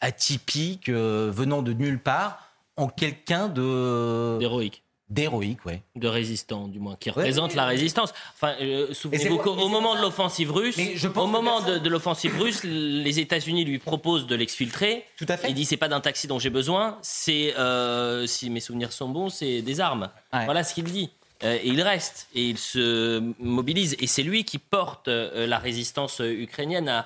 atypique, 0.00 0.88
venant 0.88 1.62
de 1.62 1.72
nulle 1.72 1.98
part, 1.98 2.48
en 2.76 2.88
quelqu'un 2.88 3.48
de... 3.48 4.38
D'héroïque 4.38 4.81
D'héroïque, 5.12 5.58
oui. 5.66 5.74
De 5.94 6.08
résistants, 6.08 6.68
du 6.68 6.78
moins, 6.78 6.96
qui 6.98 7.10
représentent 7.10 7.54
la 7.54 7.66
résistance. 7.66 8.14
Enfin, 8.34 8.54
euh, 8.62 8.94
souvenez-vous 8.94 9.38
qu'au 9.38 9.68
moment 9.68 9.94
de 9.94 10.00
l'offensive 10.00 10.50
russe, 10.50 10.78
au 11.14 11.26
moment 11.26 11.60
de, 11.60 11.76
de 11.78 11.88
l'offensive 11.90 12.40
russe, 12.40 12.64
les 12.64 13.20
États-Unis 13.20 13.64
lui 13.66 13.78
proposent 13.78 14.26
de 14.26 14.34
l'exfiltrer. 14.34 15.04
Tout 15.18 15.26
à 15.28 15.36
fait. 15.36 15.50
Il 15.50 15.54
dit 15.54 15.66
c'est 15.66 15.76
pas 15.76 15.88
d'un 15.88 16.00
taxi 16.00 16.26
dont 16.26 16.38
j'ai 16.38 16.50
besoin, 16.50 16.98
c'est, 17.02 17.54
euh, 17.58 18.26
si 18.26 18.48
mes 18.48 18.60
souvenirs 18.60 18.92
sont 18.92 19.10
bons, 19.10 19.28
c'est 19.28 19.60
des 19.60 19.80
armes. 19.80 20.08
Voilà 20.32 20.64
ce 20.64 20.72
qu'il 20.72 20.84
dit. 20.84 21.10
Euh, 21.44 21.58
et 21.62 21.68
il 21.68 21.82
reste 21.82 22.28
et 22.34 22.48
il 22.48 22.58
se 22.58 23.20
mobilise 23.40 23.96
et 23.98 24.06
c'est 24.06 24.22
lui 24.22 24.44
qui 24.44 24.58
porte 24.58 25.08
euh, 25.08 25.46
la 25.46 25.58
résistance 25.58 26.20
ukrainienne 26.20 26.88
à 26.88 27.04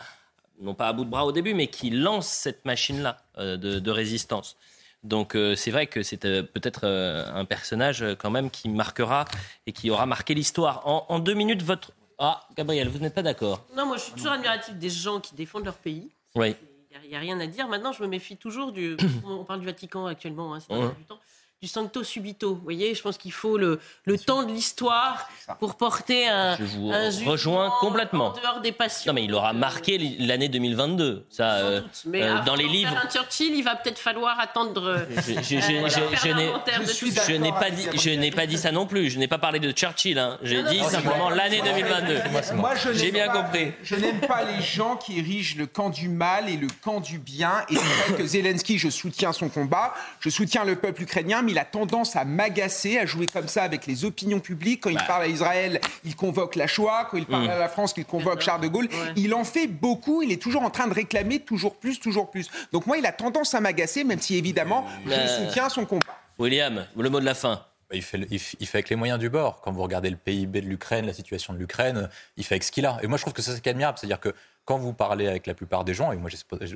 non 0.60 0.74
pas 0.74 0.88
à 0.88 0.92
bout 0.92 1.04
de 1.04 1.10
bras 1.10 1.24
au 1.24 1.32
début, 1.32 1.54
mais 1.54 1.66
qui 1.66 1.90
lance 1.90 2.28
cette 2.28 2.64
machine-là 2.64 3.18
euh, 3.38 3.56
de, 3.56 3.78
de 3.78 3.90
résistance. 3.90 4.56
Donc 5.02 5.34
euh, 5.34 5.54
c'est 5.54 5.70
vrai 5.70 5.86
que 5.86 6.02
c'est 6.02 6.24
euh, 6.24 6.42
peut-être 6.42 6.80
euh, 6.84 7.24
un 7.32 7.44
personnage 7.44 8.04
quand 8.18 8.30
même 8.30 8.50
qui 8.50 8.68
marquera 8.68 9.24
et 9.66 9.72
qui 9.72 9.90
aura 9.90 10.06
marqué 10.06 10.34
l'histoire. 10.34 10.86
En, 10.86 11.06
en 11.08 11.18
deux 11.18 11.34
minutes, 11.34 11.62
votre... 11.62 11.92
Ah, 12.18 12.48
Gabriel, 12.56 12.88
vous 12.88 12.98
n'êtes 12.98 13.14
pas 13.14 13.22
d'accord 13.22 13.64
Non, 13.76 13.86
moi 13.86 13.96
je 13.98 14.02
suis 14.04 14.12
toujours 14.12 14.32
admiratif 14.32 14.74
des 14.74 14.90
gens 14.90 15.20
qui 15.20 15.34
défendent 15.34 15.64
leur 15.64 15.76
pays. 15.76 16.10
Oui. 16.34 16.56
Il 17.04 17.10
n'y 17.10 17.16
a, 17.16 17.20
rien 17.20 17.38
à 17.40 17.46
dire. 17.46 17.68
Maintenant, 17.68 17.92
je 17.92 18.02
me 18.02 18.08
méfie 18.08 18.36
toujours 18.36 18.72
du. 18.72 18.96
on 19.24 19.44
parle 19.44 19.60
du 19.60 19.66
Vatican 19.66 20.06
actuellement, 20.06 20.54
hein, 20.54 20.60
c'est 20.60 20.74
Ouais. 20.74 20.88
du 20.96 21.04
temps. 21.04 21.20
Du 21.66 21.72
sancto 21.72 22.04
subito. 22.04 22.54
Vous 22.54 22.60
voyez, 22.62 22.94
je 22.94 23.02
pense 23.02 23.18
qu'il 23.18 23.32
faut 23.32 23.58
le, 23.58 23.80
le 24.04 24.16
temps 24.16 24.44
de 24.44 24.52
l'histoire 24.52 25.28
pour 25.58 25.74
porter 25.74 26.28
un, 26.28 26.56
Je 26.56 26.62
vous 26.62 26.92
un 26.92 27.10
rejoins 27.28 27.72
complètement. 27.80 28.26
en 28.28 28.40
dehors 28.40 28.60
des 28.60 28.70
passions. 28.70 29.10
Non, 29.10 29.14
mais 29.16 29.24
il 29.24 29.34
aura 29.34 29.52
marqué 29.52 29.98
l'année 30.20 30.48
2022. 30.48 31.26
Ça, 31.28 31.54
euh, 31.56 31.80
Mais 32.06 32.22
euh, 32.22 32.34
avant 32.36 32.44
dans 32.44 32.54
les 32.54 32.68
livres. 32.68 32.92
faire 32.92 33.04
un 33.04 33.10
Churchill, 33.10 33.52
il 33.52 33.64
va 33.64 33.74
peut-être 33.74 33.98
falloir 33.98 34.38
attendre. 34.38 34.84
euh, 34.86 34.98
Je, 35.16 35.32
je- 35.32 35.60
je- 35.60 35.72
euh, 35.72 35.88
je- 35.88 37.32
je 37.32 37.32
n'ai- 37.36 37.50
pas 37.50 37.70
dit, 37.70 37.88
je 37.98 38.10
n'ai 38.10 38.30
pas 38.30 38.46
dit 38.46 38.58
ça 38.58 38.70
non 38.70 38.86
plus. 38.86 39.10
Je 39.10 39.18
n'ai 39.18 39.26
pas 39.26 39.38
parlé 39.38 39.58
de 39.58 39.72
Churchill. 39.72 40.20
hein. 40.20 40.38
J'ai 40.42 40.62
dit 40.62 40.78
non, 40.80 40.88
simplement 40.88 41.30
l'année 41.30 41.62
moi. 41.62 41.72
2022. 41.72 42.54
Moi, 42.54 42.74
je 42.76 42.92
J'ai 42.92 43.06
n'aime 43.06 43.12
bien 43.14 43.26
pas- 43.26 43.42
compris. 43.42 43.72
Je 43.82 43.96
n'aime 43.96 44.20
pas 44.20 44.44
les 44.44 44.62
gens 44.62 44.94
qui 44.94 45.18
érigent 45.18 45.56
le 45.58 45.66
camp 45.66 45.90
du 45.90 46.08
mal 46.08 46.48
et 46.48 46.56
le 46.56 46.68
camp 46.84 47.00
du 47.00 47.18
bien. 47.18 47.64
Et 47.70 47.74
c'est 47.74 47.82
vrai 48.12 48.18
que 48.22 48.24
Zelensky, 48.28 48.78
je 48.78 48.88
soutiens 48.88 49.32
son 49.32 49.48
combat, 49.48 49.92
je 50.20 50.30
soutiens 50.30 50.62
le 50.64 50.76
peuple 50.76 51.02
ukrainien, 51.02 51.42
mais 51.42 51.55
il 51.56 51.58
a 51.58 51.64
tendance 51.64 52.16
à 52.16 52.26
m'agacer, 52.26 52.98
à 52.98 53.06
jouer 53.06 53.26
comme 53.26 53.48
ça 53.48 53.62
avec 53.62 53.86
les 53.86 54.04
opinions 54.04 54.40
publiques. 54.40 54.82
Quand 54.82 54.90
il 54.90 55.02
parle 55.06 55.22
à 55.22 55.26
Israël, 55.26 55.80
il 56.04 56.14
convoque 56.14 56.54
la 56.54 56.66
Shoah. 56.66 57.08
Quand 57.10 57.16
il 57.16 57.24
parle 57.24 57.46
Mm. 57.46 57.50
à 57.50 57.58
la 57.58 57.68
France, 57.70 57.94
il 57.96 58.04
convoque 58.04 58.42
Charles 58.42 58.60
de 58.60 58.68
Gaulle. 58.68 58.88
Il 59.16 59.32
en 59.32 59.44
fait 59.44 59.66
beaucoup. 59.66 60.20
Il 60.22 60.30
est 60.32 60.40
toujours 60.42 60.62
en 60.62 60.70
train 60.70 60.86
de 60.86 60.92
réclamer 60.92 61.38
toujours 61.40 61.76
plus, 61.76 61.98
toujours 61.98 62.30
plus. 62.30 62.50
Donc 62.72 62.86
moi, 62.86 62.98
il 62.98 63.06
a 63.06 63.12
tendance 63.12 63.54
à 63.54 63.60
m'agacer, 63.60 64.04
même 64.04 64.20
si 64.20 64.36
évidemment, 64.36 64.84
je 65.06 65.12
Euh, 65.12 65.46
soutiens 65.46 65.70
son 65.70 65.86
combat. 65.86 66.04
William, 66.38 66.84
le 66.94 67.08
mot 67.08 67.20
de 67.20 67.24
la 67.24 67.34
fin. 67.34 67.62
Bah, 67.88 67.96
Il 67.96 68.02
fait, 68.02 68.20
il, 68.30 68.40
avec 68.74 68.90
les 68.90 68.96
moyens 68.96 69.18
du 69.18 69.30
bord. 69.30 69.62
Quand 69.62 69.72
vous 69.72 69.82
regardez 69.82 70.10
le 70.10 70.16
PIB 70.16 70.60
de 70.60 70.66
l'Ukraine, 70.66 71.06
la 71.06 71.14
situation 71.14 71.54
de 71.54 71.58
l'Ukraine, 71.58 72.10
il 72.36 72.44
fait 72.44 72.56
avec 72.56 72.64
ce 72.64 72.70
qu'il 72.72 72.84
a. 72.84 72.98
Et 73.02 73.06
moi, 73.06 73.16
je 73.16 73.22
trouve 73.22 73.32
que 73.32 73.40
ça, 73.42 73.54
c'est 73.54 73.66
admirable. 73.66 73.96
C'est-à-dire 73.98 74.20
que 74.20 74.34
quand 74.64 74.76
vous 74.76 74.92
parlez 74.92 75.28
avec 75.28 75.46
la 75.46 75.54
plupart 75.54 75.84
des 75.84 75.94
gens, 75.94 76.10
et 76.10 76.16
moi, 76.16 76.28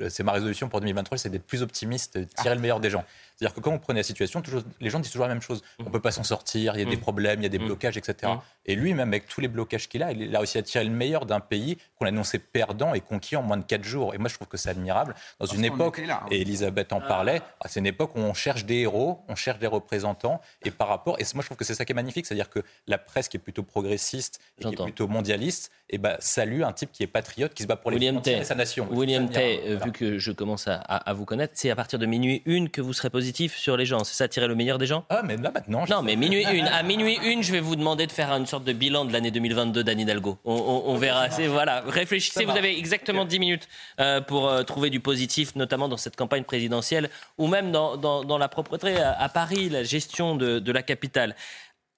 c'est 0.09 0.23
ma 0.23 0.31
résolution 0.31 0.69
pour 0.69 0.79
2023, 0.79 1.17
c'est 1.17 1.29
d'être 1.29 1.45
plus 1.45 1.61
optimiste, 1.61 2.17
de 2.17 2.23
tirer 2.23 2.55
le 2.55 2.61
meilleur 2.61 2.79
des 2.79 2.89
gens. 2.89 3.03
C'est-à-dire 3.41 3.55
que 3.55 3.59
quand 3.61 3.71
vous 3.71 3.79
prenez 3.79 4.01
la 4.01 4.03
situation, 4.03 4.39
toujours, 4.43 4.61
les 4.79 4.91
gens 4.91 4.99
disent 4.99 5.09
toujours 5.11 5.25
la 5.25 5.33
même 5.33 5.41
chose. 5.41 5.63
On 5.79 5.85
ne 5.85 5.89
peut 5.89 5.99
pas 5.99 6.11
s'en 6.11 6.23
sortir, 6.23 6.75
il 6.75 6.79
y 6.79 6.85
a 6.85 6.85
des 6.85 6.95
problèmes, 6.97 7.39
il 7.39 7.43
y 7.43 7.47
a 7.47 7.49
des 7.49 7.57
blocages, 7.57 7.97
etc. 7.97 8.33
Et 8.67 8.75
lui, 8.75 8.93
même 8.93 9.07
avec 9.09 9.27
tous 9.27 9.41
les 9.41 9.47
blocages 9.47 9.89
qu'il 9.89 10.03
a, 10.03 10.11
il 10.11 10.35
a 10.35 10.37
réussi 10.39 10.59
à 10.59 10.61
tirer 10.61 10.83
le 10.83 10.91
meilleur 10.91 11.25
d'un 11.25 11.39
pays 11.39 11.79
qu'on 11.97 12.05
annonçait 12.05 12.37
perdant 12.37 12.93
et 12.93 12.99
conquis 13.01 13.35
en 13.35 13.41
moins 13.41 13.57
de 13.57 13.63
4 13.63 13.83
jours. 13.83 14.13
Et 14.13 14.19
moi, 14.19 14.29
je 14.29 14.35
trouve 14.35 14.47
que 14.47 14.57
c'est 14.57 14.69
admirable. 14.69 15.15
Dans 15.39 15.47
Parce 15.47 15.53
une 15.57 15.65
époque, 15.65 15.97
là, 16.05 16.21
hein. 16.23 16.27
et 16.29 16.41
Elisabeth 16.41 16.93
en 16.93 17.01
parlait, 17.01 17.41
ah, 17.61 17.67
c'est 17.67 17.79
une 17.79 17.87
époque 17.87 18.15
où 18.15 18.19
on 18.19 18.35
cherche 18.35 18.63
des 18.65 18.75
héros, 18.81 19.21
on 19.27 19.35
cherche 19.35 19.57
des 19.57 19.65
représentants, 19.65 20.39
et 20.63 20.69
par 20.69 20.87
rapport, 20.87 21.19
et 21.19 21.23
moi 21.33 21.41
je 21.41 21.47
trouve 21.47 21.57
que 21.57 21.65
c'est 21.65 21.73
ça 21.73 21.83
qui 21.83 21.93
est 21.93 21.95
magnifique, 21.95 22.27
c'est-à-dire 22.27 22.51
que 22.51 22.59
la 22.85 22.99
presse 22.99 23.27
qui 23.27 23.37
est 23.37 23.39
plutôt 23.39 23.63
progressiste, 23.63 24.39
et 24.59 24.65
qui 24.65 24.73
est 24.73 24.83
plutôt 24.83 25.07
mondialiste, 25.07 25.71
et 25.89 25.97
bah, 25.97 26.17
salue 26.19 26.61
un 26.61 26.73
type 26.73 26.91
qui 26.91 27.01
est 27.01 27.07
patriote, 27.07 27.55
qui 27.55 27.63
se 27.63 27.67
bat 27.67 27.75
pour 27.75 27.89
les 27.89 27.97
William 27.97 28.21
Tay, 28.21 28.33
et 28.37 28.43
sa 28.43 28.53
nation. 28.53 28.87
William. 28.91 29.27
Tay, 29.31 29.61
euh, 29.65 29.79
vu 29.83 29.91
que 29.91 30.19
je 30.19 30.31
commence 30.31 30.67
à, 30.67 30.75
à- 30.75 31.09
à 31.09 31.13
vous 31.13 31.25
connaître, 31.25 31.53
c'est 31.55 31.71
à 31.71 31.75
partir 31.75 31.97
de 31.97 32.05
minuit 32.05 32.43
une 32.45 32.69
que 32.69 32.81
vous 32.81 32.93
serez 32.93 33.09
positif 33.09 33.30
sur 33.33 33.77
les 33.77 33.85
gens. 33.85 34.03
C'est 34.03 34.15
ça, 34.15 34.27
tirer 34.27 34.47
le 34.47 34.55
meilleur 34.55 34.77
des 34.77 34.85
gens? 34.87 35.05
Ah, 35.09 35.21
mais 35.23 35.37
là 35.37 35.51
maintenant. 35.53 35.85
Non, 35.89 36.01
mais 36.01 36.15
minuit 36.15 36.45
une. 36.51 36.67
À 36.67 36.83
minuit 36.83 37.17
une, 37.23 37.43
je 37.43 37.51
vais 37.51 37.59
vous 37.59 37.75
demander 37.75 38.07
de 38.07 38.11
faire 38.11 38.31
une 38.31 38.45
sorte 38.45 38.63
de 38.63 38.73
bilan 38.73 39.05
de 39.05 39.13
l'année 39.13 39.31
2022 39.31 39.83
d'Anne 39.83 39.99
Hidalgo. 39.99 40.37
On, 40.45 40.53
on- 40.53 40.91
on 40.91 40.95
verra. 40.97 41.27
Voilà. 41.49 41.81
Réfléchissez. 41.87 42.45
Vous 42.45 42.51
avez 42.57 42.77
exactement 42.77 43.25
10 43.25 43.39
minutes 43.39 43.67
euh, 43.99 44.21
pour 44.21 44.47
euh, 44.49 44.63
trouver 44.63 44.89
du 44.89 44.99
positif, 44.99 45.55
notamment 45.55 45.87
dans 45.87 45.97
cette 45.97 46.15
campagne 46.15 46.43
présidentielle 46.43 47.09
ou 47.37 47.47
même 47.47 47.71
dans, 47.71 47.97
dans- 47.97 48.23
dans 48.23 48.37
la 48.37 48.47
propreté 48.49 48.97
à, 48.97 49.19
à 49.19 49.29
Paris, 49.29 49.69
la 49.69 49.83
gestion 49.83 50.35
de, 50.35 50.59
de 50.59 50.71
la 50.71 50.83
capitale. 50.83 51.35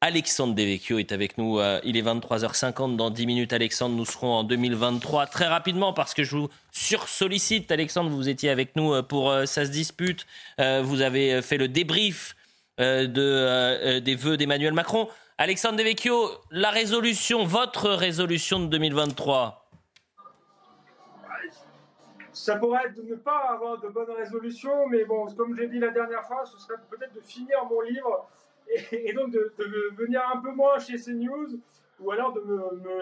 Alexandre 0.05 0.53
Devecchio 0.53 0.99
est 0.99 1.13
avec 1.13 1.38
nous. 1.38 1.59
euh, 1.59 1.80
il 1.85 1.95
est 1.95 2.01
23h50. 2.01 2.97
Dans 2.97 3.09
10 3.09 3.25
minutes, 3.25 3.53
Alexandre, 3.53 3.95
nous 3.95 4.03
serons 4.03 4.34
en 4.34 4.43
2023. 4.43 5.27
Très 5.27 5.47
rapidement, 5.47 5.93
parce 5.93 6.13
que 6.13 6.25
je 6.25 6.35
vous 6.35 6.49
sursollicite. 6.73 7.71
Alexandre, 7.71 8.09
vous 8.09 8.27
étiez 8.27 8.49
avec 8.49 8.75
nous 8.75 8.93
euh, 8.93 9.01
pour 9.01 9.31
euh, 9.31 9.45
Ça 9.45 9.65
se 9.65 9.71
dispute. 9.71 10.27
Vous 10.59 10.99
avez 10.99 11.41
fait 11.41 11.55
le 11.55 11.69
débrief 11.69 12.35
de, 12.80 13.99
des 13.99 14.15
vœux 14.15 14.35
d'Emmanuel 14.35 14.73
Macron. 14.73 15.07
Alexandre 15.38 15.77
Devecchio, 15.77 16.31
la 16.51 16.69
résolution, 16.69 17.45
votre 17.45 17.89
résolution 17.89 18.59
de 18.59 18.65
2023. 18.65 19.69
Ça 22.34 22.57
pourrait 22.57 22.88
être 22.88 22.95
de 22.95 23.09
ne 23.09 23.15
pas 23.15 23.51
avoir 23.53 23.80
de 23.80 23.88
bonnes 23.88 24.11
résolutions, 24.17 24.88
mais 24.89 25.05
bon, 25.05 25.27
comme 25.27 25.55
j'ai 25.55 25.67
dit 25.67 25.80
la 25.80 25.91
dernière 25.91 26.25
fois, 26.25 26.43
ce 26.45 26.57
serait 26.59 26.80
peut-être 26.89 27.13
de 27.13 27.21
finir 27.21 27.63
mon 27.69 27.80
livre 27.81 28.27
et, 28.91 29.10
et 29.10 29.14
donc 29.14 29.31
de, 29.31 29.53
de 29.57 29.95
venir 29.95 30.22
un 30.34 30.40
peu 30.40 30.52
moins 30.52 30.80
chez 30.80 30.98
CNews 30.98 31.60
ou 31.99 32.11
alors 32.11 32.34
de 32.34 32.41
me, 32.41 32.56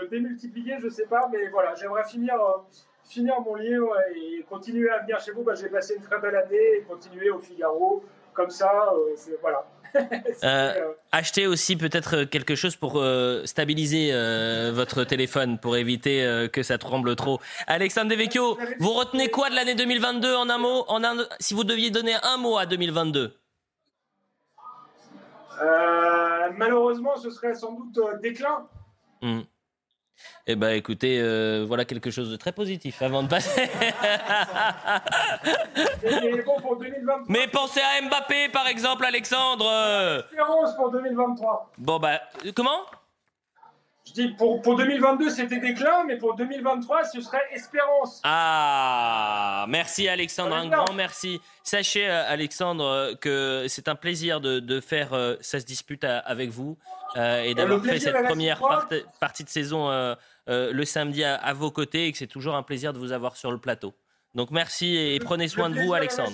me 0.03 0.07
démultiplier, 0.09 0.75
je 0.81 0.89
sais 0.89 1.05
pas, 1.05 1.27
mais 1.31 1.47
voilà, 1.49 1.73
j'aimerais 1.75 2.03
finir, 2.03 2.35
euh, 2.35 2.59
finir 3.03 3.35
mon 3.41 3.55
livre 3.55 3.95
et 4.15 4.43
continuer 4.49 4.89
à 4.89 4.99
venir 4.99 5.19
chez 5.19 5.31
vous. 5.31 5.43
Bah, 5.43 5.53
j'ai 5.55 5.69
passé 5.69 5.95
une 5.95 6.03
très 6.03 6.19
belle 6.19 6.35
année 6.35 6.77
et 6.77 6.81
continuer 6.83 7.29
au 7.31 7.39
Figaro, 7.39 8.03
comme 8.33 8.49
ça, 8.49 8.93
euh, 8.93 9.35
voilà. 9.41 9.65
Euh, 10.43 10.93
achetez 11.11 11.47
aussi 11.47 11.75
peut-être 11.75 12.23
quelque 12.23 12.55
chose 12.55 12.77
pour 12.77 12.93
euh, 12.95 13.43
stabiliser 13.45 14.11
euh, 14.13 14.71
votre 14.73 15.03
téléphone, 15.03 15.59
pour 15.59 15.75
éviter 15.75 16.23
euh, 16.23 16.47
que 16.47 16.63
ça 16.63 16.77
tremble 16.77 17.15
trop. 17.17 17.41
Alexandre 17.67 18.09
Devecchio, 18.09 18.57
vous 18.79 18.93
retenez 18.93 19.29
quoi 19.29 19.49
de 19.49 19.55
l'année 19.55 19.75
2022 19.75 20.33
en 20.33 20.49
un 20.49 20.57
mot 20.57 20.85
en 20.87 21.03
un, 21.03 21.17
Si 21.41 21.53
vous 21.53 21.65
deviez 21.65 21.91
donner 21.91 22.13
un 22.23 22.37
mot 22.37 22.57
à 22.57 22.65
2022 22.65 23.23
Euh, 23.23 23.27
malheureusement, 26.57 27.15
ce 27.17 27.29
serait 27.29 27.53
sans 27.55 27.73
doute 27.73 27.97
euh, 27.97 28.17
déclin. 28.19 28.67
Hmm. 29.21 29.41
Eh 30.47 30.55
ben, 30.55 30.69
écoutez, 30.75 31.19
euh, 31.19 31.65
voilà 31.67 31.85
quelque 31.85 32.11
chose 32.11 32.29
de 32.29 32.35
très 32.35 32.51
positif 32.51 33.01
avant 33.01 33.23
de 33.23 33.27
passer. 33.27 33.61
Et 36.23 36.41
bon, 36.43 36.59
pour 36.61 36.77
2023, 36.77 37.23
Mais 37.27 37.47
pensez 37.47 37.79
à 37.79 38.01
Mbappé, 38.07 38.49
par 38.49 38.67
exemple, 38.67 39.05
Alexandre. 39.05 39.65
euh. 39.67 40.19
espérance 40.19 40.75
pour 40.75 40.91
2023. 40.91 41.71
Bon 41.77 41.99
bah, 41.99 42.19
comment? 42.55 42.81
Je 44.07 44.13
dis 44.13 44.27
pour, 44.29 44.61
pour 44.61 44.75
2022 44.77 45.29
c'était 45.29 45.59
déclin, 45.59 46.03
mais 46.05 46.17
pour 46.17 46.35
2023 46.35 47.03
ce 47.05 47.21
serait 47.21 47.41
espérance. 47.53 48.19
Ah, 48.23 49.65
merci 49.69 50.07
Alexandre, 50.07 50.55
un 50.55 50.67
grand 50.67 50.93
merci. 50.93 51.39
Sachez 51.63 52.09
euh, 52.09 52.23
Alexandre 52.27 52.83
euh, 52.83 53.13
que 53.15 53.65
c'est 53.69 53.87
un 53.87 53.95
plaisir 53.95 54.41
de, 54.41 54.59
de 54.59 54.79
faire 54.81 55.13
euh, 55.13 55.35
ça 55.41 55.59
se 55.59 55.65
dispute 55.65 56.03
à- 56.03 56.17
avec 56.19 56.49
vous 56.49 56.77
euh, 57.15 57.43
et 57.43 57.53
d'avoir 57.53 57.83
fait 57.83 57.99
cette 57.99 58.23
première 58.25 58.59
part- 58.59 58.87
partie 59.19 59.43
de 59.43 59.49
saison 59.49 59.89
euh, 59.91 60.15
euh, 60.49 60.71
le 60.73 60.85
samedi 60.85 61.23
à, 61.23 61.35
à 61.35 61.53
vos 61.53 61.69
côtés 61.71 62.07
et 62.07 62.11
que 62.11 62.17
c'est 62.17 62.25
toujours 62.27 62.55
un 62.55 62.63
plaisir 62.63 62.93
de 62.93 62.99
vous 62.99 63.11
avoir 63.11 63.35
sur 63.35 63.51
le 63.51 63.59
plateau. 63.59 63.93
Donc 64.33 64.49
merci 64.49 64.95
et 64.95 65.19
prenez 65.19 65.47
soin 65.47 65.69
de 65.69 65.79
vous 65.79 65.93
Alexandre. 65.93 66.31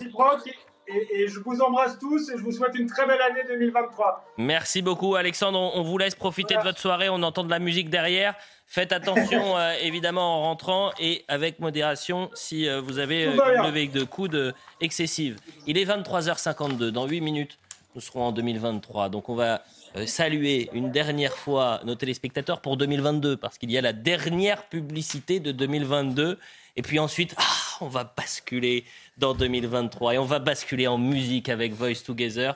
Et, 0.87 1.27
je 1.27 1.39
vous 1.39 1.59
embrasse 1.61 1.99
tous 1.99 2.29
et 2.29 2.37
je 2.37 2.43
vous 2.43 2.51
souhaite 2.51 2.75
une 2.75 2.87
très 2.87 3.05
belle 3.05 3.21
année 3.21 3.43
2023. 3.47 4.33
Merci 4.37 4.81
beaucoup 4.81 5.15
Alexandre. 5.15 5.59
On, 5.59 5.79
on 5.79 5.83
vous 5.83 5.97
laisse 5.97 6.15
profiter 6.15 6.55
de 6.55 6.61
votre 6.61 6.79
soirée. 6.79 7.09
On 7.09 7.21
entend 7.23 7.43
de 7.43 7.49
la 7.49 7.59
musique 7.59 7.89
derrière. 7.89 8.35
Faites 8.67 8.91
attention 8.91 9.57
euh, 9.57 9.73
évidemment 9.81 10.39
en 10.39 10.41
rentrant 10.43 10.91
et 10.99 11.23
avec 11.27 11.59
modération 11.59 12.29
si 12.33 12.67
euh, 12.67 12.81
vous 12.81 12.99
avez 12.99 13.25
euh, 13.25 13.31
une 13.31 13.63
levée 13.63 13.87
de 13.87 14.03
coude 14.03 14.53
excessive. 14.81 15.37
Il 15.65 15.77
est 15.77 15.85
23h52. 15.85 16.89
Dans 16.89 17.07
8 17.07 17.21
minutes, 17.21 17.59
nous 17.95 18.01
serons 18.01 18.25
en 18.25 18.31
2023. 18.33 19.09
Donc 19.09 19.29
on 19.29 19.35
va 19.35 19.63
saluer 20.05 20.69
une 20.73 20.91
dernière 20.91 21.33
fois 21.33 21.79
nos 21.85 21.95
téléspectateurs 21.95 22.61
pour 22.61 22.77
2022 22.77 23.37
parce 23.37 23.57
qu'il 23.57 23.71
y 23.71 23.77
a 23.77 23.81
la 23.81 23.93
dernière 23.93 24.65
publicité 24.65 25.39
de 25.39 25.51
2022. 25.51 26.37
Et 26.77 26.83
puis 26.83 26.99
ensuite, 26.99 27.33
ah, 27.37 27.77
on 27.81 27.87
va 27.87 28.03
basculer 28.03 28.85
dans 29.17 29.33
2023 29.33 30.13
et 30.13 30.17
on 30.19 30.25
va 30.25 30.37
basculer 30.37 30.87
en 30.87 30.99
musique 30.99 31.49
avec 31.49 31.73
Voice 31.73 32.03
Together. 32.05 32.55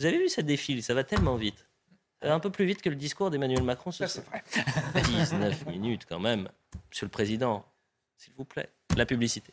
Vous 0.00 0.06
avez 0.06 0.18
vu 0.18 0.28
ça 0.28 0.42
défile, 0.42 0.82
ça 0.82 0.94
va 0.94 1.04
tellement 1.04 1.36
vite. 1.36 1.66
Un 2.22 2.40
peu 2.40 2.50
plus 2.50 2.64
vite 2.64 2.82
que 2.82 2.88
le 2.88 2.96
discours 2.96 3.30
d'Emmanuel 3.30 3.62
Macron 3.62 3.92
ce 3.92 4.06
soir. 4.06 4.26
19 4.94 5.66
minutes 5.70 6.06
quand 6.08 6.18
même. 6.18 6.48
Monsieur 6.90 7.06
le 7.06 7.10
Président, 7.10 7.64
s'il 8.16 8.32
vous 8.34 8.46
plaît, 8.46 8.70
la 8.96 9.04
publicité. 9.04 9.52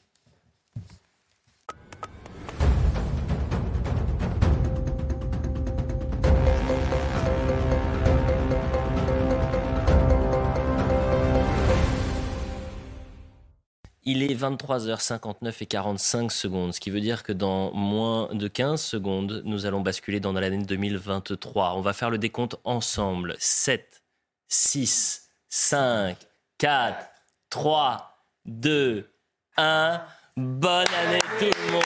Il 14.08 14.22
est 14.22 14.36
23h59 14.36 15.56
et 15.62 15.66
45 15.66 16.32
secondes, 16.32 16.76
ce 16.76 16.80
qui 16.80 16.92
veut 16.92 17.02
dire 17.02 17.24
que 17.24 17.34
dans 17.34 17.72
moins 17.74 18.30
de 18.36 18.48
15 18.48 18.80
secondes, 18.80 19.42
nous 19.46 19.66
allons 19.66 19.82
basculer 19.82 20.20
dans 20.20 20.32
l'année 20.32 20.64
2023. 20.64 21.74
On 21.76 21.82
va 21.82 21.92
faire 21.94 22.12
le 22.12 22.20
décompte 22.20 22.56
ensemble. 22.66 23.36
7, 23.40 24.04
6, 24.48 25.28
5, 25.50 26.18
4, 26.60 27.08
3, 27.50 28.24
2, 28.46 29.10
1. 29.58 30.02
Bonne 30.38 30.86
année 31.04 31.22
tout 31.40 31.46
le 31.46 31.72
monde. 31.72 31.84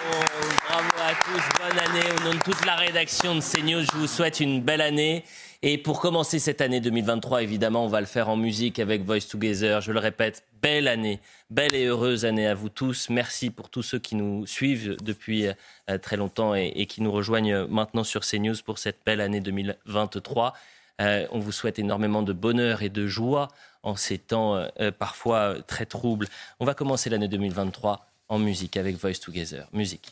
Bravo 0.68 0.90
à 1.00 1.14
tous. 1.24 1.44
Bonne 1.62 1.80
année. 1.80 2.12
Au 2.18 2.24
nom 2.26 2.34
de 2.34 2.40
toute 2.40 2.66
la 2.66 2.76
rédaction 2.76 3.36
de 3.36 3.42
CNews, 3.42 3.84
je 3.84 3.92
vous 3.96 4.08
souhaite 4.08 4.42
une 4.42 4.62
belle 4.62 4.82
année. 4.82 5.24
Et 5.62 5.78
pour 5.78 6.00
commencer 6.00 6.40
cette 6.40 6.62
année 6.62 6.80
2023, 6.80 7.44
évidemment, 7.44 7.84
on 7.84 7.90
va 7.90 8.00
le 8.00 8.06
faire 8.06 8.30
en 8.30 8.38
musique 8.38 8.80
avec 8.80 9.04
Voice 9.04 9.28
Together. 9.30 9.82
Je 9.82 9.92
le 9.92 10.00
répète, 10.00 10.46
belle 10.62 10.88
année, 10.88 11.20
belle 11.50 11.76
et 11.76 11.84
heureuse 11.84 12.24
année 12.24 12.48
à 12.48 12.54
vous 12.54 12.70
tous. 12.70 13.10
Merci 13.10 13.50
pour 13.50 13.70
tous 13.70 13.84
ceux 13.84 14.00
qui 14.00 14.16
nous 14.16 14.48
suivent 14.48 14.96
depuis 15.04 15.48
euh, 15.48 15.98
très 15.98 16.16
longtemps 16.16 16.56
et, 16.56 16.86
qui 16.86 17.02
nous 17.02 17.12
rejoignent 17.12 17.68
maintenant 17.68 18.06
sur 18.06 18.22
CNews 18.22 18.56
pour 18.66 18.78
cette 18.78 19.00
belle 19.06 19.20
année 19.20 19.42
2023. 19.42 20.54
Euh, 21.02 21.28
on 21.32 21.40
vous 21.40 21.52
souhaite 21.52 21.78
énormément 21.78 22.22
de 22.22 22.32
bonheur 22.32 22.82
et 22.82 22.90
de 22.90 23.06
joie 23.06 23.50
en 23.84 23.98
ces 23.98 24.18
temps 24.18 24.56
euh, 24.80 24.92
parfois 24.92 25.56
très 25.68 25.86
troubles. 25.86 26.28
On 26.62 26.66
va 26.66 26.74
commencer 26.74 27.10
l'année 27.10 27.28
2023 27.28 28.08
en 28.30 28.40
musique 28.40 28.78
avec 28.78 28.96
Voice 28.96 29.20
Together. 29.22 29.68
Musique. 29.74 30.10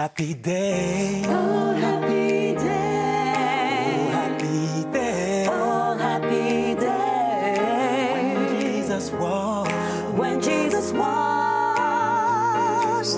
Happy 0.00 0.32
day. 0.32 1.22
Oh, 1.26 1.74
happy 1.74 2.54
day. 2.54 3.96
Oh, 3.98 4.08
happy 4.16 4.84
day. 4.90 5.46
Oh, 5.50 5.94
happy 5.98 6.74
day. 6.74 8.32
When 8.32 8.48
Jesus 8.48 9.10
washed. 9.12 9.74
When 10.20 10.40
Jesus 10.40 10.92
washed. 10.92 11.10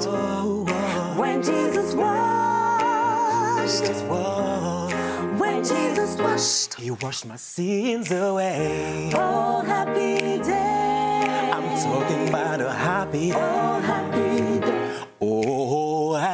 Oh, 0.08 0.66
oh. 0.68 1.20
When 1.20 1.40
Jesus 1.40 1.94
washed. 1.94 3.84
When 5.40 5.62
Jesus 5.62 6.16
washed. 6.16 6.74
He 6.74 6.90
washed 6.90 7.26
my 7.26 7.36
sins 7.36 8.10
away. 8.10 9.12
Oh, 9.14 9.60
happy 9.60 10.42
day. 10.42 11.50
I'm 11.54 11.78
talking 11.80 12.28
about 12.28 12.60
a 12.60 12.72
happy 12.72 13.30
day. 13.30 13.36
Oh, 13.36 13.80
happy 13.80 14.18
day. 14.18 14.31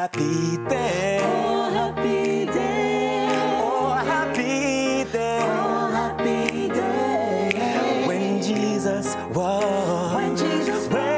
Happy 0.08 0.56
day. 0.68 1.20
Oh, 1.22 1.70
happy 1.70 2.46
day. 2.46 3.28
Oh, 3.60 3.92
happy 3.92 5.04
day. 5.12 5.38
Oh, 5.42 5.90
happy 5.92 6.68
day. 6.68 8.04
When 8.06 8.42
Jesus 8.42 9.14
was. 9.34 10.14
When 10.14 10.36
Jesus 10.36 10.88
When 10.88 11.08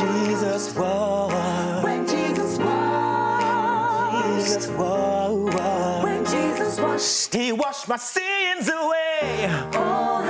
Jesus 0.00 0.74
was. 0.76 1.84
When 1.84 2.06
Jesus 2.06 2.58
was. 2.58 4.44
Jesus 4.44 4.68
was. 4.68 6.04
When 6.04 6.24
Jesus 6.26 6.78
washed. 6.80 7.34
He 7.34 7.52
washed 7.52 7.88
my 7.88 7.96
sins 7.96 8.68
away. 8.68 9.48
Oh, 9.72 10.22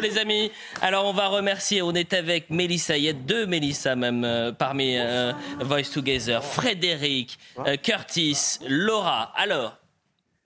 les 0.00 0.18
amis. 0.18 0.50
Alors, 0.80 1.06
on 1.06 1.12
va 1.12 1.28
remercier, 1.28 1.82
on 1.82 1.92
est 1.92 2.12
avec 2.12 2.50
Mélissa, 2.50 2.96
il 2.96 3.04
y 3.04 3.08
a 3.08 3.12
deux 3.12 3.46
Mélissa 3.46 3.96
même 3.96 4.24
euh, 4.24 4.52
parmi 4.52 4.96
euh, 4.98 5.32
Voice 5.60 5.90
Together. 5.92 6.44
Frédéric, 6.44 7.38
euh, 7.66 7.76
Curtis, 7.76 8.58
Laura. 8.66 9.32
Alors, 9.36 9.76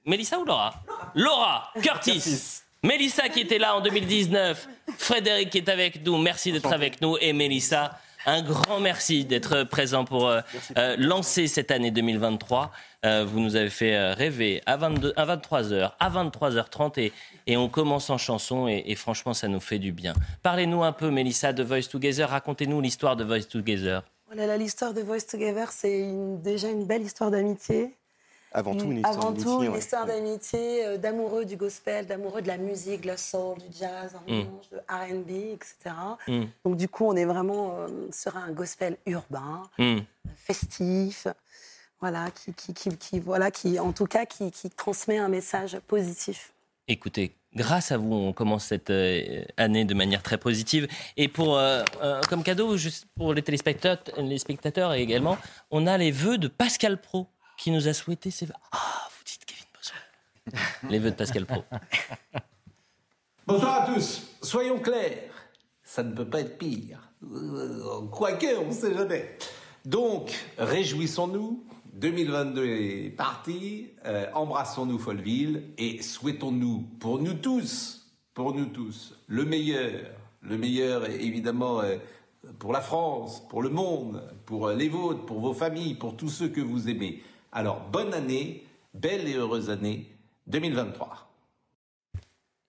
Mélissa 0.07 0.39
ou 0.39 0.45
Laura? 0.45 0.75
Laura, 1.15 1.71
Curtis. 1.83 2.63
Mélissa 2.83 3.29
qui 3.29 3.41
était 3.41 3.59
là 3.59 3.77
en 3.77 3.81
2019, 3.81 4.69
Frédéric 4.99 5.51
qui 5.51 5.59
est 5.59 5.69
avec 5.69 6.05
nous, 6.05 6.19
merci 6.19 6.51
d'être 6.51 6.73
avec 6.73 7.01
nous, 7.01 7.17
et 7.21 7.33
Mélissa, 7.33 7.93
un 8.27 8.43
grand 8.43 8.81
merci 8.81 9.25
d'être 9.25 9.65
présent 9.65 10.05
pour 10.05 10.29
euh, 10.29 10.41
euh, 10.79 10.97
lancer 10.99 11.47
cette 11.47 11.71
année 11.71 11.91
2023. 11.91 12.71
Euh, 13.05 13.25
vous 13.25 13.41
nous 13.41 13.57
avez 13.57 13.71
fait 13.71 14.13
rêver 14.13 14.63
à, 14.67 14.77
22, 14.77 15.13
à 15.17 15.27
23h, 15.27 15.93
à 15.99 16.11
23h30 16.11 17.01
et, 17.01 17.13
et 17.47 17.57
on 17.57 17.69
commence 17.69 18.11
en 18.11 18.19
chanson 18.19 18.69
et, 18.69 18.85
et 18.87 18.95
franchement 18.95 19.35
ça 19.35 19.49
nous 19.49 19.61
fait 19.61 19.79
du 19.79 19.93
bien. 19.93 20.15
Parlez-nous 20.43 20.83
un 20.85 20.93
peu 20.93 21.11
Mélissa 21.11 21.53
de 21.53 21.63
Voice 21.63 21.89
Together, 21.91 22.29
racontez-nous 22.29 22.81
l'histoire 22.81 23.17
de 23.17 23.25
Voice 23.25 23.49
Together. 23.51 24.03
Voilà, 24.35 24.57
l'histoire 24.57 24.95
de 24.95 25.03
Voice 25.03 25.27
Together, 25.29 25.71
c'est 25.73 26.11
déjà 26.43 26.69
une 26.69 26.87
belle 26.87 27.03
histoire 27.03 27.31
d'amitié. 27.31 27.95
Avant 28.55 28.75
tout, 28.77 28.85
une 28.85 28.99
histoire 28.99 29.15
Avant 29.15 29.31
d'amitié. 29.31 29.45
tout, 29.45 29.63
une 29.63 29.75
histoire 29.77 30.07
d'amitié, 30.07 30.85
euh, 30.87 30.97
d'amoureux 30.99 31.45
du 31.45 31.57
gospel, 31.57 32.07
d'amoureux 32.07 32.43
de 32.43 32.49
la 32.49 32.59
musique, 32.59 33.01
de 33.03 33.07
la 33.09 33.17
soul, 33.17 33.57
du 33.59 33.79
jazz, 33.79 34.15
un 34.29 34.33
Mm. 34.33 34.45
de 34.73 34.79
R&B, 34.89 35.31
etc. 35.55 35.75
Mm. 36.29 36.43
Donc 36.65 36.77
du 36.77 36.89
coup, 36.89 37.07
on 37.07 37.17
est 37.17 37.25
vraiment 37.25 37.77
euh, 37.79 37.89
sur 38.13 38.37
un 38.37 38.51
gospel 38.53 38.97
urbain, 39.07 39.63
festif, 40.37 41.27
voilà, 42.01 42.31
qui, 42.31 42.53
qui, 42.53 42.75
qui, 42.75 42.97
qui- 42.97 43.21
voilà, 43.21 43.51
qui, 43.51 43.79
en 43.79 43.93
tout 43.93 44.07
cas, 44.07 44.27
qui, 44.27 44.51
qui 44.51 44.71
transmet 44.71 45.19
un 45.19 45.29
message 45.29 45.79
positif. 45.87 46.53
Écoutez, 46.89 47.33
grâce 47.55 47.93
à 47.93 47.97
vous, 47.97 48.13
on 48.13 48.33
commence 48.33 48.65
cette 48.67 48.91
euh, 48.91 49.45
année 49.57 49.85
de 49.85 49.95
manière 49.95 50.23
très 50.23 50.37
positive. 50.37 50.89
Et 51.17 51.29
pour, 51.29 51.57
euh, 51.57 51.83
euh, 52.03 52.21
comme 52.29 52.43
cadeau, 52.43 52.77
juste 52.77 53.07
pour 53.17 53.33
les 53.35 53.43
téléspectateurs, 53.43 54.03
les 54.19 54.39
spectateurs 54.39 54.93
également, 54.95 55.39
on 55.71 55.87
a 55.87 55.97
les 55.97 56.11
vœux 56.11 56.39
de 56.39 56.49
Pascal 56.49 57.01
Pro 57.01 57.29
qui 57.63 57.71
nous 57.71 57.87
a 57.87 57.93
souhaité 57.93 58.33
ses 58.33 58.47
vœux. 58.47 58.55
Ah, 58.73 59.09
vous 59.17 59.25
dites 59.25 59.45
Kevin 59.45 59.65
Bossuet. 59.73 60.67
les 60.91 60.99
vœux 60.99 61.13
de 61.13 61.17
Pascal 61.17 61.47
Pro. 61.47 61.63
Bonsoir 63.47 63.83
à 63.83 63.87
tous. 63.87 64.25
Soyons 64.43 64.81
clairs, 64.81 65.31
ça 65.85 66.03
ne 66.03 66.13
peut 66.13 66.29
pas 66.29 66.41
être 66.41 66.59
pire. 66.59 67.09
Euh, 67.23 68.09
Quoique, 68.11 68.59
on 68.59 68.67
ne 68.67 68.73
sait 68.73 68.93
jamais. 68.93 69.39
Donc, 69.85 70.35
réjouissons-nous. 70.59 71.65
2022 71.93 72.67
est 72.67 73.11
parti. 73.11 73.91
Euh, 74.07 74.27
Embrassons-nous 74.35 74.99
Folleville 74.99 75.63
et 75.79 76.03
souhaitons-nous 76.03 76.81
pour 76.99 77.21
nous 77.21 77.35
tous, 77.35 78.13
pour 78.35 78.57
nous 78.57 78.67
tous, 78.67 79.15
le 79.29 79.45
meilleur. 79.45 80.11
Le 80.41 80.59
meilleur, 80.59 81.09
évidemment, 81.09 81.81
euh, 81.81 81.99
pour 82.59 82.73
la 82.73 82.81
France, 82.81 83.47
pour 83.49 83.63
le 83.63 83.69
monde, 83.69 84.21
pour 84.47 84.71
les 84.71 84.89
vôtres, 84.89 85.25
pour 85.27 85.39
vos 85.39 85.55
familles, 85.55 85.95
pour 85.95 86.17
tous 86.17 86.29
ceux 86.29 86.49
que 86.49 86.61
vous 86.61 86.89
aimez. 86.89 87.23
Alors, 87.53 87.81
bonne 87.81 88.15
année, 88.15 88.65
belle 88.95 89.29
et 89.29 89.35
heureuse 89.35 89.69
année 89.69 90.07
2023. 90.47 91.29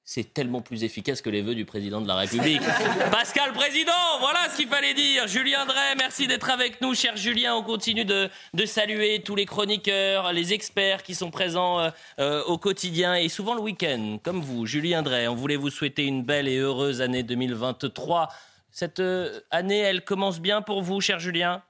C'est 0.05 0.34
tellement 0.34 0.60
plus 0.60 0.84
efficace 0.84 1.22
que 1.22 1.30
les 1.30 1.41
vœux 1.41 1.55
du 1.55 1.64
président 1.64 2.01
de 2.01 2.07
la 2.07 2.15
République. 2.15 2.61
Pascal 3.11 3.53
Président, 3.53 4.19
voilà 4.19 4.49
ce 4.51 4.57
qu'il 4.57 4.68
fallait 4.68 4.93
dire. 4.93 5.26
Julien 5.27 5.65
Drey, 5.65 5.95
merci 5.97 6.27
d'être 6.27 6.49
avec 6.49 6.81
nous. 6.81 6.93
Cher 6.93 7.15
Julien, 7.15 7.55
on 7.55 7.64
continue 7.64 8.03
de, 8.03 8.30
de 8.53 8.65
saluer 8.65 9.22
tous 9.23 9.35
les 9.35 9.45
chroniqueurs, 9.45 10.34
les 10.34 10.51
experts 10.51 11.03
qui 11.03 11.15
sont 11.15 11.31
présents 11.31 11.80
euh, 11.80 11.89
euh, 12.19 12.43
au 12.43 12.57
quotidien 12.57 13.15
et 13.15 13.30
souvent 13.30 13.53
le 13.53 13.61
week-end, 13.61 14.19
comme 14.22 14.41
vous. 14.41 14.65
Julien 14.65 15.01
Drey, 15.01 15.30
on 15.30 15.35
voulait 15.35 15.55
vous 15.55 15.69
souhaiter 15.69 16.03
une 16.03 16.23
belle 16.23 16.49
et 16.49 16.57
heureuse 16.57 16.99
année 17.01 17.23
2023. 17.23 18.27
Cette 18.69 18.99
euh, 18.99 19.39
année, 19.51 19.80
elle 19.80 20.03
commence 20.03 20.41
bien 20.41 20.61
pour 20.61 20.81
vous, 20.81 20.99
cher 20.99 21.19
Julien? 21.19 21.64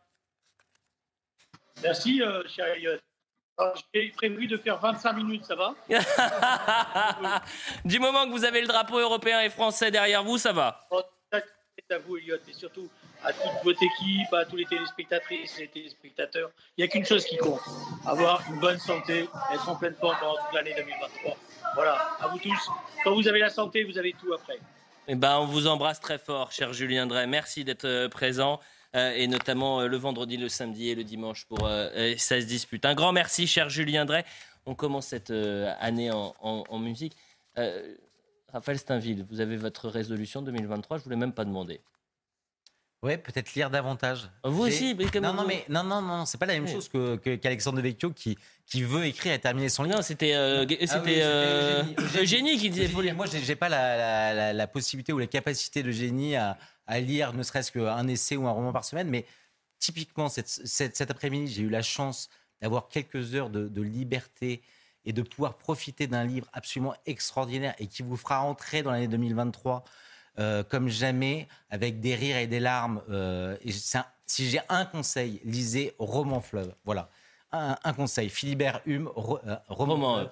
Merci, 1.82 2.22
euh, 2.22 2.44
cher 2.48 2.68
J'ai 3.94 4.10
prévu 4.10 4.48
de 4.48 4.58
faire 4.58 4.80
25 4.80 5.14
minutes, 5.14 5.46
ça 5.46 5.56
va 5.56 5.74
Du 7.86 8.00
moment 8.00 8.26
que 8.26 8.32
vous 8.32 8.46
avez 8.46 8.62
le 8.62 8.68
drapeau 8.68 9.00
européen 9.00 9.42
et 9.42 9.50
français 9.50 9.92
derrière 9.92 10.24
vous, 10.24 10.38
ça 10.38 10.54
va. 10.54 10.88
C'est 11.32 11.96
à 11.96 11.98
vous, 11.98 12.18
Elliot, 12.18 12.38
et 12.48 12.54
surtout 12.54 12.88
à 13.24 13.34
toute 13.34 13.64
votre 13.64 13.82
équipe, 13.82 14.34
à 14.34 14.46
tous 14.46 14.56
les 14.56 14.66
téléspectatrices 14.66 15.60
et 15.60 15.68
téléspectateurs. 15.68 16.52
Il 16.78 16.82
n'y 16.82 16.86
a 16.86 16.88
qu'une 16.88 17.06
chose 17.06 17.26
qui 17.26 17.38
compte 17.38 17.62
avoir 18.06 18.44
une 18.50 18.60
bonne 18.60 18.78
santé, 18.78 19.28
être 19.54 19.70
en 19.70 19.76
pleine 19.76 19.96
forme 19.96 20.16
pendant 20.20 20.36
toute 20.36 20.54
l'année 20.54 20.74
2023. 20.76 21.38
Voilà, 21.76 21.94
à 22.20 22.28
vous 22.28 22.38
tous. 22.38 22.70
Quand 23.04 23.16
vous 23.16 23.28
avez 23.28 23.40
la 23.40 23.50
santé, 23.50 23.84
vous 23.84 23.98
avez 23.98 24.14
tout 24.14 24.34
après. 24.34 24.60
Eh 25.08 25.16
ben, 25.16 25.40
on 25.40 25.46
vous 25.46 25.68
embrasse 25.68 26.00
très 26.00 26.18
fort, 26.18 26.52
cher 26.52 26.74
Julien 26.74 27.08
Drey. 27.08 27.28
Merci 27.28 27.64
d'être 27.64 27.86
euh, 27.86 28.08
présent. 28.08 28.60
Euh, 28.96 29.14
et 29.16 29.28
notamment 29.28 29.82
euh, 29.82 29.88
le 29.88 29.98
vendredi, 29.98 30.38
le 30.38 30.50
samedi 30.50 30.90
et 30.90 30.96
le 30.96 31.04
dimanche 31.04 31.46
pour 31.46 31.66
euh, 31.66 31.90
euh, 31.96 32.16
16 32.18 32.46
disputes. 32.46 32.86
Un 32.86 32.94
grand 32.94 33.12
merci, 33.12 33.48
cher 33.48 33.70
Julien 33.70 34.06
Drey. 34.06 34.24
On 34.66 34.76
commence 34.76 35.08
cette 35.08 35.32
année 35.32 36.10
en, 36.12 36.80
musique. 36.80 37.18
Raphaël 38.54 38.80
Steinville, 38.80 39.26
vous 39.30 39.42
avez 39.42 39.58
votre 39.58 39.90
résolution 39.90 40.42
2023, 40.42 40.98
je 40.98 41.02
ne 41.02 41.04
vous 41.04 41.10
l'ai 41.10 41.16
même 41.18 41.34
pas 41.34 41.44
demandé. 41.44 41.82
Ouais, 43.04 43.18
peut-être 43.18 43.54
lire 43.54 43.70
davantage. 43.70 44.30
Vous 44.46 44.66
J'ai- 44.66 44.74
aussi, 44.74 44.96
mais 44.96 45.06
non, 45.20 45.34
non, 45.34 45.42
vous- 45.44 45.48
mais 45.50 45.66
non, 45.68 45.84
non, 45.84 46.02
non, 46.02 46.26
c'est 46.26 46.38
pas 46.38 46.46
la 46.46 46.54
même 46.54 46.68
chose 46.68 46.88
que 46.88 47.18
qu'Alexandre 47.18 47.78
Devecchio 47.78 48.12
qui 48.12 48.38
qui 48.66 48.82
veut 48.82 49.06
écrire 49.06 49.34
et 49.34 49.40
terminer 49.40 49.68
son 49.68 49.84
livre. 49.84 49.98
Non, 49.98 50.02
c'était 50.02 50.34
euh, 50.34 50.66
Ah 50.66 50.86
c'était, 50.88 51.22
Eugénie. 52.22 52.58
Qui 52.58 52.70
disait. 52.70 52.88
Moi, 53.14 53.26
j'ai 53.28 53.56
pas 53.58 53.68
la, 53.68 54.54
la- 54.54 54.68
possibilité 54.68 55.12
ou 55.12 55.20
la 55.20 55.28
capacité 55.28 55.84
de 55.84 55.92
génie 55.92 56.38
à, 56.38 56.58
à 56.88 57.00
lire 57.02 57.34
ne 57.34 57.44
serait-ce 57.44 57.72
qu'un 57.74 58.08
essai 58.08 58.38
ou 58.38 58.48
un 58.48 58.52
roman 58.52 58.72
par 58.72 58.86
semaine, 58.86 59.10
mais 59.10 59.26
typiquement 59.80 60.30
cette- 60.30 60.48
cette- 60.48 60.96
cet 60.96 61.12
après-midi, 61.12 61.52
j'ai 61.54 61.64
eu 61.64 61.70
la 61.70 61.82
chance 61.82 62.30
d'avoir 62.62 62.88
quelques 62.88 63.36
heures 63.36 63.50
de, 63.50 63.68
de 63.68 63.82
liberté 63.82 64.62
et 65.04 65.12
de 65.12 65.22
pouvoir 65.22 65.58
profiter 65.58 66.08
d'un 66.08 66.24
livre 66.24 66.48
absolument 66.54 66.96
extraordinaire 67.06 67.76
et 67.80 67.88
qui 67.88 68.02
vous 68.02 68.16
fera 68.16 68.42
entrer 68.44 68.82
dans 68.82 68.92
l'année 68.92 69.10
2023 69.10 69.84
euh, 70.40 70.64
comme 70.64 70.88
jamais, 70.90 71.48
avec 71.70 72.00
des 72.00 72.16
rires 72.16 72.38
et 72.38 72.48
des 72.48 72.60
larmes. 72.60 73.02
euh, 73.10 73.56
et 73.64 73.72
c'est 73.72 73.98
un- 74.00 74.06
si 74.26 74.50
j'ai 74.50 74.60
un 74.70 74.86
conseil, 74.86 75.42
lisez 75.46 75.94
Roman 76.00 76.40
Fleuve. 76.42 76.74
Voilà. 76.86 77.10
Un, 77.56 77.76
un 77.84 77.94
conseil. 77.94 78.30
Philibert 78.30 78.82
Hume, 78.88 79.08
ro- 79.16 79.38
euh, 79.46 79.56
Roman, 79.70 80.26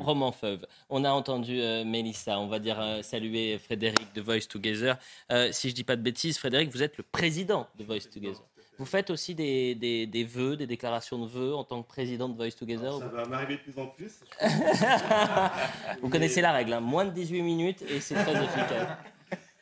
Roman, 0.00 0.32
feuve. 0.32 0.66
On 0.90 1.04
a 1.04 1.10
entendu 1.12 1.60
euh, 1.60 1.84
Mélissa. 1.84 2.40
On 2.40 2.48
va 2.48 2.58
dire 2.58 2.80
euh, 2.80 3.02
saluer 3.02 3.56
Frédéric 3.58 4.12
de 4.14 4.20
Voice 4.20 4.48
Together. 4.48 4.96
Euh, 5.30 5.50
si 5.52 5.70
je 5.70 5.74
dis 5.76 5.84
pas 5.84 5.94
de 5.94 6.02
bêtises, 6.02 6.38
Frédéric, 6.38 6.70
vous 6.72 6.82
êtes 6.82 6.96
le 6.96 7.04
président 7.04 7.68
de 7.78 7.84
Voice 7.84 8.08
Together. 8.12 8.42
Vous 8.78 8.84
faites 8.84 9.10
aussi 9.10 9.34
des, 9.36 9.74
des, 9.76 10.06
des 10.08 10.24
vœux, 10.24 10.56
des 10.56 10.66
déclarations 10.66 11.18
de 11.24 11.28
vœux 11.28 11.54
en 11.54 11.62
tant 11.62 11.82
que 11.82 11.88
président 11.88 12.28
de 12.28 12.34
Voice 12.36 12.50
Together 12.58 12.98
Ça 12.98 13.06
va 13.06 13.24
m'arriver 13.26 13.56
de 13.58 13.60
plus 13.62 13.80
en 13.80 13.86
plus. 13.86 14.12
Vous 16.02 16.08
connaissez 16.08 16.40
la 16.40 16.52
règle, 16.52 16.72
hein. 16.74 16.80
moins 16.80 17.04
de 17.04 17.10
18 17.10 17.42
minutes 17.42 17.82
et 17.82 18.00
c'est 18.00 18.14
très 18.14 18.32
efficace. 18.44 18.88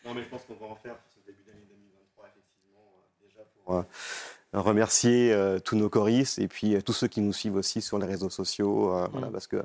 Non, 0.04 0.14
mais 0.14 0.22
je 0.22 0.28
pense 0.28 0.42
qu'on 0.44 0.54
va 0.54 0.66
en 0.66 0.76
faire 0.76 0.96
pour 0.96 1.10
ce 1.12 1.20
début 1.26 1.42
d'année 1.44 1.64
2023, 1.68 2.26
effectivement, 2.28 2.84
euh, 2.98 3.26
déjà 3.26 3.40
pour 3.64 3.74
euh, 3.76 4.60
remercier 4.60 5.32
euh, 5.32 5.58
tous 5.58 5.76
nos 5.76 5.88
choristes 5.88 6.38
et 6.38 6.46
puis 6.48 6.76
tous 6.82 6.92
ceux 6.92 7.08
qui 7.08 7.20
nous 7.22 7.32
suivent 7.32 7.56
aussi 7.56 7.80
sur 7.80 7.98
les 7.98 8.06
réseaux 8.06 8.30
sociaux, 8.30 8.90
voilà, 9.10 9.28
Mm. 9.28 9.32
parce 9.32 9.46
que 9.46 9.64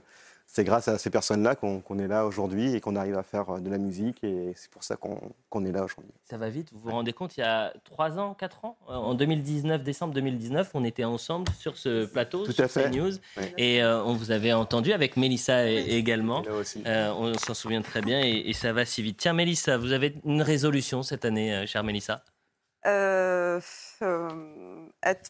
c'est 0.51 0.63
grâce 0.63 0.87
à 0.87 0.97
ces 0.97 1.11
personnes-là 1.11 1.53
qu'on 1.55 1.99
est 1.99 2.07
là 2.07 2.25
aujourd'hui 2.25 2.73
et 2.73 2.81
qu'on 2.81 2.95
arrive 2.95 3.15
à 3.15 3.21
faire 3.21 3.47
euh, 3.51 3.59
de 3.59 3.69
la 3.69 3.77
musique 3.77 4.23
et 4.23 4.51
c'est 4.55 4.71
pour 4.71 4.83
ça 4.83 4.95
qu'on 4.95 5.63
est 5.63 5.71
là 5.71 5.83
aujourd'hui. 5.83 6.11
Ça 6.27 6.37
va 6.37 6.49
vite, 6.49 6.69
vous 6.73 6.79
vous 6.79 6.89
rendez 6.89 7.13
compte, 7.13 7.37
il 7.37 7.41
y 7.41 7.43
a 7.43 7.71
3 7.83 8.17
ans, 8.17 8.33
4 8.33 8.65
ans, 8.65 8.75
euh, 8.89 8.93
en 8.93 9.13
2019, 9.13 9.83
décembre 9.83 10.15
2019, 10.15 10.71
on 10.73 10.83
était 10.83 11.03
ensemble 11.03 11.47
sur 11.59 11.77
ce 11.77 12.05
plateau, 12.07 12.45
Tout 12.45 12.51
sur 12.51 12.63
à 12.63 12.67
fait. 12.67 12.89
CNews, 12.89 13.11
Oui. 13.37 13.43
et 13.59 13.83
euh, 13.83 14.03
on 14.03 14.13
vous 14.15 14.31
avait 14.31 14.51
entendu 14.51 14.91
avec 14.91 15.17
Mélissa 15.17 15.67
également. 15.69 16.41
Là 16.41 16.53
aussi. 16.55 16.81
Euh, 16.87 17.13
on 17.13 17.31
s'en 17.37 17.53
souvient 17.53 17.83
très 17.83 18.01
bien 18.01 18.19
et, 18.19 18.49
et 18.49 18.53
ça 18.53 18.73
va 18.73 18.85
si 18.85 19.03
vite. 19.03 19.17
Tiens, 19.17 19.33
Mélissa, 19.33 19.77
vous 19.77 19.91
avez 19.91 20.15
une 20.25 20.41
résolution 20.41 21.03
cette 21.03 21.25
année, 21.25 21.53
euh, 21.53 21.67
chère 21.67 21.83
Mélissa? 21.83 22.23
Euh, 22.87 23.59
euh, 24.01 24.29
être 25.03 25.29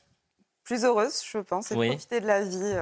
plus 0.64 0.86
heureuse, 0.86 1.22
je 1.30 1.40
pense, 1.40 1.72
et 1.72 1.76
Oui. 1.76 1.88
profiter 1.90 2.22
de 2.22 2.28
la 2.28 2.44
vie. 2.46 2.76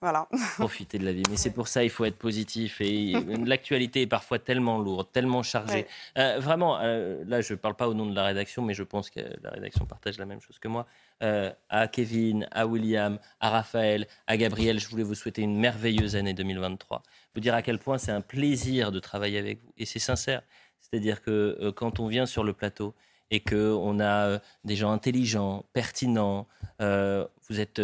Voilà. 0.00 0.28
Profiter 0.58 0.98
de 0.98 1.04
la 1.04 1.12
vie. 1.12 1.22
Mais 1.30 1.36
c'est 1.36 1.50
pour 1.50 1.68
ça 1.68 1.82
il 1.82 1.90
faut 1.90 2.04
être 2.04 2.18
positif. 2.18 2.80
Et 2.80 3.12
l'actualité 3.46 4.02
est 4.02 4.06
parfois 4.06 4.38
tellement 4.38 4.78
lourde, 4.78 5.08
tellement 5.10 5.42
chargée. 5.42 5.86
Euh, 6.18 6.38
vraiment, 6.38 6.78
euh, 6.80 7.24
là, 7.26 7.40
je 7.40 7.54
ne 7.54 7.58
parle 7.58 7.74
pas 7.74 7.88
au 7.88 7.94
nom 7.94 8.06
de 8.06 8.14
la 8.14 8.24
rédaction, 8.24 8.62
mais 8.62 8.74
je 8.74 8.82
pense 8.82 9.08
que 9.08 9.20
la 9.42 9.50
rédaction 9.50 9.86
partage 9.86 10.18
la 10.18 10.26
même 10.26 10.40
chose 10.40 10.58
que 10.58 10.68
moi. 10.68 10.86
Euh, 11.22 11.50
à 11.70 11.88
Kevin, 11.88 12.46
à 12.50 12.66
William, 12.66 13.18
à 13.40 13.50
Raphaël, 13.50 14.06
à 14.26 14.36
Gabriel, 14.36 14.78
je 14.78 14.88
voulais 14.88 15.02
vous 15.02 15.14
souhaiter 15.14 15.42
une 15.42 15.58
merveilleuse 15.58 16.14
année 16.14 16.34
2023. 16.34 17.02
Vous 17.34 17.40
dire 17.40 17.54
à 17.54 17.62
quel 17.62 17.78
point 17.78 17.96
c'est 17.96 18.12
un 18.12 18.20
plaisir 18.20 18.92
de 18.92 19.00
travailler 19.00 19.38
avec 19.38 19.62
vous. 19.62 19.72
Et 19.78 19.86
c'est 19.86 19.98
sincère. 19.98 20.42
C'est-à-dire 20.80 21.22
que 21.22 21.70
quand 21.74 22.00
on 22.00 22.06
vient 22.06 22.26
sur 22.26 22.44
le 22.44 22.52
plateau 22.52 22.94
et 23.30 23.40
qu'on 23.40 23.98
a 23.98 24.38
des 24.64 24.76
gens 24.76 24.92
intelligents, 24.92 25.64
pertinents, 25.72 26.46
vous 26.78 27.60
êtes 27.60 27.80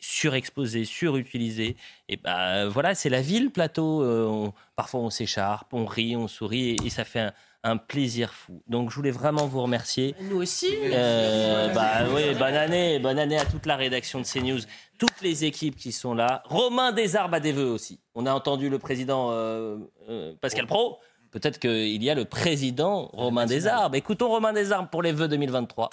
surexposés, 0.00 0.84
surutilisés, 0.84 1.76
et 2.08 2.16
ben 2.16 2.68
voilà, 2.68 2.94
c'est 2.94 3.08
la 3.10 3.20
vie 3.20 3.40
le 3.40 3.50
plateau. 3.50 4.02
Euh, 4.02 4.26
on- 4.26 4.52
parfois 4.76 5.00
on 5.00 5.10
s'écharpe, 5.10 5.72
on 5.74 5.84
rit, 5.86 6.16
on 6.16 6.26
sourit, 6.28 6.70
et, 6.70 6.76
et 6.86 6.90
ça 6.90 7.04
fait 7.04 7.20
un, 7.20 7.32
un 7.62 7.76
plaisir 7.76 8.32
fou. 8.32 8.62
Donc 8.66 8.90
je 8.90 8.96
voulais 8.96 9.10
vraiment 9.10 9.46
vous 9.46 9.62
remercier. 9.62 10.14
Nous 10.22 10.36
aussi. 10.38 10.68
Euh, 10.84 11.68
bah 11.74 12.04
oui, 12.14 12.34
bonne 12.38 12.54
année, 12.54 12.98
bonne 12.98 13.18
année 13.18 13.38
à 13.38 13.44
toute 13.44 13.66
la 13.66 13.76
rédaction 13.76 14.20
de 14.20 14.24
CNews, 14.26 14.60
toutes 14.98 15.20
les 15.22 15.44
équipes 15.44 15.76
qui 15.76 15.92
sont 15.92 16.14
là. 16.14 16.42
Romain 16.46 16.92
Desarbes 16.92 17.34
a 17.34 17.40
des 17.40 17.52
vœux 17.52 17.70
aussi. 17.70 18.00
On 18.14 18.26
a 18.26 18.32
entendu 18.32 18.68
le 18.70 18.78
président 18.78 19.28
euh, 19.32 19.76
euh, 20.08 20.34
Pascal 20.40 20.66
Pro. 20.66 20.98
Peut-être 21.30 21.60
qu'il 21.60 22.02
y 22.02 22.10
a 22.10 22.14
le 22.16 22.24
président 22.24 23.06
Romain 23.12 23.46
Desarbes. 23.46 23.94
Écoutons 23.94 24.28
Romain 24.30 24.52
Desarbes 24.52 24.88
pour 24.90 25.00
les 25.02 25.12
vœux 25.12 25.28
2023. 25.28 25.88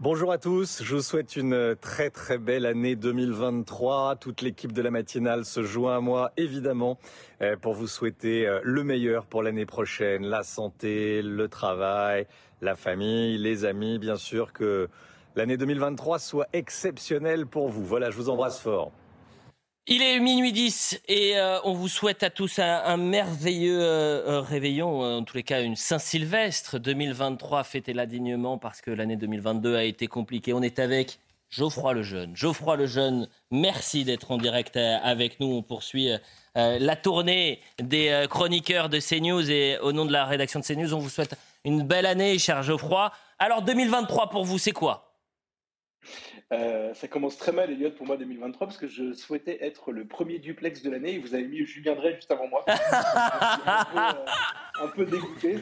Bonjour 0.00 0.30
à 0.30 0.38
tous, 0.38 0.84
je 0.84 0.94
vous 0.94 1.02
souhaite 1.02 1.34
une 1.34 1.74
très 1.74 2.08
très 2.08 2.38
belle 2.38 2.66
année 2.66 2.94
2023. 2.94 4.14
Toute 4.14 4.42
l'équipe 4.42 4.70
de 4.70 4.80
la 4.80 4.92
matinale 4.92 5.44
se 5.44 5.64
joint 5.64 5.96
à 5.96 6.00
moi 6.00 6.30
évidemment 6.36 7.00
euh, 7.42 7.56
pour 7.56 7.74
vous 7.74 7.88
souhaiter 7.88 8.46
euh, 8.46 8.60
le 8.62 8.84
meilleur 8.84 9.26
pour 9.26 9.42
l'année 9.42 9.66
prochaine, 9.66 10.24
la 10.24 10.44
santé, 10.44 11.20
le 11.20 11.48
travail, 11.48 12.28
la 12.60 12.76
famille, 12.76 13.38
les 13.38 13.64
amis, 13.64 13.98
bien 13.98 14.14
sûr 14.14 14.52
que 14.52 14.88
l'année 15.34 15.56
2023 15.56 16.20
soit 16.20 16.46
exceptionnelle 16.52 17.46
pour 17.46 17.68
vous. 17.68 17.84
Voilà, 17.84 18.12
je 18.12 18.16
vous 18.18 18.28
embrasse 18.28 18.60
fort. 18.60 18.92
Il 19.90 20.02
est 20.02 20.20
minuit 20.20 20.52
10 20.52 21.00
et 21.08 21.38
euh, 21.38 21.60
on 21.64 21.72
vous 21.72 21.88
souhaite 21.88 22.22
à 22.22 22.28
tous 22.28 22.58
un, 22.58 22.98
merveilleux 22.98 23.80
euh, 23.80 24.22
euh, 24.28 24.40
réveillon, 24.42 25.00
en 25.00 25.24
tous 25.24 25.38
les 25.38 25.42
cas 25.42 25.62
une 25.62 25.76
Saint-Sylvestre 25.76 26.78
2023 26.78 27.64
fêtez-la 27.64 28.04
dignement 28.04 28.58
parce 28.58 28.82
que 28.82 28.90
l'année 28.90 29.16
2022 29.16 29.76
a 29.76 29.84
été 29.84 30.06
compliquée. 30.06 30.52
On 30.52 30.60
est 30.60 30.78
avec 30.78 31.20
Geoffroy 31.48 31.94
Lejeune. 31.94 32.36
Geoffroy 32.36 32.76
Lejeune, 32.76 33.28
merci 33.50 34.04
d'être 34.04 34.30
en 34.30 34.36
direct 34.36 34.76
avec 34.76 35.40
nous. 35.40 35.46
On 35.46 35.62
poursuit 35.62 36.10
la 36.54 36.96
tournée 36.96 37.62
des 37.80 38.26
chroniqueurs 38.28 38.90
de 38.90 39.00
CNews 39.00 39.50
et 39.50 39.78
au 39.78 39.92
nom 39.92 40.04
de 40.04 40.12
la 40.12 40.26
rédaction 40.26 40.60
de 40.60 40.66
CNews, 40.66 40.92
on 40.92 40.98
vous 40.98 41.08
souhaite 41.08 41.34
une 41.64 41.82
belle 41.82 42.04
année, 42.04 42.38
cher 42.38 42.62
Geoffroy. 42.62 43.10
Alors 43.38 43.62
2023 43.62 44.28
pour 44.28 44.44
vous, 44.44 44.58
c'est 44.58 44.72
quoi? 44.72 45.07
Euh, 46.50 46.94
ça 46.94 47.08
commence 47.08 47.36
très 47.36 47.52
mal, 47.52 47.70
Elliot, 47.70 47.90
pour 47.90 48.06
moi 48.06 48.16
2023, 48.16 48.66
parce 48.66 48.78
que 48.78 48.88
je 48.88 49.12
souhaitais 49.12 49.58
être 49.64 49.92
le 49.92 50.06
premier 50.06 50.38
duplex 50.38 50.82
de 50.82 50.90
l'année 50.90 51.14
et 51.14 51.18
vous 51.18 51.34
avez 51.34 51.44
mis 51.44 51.66
Julien 51.66 51.94
Drey 51.94 52.14
juste 52.14 52.30
avant 52.30 52.48
moi. 52.48 52.64
Un, 52.68 53.84
peu, 53.84 53.98
euh, 53.98 54.84
un 54.84 54.88
peu 54.88 55.04
dégoûté. 55.04 55.58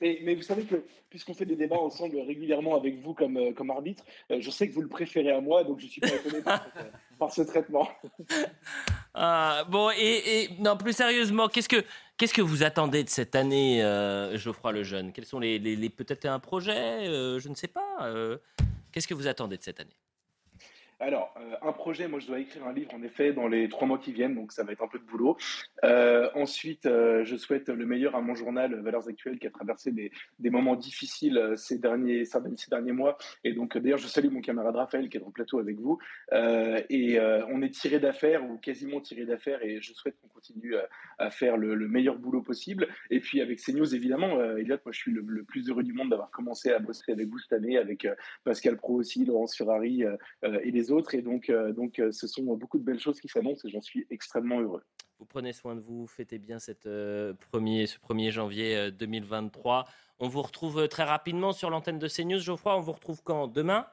Mais, 0.00 0.34
vous 0.36 0.42
savez 0.42 0.62
que, 0.62 0.84
puisqu'on 1.10 1.34
fait 1.34 1.44
des 1.44 1.56
débats 1.56 1.78
ensemble 1.78 2.20
régulièrement 2.20 2.76
avec 2.76 3.00
vous 3.02 3.14
comme, 3.14 3.36
euh, 3.36 3.70
arbitre, 3.70 4.04
je 4.30 4.50
sais 4.50 4.68
que 4.68 4.74
vous 4.74 4.82
le 4.82 4.88
préférez 4.88 5.32
à 5.32 5.40
moi, 5.40 5.64
donc 5.64 5.80
je 5.80 5.86
suis 5.86 6.00
pas 6.00 6.08
étonné 6.08 6.40
par, 7.18 7.32
ce 7.32 7.42
traitement. 7.42 7.88
Ah, 9.20 9.64
bon, 9.68 9.90
et, 9.98 10.48
non, 10.60 10.76
plus 10.76 10.92
sérieusement, 10.92 11.48
qu'est-ce 11.48 11.68
que 11.68 11.82
qu'est-ce 12.18 12.32
que 12.32 12.42
vous 12.42 12.62
attendez 12.62 13.02
de 13.02 13.08
cette 13.08 13.34
année, 13.34 13.80
Geoffroy 14.34 14.70
Lejeune? 14.70 15.12
Quels 15.12 15.24
sont 15.24 15.40
les, 15.40 15.88
peut-être 15.88 16.26
un 16.26 16.38
projet, 16.38 17.06
je 17.40 17.48
ne 17.48 17.56
sais 17.56 17.66
pas. 17.66 18.12
Qu'est-ce 18.92 19.08
que 19.08 19.14
vous 19.14 19.26
attendez 19.28 19.56
de 19.58 19.62
cette 19.62 19.80
année? 19.80 19.96
Alors, 21.00 21.32
euh, 21.36 21.54
un 21.62 21.72
projet, 21.72 22.08
moi 22.08 22.18
je 22.18 22.26
dois 22.26 22.40
écrire 22.40 22.66
un 22.66 22.72
livre 22.72 22.92
en 22.92 23.02
effet 23.02 23.32
dans 23.32 23.46
les 23.46 23.68
trois 23.68 23.86
mois 23.86 23.98
qui 23.98 24.12
viennent, 24.12 24.34
donc 24.34 24.50
ça 24.50 24.64
va 24.64 24.72
être 24.72 24.82
un 24.82 24.88
peu 24.88 24.98
de 24.98 25.04
boulot. 25.04 25.36
Euh, 25.84 26.28
ensuite, 26.34 26.86
euh, 26.86 27.24
je 27.24 27.36
souhaite 27.36 27.68
le 27.68 27.86
meilleur 27.86 28.16
à 28.16 28.20
mon 28.20 28.34
journal 28.34 28.74
Valeurs 28.80 29.08
Actuelles 29.08 29.38
qui 29.38 29.46
a 29.46 29.50
traversé 29.50 29.92
des, 29.92 30.10
moments 30.50 30.74
difficiles 30.74 31.52
ces 31.56 31.78
derniers, 31.78 32.24
ces 32.24 32.68
derniers 32.68 32.92
mois. 32.92 33.16
Et 33.44 33.52
donc, 33.52 33.78
d'ailleurs, 33.78 33.98
je 33.98 34.08
salue 34.08 34.30
mon 34.30 34.40
camarade 34.40 34.74
Raphaël 34.74 35.08
qui 35.08 35.18
est 35.18 35.20
dans 35.20 35.26
le 35.26 35.32
plateau 35.32 35.60
avec 35.60 35.78
vous. 35.78 35.98
Et 36.32 37.20
on 37.20 37.62
est 37.62 37.72
tiré 37.72 38.00
d'affaires 38.00 38.42
ou 38.48 38.56
quasiment 38.56 39.00
tiré 39.00 39.24
d'affaires 39.24 39.62
et 39.62 39.80
je 39.80 39.92
souhaite 39.92 40.16
qu'on 40.20 40.28
continue 40.28 40.74
à, 41.18 41.30
faire 41.30 41.56
le, 41.58 41.74
le 41.74 41.86
meilleur 41.86 42.16
boulot 42.16 42.40
possible. 42.40 42.88
Et 43.10 43.20
puis 43.20 43.40
avec 43.40 43.60
CNews, 43.60 43.94
évidemment, 43.94 44.42
Elliot, 44.56 44.78
moi 44.84 44.92
je 44.92 44.98
suis 44.98 45.12
le, 45.12 45.44
plus 45.44 45.68
heureux 45.68 45.82
du 45.82 45.92
monde 45.92 46.10
d'avoir 46.10 46.30
commencé 46.30 46.72
à 46.72 46.78
bosser 46.78 47.12
avec 47.12 47.28
vous 47.28 47.38
cette 47.38 47.52
année, 47.52 47.76
avec 47.76 48.08
Pascal 48.42 48.76
Pro 48.76 48.94
aussi, 48.94 49.24
Laurence 49.26 49.54
Ferrari 49.54 50.02
et 50.42 50.70
les 50.70 50.87
autres. 50.90 51.14
Et 51.14 51.22
donc, 51.22 51.50
euh, 51.50 51.72
donc 51.72 51.98
euh, 51.98 52.12
ce 52.12 52.26
sont 52.26 52.42
beaucoup 52.56 52.78
de 52.78 52.84
belles 52.84 53.00
choses 53.00 53.20
qui 53.20 53.28
s'annoncent 53.28 53.66
et 53.66 53.70
j'en 53.70 53.80
suis 53.80 54.06
extrêmement 54.10 54.60
heureux. 54.60 54.82
Vous 55.18 55.26
prenez 55.26 55.52
soin 55.52 55.74
de 55.74 55.80
vous, 55.80 56.06
fêtez 56.06 56.38
bien 56.38 56.60
cette, 56.60 56.86
euh, 56.86 57.34
premier, 57.50 57.86
ce 57.86 57.98
1er 57.98 58.30
janvier 58.30 58.76
euh, 58.76 58.90
2023. 58.92 59.84
On 60.20 60.28
vous 60.28 60.42
retrouve 60.42 60.86
très 60.88 61.02
rapidement 61.02 61.52
sur 61.52 61.70
l'antenne 61.70 61.98
de 61.98 62.08
CNews. 62.08 62.38
Geoffroy, 62.38 62.76
on 62.76 62.80
vous 62.80 62.92
retrouve 62.92 63.22
quand? 63.24 63.48
Demain? 63.48 63.86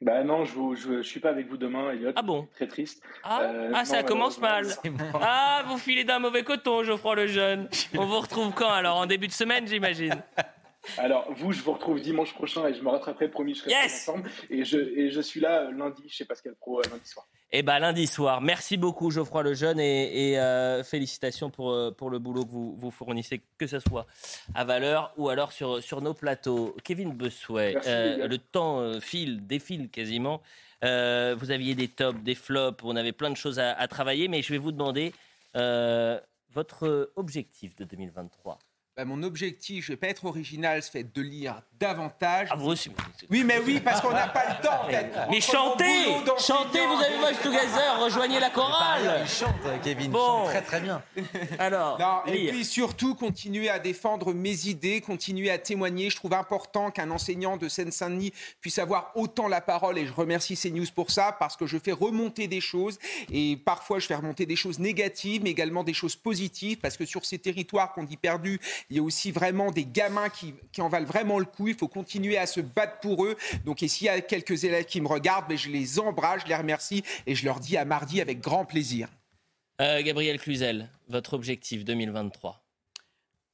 Bah 0.00 0.24
non, 0.24 0.44
je 0.44 0.96
ne 0.96 1.02
suis 1.02 1.20
pas 1.20 1.28
avec 1.28 1.48
vous 1.48 1.56
demain, 1.56 1.90
Elliot. 1.92 2.12
Ah 2.16 2.22
bon? 2.22 2.48
Très 2.54 2.66
triste. 2.66 3.04
Ah, 3.22 3.42
Euh, 3.42 3.72
ah, 3.72 3.84
ça 3.84 4.02
commence 4.02 4.40
mal. 4.40 4.66
Ah, 5.14 5.62
vous 5.68 5.78
filez 5.78 6.02
d'un 6.04 6.18
mauvais 6.18 6.42
coton, 6.42 6.82
Geoffroy 6.82 7.14
Lejeune. 7.14 7.68
On 7.96 8.06
vous 8.06 8.18
retrouve 8.18 8.52
quand 8.52 8.70
alors? 8.70 8.96
En 8.96 9.06
début 9.06 9.28
de 9.28 9.32
semaine, 9.32 9.66
j'imagine 9.68 10.14
Alors, 10.98 11.32
vous, 11.32 11.52
je 11.52 11.62
vous 11.62 11.72
retrouve 11.72 12.00
dimanche 12.00 12.34
prochain 12.34 12.66
et 12.66 12.74
je 12.74 12.82
me 12.82 12.88
rattraperai, 12.88 13.28
promis, 13.28 13.54
je 13.54 13.60
serai 13.60 13.70
Yes 13.70 14.08
ensemble. 14.08 14.30
Et 14.50 14.64
je, 14.64 14.78
et 14.78 15.10
je 15.10 15.20
suis 15.20 15.40
là 15.40 15.62
euh, 15.62 15.72
lundi 15.72 16.08
chez 16.08 16.24
Pascal 16.24 16.54
Pro, 16.56 16.80
euh, 16.80 16.82
lundi 16.90 17.08
soir. 17.08 17.26
Eh 17.52 17.62
ben 17.62 17.78
lundi 17.78 18.06
soir. 18.06 18.40
Merci 18.40 18.78
beaucoup 18.78 19.10
Geoffroy 19.10 19.42
Lejeune 19.42 19.78
et, 19.78 20.30
et, 20.30 20.38
euh, 20.38 20.82
félicitations 20.82 21.50
pour, 21.50 21.94
pour 21.96 22.08
le 22.08 22.18
boulot 22.18 22.44
que 22.46 22.50
vous, 22.50 22.74
vous 22.78 22.90
fournissez, 22.90 23.42
que 23.58 23.66
ce 23.66 23.78
soit 23.78 24.06
à 24.54 24.64
Valeur 24.64 25.12
ou 25.18 25.28
alors 25.28 25.52
sur, 25.52 25.82
sur 25.82 26.00
nos 26.00 26.14
plateaux. 26.14 26.74
Kevin 26.82 27.16
euh, 27.20 27.72
gars. 27.72 28.26
le 28.26 28.38
temps 28.38 29.00
file, 29.00 29.46
défile 29.46 29.90
quasiment. 29.90 30.40
Euh, 30.82 31.36
vous 31.38 31.50
aviez 31.50 31.74
des 31.74 31.88
tops, 31.88 32.20
des 32.22 32.34
flops, 32.34 32.82
on 32.84 32.96
avait 32.96 33.12
plein 33.12 33.30
de 33.30 33.36
choses 33.36 33.58
à, 33.58 33.72
à 33.72 33.86
travailler, 33.86 34.28
mais 34.28 34.40
je 34.40 34.50
vais 34.50 34.58
vous 34.58 34.72
demander 34.72 35.12
votre 36.54 37.12
objectif 37.16 37.76
de 37.76 37.84
2023. 37.84 38.58
Bah, 38.94 39.06
mon 39.06 39.22
objectif, 39.22 39.86
je 39.86 39.92
vais 39.92 39.96
pas 39.96 40.08
être 40.08 40.26
original, 40.26 40.82
c'est 40.82 41.14
de 41.14 41.22
lire 41.22 41.62
davantage. 41.80 42.48
Ah, 42.50 42.56
vous 42.56 42.68
aussi. 42.72 42.90
Oui, 43.30 43.42
mais 43.42 43.58
oui, 43.58 43.80
parce 43.80 44.02
qu'on 44.02 44.12
n'a 44.12 44.28
pas 44.28 44.44
le 44.50 44.62
temps, 44.62 44.82
en 44.84 44.88
fait. 44.88 45.10
Mais 45.30 45.40
chantez 45.40 45.84
Chantez, 46.38 46.86
vous 46.86 47.02
avez 47.02 47.16
Voice 47.16 47.42
Together, 47.42 47.98
rejoignez 48.00 48.38
la 48.38 48.50
chorale 48.50 49.20
Il 49.22 49.28
chante, 49.28 49.54
Kevin, 49.82 50.04
il 50.04 50.10
Bon. 50.10 50.18
chante 50.42 50.46
très 50.48 50.60
très 50.62 50.80
bien. 50.82 51.02
Alors, 51.58 51.98
Non, 51.98 52.20
et 52.32 52.48
puis 52.50 52.66
surtout, 52.66 53.14
continuer 53.14 53.70
à 53.70 53.78
défendre 53.78 54.34
mes 54.34 54.66
idées, 54.68 55.00
continuer 55.00 55.50
à 55.50 55.56
témoigner. 55.56 56.10
Je 56.10 56.16
trouve 56.16 56.34
important 56.34 56.90
qu'un 56.90 57.10
enseignant 57.10 57.56
de 57.56 57.70
Seine-Saint-Denis 57.70 58.34
puisse 58.60 58.78
avoir 58.78 59.10
autant 59.14 59.48
la 59.48 59.62
parole 59.62 59.96
et 59.96 60.06
je 60.06 60.12
remercie 60.12 60.54
CNews 60.54 60.86
pour 60.94 61.10
ça 61.10 61.32
parce 61.32 61.56
que 61.56 61.66
je 61.66 61.78
fais 61.78 61.92
remonter 61.92 62.46
des 62.46 62.60
choses 62.60 62.98
et 63.32 63.56
parfois 63.56 64.00
je 64.00 64.06
fais 64.06 64.14
remonter 64.14 64.44
des 64.44 64.56
choses 64.56 64.78
négatives 64.78 65.42
mais 65.42 65.50
également 65.50 65.82
des 65.82 65.94
choses 65.94 66.14
positives 66.14 66.76
parce 66.78 66.98
que 66.98 67.06
sur 67.06 67.24
ces 67.24 67.38
territoires 67.38 67.94
qu'on 67.94 68.04
dit 68.04 68.18
perdus, 68.18 68.60
il 68.90 68.96
y 68.96 69.00
a 69.00 69.02
aussi 69.02 69.30
vraiment 69.32 69.70
des 69.70 69.84
gamins 69.84 70.28
qui, 70.28 70.54
qui 70.72 70.80
en 70.80 70.88
valent 70.88 71.06
vraiment 71.06 71.38
le 71.38 71.44
coup. 71.44 71.68
Il 71.68 71.74
faut 71.74 71.88
continuer 71.88 72.38
à 72.38 72.46
se 72.46 72.60
battre 72.60 73.00
pour 73.00 73.24
eux. 73.24 73.36
Donc, 73.64 73.82
et 73.82 73.88
s'il 73.88 74.06
y 74.06 74.10
a 74.10 74.20
quelques 74.20 74.64
élèves 74.64 74.84
qui 74.86 75.00
me 75.00 75.08
regardent, 75.08 75.48
ben, 75.48 75.58
je 75.58 75.68
les 75.70 75.98
embrasse, 75.98 76.42
je 76.42 76.48
les 76.48 76.56
remercie 76.56 77.02
et 77.26 77.34
je 77.34 77.44
leur 77.44 77.60
dis 77.60 77.76
à 77.76 77.84
mardi 77.84 78.20
avec 78.20 78.40
grand 78.40 78.64
plaisir. 78.64 79.08
Euh, 79.80 80.02
Gabriel 80.02 80.38
Cluzel, 80.38 80.88
votre 81.08 81.32
objectif 81.34 81.84
2023 81.84 82.62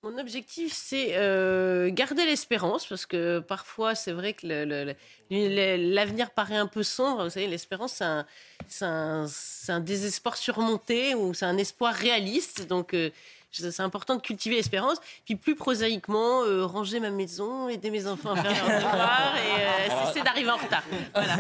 Mon 0.02 0.18
objectif, 0.18 0.72
c'est 0.72 1.16
euh, 1.16 1.90
garder 1.90 2.24
l'espérance, 2.24 2.86
parce 2.86 3.04
que 3.06 3.40
parfois, 3.40 3.94
c'est 3.94 4.12
vrai 4.12 4.32
que 4.32 4.46
le- 4.46 4.64
le- 4.64 4.84
le- 4.84 4.94
le- 5.30 5.94
l'avenir 5.94 6.30
paraît 6.30 6.56
un 6.56 6.66
peu 6.66 6.82
sombre. 6.82 7.24
Vous 7.24 7.30
savez, 7.30 7.46
l'espérance, 7.48 8.02
c'est 8.68 8.84
un, 8.84 9.80
désespoir 9.80 10.36
surmonté 10.36 11.14
ou 11.14 11.34
c'est 11.34 11.46
un 11.46 11.56
espoir 11.58 11.94
réaliste. 11.94 12.66
Donc, 12.68 12.94
euh, 12.94 13.10
c'est 13.50 13.80
important 13.82 14.16
de 14.16 14.20
cultiver 14.20 14.56
l'espérance. 14.56 14.98
Puis, 15.24 15.36
plus 15.36 15.54
prosaïquement, 15.54 16.42
euh, 16.44 16.66
ranger 16.66 17.00
ma 17.00 17.10
maison, 17.10 17.68
aider 17.68 17.90
mes 17.90 18.06
enfants 18.06 18.32
à 18.32 18.42
faire 18.42 18.68
leurs 18.68 18.78
devoirs 18.82 19.36
et 19.36 19.90
euh, 19.90 20.06
cesser 20.06 20.22
d'arriver 20.22 20.50
en 20.50 20.56
retard. 20.56 20.82
Voilà. 21.14 21.38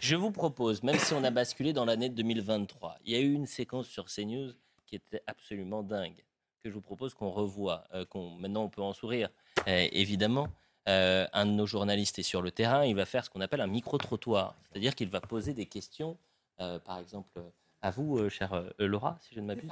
Je 0.00 0.16
vous 0.16 0.30
propose, 0.30 0.82
même 0.82 0.98
si 0.98 1.12
on 1.14 1.22
a 1.24 1.30
basculé 1.30 1.72
dans 1.72 1.84
l'année 1.84 2.08
2023, 2.08 2.98
il 3.04 3.12
y 3.12 3.16
a 3.16 3.20
eu 3.20 3.32
une 3.32 3.46
séquence 3.46 3.86
sur 3.86 4.06
CNews 4.06 4.52
qui 4.86 4.96
était 4.96 5.22
absolument 5.26 5.82
dingue, 5.82 6.24
que 6.62 6.70
je 6.70 6.74
vous 6.74 6.80
propose 6.80 7.14
qu'on 7.14 7.30
revoie. 7.30 7.84
euh, 7.94 8.04
qu'on, 8.04 8.30
maintenant, 8.30 8.64
on 8.64 8.68
peut 8.68 8.82
en 8.82 8.92
sourire, 8.92 9.28
évidemment. 9.66 10.48
Un 10.86 11.46
de 11.46 11.52
nos 11.52 11.66
journalistes 11.66 12.18
est 12.18 12.24
sur 12.24 12.42
le 12.42 12.50
terrain, 12.50 12.84
il 12.84 12.96
va 12.96 13.06
faire 13.06 13.24
ce 13.24 13.30
qu'on 13.30 13.40
appelle 13.40 13.60
un 13.60 13.68
micro-trottoir. 13.68 14.56
C'est-à-dire 14.64 14.96
qu'il 14.96 15.08
va 15.08 15.20
poser 15.20 15.54
des 15.54 15.66
questions, 15.66 16.16
par 16.58 16.98
exemple, 16.98 17.40
à 17.80 17.92
vous, 17.92 18.28
chère 18.28 18.64
Laura, 18.78 19.16
si 19.20 19.36
je 19.36 19.40
ne 19.40 19.46
m'abuse. 19.46 19.70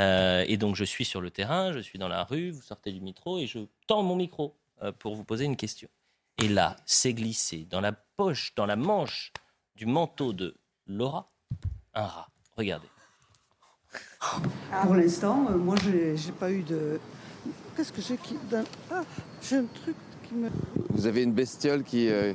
Euh, 0.00 0.44
et 0.48 0.56
donc, 0.56 0.76
je 0.76 0.84
suis 0.84 1.04
sur 1.04 1.20
le 1.20 1.30
terrain, 1.30 1.72
je 1.72 1.78
suis 1.78 1.98
dans 1.98 2.08
la 2.08 2.24
rue, 2.24 2.50
vous 2.50 2.62
sortez 2.62 2.90
du 2.90 3.00
micro 3.00 3.38
et 3.38 3.46
je 3.46 3.60
tends 3.86 4.02
mon 4.02 4.16
micro 4.16 4.56
euh, 4.82 4.92
pour 4.92 5.14
vous 5.14 5.24
poser 5.24 5.44
une 5.44 5.56
question. 5.56 5.88
Et 6.42 6.48
là, 6.48 6.76
c'est 6.86 7.12
glissé 7.12 7.66
dans 7.68 7.82
la 7.82 7.92
poche, 7.92 8.54
dans 8.54 8.64
la 8.64 8.76
manche 8.76 9.32
du 9.74 9.84
manteau 9.84 10.32
de 10.32 10.56
Laura, 10.86 11.30
un 11.94 12.06
rat. 12.06 12.28
Regardez. 12.56 12.88
Pour 14.82 14.94
l'instant, 14.94 15.46
euh, 15.50 15.56
moi, 15.56 15.76
j'ai 15.84 16.16
j'ai 16.16 16.32
pas 16.32 16.50
eu 16.50 16.62
de. 16.62 16.98
Qu'est-ce 17.76 17.92
que 17.92 18.00
j'ai 18.00 18.16
qui. 18.16 18.36
Ah, 18.90 19.02
j'ai 19.42 19.56
un 19.56 19.64
truc 19.64 19.96
qui 20.26 20.34
me. 20.34 20.48
Vous 20.90 21.06
avez 21.06 21.22
une 21.22 21.32
bestiole 21.32 21.82
qui. 21.82 22.08
euh, 22.08 22.32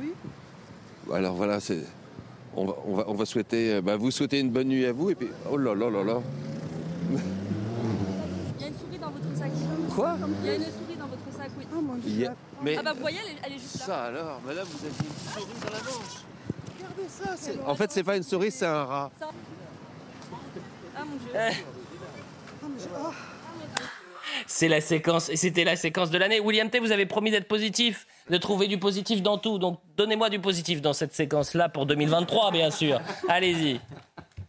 oui. 0.00 0.12
Alors 1.12 1.34
voilà, 1.34 1.60
c'est. 1.60 1.84
On 2.56 2.64
va, 2.64 2.74
on, 2.86 2.94
va, 2.96 3.04
on 3.08 3.14
va 3.14 3.24
souhaiter. 3.26 3.74
euh, 3.74 3.80
bah, 3.82 3.96
vous 3.96 4.10
souhaiter 4.10 4.40
une 4.40 4.50
bonne 4.50 4.68
nuit 4.68 4.86
à 4.86 4.92
vous 4.92 5.10
et 5.10 5.14
puis. 5.14 5.28
Oh 5.50 5.56
là 5.58 5.74
là 5.74 5.90
là 5.90 6.02
là. 6.04 6.20
Il 8.58 8.62
y 8.62 8.64
a 8.64 8.68
une 8.68 8.74
souris 8.74 8.98
dans 8.98 9.10
votre 9.10 9.36
sac. 9.38 9.50
Quoi? 9.94 10.16
Il 10.42 10.46
y 10.46 10.50
a 10.50 10.54
une 10.54 10.62
souris 10.62 10.96
dans 10.98 11.06
votre 11.06 11.36
sac, 11.38 11.50
oui. 11.58 11.66
Il 12.06 12.18
y 12.20 12.26
a- 12.26 12.34
Mais 12.62 12.76
Ah 12.78 12.82
bah 12.82 12.92
vous 12.94 13.00
voyez, 13.00 13.18
elle 13.22 13.32
est, 13.32 13.36
elle 13.46 13.52
est 13.52 13.58
juste 13.60 13.80
là. 13.80 13.84
ça 13.86 14.04
alors, 14.04 14.40
madame, 14.46 14.66
vous 14.70 14.84
avez 14.86 14.94
une 14.98 15.32
souris 15.32 15.60
dans 15.60 15.70
la 15.70 15.78
manche. 15.84 16.24
Regardez 16.78 17.08
ça, 17.10 17.34
c'est. 17.36 17.60
En 17.66 17.74
fait, 17.74 17.92
c'est 17.92 18.02
pas 18.04 18.16
une 18.16 18.22
souris, 18.22 18.50
c'est 18.50 18.66
un 18.66 18.84
rat. 18.84 19.10
Ça- 19.20 19.28
Ah 20.98 21.04
mon 21.04 21.16
dieu. 21.16 21.30
Ah, 21.34 21.50
mais 22.62 22.78
j'ai- 22.78 22.88
ah. 22.96 23.10
C'est 24.56 24.68
la 24.68 24.80
séquence, 24.80 25.28
et 25.28 25.36
c'était 25.36 25.64
la 25.64 25.76
séquence 25.76 26.10
de 26.10 26.16
l'année. 26.16 26.40
William 26.40 26.70
T, 26.70 26.78
vous 26.78 26.90
avez 26.90 27.04
promis 27.04 27.30
d'être 27.30 27.46
positif, 27.46 28.06
de 28.30 28.38
trouver 28.38 28.68
du 28.68 28.78
positif 28.78 29.20
dans 29.20 29.36
tout. 29.36 29.58
Donc 29.58 29.80
donnez-moi 29.98 30.30
du 30.30 30.38
positif 30.38 30.80
dans 30.80 30.94
cette 30.94 31.12
séquence-là 31.12 31.68
pour 31.68 31.84
2023, 31.84 32.52
bien 32.52 32.70
sûr. 32.70 32.98
Allez-y. 33.28 33.82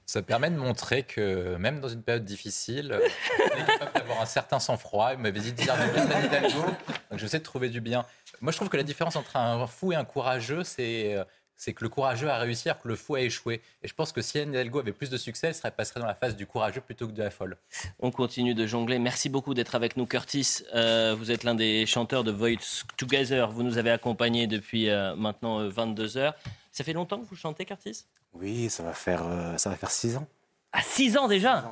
Ça 0.05 0.21
permet 0.21 0.49
de 0.49 0.55
montrer 0.55 1.03
que 1.03 1.57
même 1.57 1.81
dans 1.81 1.89
une 1.89 2.03
période 2.03 2.23
difficile, 2.23 2.97
on 2.97 3.57
est 3.57 3.65
capable 3.65 3.91
d'avoir 3.95 4.21
un 4.21 4.25
certain 4.25 4.59
sang-froid. 4.59 5.13
Vous 5.13 5.19
m'avez 5.19 5.41
dit 5.41 5.51
de 5.51 5.57
dire 5.57 5.75
donc 5.75 7.19
de 7.19 7.38
trouver 7.39 7.67
du 7.67 7.81
bien. 7.81 8.05
Moi, 8.39 8.53
je 8.53 8.57
trouve 8.57 8.69
que 8.69 8.77
la 8.77 8.84
différence 8.84 9.17
entre 9.17 9.35
un 9.35 9.67
fou 9.67 9.91
et 9.91 9.95
un 9.95 10.05
courageux, 10.05 10.63
c'est 10.63 11.15
euh, 11.15 11.25
c'est 11.57 11.73
que 11.73 11.84
le 11.84 11.89
courageux 11.89 12.29
a 12.29 12.38
réussi 12.38 12.69
alors 12.69 12.81
que 12.81 12.88
le 12.88 12.95
fou 12.95 13.15
a 13.15 13.21
échoué. 13.21 13.61
Et 13.84 13.88
je 13.88 13.93
pense 13.93 14.11
que 14.11 14.21
si 14.21 14.39
Anne 14.39 14.49
Hidalgo 14.49 14.79
avait 14.79 14.93
plus 14.93 15.09
de 15.09 15.17
succès, 15.17 15.47
elle 15.47 15.55
serait 15.55 15.71
passerait 15.71 15.99
dans 15.99 16.05
la 16.05 16.15
phase 16.15 16.35
du 16.35 16.45
courageux 16.45 16.81
plutôt 16.81 17.07
que 17.07 17.11
de 17.11 17.23
la 17.23 17.31
folle. 17.31 17.57
On 17.99 18.11
continue 18.11 18.53
de 18.53 18.65
jongler. 18.67 18.99
Merci 18.99 19.27
beaucoup 19.27 19.53
d'être 19.53 19.75
avec 19.75 19.97
nous, 19.97 20.05
Curtis. 20.05 20.63
Euh, 20.75 21.15
vous 21.17 21.31
êtes 21.31 21.43
l'un 21.43 21.55
des 21.55 21.85
chanteurs 21.85 22.23
de 22.23 22.31
Voice 22.31 22.84
Together. 22.95 23.49
Vous 23.51 23.63
nous 23.63 23.77
avez 23.77 23.89
accompagnés 23.89 24.47
depuis 24.47 24.89
euh, 24.89 25.15
maintenant 25.15 25.59
euh, 25.59 25.69
22 25.69 26.17
heures. 26.17 26.35
Ça 26.71 26.84
fait 26.84 26.93
longtemps 26.93 27.19
que 27.19 27.25
vous 27.25 27.35
chantez, 27.35 27.65
Curtis? 27.65 28.05
Oui, 28.34 28.69
ça 28.69 28.84
va 28.84 28.93
faire, 28.93 29.23
euh, 29.25 29.57
ça 29.57 29.69
va 29.69 29.75
faire 29.75 29.91
six 29.91 30.15
ans. 30.15 30.27
À 30.71 30.81
6 30.81 31.17
ans 31.17 31.27
déjà? 31.27 31.63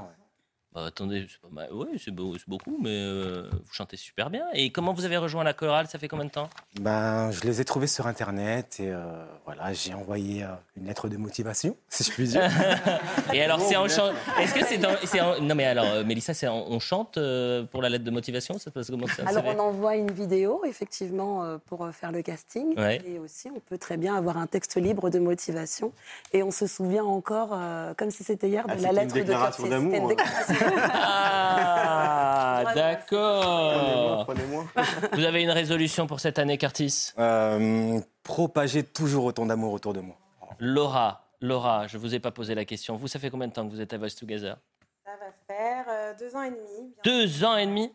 Bah, 0.75 0.87
Attendez, 0.87 1.25
c'est 1.29 1.39
pas 1.39 1.47
mal. 1.53 1.69
Oui, 1.71 1.87
c'est 2.03 2.11
beau- 2.11 2.33
c'est 2.37 2.49
beaucoup, 2.49 2.77
mais 2.81 2.89
euh, 2.91 3.49
vous 3.49 3.71
chantez 3.73 3.95
super 3.95 4.29
bien. 4.29 4.43
Et 4.53 4.71
comment 4.71 4.91
vous 4.93 5.05
avez 5.05 5.15
rejoint 5.15 5.45
la 5.45 5.53
chorale? 5.53 5.87
Ça 5.87 5.97
fait 5.97 6.09
combien 6.09 6.25
de 6.25 6.31
temps? 6.31 6.49
Ben, 6.81 7.31
je 7.31 7.39
les 7.41 7.61
ai 7.61 7.65
trouvés 7.65 7.87
sur 7.87 8.07
Internet 8.07 8.75
et 8.81 8.91
euh, 8.91 9.25
voilà, 9.45 9.71
j'ai 9.71 9.93
envoyé 9.93 10.43
euh, 10.43 10.47
une 10.75 10.87
lettre 10.87 11.07
de 11.07 11.15
motivation, 11.15 11.77
si 11.89 12.03
je 12.03 12.11
puis 12.11 12.27
dire. 12.27 12.41
Et 13.33 13.41
alors, 13.41 13.61
c'est 13.61 13.77
en 13.77 13.87
chant. 13.87 14.11
Est-ce 14.39 14.53
que 14.53 14.65
c'est 14.65 14.77
dans. 14.77 14.95
c'est 15.05 15.21
en- 15.21 15.39
Non, 15.41 15.55
mais 15.55 15.63
alors, 15.65 15.85
euh, 15.85 16.03
Mélissa, 16.03 16.33
c'est 16.33 16.47
en- 16.49 16.65
on 16.67 16.79
chante 16.81 17.17
euh, 17.17 17.63
pour 17.63 17.81
la 17.81 17.87
lettre 17.87 18.03
de 18.03 18.11
motivation? 18.11 18.55
Ça 18.59 18.65
se 18.65 18.69
passe 18.71 18.89
comment 18.89 19.07
ça 19.07 19.23
Alors 19.25 19.45
on 19.45 19.59
envoie 19.59 19.95
une 19.95 20.11
vidéo 20.11 20.61
effectivement 20.65 21.43
euh, 21.45 21.57
pour 21.67 21.87
faire 21.93 22.11
le 22.11 22.21
casting 22.21 22.77
Ouais. 22.77 23.01
et 23.07 23.17
aussi 23.19 23.49
on 23.55 23.61
peut 23.61 23.77
très 23.77 23.95
bien 23.95 24.15
avoir 24.15 24.35
un 24.37 24.47
texte 24.47 24.75
libre 24.75 25.09
de 25.09 25.19
motivation 25.19 25.93
et 26.33 26.43
on 26.43 26.51
se 26.51 26.67
souvient 26.67 27.05
encore 27.05 27.51
euh, 27.53 27.93
comme 27.95 28.11
si 28.11 28.23
c'était 28.25 28.49
hier 28.49 28.65
de 28.67 28.73
Ah, 28.73 28.75
la 28.75 28.89
une 28.89 28.95
lettre 28.95 29.13
de 29.15 29.19
une 29.63 29.69
d'amour, 29.69 29.93
hein. 30.03 30.07
déclaration. 30.09 30.64
Ah, 30.67 32.63
d'accord. 32.75 34.25
Prenez-moi. 34.25 34.65
Vous 35.13 35.23
avez 35.23 35.41
une 35.43 35.51
résolution 35.51 36.07
pour 36.07 36.19
cette 36.19 36.39
année, 36.39 36.57
Curtis? 36.57 37.11
Euh, 37.19 37.99
propager 38.23 38.83
toujours 38.83 39.25
autant 39.25 39.45
d'amour 39.45 39.73
autour 39.73 39.93
de 39.93 40.01
moi. 40.01 40.15
Laura, 40.59 41.25
Laura, 41.41 41.87
je 41.87 41.97
vous 41.97 42.15
ai 42.15 42.19
pas 42.19 42.31
posé 42.31 42.55
la 42.55 42.65
question. 42.65 42.95
Vous, 42.95 43.07
ça 43.07 43.19
fait 43.19 43.29
combien 43.29 43.47
de 43.47 43.53
temps 43.53 43.65
que 43.67 43.71
vous 43.71 43.81
êtes 43.81 43.93
à 43.93 43.97
Voice 43.97 44.15
Together? 44.17 44.55
Ça 45.03 45.11
va 45.19 45.31
faire 45.47 45.85
euh, 45.89 46.13
deux 46.17 46.35
ans 46.35 46.41
et 46.43 46.51
demi. 46.51 46.93
Deux 47.03 47.43
ans 47.43 47.57
et 47.57 47.65
demi? 47.65 47.91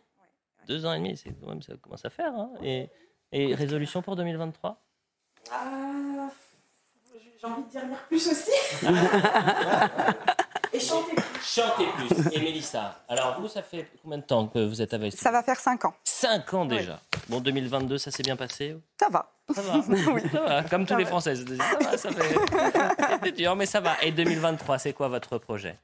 Deux 0.67 0.85
ans 0.85 0.93
et 0.93 0.97
demi, 0.99 1.17
c'est 1.17 1.31
quand 1.41 1.47
même, 1.49 1.61
ça 1.61 1.73
commence 1.81 2.05
à 2.05 2.09
faire. 2.09 2.33
hein. 2.35 2.51
Et, 2.63 2.87
et 3.31 3.55
résolution 3.55 4.01
pour 4.01 4.15
2023 4.15 4.79
Ah, 5.51 6.29
J'ai 7.41 7.47
envie 7.47 7.63
de 7.63 7.69
dire 7.69 7.81
plus 8.07 8.27
aussi. 8.27 8.51
et 10.73 10.79
chanter 10.79 11.15
plus. 11.15 11.41
Chantez 11.43 11.85
plus. 11.97 12.33
Et 12.35 12.39
Mélissa, 12.39 13.03
alors 13.09 13.39
vous, 13.39 13.47
ça 13.47 13.61
fait 13.61 13.87
combien 14.01 14.17
de 14.19 14.23
temps 14.23 14.47
que 14.47 14.59
vous 14.59 14.81
êtes 14.81 14.93
Voice 14.95 15.11
Ça 15.11 15.31
va 15.31 15.43
faire 15.43 15.59
cinq 15.59 15.85
ans. 15.85 15.93
Cinq 16.03 16.53
ans 16.53 16.65
déjà. 16.65 16.99
Bon, 17.29 17.39
2022, 17.39 17.97
ça 17.97 18.11
s'est 18.11 18.23
bien 18.23 18.35
passé 18.35 18.75
Ça 18.99 19.07
va. 19.09 19.31
Ça 19.53 19.61
va. 19.61 19.81
Ça 20.31 20.41
va, 20.41 20.63
comme 20.63 20.85
tous 20.85 20.93
Ça 20.93 20.97
les 20.97 21.03
va. 21.03 21.09
Français. 21.09 21.35
Ça 21.35 21.43
va, 21.81 21.97
ça 21.97 22.09
fait... 22.11 22.35
C'était 23.15 23.31
dur, 23.33 23.55
mais 23.55 23.65
ça 23.65 23.81
va. 23.81 23.95
Et 24.01 24.11
2023, 24.11 24.79
c'est 24.79 24.93
quoi 24.93 25.09
votre 25.09 25.37
projet? 25.39 25.77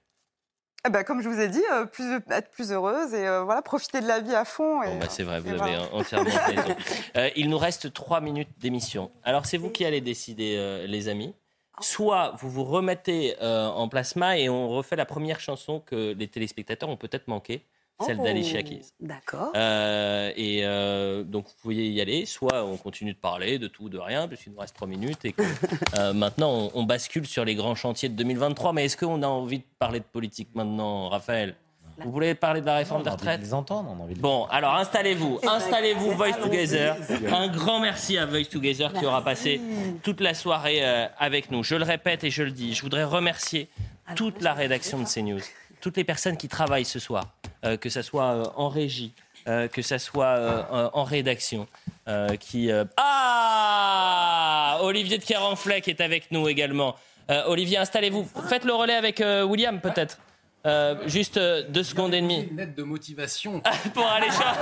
Eh 0.85 0.89
ben, 0.89 1.03
comme 1.03 1.21
je 1.21 1.27
vous 1.27 1.39
ai 1.39 1.49
dit, 1.49 1.63
euh, 1.73 1.85
plus, 1.85 2.19
être 2.31 2.49
plus 2.51 2.71
heureuse 2.71 3.13
et 3.13 3.27
euh, 3.27 3.43
voilà, 3.43 3.61
profiter 3.61 3.99
de 3.99 4.07
la 4.07 4.21
vie 4.21 4.33
à 4.35 4.45
fond. 4.45 4.83
Et, 4.83 4.87
Bon, 4.87 4.99
bah, 4.99 5.07
c'est 5.09 5.23
vrai, 5.23 5.41
vous 5.41 5.47
et 5.49 5.59
avez 5.59 5.59
voilà. 5.59 5.93
entièrement 5.93 6.29
raison. 6.45 6.75
Euh, 7.17 7.29
il 7.35 7.49
nous 7.49 7.57
reste 7.57 7.91
trois 7.93 8.21
minutes 8.21 8.49
d'émission. 8.59 9.11
Alors, 9.23 9.45
c'est 9.45 9.57
vous 9.57 9.69
qui 9.69 9.83
allez 9.83 9.99
décider, 9.99 10.55
euh, 10.57 10.87
les 10.87 11.09
amis. 11.09 11.35
Soit 11.81 12.33
vous 12.39 12.49
vous 12.49 12.63
remettez 12.63 13.35
euh, 13.41 13.67
en 13.67 13.87
plasma 13.87 14.37
et 14.37 14.49
on 14.49 14.69
refait 14.69 14.95
la 14.95 15.05
première 15.05 15.39
chanson 15.39 15.79
que 15.79 16.13
les 16.13 16.27
téléspectateurs 16.27 16.89
ont 16.89 16.97
peut-être 16.97 17.27
manqué, 17.27 17.61
celle 18.03 18.17
Oh, 18.19 18.23
d'Alicia 18.23 18.63
Keys. 18.63 18.85
D'accord. 18.99 19.51
Euh, 19.55 20.31
et 20.35 20.65
euh, 20.65 21.23
donc 21.23 21.45
vous 21.45 21.53
pouvez 21.61 21.89
y 21.89 22.01
aller, 22.01 22.25
soit 22.25 22.63
on 22.65 22.77
continue 22.77 23.13
de 23.13 23.19
parler 23.19 23.59
de 23.59 23.67
tout, 23.67 23.89
de 23.89 23.97
rien, 23.99 24.27
puisqu'il 24.27 24.53
nous 24.53 24.59
reste 24.59 24.75
trois 24.75 24.87
minutes 24.87 25.23
et 25.25 25.33
que 25.33 25.43
maintenant 26.13 26.51
on, 26.51 26.81
on 26.81 26.83
bascule 26.83 27.27
sur 27.27 27.45
les 27.45 27.55
grands 27.55 27.75
chantiers 27.75 28.09
de 28.09 28.15
2023. 28.15 28.73
Mais 28.73 28.85
est-ce 28.85 28.97
qu'on 28.97 29.21
a 29.21 29.27
envie 29.27 29.59
de 29.59 29.65
parler 29.77 29.99
de 29.99 30.05
politique 30.05 30.49
maintenant, 30.55 31.09
Raphaël? 31.09 31.55
Vous 32.03 32.11
voulez 32.11 32.35
parler 32.35 32.61
de 32.61 32.65
la 32.65 32.75
réforme 32.75 33.01
des 33.03 33.09
retraites 33.09 33.41
les 33.41 33.53
entendre, 33.53 33.89
on 33.95 33.99
a 33.99 34.03
envie 34.03 34.13
de 34.13 34.19
Bon, 34.19 34.45
alors 34.51 34.75
installez-vous, 34.75 35.39
installez-vous, 35.47 36.11
Voice. 36.11 36.33
Together. 36.41 36.95
Un 37.33 37.47
grand 37.47 37.79
merci 37.79 38.17
à 38.17 38.25
Voice 38.25 38.45
Together 38.51 38.93
qui 38.93 39.05
aura 39.05 39.23
passé 39.23 39.59
toute 40.03 40.21
la 40.21 40.33
soirée 40.33 40.79
euh, 40.85 41.07
avec 41.17 41.49
nous. 41.51 41.63
Je 41.63 41.75
le 41.75 41.83
répète 41.83 42.23
et 42.23 42.29
je 42.29 42.43
le 42.43 42.51
dis, 42.51 42.73
je 42.75 42.81
voudrais 42.83 43.03
remercier 43.03 43.69
toute 44.15 44.41
la 44.41 44.53
rédaction 44.53 44.99
de 44.99 45.05
CNews, 45.05 45.41
toutes 45.81 45.97
les 45.97 46.03
personnes 46.03 46.37
qui 46.37 46.47
travaillent 46.47 46.85
ce 46.85 46.99
soir, 46.99 47.25
euh, 47.65 47.77
que 47.77 47.89
ce 47.89 48.01
soit 48.01 48.23
euh, 48.25 48.45
en 48.55 48.69
régie, 48.69 49.13
euh, 49.47 49.67
que 49.67 49.81
ce 49.81 49.97
soit 49.97 50.25
euh, 50.37 50.63
euh, 50.71 50.89
en 50.93 51.03
rédaction, 51.03 51.67
euh, 52.07 52.35
qui... 52.35 52.71
euh, 52.71 52.85
Ah 52.97 54.77
Olivier 54.81 55.17
de 55.17 55.23
Kerenfleck 55.23 55.87
est 55.87 56.01
avec 56.01 56.31
nous 56.31 56.47
également. 56.47 56.95
Euh, 57.29 57.43
Olivier, 57.47 57.77
installez-vous. 57.77 58.25
Faites 58.47 58.63
le 58.63 58.73
relais 58.73 58.93
avec 58.95 59.19
euh, 59.19 59.43
William, 59.43 59.81
peut-être. 59.81 60.19
Euh, 60.65 60.95
juste 61.07 61.37
euh, 61.37 61.63
deux 61.69 61.83
secondes 61.83 62.13
et 62.13 62.19
demie. 62.19 62.47
Une 62.51 62.57
lettre 62.57 62.75
de 62.75 62.83
motivation. 62.83 63.61
pour 63.93 64.05
aller 64.05 64.25
chercher 64.25 64.59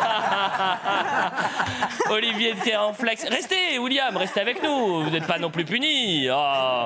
Olivier 2.10 2.54
de 2.54 2.60
Kerenflex. 2.60 3.24
Restez, 3.30 3.80
William, 3.80 4.16
restez 4.16 4.40
avec 4.42 4.62
nous. 4.62 5.04
Vous 5.04 5.10
n'êtes 5.10 5.26
pas 5.26 5.40
non 5.40 5.50
plus 5.50 5.66
puni. 5.66 6.28
Oh. 6.32 6.86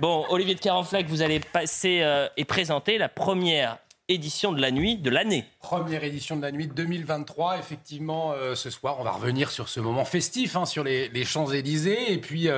Bon, 0.00 0.26
Olivier 0.28 0.54
de 0.54 0.60
Kerenflex, 0.60 1.08
vous 1.08 1.22
allez 1.22 1.40
passer 1.40 2.00
euh, 2.02 2.28
et 2.36 2.44
présenter 2.44 2.98
la 2.98 3.08
première 3.08 3.78
édition 4.08 4.52
de 4.52 4.60
la 4.60 4.70
nuit 4.70 4.96
de 4.96 5.10
l'année. 5.10 5.44
Première 5.60 6.02
édition 6.04 6.36
de 6.36 6.42
la 6.42 6.50
nuit 6.50 6.66
2023. 6.66 7.58
Effectivement, 7.58 8.32
ce 8.54 8.70
soir, 8.70 8.96
on 9.00 9.02
va 9.04 9.10
revenir 9.12 9.50
sur 9.50 9.68
ce 9.68 9.80
moment 9.80 10.04
festif, 10.06 10.56
hein, 10.56 10.64
sur 10.66 10.82
les, 10.82 11.08
les 11.10 11.24
Champs-Élysées. 11.26 12.12
Et 12.12 12.18
puis, 12.18 12.48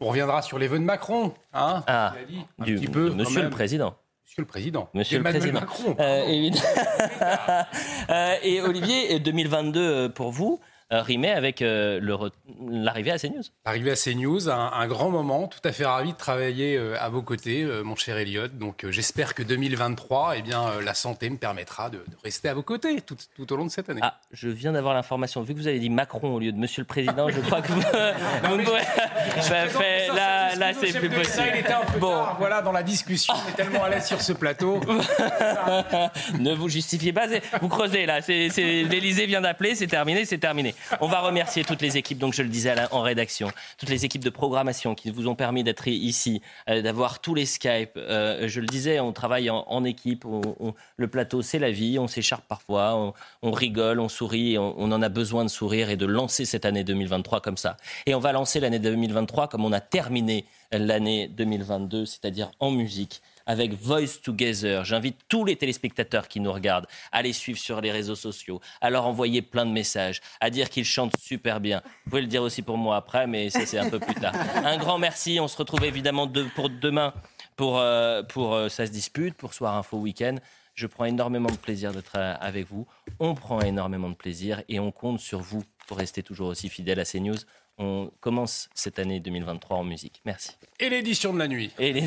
on 0.00 0.08
reviendra 0.08 0.42
sur 0.42 0.58
les 0.58 0.66
vœux 0.66 0.80
de 0.80 0.84
Macron. 0.84 1.32
Hein, 1.52 1.84
Ah, 1.86 2.12
dit, 2.28 2.38
un 2.58 2.64
du- 2.64 2.74
petit 2.74 2.88
peu, 2.88 3.10
Monsieur 3.10 3.42
le. 3.42 3.50
Président. 3.50 3.94
Monsieur 4.36 4.42
le 4.42 4.52
Président. 4.52 4.90
Monsieur 4.92 5.16
le 5.16 5.24
Président. 5.24 5.60
Macron. 5.60 5.96
Euh, 5.98 6.26
évidemment. 6.26 6.62
Euh, 8.10 8.34
et 8.42 8.60
Olivier, 8.60 9.18
2022 9.18 9.80
euh, 9.80 10.08
pour 10.10 10.30
vous, 10.30 10.60
rimait 10.90 11.32
avec 11.32 11.62
euh, 11.62 12.00
l'arrivée 12.70 13.10
à 13.10 13.18
CNews. 13.18 13.42
Arrivé 13.64 13.90
à 13.90 13.94
CNews, 13.96 14.48
un, 14.48 14.70
un 14.72 14.86
grand 14.86 15.10
moment, 15.10 15.48
tout 15.48 15.58
à 15.64 15.72
fait 15.72 15.84
ravi 15.84 16.12
de 16.12 16.16
travailler 16.16 16.76
euh, 16.76 16.94
à 17.00 17.08
vos 17.08 17.22
côtés, 17.22 17.62
euh, 17.64 17.82
mon 17.82 17.96
cher 17.96 18.16
Elliot. 18.16 18.48
Donc 18.48 18.84
euh, 18.84 18.92
j'espère 18.92 19.34
que 19.34 19.42
2023, 19.42 20.34
eh 20.36 20.42
bien, 20.42 20.62
euh, 20.68 20.82
la 20.82 20.94
santé 20.94 21.28
me 21.28 21.36
permettra 21.36 21.90
de, 21.90 21.98
de 21.98 22.16
rester 22.22 22.48
à 22.48 22.54
vos 22.54 22.62
côtés 22.62 23.00
tout, 23.00 23.16
tout 23.36 23.52
au 23.52 23.56
long 23.56 23.64
de 23.64 23.70
cette 23.70 23.90
année. 23.90 24.00
Ah, 24.02 24.20
je 24.32 24.48
viens 24.48 24.72
d'avoir 24.72 24.94
l'information. 24.94 25.42
Vu 25.42 25.54
que 25.54 25.58
vous 25.58 25.66
avez 25.68 25.80
dit 25.80 25.90
Macron 25.90 26.34
au 26.34 26.38
lieu 26.38 26.52
de 26.52 26.58
Monsieur 26.58 26.82
le 26.82 26.86
Président, 26.86 27.28
je 27.30 27.40
crois 27.40 27.62
que 27.62 27.72
vous, 27.72 27.82
Bah, 29.50 29.66
fait- 29.68 30.08
là, 30.14 30.54
là, 30.54 30.72
c'est 30.72 30.96
plus 30.98 31.10
possible. 31.10 31.48
Il 31.54 31.60
était 31.60 31.72
un 31.72 31.80
peu 31.84 31.98
tard, 32.00 32.36
voilà, 32.38 32.62
dans 32.62 32.72
la 32.72 32.82
discussion, 32.82 33.34
on 33.34 33.48
est 33.50 33.54
tellement 33.56 33.82
à 33.84 33.88
l'aise 33.88 34.06
sur 34.06 34.20
ce 34.22 34.32
plateau. 34.32 34.80
ne 36.38 36.54
vous 36.54 36.68
justifiez 36.68 37.12
pas. 37.12 37.26
Vous 37.60 37.68
creusez 37.68 38.06
là. 38.06 38.20
L'Élysée 38.28 39.26
vient 39.26 39.40
d'appeler. 39.40 39.74
C'est 39.74 39.86
terminé. 39.88 40.24
C'est 40.24 40.38
terminé. 40.38 40.74
On 41.00 41.08
va 41.08 41.20
remercier 41.20 41.64
toutes 41.64 41.82
les 41.82 41.96
équipes. 41.96 42.18
Donc 42.18 42.34
je 42.34 42.42
le 42.42 42.48
disais 42.48 42.74
en 42.90 43.02
rédaction, 43.02 43.50
toutes 43.78 43.88
les 43.88 44.04
équipes 44.04 44.24
de 44.24 44.30
programmation 44.30 44.94
qui 44.94 45.10
vous 45.10 45.28
ont 45.28 45.34
permis 45.34 45.64
d'être 45.64 45.88
ici, 45.88 46.42
euh, 46.68 46.82
d'avoir 46.82 47.20
tous 47.20 47.34
les 47.34 47.46
Skype. 47.46 47.92
Euh, 47.96 48.48
je 48.48 48.60
le 48.60 48.66
disais, 48.66 49.00
on 49.00 49.12
travaille 49.12 49.50
en, 49.50 49.84
équipe. 49.84 50.24
le 50.96 51.08
plateau, 51.08 51.42
c'est 51.42 51.58
la 51.58 51.70
vie. 51.70 51.98
On 51.98 52.08
s'écharpe 52.08 52.46
parfois. 52.46 53.14
On, 53.42 53.50
rigole, 53.52 54.00
on 54.00 54.08
sourit. 54.08 54.58
On, 54.58 54.74
on 54.78 54.92
en 54.92 55.02
a 55.02 55.08
besoin 55.08 55.44
de 55.44 55.50
sourire 55.50 55.90
et 55.90 55.96
de 55.96 56.06
lancer 56.06 56.44
cette 56.44 56.64
année 56.64 56.84
2023 56.84 57.40
comme 57.40 57.56
ça. 57.56 57.76
Et 58.06 58.14
on 58.14 58.20
va 58.20 58.32
lancer 58.32 58.60
l'année 58.60 58.78
2023 58.78 59.48
comme 59.48 59.64
on 59.64 59.72
a 59.72 59.80
terminé 59.80 60.44
l'année 60.72 61.28
2022, 61.28 62.06
c'est-à-dire 62.06 62.50
en 62.60 62.70
musique 62.70 63.22
avec 63.46 63.72
Voice 63.74 64.20
Together. 64.22 64.84
J'invite 64.84 65.16
tous 65.28 65.44
les 65.44 65.56
téléspectateurs 65.56 66.28
qui 66.28 66.40
nous 66.40 66.52
regardent 66.52 66.86
à 67.12 67.22
les 67.22 67.32
suivre 67.32 67.58
sur 67.58 67.80
les 67.80 67.92
réseaux 67.92 68.14
sociaux, 68.16 68.60
à 68.80 68.90
leur 68.90 69.06
envoyer 69.06 69.42
plein 69.42 69.64
de 69.66 69.70
messages, 69.72 70.20
à 70.40 70.50
dire 70.50 70.68
qu'ils 70.68 70.84
chantent 70.84 71.16
super 71.20 71.60
bien. 71.60 71.82
Vous 72.04 72.10
pouvez 72.10 72.22
le 72.22 72.28
dire 72.28 72.42
aussi 72.42 72.62
pour 72.62 72.76
moi 72.76 72.96
après, 72.96 73.26
mais 73.26 73.50
ça 73.50 73.64
c'est 73.64 73.78
un 73.78 73.88
peu 73.88 74.00
plus 74.00 74.14
tard. 74.14 74.34
Un 74.64 74.76
grand 74.76 74.98
merci. 74.98 75.38
On 75.40 75.48
se 75.48 75.56
retrouve 75.56 75.84
évidemment 75.84 76.26
de- 76.26 76.46
pour 76.54 76.68
demain 76.68 77.14
pour, 77.56 77.78
euh, 77.78 78.22
pour 78.22 78.54
euh, 78.54 78.68
Ça 78.68 78.86
se 78.86 78.90
dispute, 78.92 79.34
pour 79.34 79.54
Soir 79.54 79.74
Info 79.76 79.96
Week-end. 79.98 80.34
Je 80.74 80.86
prends 80.86 81.06
énormément 81.06 81.48
de 81.48 81.56
plaisir 81.56 81.92
d'être 81.92 82.16
euh, 82.16 82.34
avec 82.38 82.66
vous. 82.66 82.86
On 83.18 83.34
prend 83.34 83.60
énormément 83.60 84.10
de 84.10 84.14
plaisir 84.14 84.62
et 84.68 84.78
on 84.78 84.90
compte 84.92 85.20
sur 85.20 85.40
vous 85.40 85.62
pour 85.86 85.96
rester 85.96 86.22
toujours 86.22 86.48
aussi 86.48 86.68
fidèle 86.68 87.00
à 87.00 87.04
CNews. 87.04 87.36
On 87.78 88.10
commence 88.20 88.68
cette 88.74 88.98
année 88.98 89.20
2023 89.20 89.76
en 89.76 89.84
musique. 89.84 90.22
Merci. 90.24 90.56
Et 90.80 90.88
l'édition 90.88 91.34
de 91.34 91.38
la 91.38 91.48
nuit. 91.48 91.72
Et 91.78 92.04